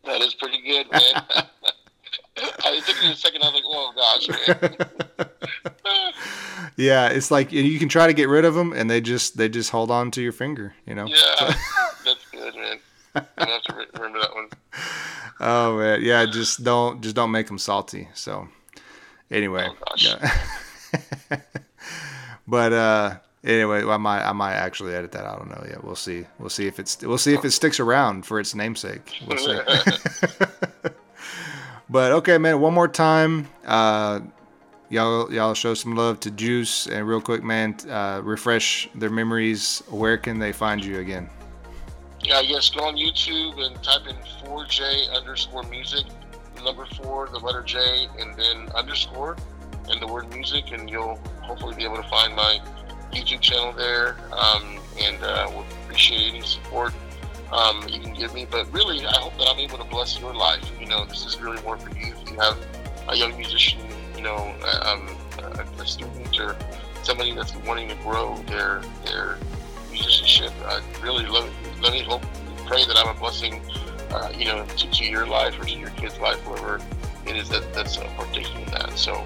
That 0.04 0.22
is 0.22 0.32
pretty 0.34 0.62
good, 0.62 0.90
man. 0.90 1.22
it 2.36 2.84
took 2.84 3.02
me 3.02 3.12
a 3.12 3.16
second. 3.16 3.42
I 3.42 3.46
was 3.46 3.54
like, 3.54 3.64
"Oh 3.66 3.92
gosh, 3.96 4.28
man." 5.18 5.32
yeah, 6.76 7.08
it's 7.08 7.30
like 7.30 7.52
you 7.52 7.78
can 7.78 7.88
try 7.88 8.06
to 8.06 8.12
get 8.12 8.28
rid 8.28 8.44
of 8.44 8.54
them, 8.54 8.72
and 8.72 8.88
they 8.88 9.00
just 9.00 9.36
they 9.36 9.48
just 9.48 9.70
hold 9.70 9.90
on 9.90 10.10
to 10.12 10.22
your 10.22 10.32
finger. 10.32 10.74
You 10.86 10.94
know. 10.94 11.06
Yeah, 11.06 11.54
that's 12.04 12.24
good, 12.32 12.54
man. 12.54 12.78
I 13.14 13.22
have 13.38 13.62
to 13.62 13.86
remember 13.94 14.20
that 14.20 14.34
one. 14.34 14.48
Oh 15.40 15.78
man, 15.78 16.02
yeah. 16.02 16.24
Just 16.26 16.64
don't 16.64 17.02
just 17.02 17.16
don't 17.16 17.30
make 17.30 17.48
them 17.48 17.58
salty. 17.58 18.08
So, 18.14 18.48
anyway. 19.30 19.68
Oh, 19.68 19.94
yeah. 19.98 20.34
But 22.50 22.72
uh, 22.72 23.16
anyway, 23.44 23.84
I 23.84 23.96
might 23.96 24.22
I 24.24 24.32
might 24.32 24.54
actually 24.54 24.94
edit 24.94 25.12
that. 25.12 25.24
I 25.24 25.36
don't 25.36 25.48
know 25.48 25.64
yet. 25.68 25.84
We'll 25.84 25.94
see. 25.94 26.26
We'll 26.38 26.50
see 26.50 26.66
if 26.66 26.80
it's 26.80 27.00
we'll 27.00 27.16
see 27.16 27.32
if 27.32 27.44
it 27.44 27.52
sticks 27.52 27.78
around 27.78 28.26
for 28.26 28.40
its 28.40 28.54
namesake. 28.54 29.20
We'll 29.26 29.38
see. 29.38 29.58
but 31.88 32.12
okay, 32.12 32.38
man. 32.38 32.60
One 32.60 32.74
more 32.74 32.88
time. 32.88 33.48
Uh, 33.64 34.20
y'all 34.88 35.32
y'all 35.32 35.54
show 35.54 35.74
some 35.74 35.94
love 35.94 36.18
to 36.20 36.30
Juice 36.32 36.88
and 36.88 37.06
real 37.06 37.20
quick, 37.20 37.44
man, 37.44 37.76
uh, 37.88 38.20
refresh 38.22 38.88
their 38.96 39.10
memories. 39.10 39.82
Where 39.88 40.18
can 40.18 40.40
they 40.40 40.52
find 40.52 40.84
you 40.84 40.98
again? 40.98 41.30
Yeah, 42.22 42.40
yes, 42.40 42.68
go 42.68 42.84
on 42.84 42.96
YouTube 42.96 43.64
and 43.64 43.82
type 43.82 44.06
in 44.06 44.16
4J 44.44 45.16
underscore 45.16 45.62
music, 45.64 46.04
number 46.62 46.84
four, 46.96 47.28
the 47.28 47.38
letter 47.38 47.62
J, 47.62 48.08
and 48.18 48.36
then 48.36 48.68
underscore, 48.74 49.38
and 49.88 50.00
the 50.00 50.06
word 50.06 50.28
music, 50.30 50.72
and 50.72 50.90
you'll 50.90 51.18
hopefully 51.42 51.74
be 51.74 51.84
able 51.84 51.96
to 51.96 52.08
find 52.08 52.34
my 52.34 52.60
YouTube 53.12 53.40
channel 53.40 53.72
there. 53.72 54.16
Um, 54.32 54.78
and 55.00 55.22
uh, 55.22 55.48
we'll 55.50 55.66
appreciate 55.84 56.34
any 56.34 56.42
support 56.42 56.92
um, 57.52 57.84
you 57.88 58.00
can 58.00 58.14
give 58.14 58.34
me. 58.34 58.46
But 58.48 58.72
really, 58.72 59.04
I 59.06 59.16
hope 59.18 59.36
that 59.38 59.48
I'm 59.48 59.58
able 59.58 59.78
to 59.78 59.84
bless 59.84 60.20
your 60.20 60.34
life. 60.34 60.70
You 60.78 60.86
know, 60.86 61.04
this 61.04 61.24
is 61.24 61.40
really 61.40 61.60
more 61.62 61.76
for 61.78 61.90
you. 61.96 62.12
If 62.12 62.30
you 62.30 62.38
have 62.38 62.58
a 63.08 63.16
young 63.16 63.36
musician 63.36 63.80
you 64.20 64.26
know, 64.26 64.54
um, 64.84 65.08
a, 65.38 65.64
a, 65.80 65.86
student 65.86 66.38
or 66.38 66.54
somebody 67.02 67.34
that's 67.34 67.56
wanting 67.64 67.88
to 67.88 67.94
grow 67.96 68.36
their 68.46 68.82
their 69.06 69.38
musicianship. 69.90 70.52
I 70.66 70.82
really, 71.02 71.26
let, 71.26 71.50
let 71.80 71.92
me 71.94 72.02
hope, 72.02 72.22
pray 72.66 72.84
that 72.84 72.98
I'm 72.98 73.16
a 73.16 73.18
blessing, 73.18 73.62
uh, 74.10 74.30
you 74.36 74.44
know, 74.44 74.66
to, 74.66 74.90
to, 74.90 75.04
your 75.06 75.26
life 75.26 75.58
or 75.58 75.64
to 75.64 75.70
your 75.70 75.88
kid's 75.90 76.18
life, 76.18 76.38
whoever 76.40 76.80
it 77.26 77.34
is 77.34 77.48
that 77.48 77.72
that's 77.72 77.96
uh, 77.96 78.06
partaking 78.14 78.60
in 78.60 78.70
that. 78.72 78.98
So, 78.98 79.24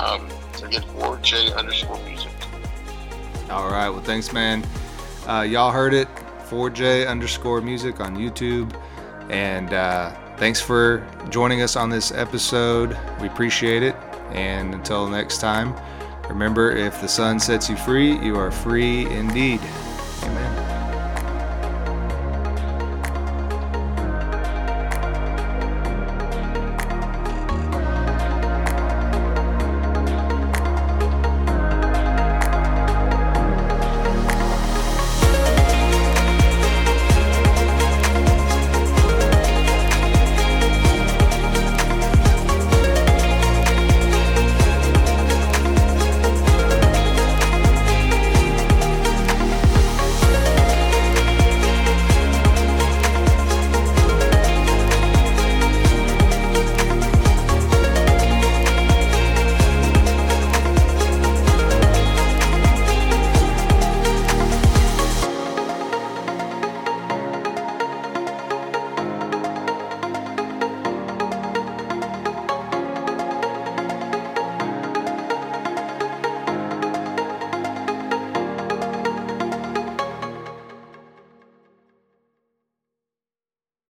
um, 0.00 0.28
so 0.54 0.66
again, 0.66 0.82
4J 0.82 1.56
underscore 1.56 1.98
music. 2.04 2.30
All 3.50 3.68
right. 3.68 3.88
Well, 3.88 4.02
thanks, 4.02 4.32
man. 4.32 4.64
Uh, 5.26 5.42
y'all 5.42 5.70
heard 5.70 5.94
it. 5.94 6.08
4J 6.48 7.08
underscore 7.08 7.60
music 7.60 8.00
on 8.00 8.16
YouTube. 8.16 8.74
And 9.30 9.72
uh, 9.72 10.12
thanks 10.36 10.60
for 10.60 11.06
joining 11.30 11.62
us 11.62 11.76
on 11.76 11.90
this 11.90 12.12
episode. 12.12 12.96
We 13.20 13.28
appreciate 13.28 13.82
it. 13.82 13.94
And 14.32 14.74
until 14.74 15.08
next 15.08 15.38
time, 15.38 15.74
remember 16.28 16.70
if 16.72 17.00
the 17.00 17.08
Son 17.08 17.38
sets 17.38 17.68
you 17.68 17.76
free, 17.76 18.18
you 18.18 18.36
are 18.36 18.50
free 18.50 19.06
indeed. 19.06 19.60
Amen. 20.22 20.71